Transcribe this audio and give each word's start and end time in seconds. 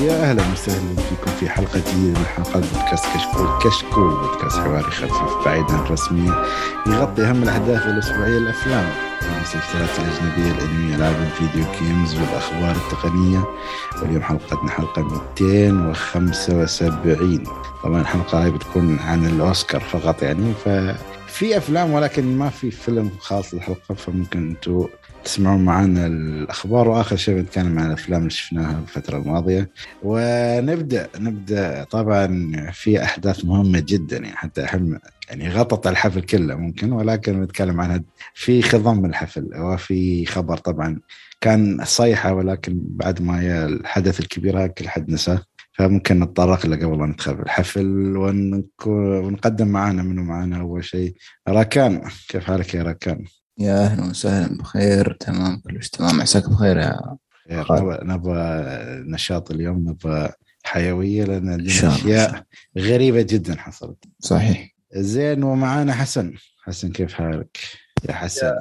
يا 0.00 0.30
أهلا 0.30 0.42
وسهلا 0.52 0.96
فيكم 0.96 1.30
في 1.40 1.48
حلقة 1.50 1.78
جديدة 1.78 2.18
من 2.18 2.24
حلقات 2.36 2.64
بودكاست 2.74 3.04
كشكول. 3.14 3.48
كشكول 3.64 4.10
بودكاست 4.10 4.56
حواري 4.58 4.82
خفيف 4.82 5.44
بعيد 5.44 5.64
عن 5.70 5.78
الرسمية 5.86 6.42
يغطي 6.86 7.22
أهم 7.22 7.42
الأحداث 7.42 7.86
الأسبوعية 7.86 8.38
الأفلام 8.38 8.88
المسلسلات 9.22 9.88
الأجنبية 9.98 10.52
الانمي 10.58 10.96
العاب 10.96 11.16
الفيديو 11.22 11.64
games 11.80 12.14
والأخبار 12.14 12.76
التقنية. 12.76 13.44
واليوم 14.02 14.22
حلقتنا 14.22 14.70
حلقة 14.70 15.02
275 15.02 17.44
طبعا 17.84 18.00
الحلقة 18.00 18.44
هاي 18.44 18.50
بتكون 18.50 18.98
عن 18.98 19.26
الأوسكار 19.26 19.80
فقط 19.80 20.22
يعني 20.22 20.52
ففي 20.64 21.56
أفلام 21.56 21.90
ولكن 21.92 22.38
ما 22.38 22.50
في 22.50 22.70
فيلم 22.70 23.10
خاص 23.20 23.54
للحلقة 23.54 23.94
فممكن 23.94 24.48
أنتم 24.48 24.86
تسمعون 25.24 25.64
معنا 25.64 26.06
الأخبار 26.06 26.88
وآخر 26.88 27.16
شيء 27.16 27.34
بنتكلم 27.34 27.78
عن 27.78 27.86
الأفلام 27.86 28.18
اللي 28.18 28.30
شفناها 28.30 28.78
الفترة 28.78 29.18
الماضية. 29.18 29.70
ونبدا 30.02 31.08
نبدأ 31.18 31.84
طبعا 31.84 32.52
في 32.72 33.02
أحداث 33.02 33.44
مهمة 33.44 33.84
جدا 33.88 34.16
يعني 34.16 34.36
حتى 34.36 34.64
اهم 34.64 34.98
يعني 35.28 35.48
غطت 35.48 35.86
الحفل 35.86 36.20
كله 36.20 36.54
ممكن 36.54 36.92
ولكن 36.92 37.42
نتكلم 37.42 37.80
عنها 37.80 38.02
في 38.34 38.62
خضم 38.62 39.04
الحفل. 39.04 39.50
وفي 39.56 40.26
خبر 40.26 40.56
طبعا 40.56 41.00
كان 41.40 41.84
صيحة 41.84 42.32
ولكن 42.34 42.80
بعد 42.82 43.22
ما 43.22 43.64
الحدث 43.66 44.20
الكبير 44.20 44.58
هذا 44.58 44.66
كل 44.66 44.88
حد 44.88 45.10
نساه. 45.10 45.42
فممكن 45.72 46.20
نتطرق 46.20 46.66
له 46.66 46.76
قبل 46.76 46.98
ما 46.98 47.06
ندخل 47.06 47.36
في 47.36 47.42
الحفل 47.42 48.16
ونقدم 48.86 49.68
معنا 49.68 50.02
منو 50.02 50.22
معنا 50.22 50.60
أول 50.60 50.84
شيء. 50.84 51.14
راكان 51.48 52.02
كيف 52.28 52.44
حالك 52.44 52.74
يا 52.74 52.82
راكان؟ 52.82 53.24
يا 53.60 53.84
أهلا 53.84 54.04
وسهلا 54.10 54.56
بخير. 54.58 55.12
تمام 55.20 55.60
كلش 55.60 55.88
تمام. 55.88 56.20
عساك 56.20 56.48
بخير 56.50 56.76
يا 56.78 57.16
نبغى 57.50 57.98
نبغى 58.02 58.64
نشاط 59.06 59.50
اليوم 59.50 59.88
نبغى 59.88 60.28
حيوية 60.62 61.24
لأن 61.24 61.66
أشياء 61.66 62.44
غريبة 62.78 63.22
جدا 63.22 63.56
حصلت. 63.58 64.04
صحيح. 64.20 64.74
زين 64.94 65.42
ومعانا 65.44 65.92
حسن. 65.92 66.34
حسن 66.64 66.92
كيف 66.92 67.12
حالك؟ 67.14 67.58
يا 68.08 68.14
حسن. 68.14 68.46
يا, 68.46 68.54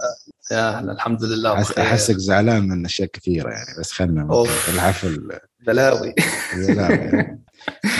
يا 0.51 0.69
أهلا 0.77 0.91
الحمد 0.91 1.23
لله 1.23 1.53
بخير. 1.59 1.83
احسك 1.85 2.17
زعلان 2.17 2.67
من 2.67 2.85
أشياء 2.85 3.09
كثيرة 3.13 3.49
يعني 3.49 3.79
بس 3.79 3.91
خلنا 3.91 4.43
الحفل 4.73 5.39
بلاوي. 5.59 6.13
بلاوي. 6.57 7.37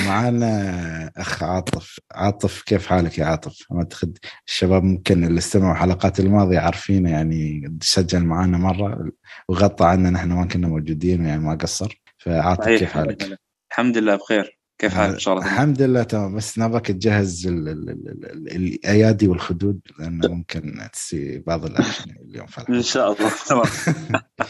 معانا 0.08 1.12
أخ 1.18 1.44
عاطف. 1.44 2.00
عاطف 2.12 2.62
كيف 2.62 2.88
حالك 2.88 3.18
يا 3.18 3.26
عاطف؟ 3.26 3.66
اعتقد 3.72 4.18
الشباب 4.48 4.84
ممكن 4.84 5.24
اللي 5.24 5.38
استمعوا 5.38 5.74
الحلقات 5.74 6.20
الماضية 6.20 6.60
عارفينه 6.60 7.10
يعني 7.12 7.72
سجل 7.82 8.24
معانا 8.24 8.58
مرة 8.58 9.12
وغطى 9.48 9.86
عنا 9.86 10.10
نحن 10.10 10.32
ما 10.32 10.46
كنا 10.46 10.68
موجودين 10.68 11.26
يعني 11.26 11.42
ما 11.42 11.56
قصر. 11.56 12.02
فعاطف 12.18 12.68
كيف 12.68 12.92
حالك؟ 12.92 13.40
الحمد 13.72 13.98
لله 13.98 14.16
بخير. 14.16 14.59
كيف 14.80 14.94
حالك؟ 14.94 15.14
إن 15.14 15.20
شاء 15.20 15.34
الله 15.34 15.46
الحمد 15.46 15.82
لله 15.82 16.04
تمام. 16.04 16.36
بس 16.36 16.60
نبغاك 16.60 16.88
تجهز 16.88 17.48
الأيادي 17.48 19.28
والخدود 19.28 19.80
لأنه 20.00 20.28
ممكن 20.28 20.80
تسي 20.94 21.40
بعض 21.48 21.66
الاكشن 21.66 22.12
اليوم 22.30 22.48
في 22.48 22.70
إن 22.70 22.82
شاء 22.82 23.12
الله. 23.12 23.32
تمام. 23.48 23.64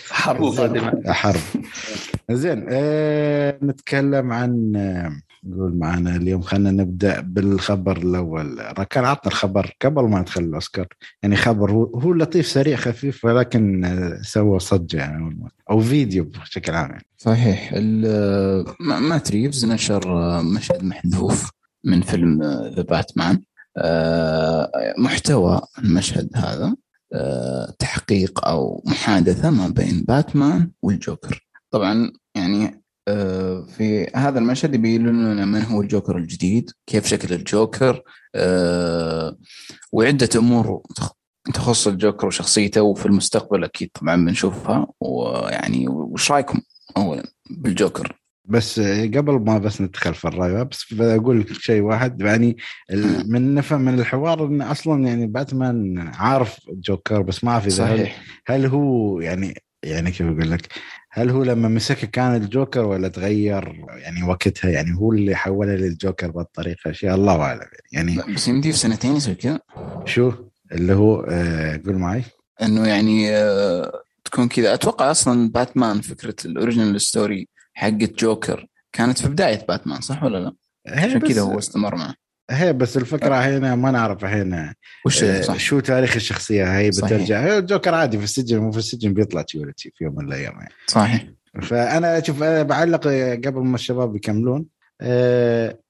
حرب 0.09 0.43
قادمه 0.43 1.13
حرب. 1.13 1.39
زين 2.31 2.65
آه 2.69 3.59
نتكلم 3.63 4.31
عن 4.31 4.71
نقول 5.43 5.77
معنا 5.77 6.15
اليوم 6.15 6.41
خلينا 6.41 6.71
نبدأ 6.71 7.19
بالخبر 7.19 7.97
الأول. 7.97 8.59
ركان 8.79 9.05
عطنا 9.05 9.31
الخبر 9.31 9.75
قبل 9.81 10.03
ما 10.03 10.19
ندخل 10.19 10.43
الأوسكار. 10.43 10.87
يعني 11.23 11.35
خبر 11.35 11.71
هو, 11.71 11.83
هو 11.83 12.13
لطيف 12.13 12.47
سريع 12.47 12.77
خفيف 12.77 13.25
ولكن 13.25 14.17
سوى 14.21 14.59
صجه 14.59 14.97
يعني 14.97 15.39
أو 15.71 15.79
فيديو 15.79 16.23
بشكل 16.23 16.73
عام 16.73 16.89
يعني. 16.89 17.05
صحيح. 17.21 17.73
مات 18.79 19.31
ريفز 19.31 19.65
نشر 19.65 20.03
مشهد 20.43 20.83
محذوف 20.83 21.51
من 21.83 22.01
فيلم 22.01 22.43
ذا 22.75 22.81
باتمان 22.81 23.41
محتوى 24.97 25.61
المشهد 25.79 26.29
هذا 26.35 26.75
تحقيق 27.79 28.47
أو 28.47 28.83
محادثة 28.85 29.49
ما 29.49 29.67
بين 29.67 30.03
باتمان 30.07 30.71
والجوكر. 30.81 31.47
طبعا 31.71 32.11
يعني 32.35 32.83
في 33.67 34.11
هذا 34.15 34.39
المشهد 34.39 34.75
يبين 34.75 35.07
لنا 35.07 35.45
من 35.45 35.61
هو 35.61 35.81
الجوكر 35.81 36.17
الجديد 36.17 36.71
كيف 36.87 37.05
شكل 37.07 37.33
الجوكر 37.33 38.01
وعدة 39.91 40.29
أمور 40.35 40.81
تخص 41.53 41.87
الجوكر 41.87 42.27
وشخصيته 42.27 42.81
وفي 42.81 43.05
المستقبل 43.05 43.63
أكيد 43.63 43.89
طبعا 43.93 44.15
بنشوفها 44.15 44.87
ويعني 45.01 45.87
وش 45.89 46.31
رأيكم؟ 46.31 46.61
أولا 46.97 47.23
بالجوكر. 47.49 48.15
بس 48.45 48.79
قبل 48.79 49.33
ما 49.33 49.57
بس 49.57 49.81
ندخل 49.81 50.15
في 50.15 50.27
الرأي 50.27 50.65
بس 50.65 50.93
بقول 50.93 51.45
شيء 51.59 51.81
واحد. 51.81 52.21
يعني 52.21 52.57
من 53.25 53.55
نفهم 53.55 53.81
من 53.81 53.99
الحوار 53.99 54.45
انه 54.45 54.71
أصلا 54.71 55.07
يعني 55.07 55.27
باتمان 55.27 55.97
عارف 56.15 56.59
جوكر 56.69 57.21
بس 57.21 57.43
ما 57.43 57.59
في 57.59 57.69
صحيح. 57.69 58.21
هل 58.47 58.65
هو 58.65 59.19
يعني 59.19 59.53
يعني 59.83 60.11
كيف 60.11 60.21
أقول 60.21 60.51
لك؟ 60.51 60.67
هل 61.11 61.29
هو 61.29 61.43
لما 61.43 61.67
مسكه 61.67 62.07
كان 62.07 62.35
الجوكر 62.35 62.85
ولا 62.85 63.07
تغير 63.07 63.85
يعني 63.89 64.23
وقتها؟ 64.23 64.69
يعني 64.69 64.95
هو 64.95 65.13
اللي 65.13 65.35
حوله 65.35 65.75
للجوكر 65.75 66.31
بالطريقة 66.31 66.91
شيء 66.91 67.13
الله 67.13 67.41
أعلم. 67.41 67.61
يعني 67.91 68.17
بس 68.35 68.47
يمدي 68.47 68.71
في 68.71 68.77
سنتين 68.77 69.15
يصير 69.15 69.33
كذا. 69.33 69.59
شو 70.05 70.31
اللي 70.71 70.93
هو 70.93 71.21
آه 71.29 71.81
قول 71.85 71.95
معي. 71.97 72.23
إنه 72.61 72.87
يعني 72.87 73.35
آه 73.35 74.03
تكون 74.25 74.47
كذا 74.47 74.73
أتوقع 74.73 75.11
أصلا 75.11 75.49
باتمان 75.49 76.01
فكرة 76.01 76.35
ال 76.45 76.51
original 76.51 77.01
story 77.01 77.47
حقت 77.73 78.19
جوكر 78.19 78.67
كانت 78.93 79.21
في 79.21 79.27
بداية 79.27 79.65
باتمان 79.67 80.01
صح 80.01 80.23
ولا 80.23 80.37
لا؟ 80.37 80.53
عشان 80.87 81.19
كذا 81.19 81.41
هو 81.41 81.59
استمر 81.59 81.95
معه 81.95 82.15
هي 82.49 82.73
بس 82.73 82.97
الفكرة 82.97 83.35
هنا 83.35 83.75
ما 83.75 83.91
نعرف 83.91 84.25
هنا 84.25 84.75
وش 85.05 85.23
آه 85.23 85.41
صح. 85.41 85.59
شو 85.59 85.79
تاريخ 85.79 86.15
الشخصية 86.15 86.77
هي. 86.77 86.89
بترجع 86.89 87.41
هي 87.41 87.57
الجوكر 87.57 87.93
عادي 87.95 88.17
في 88.17 88.23
السجن 88.23 88.59
مو 88.59 88.71
في 88.71 88.77
السجن 88.77 89.13
بيطلع 89.13 89.41
تيولتي 89.41 89.91
في 89.95 90.03
يوم 90.03 90.15
من 90.15 90.27
الأيام 90.27 90.53
يعني. 90.53 90.73
صحيح 90.87 91.25
فأنا 91.61 92.17
أشوف 92.17 92.43
أنا 92.43 92.63
بعلق 92.63 93.07
قبل 93.45 93.61
ما 93.61 93.75
الشباب 93.75 94.15
يكملون 94.15 94.65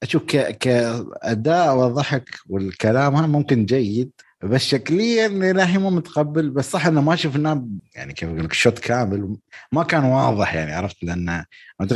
أشوف 0.02 0.22
ك... 0.24 0.58
كأداء 0.58 1.76
والضحك 1.76 2.28
والكلام 2.48 3.32
ممكن 3.32 3.64
جيد 3.64 4.10
بس 4.44 4.60
شكليا 4.60 5.26
الهي 5.26 5.78
مو 5.78 5.90
متقبل. 5.90 6.50
بس 6.50 6.70
صح 6.70 6.86
إنه 6.86 7.00
ما 7.00 7.16
شفناه 7.16 7.66
يعني 7.94 8.12
كيف 8.12 8.28
أقول 8.28 8.44
لك 8.44 8.52
شوت 8.52 8.78
كامل. 8.78 9.36
ما 9.72 9.82
كان 9.82 10.04
واضح 10.04 10.54
يعني 10.54 10.72
عرفت؟ 10.72 11.04
لأن 11.04 11.44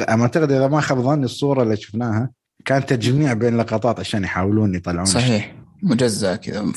اعتقد 0.09 0.53
إذا 0.53 0.69
ما 0.69 0.81
خاب 0.81 1.01
ظني 1.01 1.25
الصورة 1.25 1.63
اللي 1.63 1.77
شفناها 1.77 2.31
كان 2.65 2.87
تجميع 2.87 3.33
بين 3.33 3.57
لقطات 3.57 4.01
عشان 4.01 4.25
يحاولون 4.25 4.75
يطلعون. 4.75 5.05
صحيح. 5.05 5.55
مجزأ 5.83 6.37
كذا 6.37 6.73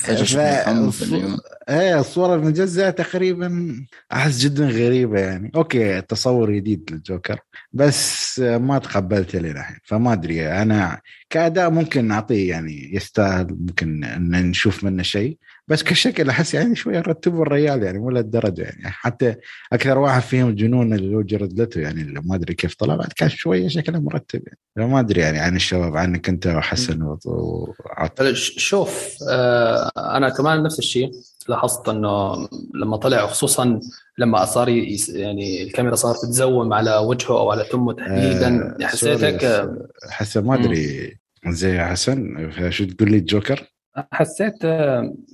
إيه 1.68 2.00
الصورة 2.00 2.34
المجزأة 2.34 2.90
تقريبا 2.90 3.74
أحس 4.12 4.38
جدا 4.38 4.68
غريبة 4.68 5.20
يعني. 5.20 5.52
أوكي 5.54 6.00
تصور 6.00 6.50
جديد 6.50 6.88
للجوكر 6.90 7.38
بس 7.72 8.38
ما 8.40 8.78
تقبلته 8.78 9.38
للحين 9.38 9.76
فما 9.84 10.12
أدري 10.12 10.48
أنا 10.48 11.00
كأداء 11.30 11.70
ممكن 11.70 12.04
نعطيه 12.04 12.50
يعني 12.50 12.94
يستاهل 12.94 13.46
ممكن 13.50 14.04
إن 14.04 14.50
نشوف 14.50 14.84
منه 14.84 15.02
شيء. 15.02 15.38
بس 15.68 15.82
كشكل 15.82 16.30
أحس 16.30 16.54
يعني 16.54 16.76
شوية 16.76 17.00
رتبوا 17.00 17.42
الريال 17.42 17.82
يعني 17.82 17.98
مو 17.98 18.10
للدرجه 18.10 18.62
يعني. 18.62 18.82
حتى 18.84 19.34
أكثر 19.72 19.98
واحد 19.98 20.22
فيهم 20.22 20.54
جنون 20.54 20.92
اللي 20.92 21.16
هو 21.16 21.22
جرد 21.22 21.60
لتو 21.60 21.80
يعني 21.80 22.02
اللي 22.02 22.20
ما 22.24 22.34
أدري 22.34 22.54
كيف 22.54 22.74
طلع 22.74 22.96
بعد 22.96 23.12
كان 23.12 23.28
شوية 23.28 23.68
شكله 23.68 24.00
مرتب 24.00 24.42
يعني. 24.46 24.90
ما 24.90 25.00
أدري 25.00 25.20
يعني 25.20 25.38
عن 25.38 25.56
الشباب 25.56 25.96
عنك 25.96 26.28
أنت 26.28 26.46
وحسن 26.46 27.16
وعطل 27.24 28.36
شوف 28.36 29.16
آه 29.30 29.90
أنا 29.96 30.28
كمان 30.28 30.62
نفس 30.62 30.78
الشيء. 30.78 31.10
لاحظت 31.48 31.88
إنه 31.88 32.48
لما 32.74 32.96
طلع 32.96 33.26
خصوصا 33.26 33.80
لما 34.18 34.44
صار 34.44 34.68
يعني 35.08 35.62
الكاميرا 35.62 35.94
صارت 35.94 36.22
تزوم 36.22 36.72
على 36.72 36.96
وجهه 36.96 37.38
أو 37.38 37.50
على 37.50 37.64
تمه 37.64 37.92
تحديدا. 37.92 38.76
آه 38.80 38.86
حسيت 38.86 39.24
هيك 39.24 39.70
حسن 40.10 40.44
ما 40.44 40.54
أدري. 40.54 41.18
زي 41.48 41.76
يا 41.76 41.86
حسن 41.86 42.50
شو 42.70 42.84
تقول 42.84 43.10
لي 43.10 43.16
الجوكر؟ 43.16 43.77
حسيت 44.12 44.64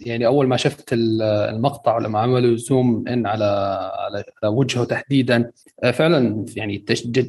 يعني 0.06 0.26
أول 0.26 0.48
ما 0.48 0.56
شفت 0.56 0.88
المقطع 0.92 1.98
لما 1.98 2.18
عملوا 2.18 2.56
zoom 2.56 3.08
in 3.08 3.26
على 3.26 3.44
على 3.94 4.24
وجهه 4.44 4.84
تحديدا 4.84 5.50
فعلا 5.92 6.44
يعني 6.56 6.84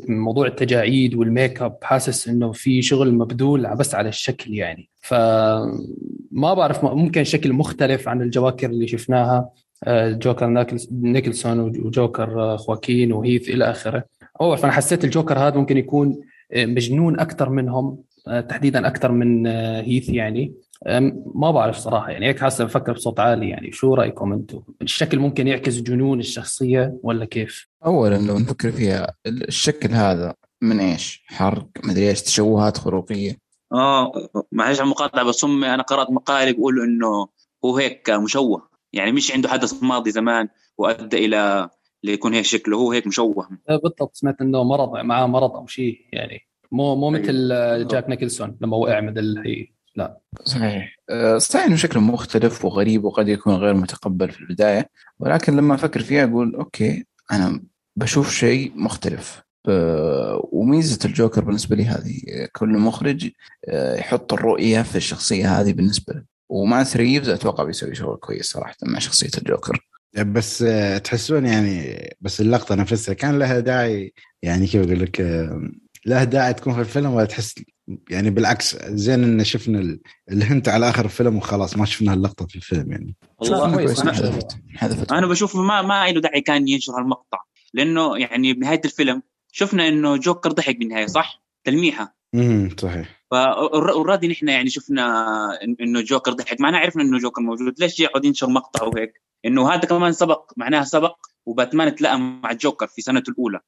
موضوع 0.10 0.48
التجاعيد 0.48 1.16
والميك 1.16 1.62
أب 1.62 1.78
حاسس 1.84 2.28
إنه 2.28 2.52
في 2.52 2.82
شغل 2.82 3.14
مبذول 3.14 3.76
بس 3.76 3.96
على 3.96 4.10
الشكل 4.10 4.54
يعني. 4.54 4.90
فما 5.02 6.54
بعرف 6.54 6.84
ممكن 6.84 7.24
شكل 7.24 7.54
مختلف 7.54 8.08
عن 8.08 8.22
الجواكر 8.22 8.70
اللي 8.70 8.88
شفناها 8.88 9.50
جوكر 9.88 10.66
نيكلسون 10.92 11.60
وجوكر 11.60 12.58
خواكين 12.58 13.12
وهيث 13.12 13.50
إلى 13.50 13.70
آخره. 13.70 14.04
أو 14.42 14.56
فأنا 14.56 14.74
حسيت 14.74 15.04
الجوكر 15.04 15.40
هذا 15.40 15.56
ممكن 15.58 15.78
يكون 15.78 16.22
مجنون 16.56 17.20
أكثر 17.20 17.50
منهم 17.50 17.98
تحديدا 18.50 18.88
أكثر 18.88 19.12
من 19.12 19.48
هيث 19.48 20.10
يعني. 20.10 20.54
ما 21.36 21.52
بعرف 21.52 21.78
صراحة. 21.78 22.10
يعني 22.10 22.28
هيك 22.28 22.40
حاسه 22.40 22.64
بفكر 22.64 22.94
بصوت 22.94 23.20
عالي. 23.20 23.50
يعني 23.50 23.72
شو 23.72 23.94
رأيكم 23.94 24.34
أنتم؟ 24.34 24.62
الشكل 24.82 25.20
ممكن 25.20 25.48
يعكس 25.48 25.78
جنون 25.78 26.20
الشخصية 26.20 27.00
ولا 27.04 27.26
كيف؟ 27.26 27.68
اولا 27.86 28.16
لو 28.16 28.40
نفكر 28.40 28.72
فيها 28.72 29.14
الشكل 29.28 29.92
هذا 29.92 30.34
من 30.62 30.80
إيش؟ 30.80 31.24
حرق 31.28 31.68
مدري 31.84 32.10
إيش 32.10 32.22
تشوهات 32.22 32.78
خروقية. 32.78 33.38
آه 33.74 34.12
معلش 34.52 34.80
على 34.80 34.86
المقاطعة 34.86 35.24
بس 35.24 35.46
هم 35.46 35.64
أنا 35.64 35.84
قرأت 35.84 36.10
مقال 36.10 36.48
يقول 36.48 36.82
إنه 36.82 37.28
هو 37.66 37.78
هيك 37.78 38.10
مشوه. 38.10 38.70
يعني 38.94 39.12
مش 39.12 39.34
عنده 39.34 39.50
حدث 39.50 39.84
ماضي 39.84 40.12
زمان 40.12 40.48
وأدى 40.78 41.26
إلى 41.26 41.70
ليكون 42.04 42.34
هيك 42.34 42.46
شكله. 42.46 42.78
هو 42.78 42.92
هيك 42.92 43.08
مشوه. 43.08 43.50
بالضبط. 43.70 44.16
سمعت 44.16 44.42
إنه 44.42 44.64
مرض 44.64 44.90
معاه 44.98 45.26
مرض 45.26 45.52
أو 45.52 45.68
شيء 45.68 45.98
يعني 46.14 46.42
مو 46.72 46.96
مو 46.96 47.10
مثل 47.10 47.50
آه، 47.52 47.84
جاك 47.84 48.10
نيكلسون 48.10 48.58
لما 48.62 48.78
وقع 48.78 49.02
مثل 49.02 49.44
هي 49.46 49.75
لا. 49.96 50.20
صحيح. 50.44 50.96
آه، 51.10 51.38
صحيح 51.38 51.66
إنه 51.66 51.76
شكله 51.76 52.02
مختلف 52.02 52.66
وغريب 52.66 53.04
وقد 53.04 53.28
يكون 53.28 53.56
غير 53.56 53.74
متقبل 53.74 54.32
في 54.32 54.40
البداية 54.40 54.90
ولكن 55.20 55.56
لما 55.56 55.76
أفكر 55.76 56.00
فيها 56.00 56.24
أقول 56.24 56.56
okay 56.56 57.06
أنا 57.32 57.64
بشوف 57.96 58.32
شيء 58.34 58.72
مختلف. 58.76 59.42
آه، 59.70 60.50
وميزة 60.52 61.00
الجوكر 61.06 61.44
بالنسبة 61.44 61.76
لي 61.76 61.86
هذه 61.86 62.22
كل 62.52 62.70
مخرج 62.70 63.30
آه، 63.68 63.96
يحط 63.96 64.34
الرؤية 64.34 64.82
في 64.82 64.96
الشخصية 64.96 65.62
هذه 65.62 65.74
بالنسبة 65.74 66.14
له. 66.14 66.24
ومات 66.50 66.86
ريفز 66.96 67.30
أتوقع 67.30 67.64
بيسوي 67.64 67.96
شغل 67.96 68.18
كويس 68.18 68.46
صراحة 68.46 68.76
مع 68.84 69.00
شخصية 69.00 69.30
الجوكر. 69.38 69.88
بس 70.18 70.66
تحسون 71.04 71.46
يعني 71.46 72.00
بس 72.22 72.42
اللقطة 72.42 72.76
نفسها 72.76 73.14
كان 73.14 73.40
لها 73.40 73.60
داعي 73.60 74.14
يعني 74.42 74.68
كيف 74.68 74.86
أقول 74.86 75.00
لك 75.00 75.22
له 76.06 76.24
داعي 76.24 76.54
تكون 76.54 76.74
في 76.74 76.80
الفيلم 76.80 77.14
ولا 77.14 77.26
تحس 77.26 77.56
يعني 78.10 78.30
بالعكس 78.30 78.78
زين 78.86 79.24
إن 79.24 79.44
شفنا 79.44 80.00
الهنت 80.32 80.70
على 80.70 80.90
آخر 80.90 81.06
الفيلم 81.06 81.38
وخلاص 81.38 81.78
ما 81.78 81.86
شفنا 81.86 82.14
اللقطه 82.14 82.48
في 82.48 82.56
الفيلم 82.56 82.92
يعني. 82.92 83.16
والله 83.38 83.74
كويس. 83.74 84.02
أنا, 84.02 84.40
أنا 85.12 85.28
بشوف 85.28 85.56
ما 85.56 85.82
ما 85.82 86.12
له 86.12 86.22
داعي 86.22 86.42
كان 86.42 86.68
ينشر 86.68 87.00
المقطع 87.00 87.38
لأنه 87.74 88.18
يعني 88.18 88.54
بنهاية 88.54 88.82
الفيلم 88.86 89.22
شفنا 89.52 89.88
إنه 89.88 90.18
جوكر 90.18 90.52
ضحك 90.52 90.78
بالنهاية 90.78 91.06
صح؟ 91.06 91.44
تلميحة. 91.64 92.16
امم 92.36 92.76
صحيح. 92.80 93.26
فاوريدي 93.32 94.28
نحن 94.28 94.48
يعني 94.50 94.70
شفنا 94.70 95.04
إنه 95.82 96.02
جوكر 96.02 96.34
ضحك. 96.34 96.62
معناه 96.62 96.80
عرفنا 96.80 97.04
إنه 97.04 97.18
جوكر 97.18 97.42
موجود 97.42 97.80
ليش 97.80 98.00
يقعد 98.00 98.26
ينشر 98.26 98.50
مقطع 98.50 98.86
وهيك؟ 98.86 99.14
إنه 99.46 99.70
هذا 99.70 99.80
كمان 99.80 100.12
سبق 100.12 100.52
معناها 100.58 100.84
سبق 100.84 101.16
وباتمان 101.46 101.96
تلائم 101.96 102.42
مع 102.42 102.52
الجوكر 102.52 102.88
في 102.88 103.02
سنته 103.02 103.30
الأولى. 103.30 103.60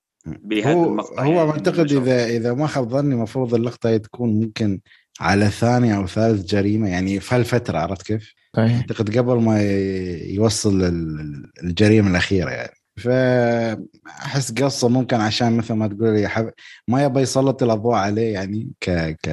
بهذا 0.44 0.74
هو 0.74 0.86
المقطع 0.86 1.24
هو 1.24 1.32
يعني 1.32 1.48
معتقد 1.48 1.92
اذا 1.92 2.26
إذا 2.26 2.54
ما 2.54 2.68
خاب 2.68 2.90
ظني 2.90 3.14
المفروض 3.14 3.54
اللقطة 3.54 3.98
تكون 3.98 4.40
ممكن 4.40 4.80
على 5.20 5.50
ثاني 5.50 5.96
أو 5.96 6.08
ثالث 6.08 6.46
جريمة 6.46 6.90
يعني 6.90 7.20
في 7.20 7.36
هالفترة 7.36 7.78
عرفت 7.78 8.02
كيف؟ 8.02 8.34
أعتقد 8.58 9.18
قبل 9.18 9.42
ما 9.42 9.62
يوصل 10.22 10.84
الجريمة 11.64 12.10
الأخيرة 12.10 12.50
يعني. 12.50 12.74
فأحس 12.98 14.52
قصة 14.52 14.90
ممكن 14.90 15.18
عشان 15.18 15.58
مثل 15.58 15.74
ما 15.74 15.88
تقول 15.88 16.20
يحب 16.20 16.52
ما 16.88 17.04
يبغى 17.04 17.22
يسلط 17.22 17.64
الأضواء 17.64 17.98
عليه 17.98 18.34
يعني 18.34 18.68
ك 18.82 18.90
ك 19.24 19.30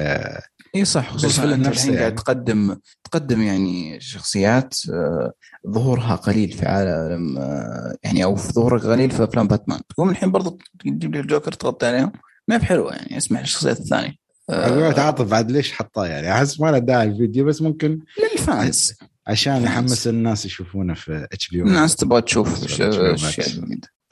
إي 0.75 0.85
صح 0.85 1.11
خصوصا 1.11 1.53
أنت 1.53 1.67
الحين 1.67 1.87
يعني. 1.87 1.99
قاعد 1.99 2.15
تقدم 2.15 2.77
تقدم 3.03 3.41
يعني 3.41 3.99
شخصيات 3.99 4.75
آه، 4.93 5.33
ظهورها 5.69 6.15
قليل 6.15 6.51
في 6.51 6.65
عالم 6.65 7.37
آه، 7.37 7.95
يعني 8.03 8.23
أو 8.23 8.35
في 8.35 8.53
ظهورها 8.53 8.93
قليل 8.93 9.11
في 9.11 9.23
أفلام 9.23 9.47
باتمان. 9.47 9.79
تقوم 9.89 10.09
الحين 10.09 10.31
برضو 10.31 10.59
تجيب 10.79 11.15
لي 11.15 11.19
الجوكر 11.19 11.51
تغطي 11.51 11.85
عليهم. 11.85 12.11
ما 12.47 12.57
بحلوة 12.57 12.93
يعني 12.93 13.17
اسمح 13.17 13.39
للشخصيات 13.39 13.79
الثانية. 13.79 14.15
أقول 14.49 14.83
عاطف 14.83 15.25
بعد 15.29 15.51
ليش 15.51 15.73
حطاه 15.73 16.07
يعني؟ 16.07 16.31
أحس 16.31 16.59
ما 16.59 16.71
له 16.71 16.77
داعي 16.77 17.07
الفيديو 17.07 17.45
بس 17.45 17.61
ممكن 17.61 17.99
لل 18.33 18.50
fans. 18.50 18.93
عشان 19.27 19.63
يحمس 19.63 20.07
الناس 20.07 20.45
يشوفونه 20.45 20.93
في 20.93 21.27
HP 21.33 21.61
الناس 21.61 21.95
تبغى 21.95 22.21
تشوف 22.21 22.81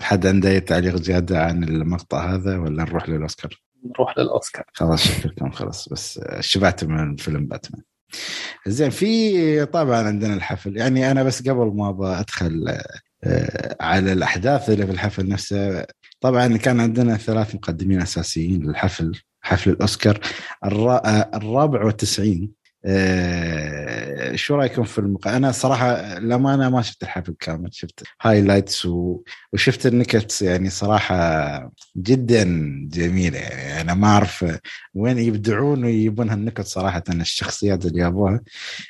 حد 0.02 0.28
عنده 0.28 0.50
أي 0.50 0.60
تعليق 0.60 0.96
زيادة 0.96 1.44
عن 1.44 1.64
المقطع 1.64 2.34
هذا 2.34 2.58
ولا 2.58 2.84
نروح 2.84 3.10
للأوسكار؟ 3.10 3.60
نروح 3.86 4.18
للأوسكار. 4.18 4.66
خلاص 4.74 5.08
شكرا 5.08 5.52
خلاص 5.52 5.90
بس 5.90 6.20
شبعت 6.40 6.84
من 6.84 7.16
فيلم 7.16 7.46
باتمان. 7.46 7.82
زين 8.68 8.90
في 8.90 9.66
طبعا 9.66 10.08
عندنا 10.08 10.34
الحفل. 10.34 10.78
يعني 10.78 11.12
أنا 11.12 11.24
بس 11.24 11.50
قبل 11.50 11.72
ما 11.76 12.20
أدخل 12.20 12.78
آه، 13.24 13.76
على 13.82 14.14
الأحداث 14.14 14.70
اللي 14.70 14.86
في 14.86 14.92
الحفل 14.92 15.28
نفسه 15.30 15.86
طبعا 16.22 16.58
كان 16.58 16.80
عندنا 16.80 17.18
ثلاث 17.18 17.56
مقدمين 17.56 18.02
أساسيين 18.02 18.64
للحفل 18.64 19.22
حفل 19.42 19.70
الأوسكار 19.70 20.20
الرابع 21.36 21.84
والتسعين 21.84 22.52
آه، 22.86 24.13
شو 24.36 24.56
رأيكم 24.56 24.84
في 24.84 25.00
المق... 25.00 25.28
أنا 25.28 25.52
صراحة 25.52 26.20
لما 26.20 26.54
أنا 26.54 26.70
ما 26.70 26.82
شفت 26.82 27.04
الحفل 27.04 27.36
كامل 27.40 27.70
شفت 27.74 28.04
هايلايتس 28.22 28.86
و... 28.86 29.22
وشفت 29.54 29.86
النكت 29.86 30.42
يعني 30.42 30.70
صراحة 30.70 31.72
جدا 31.98 32.44
جميلة 32.92 33.38
يعني. 33.38 33.82
أنا 33.82 33.94
ما 33.94 34.08
أعرف 34.08 34.46
وين 34.94 35.18
يبدعون 35.18 35.84
ويجيبون 35.84 36.30
هالنكت 36.30 36.66
صراحة 36.66 37.04
الشخصيات 37.10 37.86
اللي 37.86 38.00
جابوها 38.00 38.42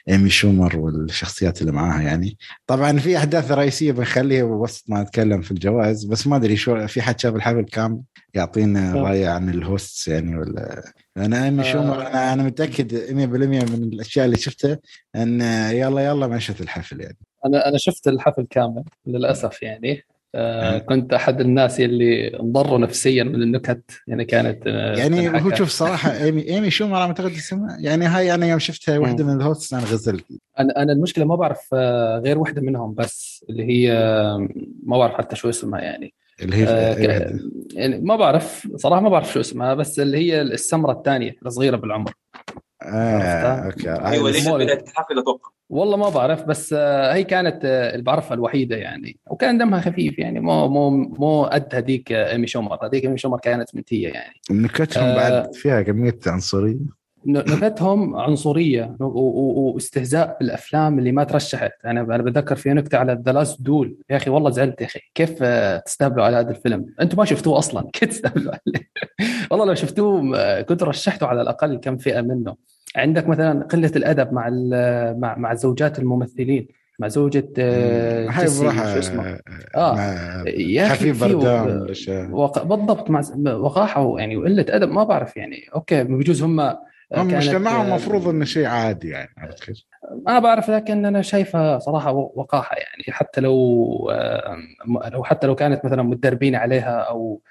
إيمي 0.10 0.30
شومر 0.30 0.78
والشخصيات 0.78 1.62
اللي 1.62 1.72
معاها 1.72 2.02
يعني. 2.02 2.38
طبعا 2.68 3.00
في 3.00 3.18
أحداث 3.18 3.52
رئيسية 3.52 3.92
بنخليها 3.92 4.44
وسط 4.44 4.90
ما 4.90 5.04
نتكلم 5.04 5.42
في 5.42 5.52
الجوائز 5.52 6.06
بس 6.06 6.28
ما 6.28 6.36
أدري 6.36 6.56
شو 6.56 6.88
في 6.88 7.02
حد 7.02 7.20
شاف 7.20 7.36
الحفل 7.36 7.64
كامل؟ 7.64 8.02
يعطينا 8.34 8.94
رأي 8.94 9.26
عن 9.26 9.50
ال 9.50 9.59
hosts 9.59 10.08
يعني 10.08 10.38
ولا؟ 10.38 10.84
أنا 11.18 11.46
ايمي 11.46 11.64
شومر 11.64 12.08
أنا 12.08 12.34
أنا 12.34 12.44
متأكد 12.44 12.96
100% 13.08 13.14
من 13.14 13.94
الأشياء 13.94 14.26
اللي 14.26 14.38
شفتها 14.38 14.80
أن 15.16 15.42
يلا 15.72 16.06
يلا 16.06 16.28
مشت 16.28 16.62
الحفل 16.62 17.02
يعني. 17.02 17.18
أنا 17.46 17.70
أنا 17.70 17.78
شفت 17.78 18.08
الحفل 18.08 18.48
كامل 18.50 18.84
للأسف 19.06 19.64
يعني. 19.64 20.06
آه 20.36 20.78
كنت 20.78 21.14
أحد 21.14 21.42
الناس 21.42 21.80
اللي 21.80 22.40
انضروا 22.40 22.78
نفسيا 22.78 23.24
من 23.24 23.42
النكت 23.42 23.92
يعني 24.08 24.26
كانت 24.26 24.68
آه 24.68 24.96
يعني 24.96 25.42
هو 25.42 25.56
شوف 25.56 25.70
صراحة 25.70 26.12
إيمي 26.24 26.50
إيمي 26.50 26.70
شومر 26.70 26.98
أنا 26.98 27.06
اعتقد 27.06 27.32
اسمها 27.32 27.78
يعني 27.80 28.06
هاي 28.06 28.34
أنا 28.34 28.48
يوم 28.48 28.60
شفتها 28.60 28.98
واحدة 28.98 29.26
من 29.26 29.36
الهوست 29.36 29.74
أنا 29.74 29.84
غزلت. 29.84 30.26
أنا 30.60 30.82
أنا 30.84 30.94
المشكلة 30.94 31.26
ما 31.26 31.36
بعرف 31.36 31.70
آه 31.74 32.20
غير 32.20 32.38
واحدة 32.38 32.62
منهم 32.62 32.94
بس 32.94 33.46
اللي 33.50 33.64
هي 33.64 33.94
ما 34.84 34.98
بعرف 34.98 35.14
حتى 35.14 35.36
شو 35.36 35.50
اسمها 35.50 35.82
يعني. 35.82 36.14
اللي 36.42 36.56
هي 36.56 36.68
آه 36.68 37.40
يعني 37.74 38.00
ما 38.02 38.16
بعرف 38.16 38.68
صراحة 38.76 39.02
ما 39.02 39.10
بعرف 39.10 39.34
شو 39.34 39.40
اسمها 39.40 39.74
بس 39.74 40.00
اللي 40.00 40.18
هي 40.18 40.42
السمرة 40.42 40.92
الثانية 40.92 41.36
الصغيرة 41.46 41.76
بالعمر. 41.76 42.14
آه 42.82 43.66
okay. 43.66 43.90
أيوه 43.90 44.32
ليش 44.32 44.48
بدايه 44.48 44.84
أتوقع. 45.12 45.50
والله 45.70 45.98
ما 45.98 46.10
بعرف 46.10 46.44
بس 46.44 46.74
آه، 46.78 47.14
هي 47.14 47.24
كانت 47.24 47.66
آه، 47.66 47.92
اللي 47.92 48.04
بعرفها 48.04 48.34
الوحيدة 48.34 48.76
يعني 48.76 49.18
وكان 49.28 49.58
دمها 49.58 49.82
خفيف 49.82 50.20
يعني 50.20 50.40
مو 50.40 50.68
مو 50.68 50.90
مو 50.90 51.44
قد 51.44 51.76
هذيك 51.76 52.12
آه، 52.12 52.32
إيمي 52.32 52.48
شومر. 52.48 52.86
هذيك 52.86 53.04
إيمي 53.04 53.18
شومر 53.18 53.40
كانت 53.40 53.76
منتيه 53.76 54.08
يعني. 54.08 54.34
نكتهم 54.52 55.04
آه 55.04 55.16
بعد 55.16 55.54
فيها 55.54 55.82
كمية 55.82 56.20
عنصرية. 56.28 57.03
نكتهم 57.26 58.16
عنصرية 58.16 58.96
واستهزاء 59.00 60.38
بالأفلام 60.40 61.00
اللي 61.00 61.12
ما 61.12 61.24
ترشحت. 61.24 61.72
أنا 61.86 62.02
أنا 62.02 62.24
بتذكر 62.24 62.56
في 62.56 62.74
نكتة 62.74 62.98
على 62.98 63.22
The 63.26 63.32
Last 63.32 63.62
Duel 63.62 63.96
يا 64.10 64.16
أخي 64.16 64.30
والله 64.30 64.50
زعلت 64.50 64.82
يا 64.82 64.86
أخي. 64.86 65.00
كيف 65.16 65.44
تستهبلوا 65.86 66.26
على 66.26 66.38
هذا 66.38 66.50
الفيلم؟ 66.50 66.86
أنتم 67.02 67.18
ما 67.18 67.26
شفتوه 67.26 67.58
أصلا. 67.58 67.90
كيف 67.94 68.10
تستهبلوا 68.10 68.54
عليه؟ 68.54 68.90
والله 69.52 69.66
لو 69.66 69.74
شفتوه 69.74 70.62
كنت 70.62 70.84
رشحته 70.84 71.28
على 71.28 71.42
الأقل 71.42 71.76
كم 71.76 71.98
فئة 71.98 72.22
منه. 72.22 72.56
عندك 72.96 73.28
مثلا 73.28 73.64
قلة 73.64 73.92
الأدب 73.96 74.34
مع 74.34 74.50
مع 75.18 75.38
مع 75.38 75.54
زوجات 75.54 76.00
الممثلين 76.00 76.68
مع 77.00 77.08
زوجة 77.08 77.50
جيسي 78.40 78.72
شو 78.72 79.00
اسمه؟ 79.00 79.40
آه 79.76 80.44
يا 80.48 80.88
أخي 80.88 81.12
بردان 81.12 81.88
وق... 82.32 82.64
بالضبط 82.64 83.10
مع 83.10 83.22
وقاحة 83.54 84.20
يعني 84.20 84.38
وقله 84.38 84.66
أدب 84.70 84.92
ما 84.92 85.04
بعرف 85.04 85.38
يعني. 85.38 85.70
أوكي 85.76 86.04
بجوز 86.04 86.44
هم 86.44 86.74
هم 87.16 87.28
مجتمعهم 87.28 87.86
المفروض 87.86 88.28
إنه 88.28 88.46
شيء 88.46 88.66
عادي 88.66 89.10
يعني 89.10 89.30
عرفت 89.38 89.64
كيف؟ 89.64 89.78
ما 90.28 90.40
بعرف 90.40 90.70
لكن 90.70 91.06
أنا 91.06 91.22
شايفها 91.22 91.80
صراحة 91.80 92.12
وقاحة 92.12 92.76
يعني. 92.76 93.04
حتى 93.10 93.42
لو 93.42 94.12
لو 95.12 95.24
حتى 95.24 95.48
لو 95.48 95.56
كانت 95.56 95.86
مثلا 95.86 96.04
متدربين 96.04 96.56
عليها 96.56 96.98
أو 97.00 97.42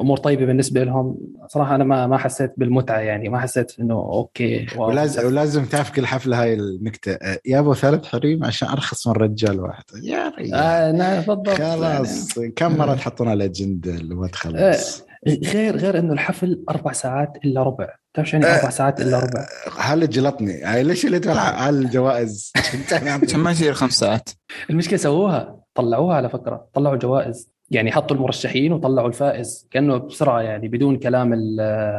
أمور 0.00 0.16
طيبة 0.16 0.44
بالنسبة 0.44 0.84
لهم 0.84 1.18
صراحة 1.46 1.74
أنا 1.74 1.84
ما 1.84 2.06
ما 2.06 2.18
حسيت 2.18 2.52
بالمتعة 2.56 2.98
يعني. 2.98 3.28
ما 3.28 3.38
حسيت 3.40 3.80
إنه 3.80 3.94
أوكي 3.94 4.66
ولازم 4.76 5.26
ولازم 5.26 5.64
تعرف 5.64 5.90
كل 5.90 6.06
حفلة 6.06 6.42
هاي 6.42 6.54
النكتة. 6.54 7.12
آه، 7.12 7.38
يا 7.46 7.58
أبو 7.58 7.74
ثلاث 7.74 8.06
حريم 8.06 8.44
عشان 8.44 8.68
أرخص 8.68 9.08
من 9.08 9.14
رجال 9.14 9.60
واحد. 9.60 9.84
يا 10.02 10.28
رجال 10.38 10.54
آه 10.54 11.16
بالضبط 11.16 11.48
خلاص. 11.48 12.38
يعني. 12.38 12.50
كم 12.50 12.76
مرة 12.78 12.94
تحطون 12.94 13.32
الاجنده 13.32 13.90
اللي 13.90 14.14
ما 14.14 14.28
تخلص؟ 14.28 15.00
آه 15.00 15.08
غير 15.28 15.76
غير 15.76 15.98
إنه 15.98 16.12
الحفل 16.12 16.64
أربع 16.70 16.92
ساعات 16.92 17.32
إلا 17.44 17.62
ربع. 17.62 17.88
تعرف 18.14 18.32
يعني 18.32 18.46
أربع 18.46 18.70
ساعات 18.70 19.00
إلا 19.00 19.18
ربع؟ 19.18 19.46
هل 19.78 20.10
جلطني؟ 20.10 20.62
هاي 20.62 20.82
ليش 20.82 21.06
اللي 21.06 21.18
تدفع 21.18 21.40
على 21.40 21.78
الجوائز؟ 21.78 22.52
عشان 23.22 23.40
ما 23.40 23.50
يصير 23.50 23.72
خمس 23.72 23.92
ساعات. 23.92 24.30
المشكلة 24.70 24.98
سووها 24.98 25.60
طلعوها 25.74 26.16
على 26.16 26.28
فكرة 26.28 26.68
طلعوا 26.74 26.96
جوائز 26.96 27.52
يعني 27.70 27.92
حطوا 27.92 28.16
المرشحين 28.16 28.72
وطلعوا 28.72 29.08
الفائز 29.08 29.68
كأنه 29.70 29.96
بسرعة 29.96 30.40
يعني 30.40 30.68
بدون 30.68 30.96
كلام 30.96 31.34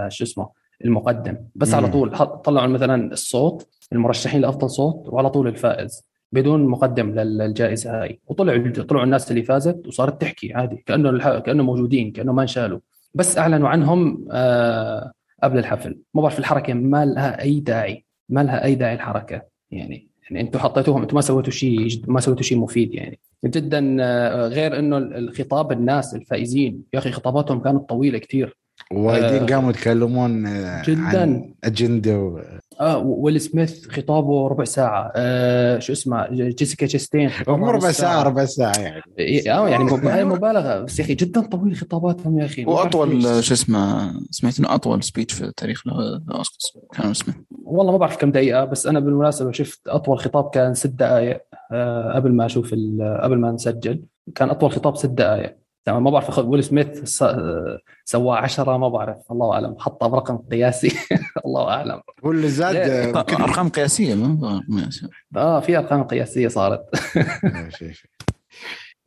شو 0.09 0.23
اسمه 0.23 0.49
المقدم. 0.85 1.37
بس 1.55 1.69
مم. 1.69 1.75
على 1.75 1.87
طول 1.87 2.17
طلعوا 2.43 2.67
مثلا 2.67 3.13
الصوت 3.13 3.67
المرشحين 3.93 4.41
لأفضل 4.41 4.69
صوت 4.69 5.03
وعلى 5.07 5.29
طول 5.29 5.47
الفائز 5.47 6.09
بدون 6.31 6.67
مقدم 6.67 7.09
للجائزة 7.09 8.01
هاي. 8.01 8.19
وطلعوا 8.27 8.69
طلعوا 8.71 9.03
الناس 9.03 9.31
اللي 9.31 9.43
فازت 9.43 9.87
وصارت 9.87 10.21
تحكي 10.21 10.53
عادي 10.53 10.83
كأنه 10.85 11.39
كأنه 11.39 11.63
موجودين 11.63 12.11
كأنه 12.11 12.33
ما 12.33 12.41
انشالوا. 12.41 12.79
بس 13.13 13.37
أعلنوا 13.37 13.69
عنهم 13.69 14.27
آه 14.31 15.11
قبل 15.43 15.57
الحفل. 15.57 15.99
ما 16.13 16.21
بعرف 16.21 16.39
الحركة 16.39 16.73
ما 16.73 17.05
لها 17.05 17.41
أي 17.41 17.59
داعي 17.59 18.05
ما 18.29 18.43
لها 18.43 18.63
أي 18.63 18.75
داعي 18.75 18.93
الحركة. 18.93 19.41
يعني 19.71 20.09
يعني 20.23 20.41
أنتم 20.41 20.59
حطيتوهم 20.59 21.01
أنتم 21.01 21.15
ما 21.15 21.21
سويتوا 21.21 21.51
شيء 21.51 22.03
ما 22.07 22.19
سويتوا 22.19 22.43
شيء 22.43 22.57
مفيد 22.57 22.93
يعني. 22.93 23.19
جدا 23.45 23.97
آه، 24.01 24.47
غير 24.47 24.79
إنه 24.79 24.97
الخطاب 24.97 25.71
الناس 25.71 26.15
الفائزين. 26.15 26.83
يا 26.93 26.99
أخي 26.99 27.11
خطاباتهم 27.11 27.59
كانت 27.61 27.89
طويلة 27.89 28.17
كثير. 28.17 28.57
وايدين 28.93 29.43
آه 29.43 29.45
قاموا 29.45 29.69
يتكلمون 29.69 30.45
آه، 30.45 30.81
جدا. 30.85 31.21
عن 31.21 31.53
أجندة 31.63 32.19
و... 32.19 32.39
آه 32.81 32.97
ويل 32.97 33.41
سميث 33.41 33.87
خطابه 33.87 34.47
ربع 34.47 34.63
ساعة. 34.63 35.11
آه 35.15 35.79
شو 35.79 35.93
اسمه؟ 35.93 36.27
جيسيكا 36.31 36.85
تشستين 36.85 37.29
مو 37.47 37.71
ربع 37.71 37.91
ساعة. 37.91 38.23
ربع 38.23 38.45
ساعة 38.45 38.77
يعني. 38.79 39.01
آه 39.51 39.69
يعني 39.69 39.91
هاي 39.91 40.25
مبالغة. 40.25 40.81
بس 40.81 40.99
يا 40.99 41.03
أخي 41.05 41.15
جدا 41.15 41.41
طويل 41.41 41.75
خطاباتهم 41.75 42.39
يا 42.39 42.45
أخي. 42.45 42.65
وأطول 42.65 43.43
شو 43.43 43.53
اسمه 43.53 44.13
سمعت 44.31 44.59
إنه 44.59 44.75
أطول 44.75 45.03
speech 45.03 45.33
في 45.33 45.51
تاريخ 45.57 45.83
الاوسكارز 45.87 46.85
كان 46.93 47.09
اسمه. 47.11 47.33
والله 47.63 47.91
ما 47.91 47.97
بعرف 47.97 48.17
كم 48.17 48.31
دقيقة 48.31 48.65
بس 48.65 48.87
أنا 48.87 48.99
بالمناسبة 48.99 49.51
شفت 49.51 49.87
أطول 49.87 50.19
خطاب 50.19 50.49
كان 50.49 50.73
ست 50.73 50.87
دقائق 50.87 51.41
آه 51.71 52.13
قبل 52.15 52.33
ما 52.33 52.45
أشوف 52.45 52.71
قبل 53.21 53.37
ما 53.37 53.51
نسجل. 53.51 54.03
كان 54.35 54.49
أطول 54.49 54.71
خطاب 54.71 54.97
ست 54.97 55.05
دقائق 55.05 55.58
تمام 55.85 56.03
ما 56.03 56.11
بعرف 56.11 56.39
ويل 56.39 56.63
سميث 56.63 57.23
سوى 58.05 58.37
10 58.37 58.77
ما 58.77 58.89
بعرف 58.89 59.31
الله 59.31 59.53
أعلم 59.53 59.75
حطها 59.79 60.07
برقم 60.07 60.37
قياسي. 60.37 60.91
الله 61.45 61.69
أعلم. 61.69 62.01
هو 62.25 62.31
اللي 62.31 62.49
زاد 62.49 62.75
ارقام 63.17 63.69
قياسية 63.69 64.15
ما 64.15 64.63
آه 65.35 65.59
في 65.59 65.77
أرقام 65.77 66.03
قياسية 66.03 66.47
صارت. 66.47 66.85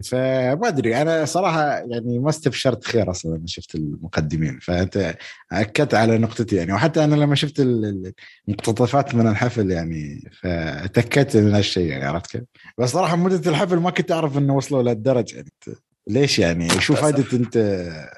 فما 0.04 0.68
أدري 0.68 1.02
أنا 1.02 1.24
صراحة 1.24 1.62
يعني 1.62 2.18
ما 2.18 2.28
استبشرت 2.28 2.84
خير 2.84 3.10
أصلا 3.10 3.36
لما 3.36 3.46
شفت 3.46 3.74
المقدمين. 3.74 4.58
فأنت 4.58 5.14
أكدت 5.52 5.94
على 5.94 6.18
نقطتي 6.18 6.56
يعني 6.56 6.72
وحتى 6.72 7.04
أنا 7.04 7.14
لما 7.14 7.34
شفت 7.34 7.60
المقتطفات 8.48 9.14
من 9.14 9.26
الحفل 9.26 9.70
يعني 9.70 10.30
فتاكدت 10.40 11.36
من 11.36 11.54
هالشيء 11.54 11.86
يعني 11.86 12.04
عرفت 12.04 12.30
كيف؟ 12.30 12.42
بس 12.78 12.90
صراحة 12.90 13.16
مدة 13.16 13.50
الحفل 13.50 13.76
ما 13.76 13.90
كنت 13.90 14.12
أعرف 14.12 14.38
إنه 14.38 14.56
وصلوا 14.56 14.82
لهالدرجة 14.82 15.36
يعني. 15.36 15.52
ليش 16.06 16.38
يعني؟ 16.38 16.68
شو 16.68 16.94
فائده 16.94 17.24
أنت 17.32 17.56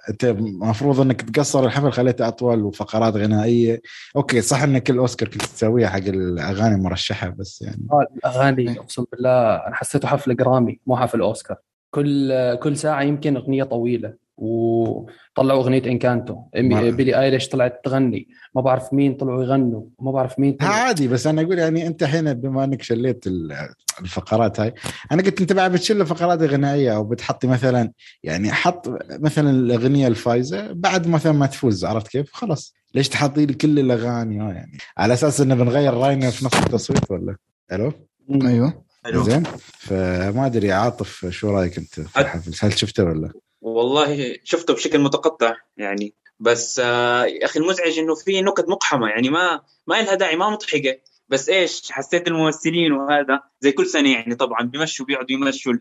أنت 0.09 0.25
المفروض 0.25 1.00
إنك 1.00 1.23
تقصر 1.23 1.64
الحفل 1.64 1.93
خليته 1.93 2.29
أطول 2.29 2.62
وفقرات 2.62 3.14
غنائية. 3.14 3.81
okay 4.17 4.41
صح 4.41 4.62
إن 4.62 4.79
كل 4.79 4.99
أوسكار 4.99 5.29
كنت 5.29 5.43
تسويها 5.43 5.88
حق 5.88 5.97
الأغاني 6.07 6.75
المرشحه 6.75 7.29
بس 7.29 7.62
يعني. 7.62 7.87
آه 7.93 8.07
الأغاني 8.17 8.79
أقسم 8.81 9.05
بالله 9.12 9.55
أنا 9.55 9.75
حسيته 9.75 10.09
حفل 10.09 10.37
جرامي 10.37 10.81
مو 10.87 10.97
حفل 10.97 11.21
أوسكار. 11.21 11.57
كل 11.91 12.55
كل 12.55 12.76
ساعة 12.76 13.03
يمكن 13.03 13.37
أغنية 13.37 13.64
طويلة. 13.64 14.24
وطلعوا 14.37 15.61
أغنية 15.61 15.87
إنكانتو. 15.87 16.37
بيلي 16.55 17.21
آيليش 17.21 17.49
طلعت 17.49 17.81
تغني. 17.85 18.29
ما 18.55 18.62
بعرف 18.62 18.93
مين 18.93 19.14
طلعوا 19.14 19.43
يغنوا. 19.43 19.83
ما 20.00 20.12
بعرف 20.12 20.38
مين 20.38 20.53
طلع. 20.53 20.69
عادي 20.69 21.09
بس 21.09 21.26
أنا 21.26 21.43
أقول 21.43 21.59
يعني 21.59 21.87
أنت 21.87 22.03
هنا 22.03 22.33
بما 22.33 22.64
أنك 22.64 22.83
شليت 22.83 23.25
الفقرات 24.00 24.61
هاي 24.61 24.75
أنا 25.12 25.23
قلت 25.23 25.41
أنت 25.41 25.53
بعد 25.53 25.73
بتشيل 25.73 26.07
فقرات 26.07 26.43
غنائية 26.43 26.97
أو 26.97 27.05
بتحطي 27.05 27.47
مثلا 27.47 27.93
يعني 28.23 28.53
حط 28.53 28.99
مثلا 29.11 29.50
الأغنية 29.50 30.09
الفايزة 30.09 30.73
بعد 30.73 31.09
مثلا 31.09 31.33
ما 31.33 31.47
تفوز 31.47 31.85
عرفت 31.85 32.09
كيف؟ 32.09 32.33
خلاص. 32.33 32.75
ليش 32.95 33.09
تحطي 33.09 33.47
لي 33.47 33.55
كل 33.55 33.79
الأغاني 33.79 34.37
يعني؟ 34.37 34.79
على 34.99 35.14
أساس 35.14 35.41
إنه 35.41 35.55
بنغير 35.55 35.95
راينا 35.95 36.31
في 36.31 36.45
نص 36.47 36.55
التصويت 36.55 37.11
ولا؟ 37.11 37.37
ألو؟ 37.73 37.93
أيوه. 38.43 38.85
زين. 39.14 39.43
فما 39.69 40.47
أدري 40.47 40.73
عاطف 40.73 41.26
شو 41.29 41.50
رأيك 41.50 41.79
أنت؟ 41.79 42.00
في 42.00 42.21
الحفل 42.21 42.67
هل 42.67 42.79
شفته 42.79 43.05
ولا؟ 43.05 43.33
والله 43.64 44.37
شفته 44.44 44.75
بشكل 44.75 44.99
متقطع 44.99 45.56
يعني. 45.76 46.14
بس 46.40 46.80
آه 46.85 47.25
يا 47.25 47.44
أخي 47.44 47.61
المزعج 47.61 47.99
إنه 47.99 48.14
في 48.14 48.42
نكت 48.42 48.68
مقحمة 48.68 49.09
يعني 49.09 49.28
ما 49.28 49.61
ما 49.87 50.02
لها 50.02 50.14
داعي 50.14 50.37
ما 50.37 50.50
مضحكة. 50.50 50.99
بس 51.28 51.49
إيش 51.49 51.92
حسيت 51.92 52.28
الممثلين 52.28 52.92
وهذا 52.92 53.40
زي 53.61 53.73
كل 53.73 53.87
سنة 53.87 54.12
يعني 54.12 54.35
طبعا 54.35 54.62
بيمشوا 54.62 55.06
بيقعدوا 55.06 55.30
يمشوا 55.30 55.73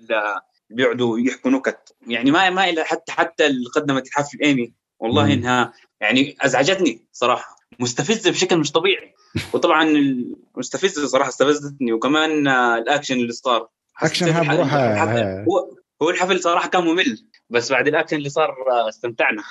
بيقعدوا 0.70 1.20
يحكوا 1.20 1.52
نكت. 1.52 1.96
يعني 2.08 2.32
ما 2.32 2.50
ما 2.50 2.70
إلى 2.70 2.84
حتى 2.84 3.12
حتى 3.12 3.46
اللي 3.46 3.70
قدمت 3.76 4.08
الحفل 4.08 4.42
إيمي. 4.44 4.74
والله 5.00 5.24
مم. 5.24 5.32
إنها 5.32 5.74
يعني 6.02 6.38
أزعجتني 6.42 7.06
صراحة. 7.12 7.56
مستفزة 7.80 8.32
بشكل 8.32 8.58
مش 8.58 8.72
طبيعي. 8.72 9.14
وطبعا 9.54 9.94
مستفزة 10.58 11.08
صراحة 11.08 11.30
استفزتني. 11.30 11.94
وكمان 11.94 12.48
آه، 12.48 12.78
الأكشن 12.78 13.16
اللي 13.16 13.32
صار. 13.32 13.68
اكشنها 14.02 14.56
بروحها 14.56 15.44
هو 15.44 15.83
هو 16.04 16.10
الحفل 16.10 16.40
صراحة 16.40 16.70
كان 16.70 16.84
ممل 16.84 17.26
بس 17.50 17.72
بعد 17.72 17.88
الأكشن 17.88 18.18
اللي 18.18 18.30
صار 18.30 18.50
آه، 18.72 18.90
استمتعنا. 18.90 19.44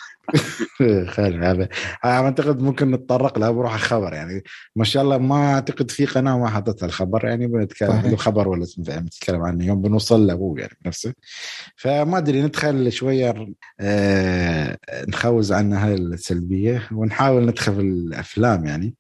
خير 1.15 1.51
هذا. 1.51 1.69
أعتقد 2.05 2.63
ممكن 2.63 2.91
نتطرق 2.91 3.39
لها 3.39 3.51
بروح 3.51 3.75
الخبر 3.75 4.13
يعني 4.13 4.43
ما 4.77 4.85
شاء 4.85 5.03
الله 5.03 5.19
ما 5.19 5.55
أعتقد 5.55 5.91
في 5.91 6.07
قناة 6.07 6.39
ما 6.39 6.49
حطت 6.49 6.85
الخبر 6.85 7.25
يعني 7.25 7.47
بنتكلم 7.47 8.17
خبر 8.17 8.49
ولا 8.49 8.67
بنتكلم 8.79 9.43
عنه 9.43 9.67
يوم 9.67 9.83
بنوصل 9.83 10.27
له 10.27 10.55
يعني 10.59 10.77
بنفسه. 10.85 11.15
فما 11.77 12.19
أدري 12.19 12.43
ندخل 12.43 12.93
شوية 12.93 13.55
آه 13.81 14.79
نخوز 15.09 15.53
عنها 15.53 15.95
السلبية 15.95 16.89
ونحاول 16.93 17.47
ندخل 17.47 17.75
في 17.75 17.81
الأفلام 17.81 18.65
يعني. 18.67 18.95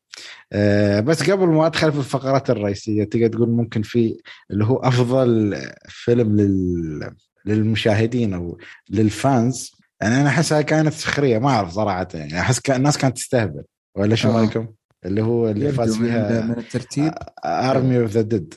آه 0.52 1.00
بس 1.00 1.30
قبل 1.30 1.46
ما 1.46 1.66
أدخل 1.66 1.92
في 1.92 1.98
الفقرات 1.98 2.50
الرئيسية 2.50 3.04
تقدر 3.04 3.28
تقول 3.28 3.50
ممكن 3.50 3.82
في 3.82 4.16
اللي 4.50 4.64
هو 4.64 4.76
أفضل 4.76 5.56
فيلم 5.88 6.36
لل 6.36 7.14
للمشاهدين 7.44 8.34
أو 8.34 8.58
لل 8.90 9.14
fans. 9.14 9.72
يعني 10.00 10.20
أنا 10.20 10.28
أحسها 10.28 10.62
كانت 10.62 10.92
سخرية 10.92 11.38
ما 11.38 11.48
أعرف 11.48 11.72
صراحة. 11.72 12.08
يعني 12.14 12.40
أحس 12.40 12.70
الناس 12.70 12.98
كانت 12.98 13.16
تستهبل. 13.16 13.62
ولا 13.96 14.14
شو 14.14 14.30
آه. 14.30 14.36
رأيكم؟ 14.36 14.68
اللي 15.06 15.22
هو 15.22 15.48
اللي 15.48 15.72
فاز 15.72 15.96
فيها 15.96 16.40
من 16.40 16.58
الترتيب. 16.58 17.14
Army 17.44 17.98
of 17.98 18.10
the 18.10 18.20
Dead 18.20 18.54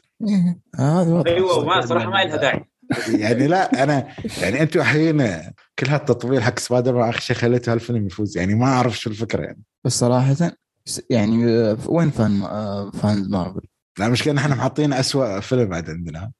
هذا 0.76 1.24
أيوه 1.28 1.66
ما 1.66 1.82
صراحة 1.82 2.10
ما 2.10 2.24
لها 2.24 2.36
داعي. 2.36 2.66
يعني 3.08 3.48
لا 3.48 3.84
أنا 3.84 4.08
يعني 4.42 4.62
أنتم 4.62 4.80
الحين 4.80 5.18
كل 5.80 5.88
هالتطويل 5.88 6.44
حق 6.44 6.60
سبايدر 6.60 6.96
مان 6.96 7.10
اخر 7.10 7.20
شيء 7.20 7.36
خليته 7.36 7.74
هالفيلم 7.74 8.08
يفوز. 8.08 8.38
يعني 8.38 8.56
ما 8.56 8.66
أعرف 8.66 9.00
شو 9.00 9.10
الفكرة 9.10 9.44
يعني. 9.44 9.62
بس 9.86 10.00
صراحة 10.00 10.36
يعني 11.10 11.46
وين 11.86 12.10
fan 12.10 12.42
fan 12.92 13.30
مارفل؟ 13.30 13.62
لا 14.00 14.10
مشكلة 14.10 14.34
نحن 14.34 14.52
محاطين 14.52 14.94
أسوأ 14.94 15.40
فيلم 15.40 15.66
بعد 15.66 15.90
عندنا. 15.90 16.32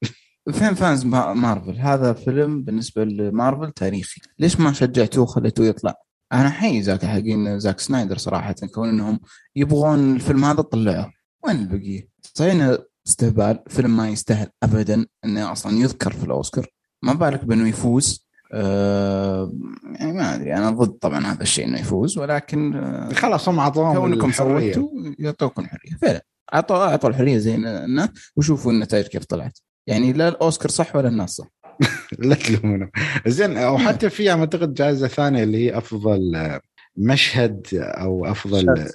فين 0.52 0.74
fans 0.74 1.06
مارفل؟ 1.06 1.76
هذا 1.76 2.14
فيلم 2.14 2.64
بالنسبة 2.64 3.04
لمارفل 3.04 3.72
تاريخي. 3.72 4.22
ليش 4.40 4.60
ما 4.60 4.74
شجعتوه 4.74 5.26
خليتوه 5.26 5.66
يطلع؟ 5.66 5.94
أنا 6.34 6.50
حي 6.50 6.82
زاك 6.82 7.06
حقين 7.06 7.60
زاك 7.60 7.80
سنايدر 7.80 8.18
صراحة 8.18 8.56
كون 8.74 8.90
إنهم 8.90 9.20
يبغون 9.56 10.16
الفيلم 10.16 10.46
هذا 10.46 10.62
طلعوه 10.62 11.12
وين 11.44 11.56
البقية؟ 11.56 12.08
صحيح 12.34 12.78
استهبال 13.08 13.60
فيلم 13.68 13.98
ما 13.98 14.10
يستاهل 14.10 14.48
ابدا 14.64 15.06
إنه 15.26 15.52
أصلا 15.52 15.78
يذكر 15.78 16.14
في 16.14 16.24
الأوسكار. 16.24 16.68
ما 17.04 17.14
بالك 17.14 17.46
بإنه 17.46 17.68
يفوز؟ 17.68 18.26
أه 18.54 19.54
يعني 20.00 20.14
ما 20.14 20.36
أدري 20.36 20.54
أنا 20.54 20.70
ضد 20.70 20.92
طبعا 20.92 21.26
هذا 21.26 21.42
الشيء 21.42 21.66
إنه 21.66 21.80
يفوز 21.80 22.18
ولكن 22.18 22.76
أه 22.76 23.14
خلاص 23.14 23.50
هم 23.50 23.60
أعطوهم 23.60 23.96
كونكم 23.96 24.32
سويتوا 24.32 24.90
يعطوكم 25.20 25.62
الحرية. 25.62 25.98
فعلا 26.02 26.26
اعطوا 26.54 26.78
أعطوا 26.78 27.10
الحرية 27.10 27.38
زي 27.38 27.56
الناس 27.56 28.10
وشوفوا 28.36 28.72
النتائج 28.72 29.06
كيف 29.06 29.26
طلعت. 29.26 29.60
يعني 29.88 30.14
لا 30.14 30.28
الأوسكار 30.28 30.70
صح 30.70 30.96
ولا 30.96 31.08
الناس 31.08 31.30
صح؟ 31.30 31.48
لا 32.20 32.36
تلومونه 32.36 32.90
زين 33.28 33.58
أو 33.58 33.78
حتى 33.78 34.10
في 34.10 34.32
أعتقد 34.32 34.74
جائزة 34.74 35.08
ثانية 35.08 35.44
اللي 35.44 35.58
هي 35.58 35.78
أفضل 35.78 36.50
مشهد 36.98 37.68
أو 37.74 38.26
أفضل 38.26 38.88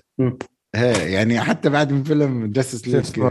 يعني 0.74 1.40
حتى 1.40 1.68
بعد 1.68 1.92
من 1.92 2.02
فيلم 2.02 2.46
Justice 2.46 2.88
League 2.88 3.30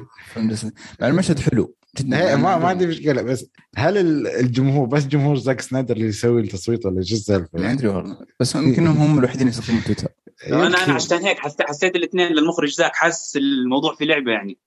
المشهد 1.03 1.39
حلو. 1.39 1.75
جدا. 1.97 2.35
ما 2.35 2.57
ما 2.57 2.67
عندي 2.67 2.87
مشكلة 2.87 3.21
بس 3.21 3.45
هل 3.75 3.97
الجمهور 4.27 4.87
بس 4.87 5.07
جمهور 5.07 5.37
زاك 5.37 5.61
سنايدر 5.61 5.95
اللي 5.95 6.07
يسوي 6.07 6.41
التصويت 6.41 6.85
ولا 6.85 7.01
شو 7.03 7.15
السالفة؟ 7.15 7.59
ما 7.59 7.71
أدري 7.71 7.87
والله. 7.87 8.17
بس 8.39 8.55
يمكن 8.55 8.87
هم 8.87 9.19
الوحيدين 9.19 9.47
يستخدمون 9.47 9.83
تويتر. 9.83 10.07
أنا 10.47 10.67
أنا 10.67 10.93
عشان 10.93 11.17
هيك 11.17 11.37
حسيت 11.39 11.95
الاثنين 11.95 12.27
للمخرج 12.31 12.69
زاك 12.69 12.95
حس 12.95 13.37
الموضوع 13.37 13.95
في 13.95 14.05
لعبة 14.05 14.31
يعني. 14.31 14.57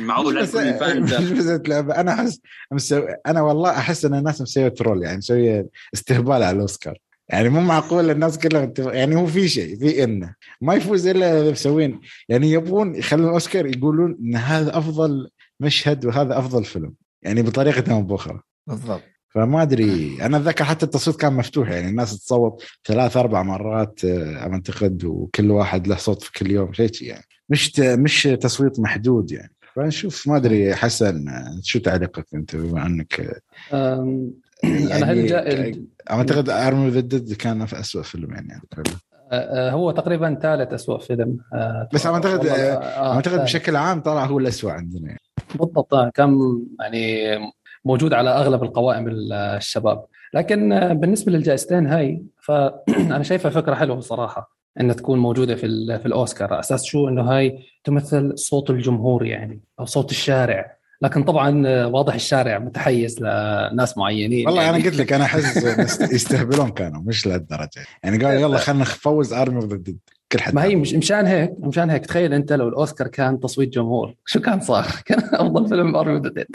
معقول 0.00 0.42
مش 0.42 1.30
بس 1.30 1.60
لعبه 1.68 1.94
أنا 2.00 2.14
احس 2.14 2.40
مسوي 2.72 3.06
أنا 3.26 3.42
والله 3.42 3.70
أحس 3.70 4.04
إن 4.04 4.14
الناس 4.14 4.42
مسوية 4.42 4.68
troll 4.68 5.02
يعني 5.02 5.16
مسوية 5.16 5.68
استهبال 5.94 6.32
على 6.32 6.50
الأوسكار. 6.50 6.98
يعني 7.28 7.48
مو 7.48 7.60
معقول 7.60 8.10
الناس 8.10 8.38
كلها 8.38 8.72
يعني 8.78 9.16
هو 9.16 9.26
في 9.26 9.48
شيء 9.48 9.78
في 9.78 10.04
انه 10.04 10.34
ما 10.60 10.74
يفوز 10.74 11.06
إلا 11.06 11.40
إذا 11.40 11.50
مسوين. 11.50 12.00
يعني 12.28 12.50
يبغون 12.50 12.94
يخلون 12.94 13.28
الأوسكار 13.28 13.66
يقولون 13.66 14.18
إن 14.20 14.36
هذا 14.36 14.78
أفضل 14.78 15.30
مشهد 15.60 16.06
وهذا 16.06 16.38
أفضل 16.38 16.64
فيلم. 16.64 16.94
يعني 17.22 17.42
بطريقة 17.42 17.92
أو 17.92 18.02
باخرى 18.02 18.40
بالضبط. 18.66 19.02
فما 19.34 19.62
أدري. 19.62 20.18
أنا 20.22 20.36
أتذكر 20.36 20.64
حتى 20.64 20.86
التصويت 20.86 21.16
كان 21.16 21.32
مفتوح 21.32 21.70
يعني 21.70 21.88
الناس 21.88 22.24
تصوت 22.24 22.64
ثلاث 22.84 23.16
أربع 23.16 23.42
مرات 23.42 24.04
آه، 24.04 24.36
أعتقد 24.36 25.04
وكل 25.04 25.50
واحد 25.50 25.88
له 25.88 25.96
صوت 25.96 26.22
في 26.22 26.32
كل 26.32 26.50
يوم 26.50 26.72
شيء 26.72 26.90
يعني. 27.00 27.24
مش 27.48 27.80
مش 27.80 28.22
تصويت 28.22 28.80
محدود 28.80 29.32
يعني. 29.32 29.52
فنشوف 29.76 30.28
ما 30.28 30.36
أدري 30.36 30.74
حسن 30.74 31.24
شو 31.62 31.78
تعليقك 31.78 32.26
أنت 32.34 32.56
بما 32.56 32.86
أنك 32.86 33.18
يعني 34.62 34.96
أنا 34.96 35.06
هل 35.12 35.86
أعتقد 36.10 36.50
ارمي 36.50 36.90
ضد 37.00 37.32
كان 37.32 37.66
في 37.66 37.80
اسوء 37.80 38.02
فيلم 38.02 38.30
يعني 38.32 38.60
آه، 39.32 39.70
هو 39.70 39.90
تقريبا 39.90 40.38
ثالث 40.42 40.72
اسوء 40.72 40.98
فيلم 40.98 41.38
آه، 41.54 41.88
بس 41.92 42.06
أعتقد 42.06 42.46
ثالث. 42.46 43.42
بشكل 43.42 43.76
عام 43.76 44.00
طلع 44.00 44.24
هو 44.24 44.38
الاسوء 44.38 44.70
عندنا 44.70 45.06
يعني. 45.08 45.20
بالضبط 45.54 45.94
كان 46.14 46.38
يعني 46.80 47.38
موجود 47.84 48.12
على 48.14 48.30
أغلب 48.30 48.62
القوائم 48.62 49.08
ال- 49.08 49.32
الشباب 49.32 50.04
لكن 50.34 50.68
بالنسبة 50.94 51.32
للجائزتين 51.32 51.86
هاي 51.86 52.22
فأنا 52.40 53.22
شايفها 53.22 53.50
فكرة 53.50 53.74
حلوة 53.74 54.00
صراحة 54.00 54.61
إنها 54.80 54.94
تكون 54.94 55.18
موجودة 55.18 55.54
في 55.54 55.98
في 55.98 56.06
الأوسكار. 56.06 56.60
أساس 56.60 56.84
شو؟ 56.84 57.08
إنه 57.08 57.22
هاي 57.22 57.58
تمثل 57.84 58.32
صوت 58.38 58.70
الجمهور 58.70 59.26
يعني 59.26 59.60
أو 59.80 59.84
صوت 59.84 60.10
الشارع. 60.10 60.76
لكن 61.02 61.22
طبعا 61.24 61.62
آه، 61.66 61.86
واضح 61.88 62.14
الشارع 62.14 62.58
متحيز 62.58 63.20
لناس 63.22 63.98
معينين. 63.98 64.46
والله 64.46 64.62
يعني. 64.62 64.76
أنا 64.76 64.84
قلت 64.84 64.96
لك 64.96 65.12
أنا 65.12 65.24
أحس 65.24 65.56
يست- 65.56 66.12
يستهبلون 66.14 66.70
كانوا 66.70 67.02
مش 67.02 67.26
لهالدرجة. 67.26 67.70
يعني 68.02 68.24
قالوا 68.24 68.40
يلا 68.40 68.58
خلينا 68.58 68.82
نفوز 68.82 69.32
ارمي 69.32 69.60
ضد 69.60 69.96
كل 70.32 70.40
حد. 70.40 70.54
ما 70.54 70.62
هي 70.64 70.76
مش 70.76 70.94
مشان 70.94 71.26
هيك 71.26 71.52
مشان 71.60 71.90
هيك 71.90 72.06
تخيل 72.06 72.34
أنت 72.34 72.52
لو 72.52 72.68
الأوسكار 72.68 73.08
كان 73.08 73.40
تصويت 73.40 73.68
جمهور 73.68 74.14
شو 74.26 74.40
كان 74.40 74.60
صار؟ 74.60 74.86
كان 75.06 75.18
أفضل 75.32 75.68
فيلم 75.68 75.96
ارمي 75.96 76.18
ضد 76.20 76.46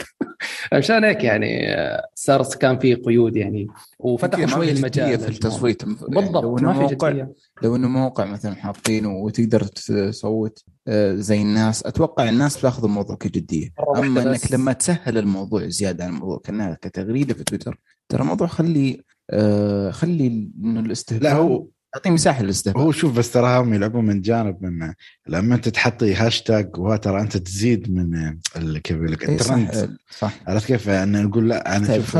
مشان 0.74 1.04
هيك 1.04 1.24
يعني 1.24 1.76
صار 2.14 2.44
كان 2.60 2.78
في 2.78 2.94
قيود 2.94 3.36
يعني 3.36 3.66
وفتحوا 3.98 4.46
شوي 4.46 4.66
في 4.66 4.72
المجال 4.72 5.18
في. 5.18 5.28
التصويت 5.28 5.84
لو 5.84 5.94
بالضبط 6.08 6.44
إنه 6.44 6.72
ما 6.72 6.88
في 6.88 6.94
موقع 6.94 7.26
لو 7.62 7.76
إنه 7.76 7.88
موقع 7.88 8.24
مثلا 8.24 8.54
حاطينه 8.54 9.16
وتقدر 9.16 9.64
تصوت 9.64 10.64
آه، 10.88 11.14
زي 11.14 11.42
الناس 11.42 11.86
أتوقع 11.86 12.28
الناس 12.28 12.58
بتاخذ 12.58 12.84
الموضوع 12.84 13.16
كجدية 13.16 13.68
أما 13.96 14.22
إنك. 14.22 14.52
لما 14.52 14.72
تسهل 14.72 15.18
الموضوع 15.18 15.68
زيادة 15.68 16.04
عن 16.04 16.10
الموضوع 16.10 16.40
كأنها 16.44 16.78
كتغريدة 16.82 17.34
في 17.34 17.44
تويتر 17.44 17.80
ترى 18.08 18.22
الموضوع 18.22 18.46
خلي 18.46 19.00
آه 19.30 19.90
خلي 19.90 20.50
إنه 20.64 20.80
الاستهبال 20.80 21.24
لا 21.24 21.32
هو 21.32 21.66
اعطيه 21.94 22.10
مساحة 22.10 22.42
للاستهبال 22.42 22.80
هو 22.80 22.92
شوف 22.92 23.18
بس 23.18 23.32
ترى 23.32 23.58
هم 23.58 23.74
يلعبون 23.74 24.04
من 24.04 24.20
جانب 24.20 24.56
من 24.62 24.92
لما 25.28 25.54
انت 25.54 25.68
تحطي 25.68 26.14
هاشتاج 26.14 26.78
وها 26.78 26.96
ترى 26.96 27.20
انت 27.20 27.36
تزيد 27.36 27.92
من 27.92 28.38
كيف 28.78 28.96
يقول 28.96 29.12
لك 29.12 29.28
إيه 29.28 29.34
الترند 29.34 29.96
صح 30.18 30.32
عرفت 30.46 30.66
كيف؟ 30.66 30.88
ان 30.88 31.24
نقول 31.24 31.48
لا 31.48 31.76
أنا 31.76 31.88
طيب 31.88 32.02
شوف 32.02 32.16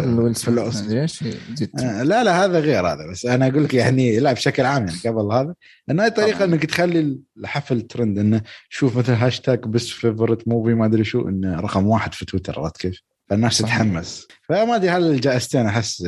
آه، 1.79 2.03
لا 2.03 2.25
لا 2.25 2.45
هذا 2.45 2.61
غير 2.61 2.87
هذا 2.87 3.11
بس 3.11 3.27
أنا 3.27 3.49
أقول 3.49 3.65
لك 3.65 3.75
يعني 3.75 4.21
لا 4.21 4.33
بشكل 4.33 4.65
عام 4.65 4.87
يعني 4.87 4.99
قبل 5.07 5.33
هذا 5.33 5.55
إنه 5.91 6.03
هاي 6.03 6.11
طريقة. 6.11 6.45
إنك 6.45 6.67
تخلي 6.67 7.19
الحفل 7.37 7.81
ترند 7.81 8.19
إنه 8.19 8.43
شوف 8.69 8.97
مثل 8.97 9.13
هاشتاج 9.13 9.61
best 9.61 9.89
favorite 9.89 10.49
movie 10.49 10.75
ما 10.75 10.87
أدري 10.87 11.05
شو 11.05 11.29
إنه 11.29 11.61
رقم 11.61 11.87
واحد 11.87 12.15
في 12.15 12.25
تويتر 12.25 12.61
عرفت 12.61 12.77
كيف؟ 12.77 13.03
فالناس. 13.29 13.59
تتحمس 13.59 14.27
فما 14.43 14.77
أدري 14.77 14.91
هل 14.91 15.11
الجائزتين 15.11 15.67
أحس 15.67 16.05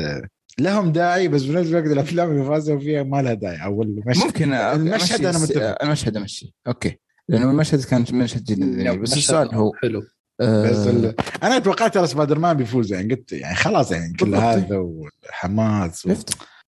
لهم 0.62 0.92
داعي 0.92 1.28
بس 1.28 1.42
بنفس 1.42 1.68
الوقت 1.70 1.86
الأفلام 1.86 2.30
اللي 2.30 2.44
فازوا 2.44 2.78
فيها 2.78 3.02
ما 3.02 3.22
لها 3.22 3.34
داعي. 3.34 3.64
أو 3.64 3.82
المشهد. 3.82 4.24
ممكن 4.24 4.52
المشهد 4.52 5.24
أنا 5.24 5.38
متفق. 5.38 5.82
المشهد 5.82 6.16
امشي 6.16 6.54
okay. 6.66 6.98
لأنه 7.28 7.50
المشهد 7.50 7.84
كان 7.84 8.04
مشهد 8.12 8.44
جدا 8.44 8.66
جميل 8.66 8.98
بس 8.98 9.08
مشهد 9.10 9.18
السؤال 9.18 9.54
هو 9.54 9.72
حلو. 9.82 10.02
آه، 10.40 10.70
بس 10.70 10.86
ال... 10.86 11.14
أنا 11.42 11.58
توقعت 11.58 11.94
ترى 11.94 12.06
سبايدر 12.06 12.38
مان 12.38 12.56
بيفوز 12.56 12.92
يعني 12.92 13.14
قلت 13.14 13.32
يعني 13.32 13.56
خلاص 13.56 13.92
يعني 13.92 14.12
كل. 14.16 14.34
هذا 14.34 14.76
وحماس 14.78 16.06
و... 16.06 16.12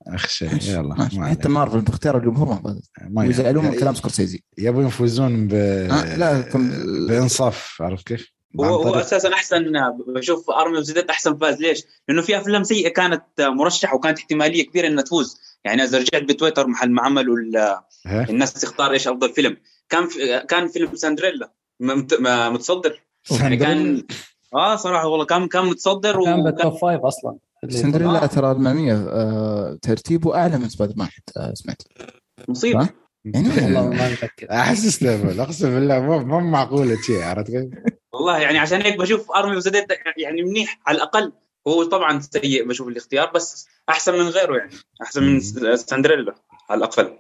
أخشى. 0.07 0.47
يلا 0.73 0.95
ماشي. 0.95 1.19
ما 1.21 1.27
حتى. 1.27 1.49
مارفل 1.49 1.81
باختيار 1.81 2.19
الجمهور. 2.19 2.61
ما 3.11 3.23
ويزعلون 3.23 3.63
من 3.65 3.69
يعني- 3.69 3.81
كلام 3.81 3.95
سكورسيزي. 3.95 4.43
يبون 4.59 4.87
يفوزون 4.87 5.49
ب... 5.49 5.55
آه، 5.55 6.17
لا، 6.17 6.41
كم- 6.41 7.07
بإنصاف 7.09 7.77
عرفت 7.81 8.07
كيف؟ 8.07 8.33
هو 8.61 8.65
هو 8.65 8.95
أساسا 8.95 9.33
أحسن 9.33 9.73
بشوف 10.07 10.51
ارمي 10.51 10.79
وزدت 10.79 11.11
أحسن 11.11 11.37
فاز 11.37 11.61
ليش؟ 11.61 11.85
لأنه 12.09 12.23
في 12.23 12.39
أفلام 12.39 12.63
سيئة 12.63 12.89
كانت 12.89 13.25
مرشحة 13.41 13.97
وكانت 13.97 14.19
احتمالية 14.19 14.67
كبيرة 14.67 14.87
إنها 14.87 15.03
تفوز 15.03 15.41
يعني 15.65 15.83
اذا 15.83 15.99
رجعت 15.99 16.23
بتويتر 16.23 16.67
محل 16.67 16.91
ما 16.91 17.03
عملوا؟ 17.03 17.37
الناس 18.07 18.53
تختار 18.53 18.93
إيش 18.93 19.09
أفضل 19.09 19.33
فيلم 19.33 19.57
كان 19.89 20.07
في 20.07 20.41
كان 20.49 20.69
فيلم 20.69 20.97
ساندريلا 20.97 21.53
متصدر 22.51 23.03
يعني 23.31 23.57
كان 23.57 24.07
آه 24.55 24.77
صراحة 24.77 25.09
والله 25.09 25.25
كان 25.25 25.49
كان 25.49 25.65
متصدر 25.65 26.13
كان 26.13 26.21
وكان 26.23 26.43
بالتوب 26.43 26.77
فايف 26.77 27.01
أصلا 27.01 27.39
سندريلا 27.69 28.23
آه. 28.23 28.27
ترى 28.27 28.53
المامية 28.53 28.95
آه 28.95 29.79
ترتيبه 29.83 30.37
أعلى 30.37 30.59
من 30.59 30.69
سبايدر 30.69 30.95
مان 30.97 31.09
حتى 31.09 31.41
آه، 31.41 31.55
سمعت 31.55 31.83
مصيبة 32.49 32.85
صح؟ 32.85 32.91
يعني 33.25 33.49
والله 33.49 33.89
ما 33.89 34.11
متأكد 34.11 34.49
أحس 34.61 34.87
استهبل 34.87 35.41
أقسم 35.41 35.71
بالله 35.71 36.01
مو 36.01 36.19
مو 36.19 36.41
معقولة 36.41 36.97
شيء 37.07 37.23
عرفت 37.23 37.51
كيف؟ 37.51 37.65
والله 38.15 38.39
يعني 38.39 38.59
عشان 38.59 38.83
هيك 38.83 38.99
بشوف 38.99 39.31
أرمي 39.31 39.57
وزدت 39.57 39.87
يعني 40.17 40.43
منيح 40.43 40.81
على 40.87 40.97
الأقل 40.97 41.33
هو 41.69 41.85
طبعا 41.85 42.21
سيء 42.21 42.69
بشوف 42.69 42.89
الاختيار 42.89 43.31
بس 43.35 43.67
أحسن 43.89 44.13
من 44.13 44.29
غيره 44.29 44.57
يعني 44.57 44.71
أحسن 45.03 45.23
من 45.23 45.41
سندريلا 45.77 46.35
على 46.71 46.79
الأقل. 46.79 47.19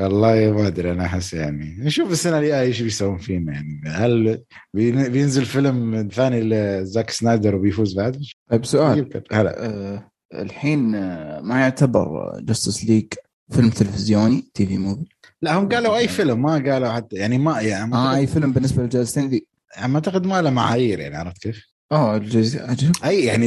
والله 0.00 0.52
ما 0.52 0.66
أدري 0.66 0.90
أنا 0.90 1.04
أحس 1.06 1.34
يعني 1.34 1.76
نشوف 1.80 2.12
السنة 2.12 2.38
الجاية 2.38 2.60
إيش 2.60 2.80
بيسوون 2.82 3.18
فينا 3.18 3.52
يعني 3.52 3.82
هل 3.86 4.42
بين- 4.74 5.08
بينزل 5.08 5.44
فيلم 5.44 6.08
ثاني 6.12 6.40
لزاك 6.40 7.10
سنايدر 7.10 7.54
وبيفوز 7.54 7.94
بعد؟ 7.96 8.20
طيب 8.50 8.64
سؤال. 8.64 9.22
هلا. 9.32 9.66
آه 9.66 10.10
الحين 10.34 10.94
آه 10.94 11.40
ما 11.40 11.60
يعتبر 11.60 12.32
Justice 12.40 12.84
League 12.84 13.06
فيلم 13.52 13.70
تلفزيوني 13.70 14.44
TV 14.54 14.78
movie 14.78 15.04
لا 15.42 15.58
هم 15.58 15.68
قالوا 15.68 15.96
أي 15.96 16.08
فيلم 16.08 16.42
ما 16.42 16.52
قالوا 16.72 16.88
حتى 16.92 17.16
يعني 17.16 17.38
ما 17.38 17.60
يعني 17.60 17.90
ما 17.90 17.96
آه 17.96 18.12
أعتقد- 18.12 18.16
أي 18.16 18.26
فيلم 18.26 18.52
بالنسبة 18.52 18.82
للجائزتين 18.82 19.28
ذي. 19.28 19.46
يعني 19.76 19.88
ما 19.92 19.94
أعتقد 19.98 20.26
ما 20.26 20.42
له 20.42 20.50
معايير 20.50 21.00
يعني 21.00 21.16
عرفت 21.16 21.42
كيف؟ 21.42 21.72
آه 21.92 22.16
الجزء 22.16 22.62
عجب 22.62 22.92
أي 23.04 23.24
يعني 23.24 23.46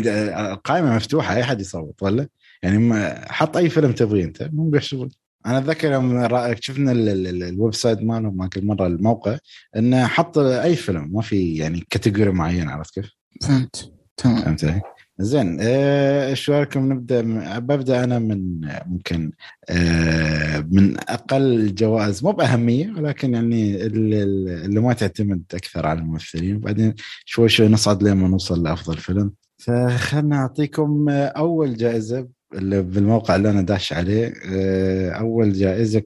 القائمه 0.51 0.95
مفتوحة 0.95 1.35
أي 1.35 1.43
حد 1.43 1.61
يصوت 1.61 2.03
ولا؟ 2.03 2.27
يعني 2.63 2.77
ما 2.77 3.31
حط 3.31 3.57
أي 3.57 3.69
فيلم 3.69 3.91
تبغيه 3.91 4.23
أنت 4.23 4.41
هم 4.41 4.69
بيحسبون 4.69 5.09
أنا 5.45 5.57
أتذكر 5.57 5.91
يوم 5.91 6.27
شفنا 6.61 6.91
ال- 6.91 7.09
ال- 7.09 7.27
ال- 7.27 7.43
ال 7.43 7.73
website 7.73 8.01
مالهم 8.01 8.37
ما 8.37 8.47
كل 8.47 8.65
مرة 8.65 8.87
الموقع 8.87 9.37
إنه 9.75 10.07
حط 10.07 10.37
أي 10.37 10.75
فيلم 10.75 11.13
ما 11.13 11.21
في 11.21 11.55
يعني 11.55 11.87
category 11.89 12.31
معين 12.31 12.69
عرفت 12.69 12.93
كيف؟ 12.93 13.11
فهمت 13.41 13.91
تمام 14.17 14.57
فهمت؟ 14.57 14.83
زين 15.19 15.57
آه، 15.61 16.29
إيش 16.29 16.49
رايكم 16.49 16.93
نبدأ 16.93 17.21
ببدأ 17.59 18.03
أنا 18.03 18.19
من 18.19 18.61
ممكن 18.85 19.31
آه، 19.69 20.59
من 20.71 20.97
أقل 20.99 21.53
الجوائز 21.53 22.23
مو 22.23 22.31
بأهمية 22.31 22.91
ولكن 22.91 23.33
يعني 23.33 23.85
اللي, 23.85 24.79
ما 24.79 24.93
تعتمد 24.93 25.43
أكثر 25.53 25.85
على 25.87 25.99
الممثلين. 25.99 26.55
وبعدين 26.55 26.93
شوي 27.25 27.49
شوي 27.49 27.67
نصعد 27.67 28.03
لما 28.03 28.27
نوصل 28.27 28.63
لأفضل 28.63 28.97
فيلم. 28.97 29.31
فخلنا 29.57 30.35
أعطيكم 30.35 31.09
أول 31.09 31.75
جائزة 31.75 32.27
اللي 32.53 32.81
بالموقع 32.81 33.35
اللي 33.35 33.49
أنا 33.49 33.61
داش 33.61 33.93
عليه. 33.93 34.33
آه، 34.51 35.09
أول 35.11 35.53
جائزة 35.53 36.03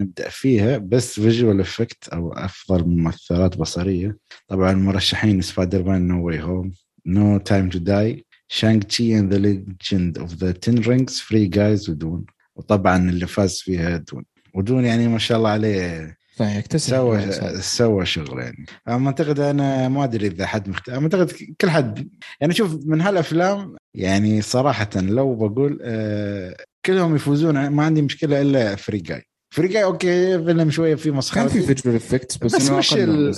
نبدأ 0.00 0.28
فيها 0.28 0.78
best 0.78 1.20
visual 1.20 1.60
effect 1.60 2.08
أو 2.08 2.32
أفضل 2.32 2.84
مؤثرات 2.84 3.56
بصرية. 3.56 4.18
طبعا 4.48 4.70
المرشحين 4.72 5.40
Spider-Man 5.40 6.08
No 6.08 6.26
Way 6.26 6.42
Home 6.42 6.72
No 7.08 7.38
Time 7.38 7.68
to 7.68 7.78
Die 7.78 8.24
Shang-Chi 8.48 9.18
and 9.18 9.34
the 9.34 9.38
Legend 9.38 10.18
of 10.18 10.34
the 10.34 10.50
Ten 10.50 10.78
Rings 10.78 11.18
Free 11.18 11.46
Guy 11.46 11.90
و 11.90 11.97
Dune 11.97 12.24
وطبعا 12.56 13.10
اللي 13.10 13.26
فاز 13.26 13.58
فيها 13.58 13.96
Dune 13.96 14.24
و 14.54 14.60
Dune 14.60 14.84
يعني 14.84 15.08
ما 15.08 15.18
شاء 15.18 15.38
الله 15.38 15.50
عليه. 15.50 16.18
فيكتسب 16.36 16.90
سوى 16.90 17.18
هذه. 17.18 17.60
سوى 17.60 18.06
شغل 18.06 18.38
يعني. 18.38 18.66
أما 18.88 19.06
أعتقد 19.06 19.40
أنا 19.40 19.88
ما 19.88 20.04
أدري 20.04 20.26
إذا 20.26 20.46
حد 20.46 20.68
مختلف 20.68 20.96
أما 20.96 21.04
أعتقد 21.04 21.32
كل 21.60 21.70
حد. 21.70 22.08
يعني 22.40 22.54
شوف 22.54 22.78
من 22.86 23.00
هالأفلام 23.00 23.76
يعني 23.94 24.42
صراحة 24.42 24.90
لو 24.96 25.34
بقول 25.34 25.78
آه 25.82 26.56
كلهم 26.86 27.16
يفوزون. 27.16 27.68
ما 27.68 27.84
عندي 27.84 28.02
مشكلة 28.02 28.40
إلا 28.40 28.76
Free 28.76 28.98
Guy 28.98 29.22
Free 29.50 29.68
Guy 29.68 29.84
okay 29.84 30.44
فيلم 30.44 30.70
شوية 30.70 30.94
فيه 30.94 31.10
مسخرة. 31.10 31.40
كان 31.40 31.48
في 31.48 31.62
visual 31.62 31.96
effects 31.96 32.36
بس, 32.36 32.54
بس 32.54 32.70
مش 32.70 32.94
ال... 32.94 33.34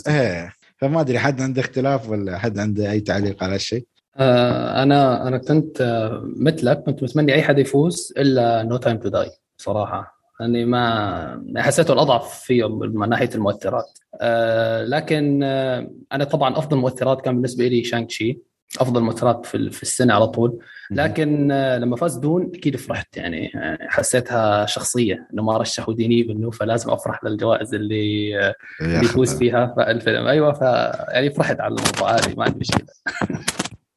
فما 0.80 1.00
أدري 1.00 1.18
حد 1.18 1.40
عنده 1.40 1.60
اختلاف 1.60 2.10
ولا 2.10 2.38
حد 2.38 2.58
عنده 2.58 2.90
أي 2.90 3.00
تعليق 3.00 3.44
على 3.44 3.54
هالشيء؟ 3.54 3.86
آه، 4.16 4.82
أنا 4.82 5.28
أنا 5.28 5.38
كنت 5.38 5.80
آه، 5.80 6.22
مثلك 6.36 6.82
كنت 6.82 7.02
متمني 7.02 7.34
أي 7.34 7.42
حد 7.42 7.58
يفوز 7.58 8.12
إلا 8.18 8.62
No 8.62 8.76
Time 8.76 8.98
to 8.98 9.08
Die 9.08 9.30
صراحة. 9.56 10.20
لأني 10.40 10.64
ما 10.64 11.42
حسيته 11.56 11.92
الأضعف 11.92 12.40
فيهم 12.40 12.78
من 12.78 13.08
ناحية 13.08 13.30
المؤثرات. 13.34 13.98
آه، 14.20 14.84
لكن 14.84 15.40
آه، 15.42 15.90
أنا 16.12 16.24
طبعا 16.24 16.58
أفضل 16.58 16.76
مؤثرات 16.76 17.20
كان 17.20 17.34
بالنسبة 17.34 17.66
لي 17.68 17.84
Shang-Chi. 17.84 18.40
أفضل 18.80 19.00
مؤثرات 19.02 19.46
في 19.46 19.70
في 19.70 19.82
السنة 19.82 20.14
على 20.14 20.26
طول. 20.26 20.58
لكن 20.90 21.50
آه، 21.52 21.78
لما 21.78 21.96
فاز 21.96 22.16
Dune 22.16 22.50
أكيد 22.54 22.76
فرحت. 22.76 23.16
يعني 23.16 23.52
آه، 23.56 23.78
حسيتها 23.88 24.66
شخصية. 24.66 25.28
إنه 25.32 25.42
ما 25.42 25.58
رشحوا 25.58 25.94
دينيس 25.94 26.22
فيلنوف 26.22 26.50
فلازم 26.50 26.90
أفرح 26.90 27.24
للجوائز 27.24 27.74
اللي 27.74 28.38
آه، 28.40 28.54
اللي 28.80 29.04
يفوز 29.04 29.38
فيها. 29.38 29.74
الفيلم 29.78 30.26
أيوه 30.26 30.52
ف 30.52 30.60
يعني 31.12 31.30
فرحت 31.30 31.60
على 31.60 31.74
الموضوع 31.74 32.12
عادي 32.12 32.34
ما 32.34 32.44
عندي 32.44 32.58
مشكلة. 32.58 32.86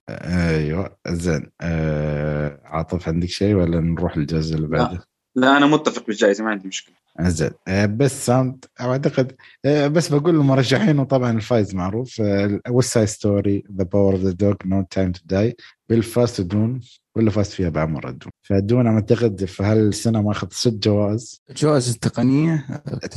أيوه 0.09 0.97
زين. 1.07 1.51
آه 1.61 2.59
عاطف 2.65 3.07
عندك 3.07 3.29
شيء 3.29 3.55
ولا 3.55 3.79
نروح 3.79 4.15
الجزء 4.17 4.55
اللي 4.55 4.67
لا. 4.67 4.83
بعده؟ 4.83 4.99
لا 5.35 5.57
أنا 5.57 5.65
متفق 5.65 6.07
بالجائزة 6.07 6.43
ما 6.43 6.49
عندي 6.49 6.67
مشكلة. 6.67 6.95
زين. 7.21 7.51
آه 7.67 7.85
بس 7.85 8.25
sound 8.25 8.65
أعتقد 8.81 9.35
آه 9.65 9.87
بس 9.87 10.13
بقول 10.13 10.35
المرشحين 10.35 10.99
وطبعا 10.99 11.31
الفايز 11.31 11.75
معروف. 11.75 12.21
West 12.69 12.93
Side 12.93 13.07
Story 13.07 13.63
The 13.77 13.83
Power 13.83 14.13
of 14.13 14.21
the 14.21 14.31
Dog 14.31 14.53
No 14.65 14.85
Time 14.89 15.11
to 15.11 15.21
Die 15.25 15.55
Belfast 15.89 16.41
Dune 16.41 16.79
ولا 17.15 17.31
فاز 17.31 17.49
فيها 17.49 17.69
بعد 17.69 17.89
مره 17.89 18.11
Dune 18.11 18.31
ف 18.41 18.50
Dune 18.50 18.87
أعتقد 18.87 19.45
في 19.45 19.63
هالسنة 19.63 20.21
ماخذ 20.21 20.47
ست 20.51 20.73
جوائز. 20.73 21.41
الجوائز 21.49 21.89
التقنية؟ 21.89 22.65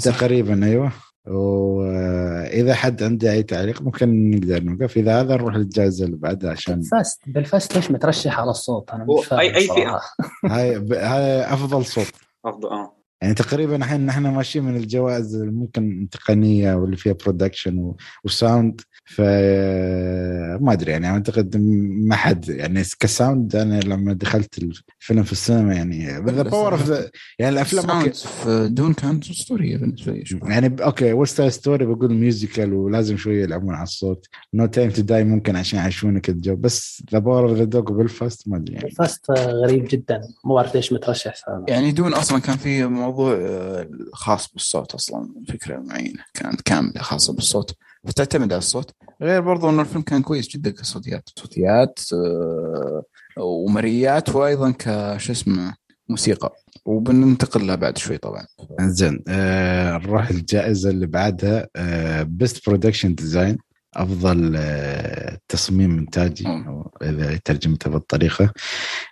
تقريبا 0.04 0.66
أيوه. 0.66 0.92
واذا 1.26 2.74
حد 2.74 3.02
عنده 3.02 3.32
أي 3.32 3.42
تعليق 3.42 3.82
ممكن 3.82 4.30
نقدر 4.30 4.62
نوقف. 4.62 4.96
إذا 4.96 5.20
هذا 5.20 5.34
نروح 5.36 5.54
للجائزة 5.54 6.04
اللي 6.04 6.16
بعدها 6.16 6.50
عشان 6.50 6.74
Belfast 6.74 7.20
Belfast 7.26 7.76
ليش 7.76 7.90
مترشح 7.90 8.40
على 8.40 8.50
الصوت؟ 8.50 8.90
أنا 8.90 9.04
مش 9.18 9.24
فاهم 9.26 9.38
أي- 9.40 9.54
أي 9.56 9.66
فئة؟ 9.66 9.74
صراحة. 9.74 10.16
هاي 10.44 10.78
ب- 10.78 10.92
هاي 10.92 11.44
أفضل 11.54 11.84
صوت. 11.84 12.12
أفضل 12.44 12.68
آه. 12.68 12.95
يعني 13.22 13.34
تقريبا 13.34 13.76
الحين 13.76 14.06
نحن 14.06 14.22
ماشيين 14.26 14.64
من 14.64 14.76
الجوائز 14.76 15.34
اللي 15.34 15.52
ممكن 15.52 16.08
تقنية 16.10 16.74
واللي 16.74 16.96
فيها 16.96 17.12
production 17.12 17.92
و 18.24 18.33
sound 18.33 18.80
ف 19.04 19.20
ما 20.60 20.72
أدري 20.72 20.92
يعني 20.92 21.06
أعتقد 21.06 21.56
ما 22.06 22.16
حد 22.16 22.48
يعني 22.48 22.82
ك 23.00 23.09
sound 23.09 23.56
أنا 23.56 23.80
لما 23.80 24.12
دخلت 24.12 24.58
الفيلم 24.58 25.22
في 25.22 25.32
السينما 25.32 25.74
يعني 25.74 26.06
The 26.08 26.42
Power 26.42 26.72
of 26.72 26.90
يعني 27.38 27.52
الأفلام 27.54 27.90
okay 27.90 28.10
في 28.12 28.68
Dune 28.70 28.92
كانت 28.92 29.30
اسطوريه 29.30 29.76
بالنسبة 29.76 30.12
لي 30.12 30.24
شوف. 30.24 30.42
يعني 30.42 30.68
ب- 30.68 30.80
okay 30.80 31.12
West 31.12 31.42
Side 31.42 31.62
Story 31.62 31.86
بقول 31.86 32.14
musical 32.14 32.72
ولازم 32.74 33.16
شوية 33.16 33.42
يلعبون 33.42 33.74
على 33.74 33.82
الصوت 33.82 34.26
No 34.54 34.66
Time 34.66 34.90
to 34.90 35.02
Die 35.02 35.24
ممكن 35.24 35.56
عشان 35.56 35.78
يعيشونك 35.78 36.28
الجو 36.28 36.56
بس 36.56 37.02
The 37.12 37.18
Power 37.18 37.48
of 37.50 37.58
the 37.58 37.64
Dog 37.64 37.92
و 37.92 37.99
Belfast 37.99 38.48
ما 38.48 38.56
أدري 38.56 38.74
يعني 38.74 38.84
بالفاست 38.86 39.30
غريب 39.30 39.86
جدا 39.90 40.20
مو 40.44 40.58
عارف 40.58 40.74
ليش 40.74 40.92
مترشح. 40.92 41.34
يعني 41.68 41.92
Dune 41.92 42.14
أصلا 42.14 42.38
كان 42.38 42.56
في 42.56 42.84
موضوع 43.06 43.32
آه، 43.40 43.88
خاص 44.12 44.52
بالصوت 44.52 44.94
أصلا 44.94 45.28
فكرة 45.48 45.76
معينة 45.78 46.24
كانت 46.34 46.60
كاملة 46.60 47.02
خاصة 47.02 47.32
بالصوت. 47.32 47.74
فتعتمد 48.06 48.52
على 48.52 48.58
الصوت. 48.58 48.90
غير 49.22 49.40
برضو 49.40 49.70
إنه 49.70 49.80
الفيلم 49.82 50.02
كان 50.02 50.22
كويس 50.22 50.48
جدا 50.48 50.70
كصوتيات 50.70 51.28
صوتيات 51.38 52.00
آه، 52.12 53.02
ومرئيات 53.38 54.28
وأيضا 54.36 54.70
كش 54.70 55.30
اسمه 55.30 55.74
موسيقى. 56.08 56.54
وبننتقل 56.84 57.66
لها 57.66 57.74
بعد 57.74 57.98
شوي 57.98 58.18
طبعا. 58.18 58.46
زين 58.80 59.24
آه 59.28 59.98
نروح 59.98 60.28
الجائزة 60.30 60.90
اللي 60.90 61.06
بعدها 61.06 61.68
best 62.22 62.66
production 62.68 63.14
design 63.14 63.58
أفضل 64.02 64.54
آه 64.56 65.38
تصميم 65.48 65.98
إنتاجي 65.98 66.64
إذا 67.02 67.36
ترجمتها 67.44 67.90
بالطريقة. 67.90 68.52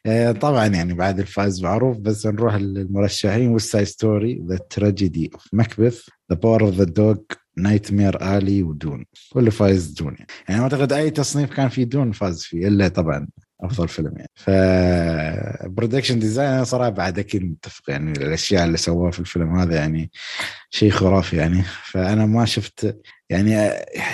آه 0.06 0.32
طبعا 0.32 0.66
يعني 0.66 0.94
بعد 0.94 1.20
الفائز 1.20 1.62
معروف 1.64 1.98
بس 1.98 2.26
نروح 2.26 2.54
للمرشحين 2.54 3.48
West 3.48 3.66
Side 3.66 3.84
Story 3.84 4.42
The 4.48 4.58
Tragedy 4.70 5.30
of 5.34 5.48
Macbeth 5.52 6.08
The 6.32 6.36
Power 6.36 6.62
of 6.62 6.74
the 6.74 6.84
Dog 6.84 7.16
Nightmare 7.56 7.92
Alley 7.92 8.36
و 8.36 8.62
Dune 8.62 9.04
واللي 9.34 9.50
فايز 9.50 9.86
Dune 9.86 10.14
يعني. 10.14 10.26
يعني 10.48 10.62
أعتقد 10.62 10.92
أي 10.92 11.10
تصنيف 11.10 11.54
كان 11.54 11.68
فيه 11.68 11.84
Dune 11.84 12.12
فاز 12.12 12.42
فيه 12.42 12.68
إلا 12.68 12.88
طبعا 12.88 13.28
أفضل 13.60 13.88
فيلم 13.88 14.12
يعني. 14.16 14.30
ف 14.34 14.50
production 15.68 16.18
design 16.18 16.50
أنا 16.50 16.64
صراحة 16.64 16.90
بعد 16.90 17.18
أكيد 17.18 17.44
متفق 17.44 17.82
يعني. 17.88 18.12
الأشياء 18.12 18.64
اللي 18.64 18.76
سواها 18.76 19.10
في 19.10 19.20
الفيلم 19.20 19.58
هذا 19.58 19.76
يعني 19.76 20.10
شيء 20.70 20.90
خرافي 20.90 21.36
يعني. 21.36 21.62
فأنا 21.84 22.26
ما 22.26 22.44
شفت 22.44 23.00
يعني 23.30 23.50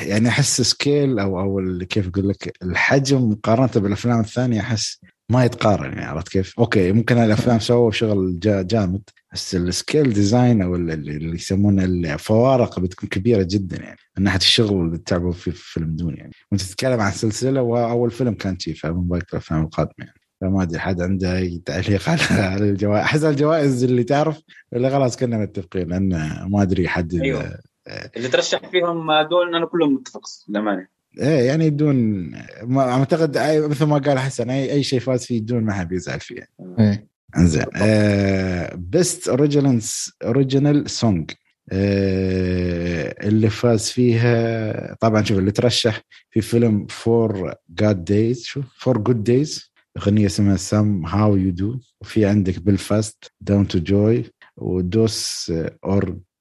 يعني 0.02 0.28
أحس 0.28 0.60
scale 0.60 1.18
أو 1.18 1.40
أو 1.40 1.78
كيف 1.88 2.08
أقول 2.08 2.28
لك 2.28 2.56
الحجم 2.62 3.30
مقارنة 3.30 3.70
بالأفلام 3.76 4.20
الثانية 4.20 4.60
أحس 4.60 5.00
ما 5.30 5.44
يتقارن 5.44 5.92
يعني 5.92 6.04
عرفت 6.04 6.28
كيف؟ 6.28 6.54
okay 6.58 6.92
ممكن 6.92 7.18
الأفلام 7.18 7.58
سووا 7.70 7.90
شغل 7.90 8.38
جا 8.40 8.62
جامد 8.62 9.02
بس 9.32 9.54
ال 9.54 9.64
scale 9.64 10.12
design 10.12 10.62
أو 10.62 10.76
ال- 10.76 10.90
ال- 10.90 11.08
اللي 11.10 11.34
يسمونه 11.34 11.84
الفوارق 11.84 12.80
بتكون 12.80 13.08
كبيرة 13.08 13.46
جدا 13.50 13.76
يعني 13.82 13.96
من 14.18 14.24
ناحية 14.24 14.38
الشغل 14.38 14.86
اللي 14.86 14.98
تعبوا 14.98 15.32
فيه 15.32 15.50
في 15.50 15.72
فيلم 15.72 15.96
Dune 15.96 16.16
يعني 16.16 16.32
وأنت 16.52 16.62
تتكلم 16.62 17.00
عن 17.00 17.12
سلسلة 17.12 17.62
واول 17.62 18.10
فيلم 18.10 18.34
كان 18.34 18.58
شي 18.58 18.74
فمن 18.74 19.08
باقي 19.08 19.26
الافلام 19.32 19.62
القادمة 19.62 19.94
يعني 19.98 20.20
فما 20.40 20.62
أدري 20.62 20.78
حد 20.78 21.00
عنده 21.00 21.36
أي 21.36 21.62
تعليق 21.66 22.08
على 22.08 22.22
على 22.32 22.70
الجوائز 22.70 23.04
أحس 23.04 23.24
الجوائز 23.24 23.84
اللي 23.84 24.04
تعرف 24.04 24.40
اللي 24.72 24.90
خلاص 24.90 25.16
كنا 25.16 25.38
متفقين 25.38 25.88
لأن 25.88 26.08
ما 26.48 26.62
أدري 26.62 26.88
حد 26.88 27.14
أيوة. 27.14 27.58
اللي 28.16 28.28
ترشح 28.28 28.70
فيهم 28.70 29.22
Dune 29.22 29.54
أنا 29.56 29.66
كلهم 29.66 29.94
متفق 29.94 30.20
للأمانة. 30.48 30.86
إيه 31.18 31.46
يعني 31.46 31.70
Dune 31.70 31.96
ما 32.62 32.80
أعتقد 32.92 33.38
أي- 33.38 33.70
مثل 33.70 33.84
ما 33.84 33.98
قال 33.98 34.18
حسن 34.18 34.50
أي 34.50 34.72
أي 34.72 34.82
شيء 34.82 35.00
فاز 35.00 35.24
فيه 35.24 35.40
Dune 35.40 35.64
ما 35.64 35.72
حد 35.72 35.92
يزعل 35.92 36.20
فيه. 36.20 36.48
إيه. 36.78 37.08
إنزين. 37.36 37.64
best 38.90 39.28
original 39.28 39.80
original 40.24 40.90
song 40.90 41.30
اللي 43.22 43.50
فاز 43.50 43.88
فيها 43.90 44.94
طبعا 45.00 45.22
شوف 45.22 45.38
اللي 45.38 45.50
ترشح 45.50 46.00
في 46.30 46.40
فيلم 46.40 46.86
Four 46.86 47.54
Good 47.70 48.04
Days 48.04 48.44
شو 48.44 48.62
Four 48.78 48.98
Good 48.98 49.24
Days 49.24 49.70
أغنية 49.98 50.26
اسمها 50.26 50.56
Somehow 50.56 51.06
You 51.06 51.36
Do 51.36 51.78
وفي 52.00 52.26
عندك 52.26 52.58
Belfast 52.62 53.32
Down 53.40 53.68
to 53.68 53.78
Joy 53.78 54.24
و 54.56 54.80
Dos 54.80 55.52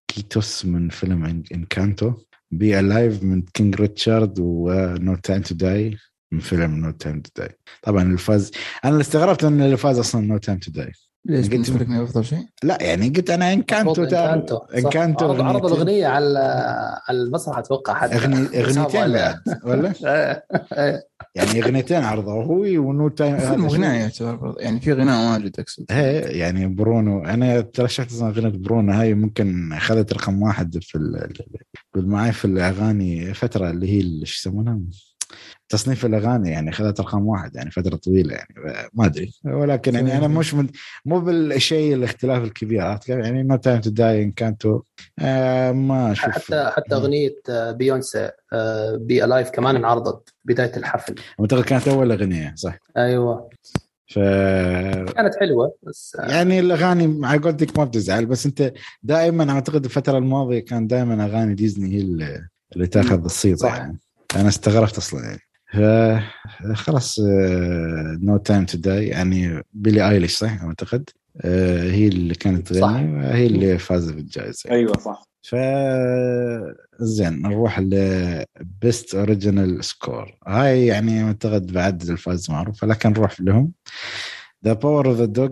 Oruguitas 0.10 0.65
من 0.65 0.89
فيلم 0.89 1.43
Encanto. 1.54 2.13
Be 2.52 2.80
Alive 2.80 3.23
من 3.24 3.41
King 3.41 3.75
Richard 3.75 4.39
و 4.39 4.65
No 4.65 5.15
Time 5.15 5.41
to 5.41 5.56
Die 5.56 5.97
من 6.32 6.39
فيلم 6.39 6.76
No 6.75 6.91
Time 6.91 7.21
to 7.21 7.32
Die 7.38 7.58
طبعا 7.82 8.04
اللي 8.04 8.17
فاز 8.17 8.52
أنا 8.86 8.93
اللي 8.93 9.02
استغربت 9.02 9.43
إن 9.43 9.62
اللي 9.62 9.78
فاز 9.78 10.00
أصلا 10.00 10.22
No 10.28 10.38
Time 10.38 10.60
to 10.60 10.71
Die 10.71 10.91
ليش 11.30 11.42
قلت- 11.46 11.52
بالنسبة 11.52 11.80
لك 11.80 11.89
ما 11.89 12.04
افضل 12.04 12.26
شيء؟ 12.26 12.46
لا 12.63 12.78
يعني 12.82 13.10
قلت 13.10 13.30
أنا 13.30 13.46
تعرف 13.46 14.34
Encanto 14.34 14.56
صح. 14.56 14.76
Encanto 14.78 15.25
عرض, 15.26 15.42
عرض. 15.42 15.65
الأغنية 15.65 16.08
على 16.08 16.39
على 17.08 17.18
المسرح 17.18 17.58
أتوقع 17.58 17.94
حتى 17.94 18.15
أغني 18.15 18.36
أغنيتين 18.60 19.12
بعد 19.13 19.39
ولا 19.63 19.94
إيه، 20.06 20.44
إيه. 20.74 21.04
يعني 21.36 21.63
أغنيتين 21.63 22.04
عرضوا 22.04 22.44
هو 22.44 22.60
و 22.62 22.77
No 22.77 23.08
Time 23.10 23.38
فيلم 23.38 23.52
هذا 23.62 23.68
شو- 23.70 23.76
غناء 23.76 23.96
يعتبر 23.96 24.36
برضه. 24.36 24.62
يعني 24.62 24.80
في 24.80 24.94
غناء 24.94 25.32
واجد 25.32 25.60
اقصد 25.60 25.86
هي 25.92 26.20
يعني 26.20 26.68
برونو 26.68 27.26
أنا 27.26 27.62
ترشحت 27.62 28.12
أصلا 28.12 28.30
أغنية 28.30 28.50
برونو 28.50 28.92
هاي 28.92 29.13
ممكن 29.13 29.74
اخذت 29.74 30.13
رقم 30.13 30.42
واحد 30.42 30.78
في 30.82 30.96
ال- 30.96 31.34
معي 31.96 32.32
في 32.32 32.46
الأغاني 32.46 33.34
فترة 33.34 33.70
اللي 33.70 33.89
هي 33.94 34.00
اللي 34.00 34.26
شو 34.26 34.39
يسمونها 34.50 34.80
تصنيف 35.69 36.05
الأغاني 36.05 36.49
يعني 36.49 36.69
اخذت 36.69 37.01
رقم 37.01 37.27
واحد 37.27 37.55
يعني 37.55 37.71
فترة 37.71 37.95
طويلة 37.95 38.34
يعني 38.34 38.55
ما 38.93 39.05
أدري. 39.05 39.34
ولكن 39.45 39.95
يعني 39.95 40.17
أنا 40.17 40.27
مش 40.27 40.53
من 40.53 40.67
مو 41.05 41.19
بالشيء 41.19 41.95
الاختلاف 41.95 42.43
الكبير؟ 42.43 42.97
يعني 43.08 43.43
No 43.43 43.56
Time 43.56 43.82
to 43.82 43.89
Die 43.89 44.23
Encanto 44.23 44.82
آه 45.19 45.71
ما 45.71 46.12
أشوف. 46.12 46.29
حتى 46.29 46.71
حتى 46.75 46.95
أغنية 46.95 47.36
آه، 47.49 47.71
بيونسي 47.71 48.32
Be 48.93 49.25
Alive 49.25 49.49
كمان 49.49 49.75
انعرضت 49.75 50.34
بداية 50.45 50.77
الحفل. 50.77 51.15
اعتقد 51.39 51.63
كانت 51.63 51.88
أول 51.88 52.12
أغنية 52.12 52.53
صح؟ 52.55 52.77
أيوه. 52.97 53.49
ف 54.08 54.19
كانت 55.13 55.36
حلوة 55.39 55.75
بس 55.84 56.17
آه، 56.19 56.32
يعني 56.32 56.60
الأغاني 56.60 57.27
على 57.27 57.39
قولتك 57.39 57.79
ما 57.79 57.86
بتزعل 57.86 58.25
بس 58.25 58.45
أنت 58.45 58.73
دائما 59.03 59.51
أعتقد 59.51 59.86
الفترة 59.86 60.17
الماضية 60.17 60.60
كان 60.60 60.88
دائما 60.88 61.25
أغاني 61.25 61.53
ديزني 61.53 61.95
هي 61.95 62.01
اللي, 62.01 62.47
اللي 62.75 62.88
تاخذ 62.88 63.23
الصيت 63.23 63.58
صح. 63.58 63.77
يعني. 63.77 63.99
أنا 64.36 64.47
استغربت 64.47 64.97
أصلا 64.97 65.25
يعني. 65.25 65.39
خلاص 66.73 67.19
No 68.21 68.38
Time 68.38 68.65
to 68.65 68.78
Die 68.78 69.08
يعني 69.08 69.63
بيلي 69.73 70.10
ايليش 70.10 70.38
صح؟ 70.38 70.63
أعتقد. 70.63 71.10
آه، 71.41 71.84
هي 71.84 72.08
اللي 72.08 72.36
كانت. 72.36 72.73
تغني 72.73 73.17
وهي 73.17 73.45
اللي 73.45 73.77
فازت 73.77 74.13
بالجائزة. 74.13 74.71
أيوه 74.71 74.97
صح. 74.97 75.23
ف 75.41 75.55
زين 76.99 77.41
نروح 77.41 77.79
ل 77.79 77.93
best 78.82 79.15
original 79.15 79.84
score 79.86 80.38
هاي 80.47 80.86
يعني 80.86 81.23
أعتقد 81.23 81.71
بعد 81.73 82.01
الفايز 82.02 82.52
معروفة 82.51 82.88
لكن 82.88 83.10
نروح 83.10 83.41
لهم. 83.41 83.71
The 84.65 84.73
Power 84.73 85.08
of 85.08 85.17
the 85.17 85.25
Dog 85.25 85.49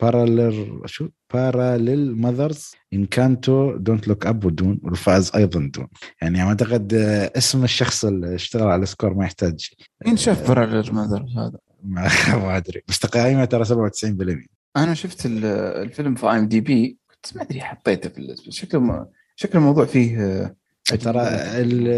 Parallel 0.00 0.82
شو؟ 0.86 1.08
Parallel 1.34 2.16
Mothers 2.16 2.70
Encanto 2.92 3.76
Don't 3.76 4.08
Look 4.08 4.26
Up 4.26 4.44
و 4.44 4.51
Dune 4.51 4.80
والفايز 4.82 5.30
أيضا 5.36 5.70
Dune 5.74 5.88
يعني 6.22 6.42
أعتقد 6.42 6.94
آه، 6.94 7.32
اسم 7.36 7.64
الشخص 7.64 8.04
اللي 8.04 8.34
اشتغل 8.34 8.68
على 8.68 8.82
ال 8.82 8.87
score 8.87 9.14
ما 9.14 9.24
يحتاج 9.24 9.70
مين 10.06 10.16
شاف 10.16 10.48
Parallel 10.48 10.92
Mothers 10.92 11.24
هذا؟ 11.36 11.58
ما 12.46 12.56
أدري. 12.56 12.82
بس 12.88 12.98
تقييمه 12.98 13.44
ترى 13.44 13.64
97% 13.64 14.46
أنا 14.76 14.94
شفت 14.94 15.26
ال- 15.26 15.44
الفيلم 15.82 16.14
في 16.14 16.26
IMDb 16.26 16.98
كنت 17.10 17.36
ما 17.36 17.42
أدري 17.42 17.60
حطيته 17.60 18.08
في 18.08 18.18
ال 18.18 18.24
list 18.24 18.50
شكله 18.50 19.06
شكل 19.36 19.58
الموضوع 19.58 19.84
فيه 19.84 20.18
آه، 20.20 20.54
ترى 20.96 21.20
ال- 21.22 21.88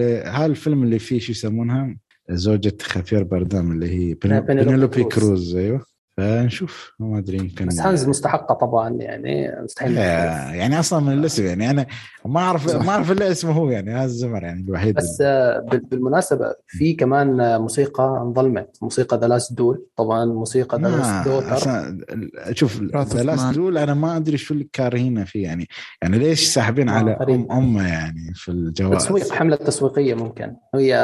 ال- 0.00 0.28
هذا 0.28 0.46
الفيلم 0.46 0.82
اللي 0.82 0.98
فيه 0.98 1.18
شو 1.18 1.32
يسمونها؟ 1.32 1.96
زوجة 2.36 2.76
خافيير 2.82 3.22
بارديم 3.22 3.72
اللي 3.72 4.10
هي 4.10 4.14
بنيلوبي 4.14 5.04
كروز. 5.04 5.56
أيوه 5.56 5.92
فنشوف 6.16 6.92
ما 7.00 7.18
أدري 7.18 7.36
يمكن 7.38 7.66
بس 7.66 7.80
هانز 7.80 8.08
مستحقة 8.08 8.54
طبعا 8.54 8.90
يعني 8.90 9.62
مستحيل. 9.64 9.96
يعني 9.96 10.78
أصلا 10.78 11.00
من 11.00 11.12
الاسم 11.12 11.46
يعني 11.46 11.70
أنا 11.70 11.86
ما 12.26 12.40
أعرف. 12.40 12.76
ما 12.76 12.90
أعرف 12.90 13.10
إلا 13.12 13.30
اسمه 13.30 13.52
هو 13.52 13.70
يعني 13.70 13.90
هانز 13.94 14.04
زيمر 14.04 14.42
يعني 14.42 14.60
الوحيد 14.60 14.94
بس 14.94 15.18
آه، 15.20 15.58
بال- 15.70 15.80
بالمناسبة 15.80 16.54
في 16.66 16.92
كمان 16.94 17.40
آه، 17.40 17.58
موسيقى 17.58 18.04
انظلمت 18.22 18.78
موسيقى 18.82 19.18
The 19.18 19.26
Last 19.26 19.52
Duel 19.52 19.86
طبعا 19.96 20.24
موسيقى 20.24 20.78
The 20.78 20.88
Last 20.88 21.28
Duel 21.28 21.54
أصلا 21.56 21.88
ال- 21.88 22.58
شوف 22.58 22.82
The 22.82 23.22
Last. 23.22 23.54
Duel 23.54 23.78
أنا 23.78 23.94
ما 23.94 24.16
أدري 24.16 24.36
شو 24.36 24.54
اللي 24.54 24.68
كارهينه 24.72 25.24
فيه 25.24 25.42
يعني 25.44 25.68
يعني 26.02 26.18
ليش 26.18 26.48
ساحبين 26.48 26.88
آه، 26.88 26.92
على. 26.92 27.12
ام 27.12 27.52
أمه 27.52 27.88
يعني 27.88 28.32
في 28.34 28.50
الجوائز 28.50 29.04
تسويق 29.04 29.32
حملة 29.32 29.56
تسويقية 29.56 30.14
ممكن 30.14 30.56
هي 30.74 30.96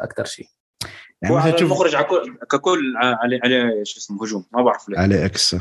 أكثر 0.00 0.24
شيء 0.24 0.46
يعني 1.22 1.34
هو 1.34 1.38
مثلا 1.38 1.48
على 1.48 1.56
تشوف 1.56 1.72
المخرج 1.72 1.94
على 1.94 2.04
كل- 2.04 2.38
ككل 2.50 2.94
عليه 2.96 3.40
عليه 3.44 3.84
شو 3.84 3.98
اسمه 4.00 4.24
هجوم 4.24 4.44
ما 4.52 4.62
بعرف 4.62 4.88
ليه 4.88 4.98
عليه 4.98 5.24
إكس 5.26 5.56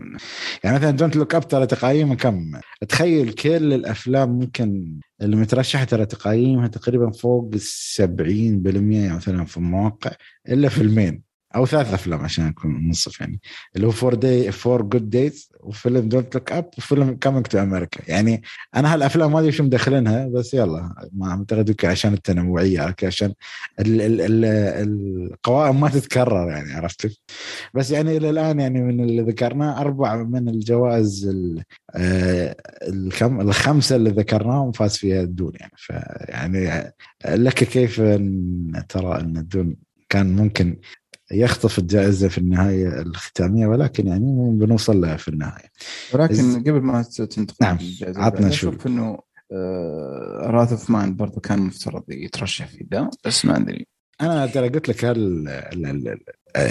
منه. 0.00 0.18
يعني 0.64 0.76
مثلا 0.76 0.90
Don't 0.90 1.16
Look 1.16 1.34
Up 1.34 1.48
ترى 1.48 1.66
تقييمه 1.66 2.14
كم؟ 2.14 2.60
تخيل 2.88 3.32
كل 3.32 3.72
الأفلام 3.72 4.28
ممكن 4.30 5.00
اللي 5.22 5.36
مترشحة 5.36 5.84
ترى 5.84 6.06
تقييمها 6.06 6.66
تقريبا 6.68 7.10
فوق 7.10 7.50
ال 7.54 7.60
70% 7.60 8.96
يعني 8.96 9.16
مثلا 9.16 9.44
في 9.44 9.56
المواقع 9.56 10.10
إلا 10.48 10.68
فيلمين 10.68 11.25
أو 11.56 11.66
ثلاث 11.66 11.94
أفلام 11.94 12.20
عشان 12.20 12.46
اكون 12.46 12.86
منصف 12.86 13.20
يعني. 13.20 13.40
اللي 13.76 13.86
هو 13.86 13.90
Four 13.90 14.14
Day 14.14 14.52
Four 14.52 14.82
Good 14.82 15.10
Days 15.10 15.50
وفيلم 15.60 16.08
Don't 16.08 16.34
Look 16.34 16.52
Up 16.52 16.70
وفيلم 16.78 17.14
Coming 17.16 17.46
2 17.46 17.58
America 17.58 18.00
يعني 18.08 18.42
أنا 18.76 18.94
هالأفلام 18.94 19.32
ما 19.32 19.40
ادري 19.40 19.52
شو 19.52 19.62
مدخلينها؟ 19.62 20.28
بس 20.28 20.54
يلا 20.54 20.94
ما 21.12 21.30
اعتقد 21.30 21.84
عشان 21.84 22.12
التنوعية 22.12 22.94
عشان 23.02 23.32
ال 23.80 24.00
ال 24.00 24.20
ال 24.20 24.44
القوائم 25.32 25.80
ما 25.80 25.88
تتكرر 25.88 26.48
يعني 26.50 26.72
عرفت؟ 26.72 27.20
بس 27.74 27.90
يعني 27.90 28.16
إلى 28.16 28.30
الآن 28.30 28.60
يعني 28.60 28.82
من 28.82 29.00
اللي 29.00 29.22
ذكرناه 29.22 29.80
أربع 29.80 30.16
من 30.16 30.48
الجوائز 30.48 31.28
ال- 31.28 31.62
آه، 31.96 32.56
الكم 32.88 33.40
الخمسة 33.40 33.96
اللي 33.96 34.10
ذكرناهم 34.10 34.72
فاز 34.72 34.96
فيها 34.96 35.20
الدون 35.22 35.52
يعني. 35.54 35.72
فيعني 35.76 36.92
لك 37.28 37.54
كيف 37.54 38.00
ترى 38.88 39.20
إن 39.20 39.36
الدون 39.36 39.76
كان 40.08 40.36
ممكن 40.36 40.76
يخطف 41.32 41.78
الجائزة 41.78 42.28
في 42.28 42.38
النهاية 42.38 43.00
الختامية 43.02 43.66
ولكن 43.66 44.06
يعني 44.06 44.50
بنوصل 44.58 45.00
لها 45.00 45.16
في 45.16 45.28
النهاية. 45.28 45.70
ولكن 46.14 46.34
إز- 46.34 46.56
قبل 46.68 46.80
ما 46.80 47.02
تنتقل 47.02 47.56
نعم، 47.60 47.78
عطنا 48.02 48.50
شوي. 48.50 48.70
أشوف 48.70 48.86
انه 48.86 49.18
Wrath 50.46 50.70
of 50.72 50.90
Man 50.90 51.16
برضو 51.16 51.40
كان 51.40 51.58
مفترض 51.58 52.02
يترشح 52.08 52.66
في 52.66 52.86
ذا 52.94 53.10
بس 53.24 53.44
ما 53.44 53.56
أدري. 53.56 53.86
أنا 54.20 54.46
ترى 54.46 54.68
قلت 54.68 54.88
لك 54.88 55.04
هل 55.04 55.18
ال- 55.18 55.48
ال- 55.86 56.08
ال- 56.08 56.18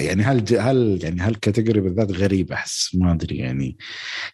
يعني 0.05 0.23
هل 0.23 0.57
هل 0.59 0.99
يعني 1.03 1.21
هال 1.21 1.33
category 1.33 1.81
بالذات 1.81 2.11
غريب 2.11 2.51
أحس؟ 2.51 2.95
ما 2.95 3.11
أدري 3.13 3.37
يعني. 3.37 3.77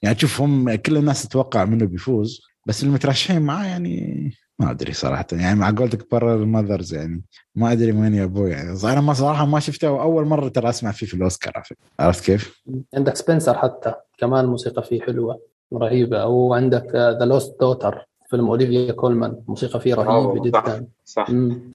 يعني 0.02 0.16
تشوف 0.16 0.42
هم 0.42 0.76
كل 0.76 0.98
الناس 0.98 1.24
تتوقع 1.28 1.66
منه 1.66 1.86
بيفوز 1.86 2.42
بس 2.68 2.84
المترشحين 2.84 3.42
معاه 3.42 3.66
يعني 3.66 4.32
ما 4.62 4.72
أدري 4.72 4.94
صراحة 4.94 5.26
يعني 5.32 5.60
مع 5.60 5.72
قولتك 5.78 6.12
Parallel 6.12 6.36
Mothers 6.36 6.94
يعني 6.94 7.22
ما 7.56 7.72
أدري 7.72 7.92
وين 7.92 8.14
يا 8.14 8.24
أبوي 8.24 8.52
يعني 8.52 8.78
أنا 8.84 9.02
ما 9.02 9.14
صراحة 9.14 9.46
ما 9.46 9.60
شفته 9.60 9.92
وأول 9.92 10.26
مرة 10.26 10.48
ترى 10.48 10.70
أسمع 10.70 10.92
فيه 10.92 11.06
في 11.06 11.14
الأوسكار. 11.14 11.64
عرفت 12.00 12.26
كيف؟ 12.26 12.62
عندك 12.94 13.16
سبنسر 13.16 13.58
حتى 13.58 13.94
كمان 14.18 14.46
الموسيقى 14.46 14.84
فيه 14.84 15.02
حلوة 15.02 15.40
رهيبة 15.74 16.26
وعندك 16.26 16.96
The 16.96 17.26
Lost 17.26 17.60
Daughter 17.60 18.08
فيلم 18.30 18.48
اوليفيا 18.48 18.92
كولمان 18.92 19.42
موسيقى 19.48 19.80
فيه 19.80 19.94
رهيبة 19.94 20.52
صح. 20.52 20.66
جدا 20.66 20.88
صح 21.06 21.30
مم. 21.30 21.72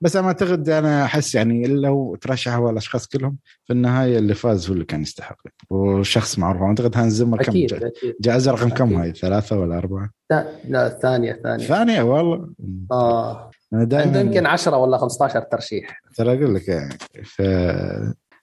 بس 0.00 0.16
أنا 0.16 0.26
أعتقد 0.26 0.68
أنا 0.68 1.04
أحس 1.04 1.34
يعني 1.34 1.66
لو 1.66 2.16
ترشحوا 2.20 2.70
الأشخاص 2.70 3.06
كلهم 3.06 3.36
في 3.64 3.72
النهاية 3.72 4.18
اللي 4.18 4.34
فاز 4.34 4.66
هو 4.66 4.72
اللي 4.74 4.84
كان 4.84 5.02
يستحق. 5.02 5.36
وشخص 5.70 6.38
معروف. 6.38 6.62
أعتقد 6.62 6.96
هانز 6.96 7.12
زمر 7.14 7.42
كم 7.42 7.66
جائزه 8.20 8.52
رقم 8.52 8.68
كم. 8.68 8.94
هاي؟ 8.96 9.12
ثلاثة 9.12 9.58
ولا 9.58 9.78
أربعة؟ 9.78 10.10
لا 10.64 10.98
ثانية 11.02 11.40
ثانية. 11.42 11.66
ثانية؟ 11.66 12.02
والله. 12.02 12.50
آه. 12.92 13.50
أنا 13.72 13.80
عنده 13.80 13.98
دائما 13.98 14.20
يمكن 14.20 14.46
10 14.46 14.76
ولا 14.76 14.98
15 14.98 15.40
ترشيح. 15.40 16.02
ترى 16.16 16.38
أقول 16.38 16.54
لك 16.54 16.68
يعني 16.68 16.98
ف 17.24 17.42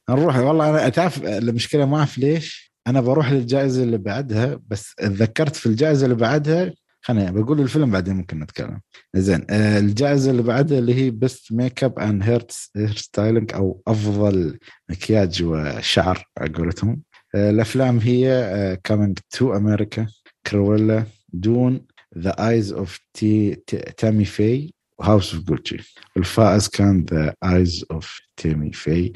نروح. 0.10 0.38
والله 0.38 0.70
أنا 0.70 0.89
تعرف 0.89 1.24
المشكلة 1.24 1.86
ما 1.86 1.98
اعرف 1.98 2.18
ليش؟ 2.18 2.76
أنا 2.88 3.02
بروح 3.02 3.32
للجائزة 3.32 3.84
اللي 3.84 3.98
بعدها 3.98 4.60
بس 4.68 4.96
تذكرت 4.96 5.56
في 5.56 5.65
الجائزة 5.65 6.06
اللي 6.06 6.15
بعدها 6.15 6.74
خليني 7.06 7.32
بقول 7.32 7.62
الفيلم 7.62 7.91
بعدين 7.91 8.15
ممكن 8.15 8.39
نتكلم. 8.39 8.82
زين 9.15 9.46
آه، 9.50 9.80
الجائزة 9.80 10.32
اللي 10.32 10.41
بعدها 10.44 10.80
اللي 10.80 10.94
هي 10.94 11.10
best 11.10 11.51
makeup 11.54 11.99
and 11.99 12.23
hairstyling 12.23 13.54
أو 13.54 13.82
أفضل 13.88 14.60
مكياج 14.89 15.44
وشعر 15.44 16.26
على 16.38 16.54
قولتهم 16.54 17.02
آه، 17.36 17.50
الأفلام 17.50 17.98
هي 18.00 18.80
Coming 18.84 19.19
2 19.30 19.58
America 19.58 20.08
Cruella 20.47 21.04
Dune 21.34 21.82
The 22.17 22.49
Eyes 22.49 22.71
of 22.73 22.99
Ta 23.13 23.56
Tammy 23.97 24.25
Faye 24.25 24.73
و 24.99 25.05
House 25.05 25.34
of 25.36 25.43
Gucci 25.43 25.78
الفائز 26.18 26.68
كان 26.68 27.06
The 27.12 27.34
Eyes 27.43 27.86
of 27.91 28.19
Tammy 28.38 28.71
Faye 28.71 29.12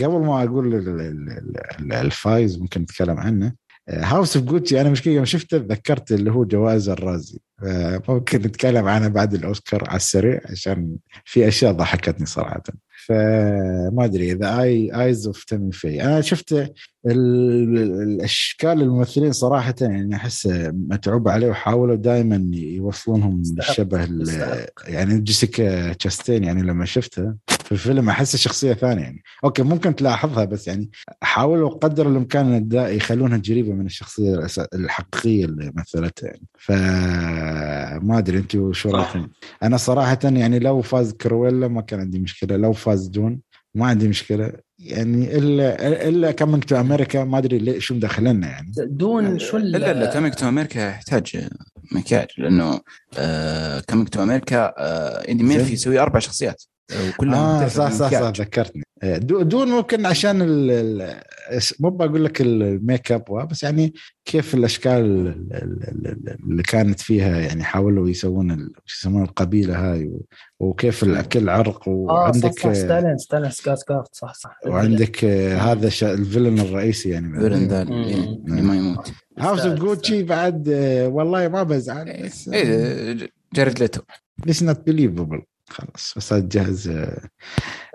قبل 0.00 0.20
ما 0.26 0.44
أقول 0.44 0.74
ال- 0.74 0.88
ال- 1.00 1.58
ال- 1.80 1.92
الفايز 1.92 2.58
ممكن 2.58 2.80
نتكلم 2.80 3.18
عنه 3.18 3.52
House 3.88 4.36
of 4.36 4.46
Gucci 4.46 4.80
أنا 4.80 4.90
مشكله 4.90 5.14
يوم 5.14 5.24
شفته 5.24 5.58
تذكرت 5.58 6.12
اللي 6.12 6.30
هو 6.30 6.44
جوائز 6.44 6.88
ال 6.88 6.94
Razzie. 6.94 7.38
آه، 7.66 8.02
ممكن 8.08 8.38
نتكلم 8.38 8.88
عنه 8.88 9.08
بعد 9.08 9.34
الأوسكار 9.34 9.84
على 9.88 9.96
السريع 9.96 10.40
عشان 10.44 10.96
في 11.24 11.48
أشياء 11.48 11.72
ضحكتني 11.72 12.26
صراحة. 12.26 12.62
فما 13.06 14.04
أدري 14.04 14.32
The 14.32 14.60
Eye 14.62 15.02
Eyes 15.04 15.26
of 15.26 15.44
Tammy 15.44 15.72
Faye 15.72 16.04
أنا 16.04 16.20
شفت 16.20 16.52
ال- 17.06 17.78
الأشكال 18.02 18.82
الممثلين 18.82 19.32
صراحة 19.32 19.74
يعني 19.80 20.16
أحس 20.16 20.46
متعوب 20.72 21.28
عليه 21.28 21.46
وحاولوا 21.48 21.96
دائما 21.96 22.50
يوصلونهم 22.56 23.42
للشبه. 23.56 24.66
يعني 24.86 25.20
جيسيكا 25.20 25.92
تشاستين 25.92 26.44
يعني 26.44 26.62
لما 26.62 26.84
شفتها 26.84 27.36
الفيلم 27.74 28.08
أحس 28.08 28.36
شخصية 28.36 28.72
ثانية 28.74 29.02
يعني. 29.02 29.22
أوكي 29.44 29.62
ممكن 29.62 29.96
تلاحظها 29.96 30.44
بس 30.44 30.68
يعني 30.68 30.90
حاولوا 31.22 31.70
قدر 31.70 32.08
الإمكان 32.08 32.68
دا- 32.68 32.88
يخلونها 32.88 33.38
قريبة 33.48 33.72
من 33.72 33.86
الشخصية 33.86 34.46
الحقيقية 34.74 35.44
اللي 35.44 35.72
مثلتها 35.74 36.26
يعني. 36.26 36.46
فما 36.58 38.18
أدري 38.18 38.38
انت 38.38 38.52
شو. 38.72 38.90
رايكم 38.90 39.28
أنا 39.62 39.76
صراحة 39.76 40.18
يعني 40.24 40.58
لو 40.58 40.82
فاز 40.82 41.12
Cruella 41.12 41.68
ما 41.68 41.80
كان 41.80 42.00
عندي 42.00 42.18
مشكلة 42.18 42.56
لو 42.56 42.72
فاز 42.72 43.06
Dune 43.06 43.40
ما 43.74 43.86
عندي 43.86 44.08
مشكلة. 44.08 44.52
يعني 44.78 45.36
إلا 45.38 46.08
إلا 46.08 46.30
Coming 46.30 46.64
2 46.64 46.80
America 46.80 47.24
ما 47.24 47.38
أدري 47.38 47.58
ليه 47.58 47.78
شو 47.78 47.94
مدخلنا 47.94 48.48
يعني. 48.48 48.72
Dune 48.76 49.38
شو 49.38 49.56
ال- 49.56 49.76
الا 49.76 49.92
لا 49.92 50.12
Coming 50.12 50.34
2 50.34 50.48
America 50.48 50.88
يحتاج 50.88 51.48
مكياج 51.92 52.26
لأنه 52.38 52.80
Coming 53.80 54.08
2 54.08 54.22
America 54.22 54.74
ايدي 55.28 55.42
ميرفي 55.44 55.72
يسوي 55.72 55.98
أربع 55.98 56.18
شخصيات. 56.18 56.62
آه 56.92 57.10
تعتبر 57.60 57.68
صح 57.68 57.92
صح 57.92 58.10
صح. 58.10 58.30
ذكرتني. 58.40 58.82
آه، 59.02 59.18
Du- 59.18 59.42
Dune 59.42 59.68
ممكن 59.68 60.06
عشان 60.06 60.38
مو 61.80 61.90
بقول 61.90 62.24
لك 62.24 62.40
الميك 62.40 63.12
أب 63.12 63.48
بس 63.50 63.62
يعني 63.62 63.94
كيف 64.24 64.54
الأشكال 64.54 64.92
ال- 64.92 65.52
ال- 65.52 66.06
ال- 66.08 66.36
اللي 66.50 66.62
كانت 66.62 67.00
فيها 67.00 67.38
يعني 67.38 67.64
حاولوا 67.64 68.08
يسوون 68.08 68.70
يسمون 68.88 69.22
القبيلة 69.22 69.92
هاي 69.92 70.10
وكيف 70.60 71.02
ال- 71.02 71.28
كل 71.28 71.48
عرق 71.48 71.88
آه 71.88 71.92
وعندك 71.92 72.52
صح 72.58 72.62
صح 72.64 72.72
ستيلان 72.72 73.18
ستيلان 73.18 73.50
سكارسجارد 73.50 74.04
صح 74.12 74.34
صح. 74.34 74.58
وعندك 74.66 75.24
آه، 75.24 75.56
هذا 75.56 75.88
ال 76.02 76.09
villain 76.09 76.58
الرئيسي 76.58 77.08
يعني. 77.10 77.40
villain 77.40 77.68
ذا 77.68 77.84
مم. 77.84 77.92
اللي 77.92 78.14
اللي 78.48 78.62
ما 78.62 78.76
يموت. 78.76 79.12
House 79.38 79.60
of 79.60 79.78
Gucci 79.80 80.22
بعد 80.22 80.68
آه، 80.68 81.08
والله 81.08 81.48
ما 81.48 81.62
بزعل 81.62 82.22
بس 82.24 82.48
إيه 82.48 83.30
جاريد 83.54 83.78
ليتو. 83.78 84.00
ليش 84.46 84.62
not 84.62 84.86
believable 84.86 85.42
خلاص 85.68 86.14
بس 86.16 86.34
جاهز 86.34 86.88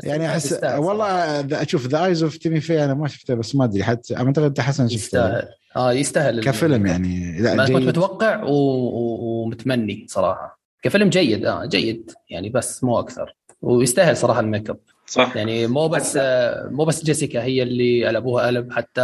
يعني 0.04 0.28
أحس 0.28 0.60
والله 0.64 1.40
أشوف 1.62 1.88
The 1.88 2.06
Eyes 2.06 2.24
of 2.24 2.38
Tammy 2.38 2.60
Faye 2.60 2.84
أنا 2.84 2.94
ما 2.94 3.08
شفته 3.08 3.34
بس 3.34 3.56
ما 3.56 3.66
أدري 3.66 3.84
حتى 3.84 4.18
أعتقد 4.18 4.40
أنت 4.40 4.60
حسن 4.62 4.88
شفته 4.88 4.96
يستاهل. 4.96 5.48
آه 5.76 5.94
يستاهل 5.94 6.44
كفيلم 6.44 6.86
يعني 6.86 7.42
لا 7.42 7.56
ما 7.56 7.66
كنت 7.66 7.84
متوقع 7.84 8.44
و... 8.44 8.52
و... 8.52 9.44
ومتمني 9.44 10.06
صراحة. 10.10 10.60
كفيلم 10.82 11.10
جيد 11.10 11.46
آه 11.46 11.66
جيد 11.66 12.12
يعني 12.30 12.50
بس 12.50 12.84
مو 12.84 13.00
أكثر. 13.00 13.36
ويستاهل 13.62 14.18
صراحة 14.18 14.40
الميك 14.40 14.70
أب. 14.70 14.80
صح 15.10 15.36
يعني 15.38 15.68
مو 15.68 15.88
بس 15.88 16.18
آه 16.22 16.68
مو 16.72 16.86
بس 16.86 17.04
جيسيكا 17.04 17.44
هي 17.44 17.64
اللي 17.64 18.06
قلبوها 18.08 18.48
قلب 18.48 18.72
حتى 18.74 19.02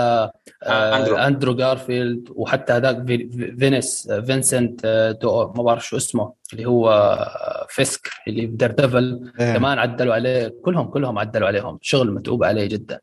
آه 0.63 0.98
أندرو. 0.98 1.15
اندرو 1.15 1.56
جارفيلد 1.56 2.30
وحتى 2.36 2.74
هذاك 2.74 3.08
في- 3.08 3.30
في- 3.30 3.56
فينيس 3.60 4.08
آه، 4.12 4.20
فينسنت 4.22 4.82
آه، 4.86 5.12
دو 5.12 5.48
ما 5.54 5.63
بعرف 5.63 5.86
شو 5.88 5.98
اسمه 5.98 6.34
اللي 6.54 6.65
هو 6.65 6.89
آه، 6.91 7.68
فيسك 7.70 8.10
اللي 8.28 8.41
في 8.41 8.56
Daredevil 8.56 9.32
آه. 9.39 9.54
كمان 9.54 9.80
عدلوا 9.80 10.13
عليه 10.13 10.54
كلهم 10.62 10.88
كلهم 10.88 11.20
عدلوا 11.20 11.48
عليهم 11.48 11.80
شغل 11.82 12.13
متعوب 12.13 12.44
عليه 12.44 12.65
جدا 12.65 13.00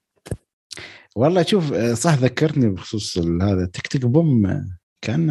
والله 1.17 1.43
شوف 1.43 1.73
آه، 1.73 1.95
صح 1.95 2.15
ذكرتني 2.15 2.69
بخصوص 2.71 3.19
ال- 3.19 3.43
هذا 3.43 3.67
Tick 3.67 3.87
Tick 3.87 4.07
Boom 4.07 4.47
آه، 4.47 4.65
كان 5.05 5.31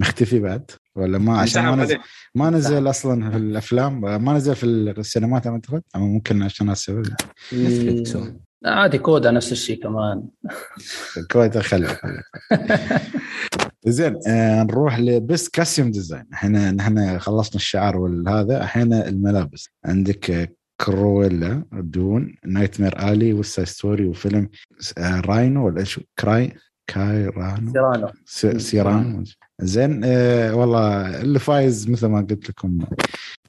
مختفي 0.00 0.38
بعد؟ 0.38 0.70
ولا 0.96 1.18
ما 1.18 1.38
عشان 1.38 1.64
ما 1.64 1.76
نزل. 1.76 1.98
ما 2.34 2.50
نزل 2.50 2.90
أصلا 2.90 3.30
في 3.30 3.36
الأفلام؟ 3.36 4.04
آه، 4.04 4.18
ما 4.18 4.32
نزل 4.32 4.56
في 4.56 4.64
السينمات 4.64 5.46
أعتقد؟ 5.46 5.82
أما 5.96 6.04
ممكن 6.04 6.42
عشان 6.42 6.70
السبب. 6.70 7.06
عادي 8.66 8.98
CODA 8.98 9.30
نفس 9.30 9.52
الشيء 9.52 9.82
كمان. 9.82 10.22
الكويت 11.18 11.58
خلي 11.58 11.96
زين 13.86 14.16
آه 14.28 14.62
نروح 14.62 14.98
ل 14.98 15.08
best 15.08 15.48
costume 15.48 15.90
design 15.90 16.24
إحنا 16.32 16.70
نحن 16.70 17.18
خلصنا 17.18 17.56
الشعر 17.56 17.96
والهذا. 17.96 18.62
الحين 18.62 18.92
الملابس. 18.92 19.68
عندك 19.84 20.30
آه، 20.30 20.48
Cruella 20.80 21.62
Dune 21.72 22.34
Nightmare 22.46 23.08
Alley 23.12 23.32
و 23.32 23.36
West 23.36 23.51
Side 23.51 23.66
Story 23.66 24.06
وفيلم 24.06 24.48
آه 24.98 25.20
راينو 25.20 25.66
ولا 25.66 25.84
شو؟ 25.84 26.00
كراي 26.18 26.52
كاي 26.86 27.26
رانو 27.26 27.72
Cyrano. 27.72 28.08
C- 28.26 28.46
Cyrano 28.46 29.24
زين 29.60 30.00
آه 30.04 30.54
والله 30.56 31.20
اللي 31.20 31.38
فايز 31.38 31.90
مثل 31.90 32.06
ما 32.06 32.18
قلت 32.30 32.48
لكم 32.50 32.78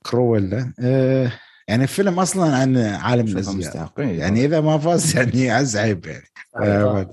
Cruella 0.05 0.73
آه 0.79 1.31
يعني 1.67 1.83
الفيلم 1.83 2.19
أصلا 2.19 2.55
عن 2.55 2.77
عالم 2.77 3.27
الأزياء. 3.27 3.91
يعني 3.97 4.45
إذا 4.45 4.61
ما 4.61 4.77
فاز 4.77 5.15
يعني 5.15 5.51
عز 5.51 5.77
عيب 5.77 6.05
يعني 6.05 6.23
آه، 6.61 7.11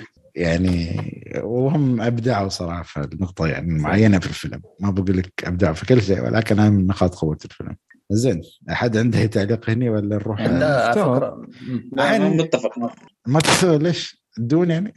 100% 0.00 0.04
يعني 0.34 1.00
وهم 1.42 2.00
أبدعوا 2.00 2.48
صراحة 2.48 2.82
في 2.82 3.00
النقطة 3.12 3.46
يعني 3.46 3.72
معينة 3.78 4.18
في 4.18 4.26
الفيلم. 4.26 4.62
ما 4.80 4.90
بقول 4.90 5.16
لك 5.18 5.32
أبدعوا 5.44 5.74
في 5.74 5.86
كل 5.86 6.02
شيء 6.02 6.20
ولكن 6.24 6.58
هاي 6.58 6.70
من 6.70 6.86
نقاط 6.86 7.14
قوة 7.14 7.38
الفيلم. 7.44 7.76
زين 8.10 8.42
أحد 8.70 8.96
عنده 8.96 9.26
تعليق 9.26 9.70
هنا 9.70 9.90
ولا 9.90 10.16
نروح؟ 10.16 10.40
اختار. 10.40 11.16
فكره. 11.16 11.46
لا، 11.92 12.16
الحين- 12.16 12.36
متفق 12.36 12.78
ما 13.26 13.40
تسوي 13.40 13.78
ليش؟ 13.78 14.24
دون 14.38 14.70
يعني؟ 14.70 14.94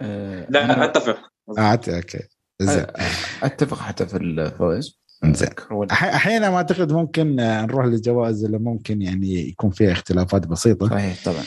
آه، 0.00 0.46
لا 0.50 0.84
أتفق. 0.84 1.18
آه، 1.58 1.72
أوكي. 1.88 2.18
زين. 2.60 2.86
أتفق 3.42 3.78
حتى 3.78 4.06
في 4.06 4.16
الفوز 4.16 5.00
زين. 5.24 5.48
أحيانا 5.92 6.50
ما 6.50 6.56
أعتقد 6.56 6.92
ممكن 6.92 7.40
آه، 7.40 7.62
نروح 7.62 7.86
للجوائز 7.86 8.44
اللي 8.44 8.58
ممكن 8.58 9.02
يعني 9.02 9.48
يكون 9.48 9.70
فيها 9.70 9.92
اختلافات 9.92 10.46
بسيطة. 10.46 10.88
صحيح 10.88 11.24
طبعا. 11.24 11.42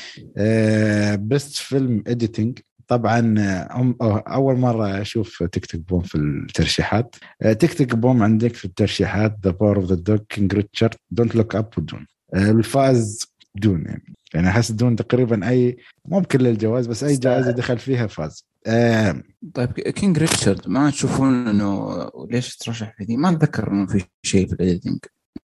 best 1.16 1.56
film 1.56 2.04
editing 2.08 2.60
طبعا 2.88 3.36
آه، 3.40 3.68
هم 3.72 3.96
أول 4.28 4.58
مرة 4.58 5.02
أشوف 5.02 5.44
Tick 5.44 5.66
Tick 5.66 5.82
Boom 5.82 6.02
في 6.02 6.16
الترشيحات. 6.16 7.16
آه، 7.42 7.54
Tick 7.54 7.74
Tick 7.74 7.96
Boom 7.96 8.24
عندك 8.24 8.56
في 8.56 8.66
الترشيحات 8.66 9.38
The 9.44 9.52
Power 9.52 9.78
of 9.78 9.86
the 9.86 9.96
Dog 9.96 10.20
King 10.30 10.54
Richard 10.54 10.96
Don't 11.12 11.36
Look 11.36 11.56
Up 11.56 11.70
و 11.78 11.84
Dune 11.84 12.08
الفاز 12.36 13.34
Dune 13.56 13.86
يعني. 13.86 14.16
يعني 14.34 14.50
أحس 14.50 14.72
Dune 14.72 14.96
تقريبا 14.96 15.50
اي 15.50 15.78
مو 16.06 16.20
بكل 16.20 16.48
الجوائز 16.48 16.88
بس 16.88 17.04
أي. 17.04 17.18
جائزة 17.18 17.52
دخل 17.52 17.78
فيها 17.78 18.08
فاز. 18.08 18.46
آه، 18.68 19.24
طيب 19.54 19.72
King 19.72 20.18
Richard 20.18 20.68
ما 20.68 20.90
تشوفون 20.90 21.48
إنه 21.48 22.10
ليش 22.30 22.58
ترشح 22.58 22.96
في 22.98 23.06
دي؟ 23.06 23.18
ما 23.18 23.30
أتذكر 23.30 23.72
إنه 23.72 23.88
في 23.88 24.06
شيء 24.26 24.48
في 24.48 24.54
ال 24.54 24.59
editing. 24.59 25.00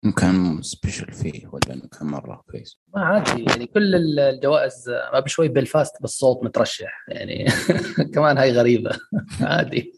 إنه 0.06 0.13
كان 0.13 0.62
special 0.62 1.12
فيه 1.12 1.47
ولا 1.47 1.73
إنه 1.73 1.88
كان 1.99 2.08
مرة 2.08 2.43
كويس؟ 2.51 2.80
ما 2.95 3.06
عادي 3.06 3.43
يعني 3.43 3.65
كل 3.67 4.19
الجوائز 4.19 4.89
ما 5.13 5.19
بشوي 5.19 5.47
بالفاست 5.47 6.01
بالصوت 6.01 6.43
مترشح 6.43 7.06
يعني 7.08 7.45
كمان 8.13 8.38
هاي 8.38 8.51
غريبة. 8.51 8.91
عادي. 9.41 9.93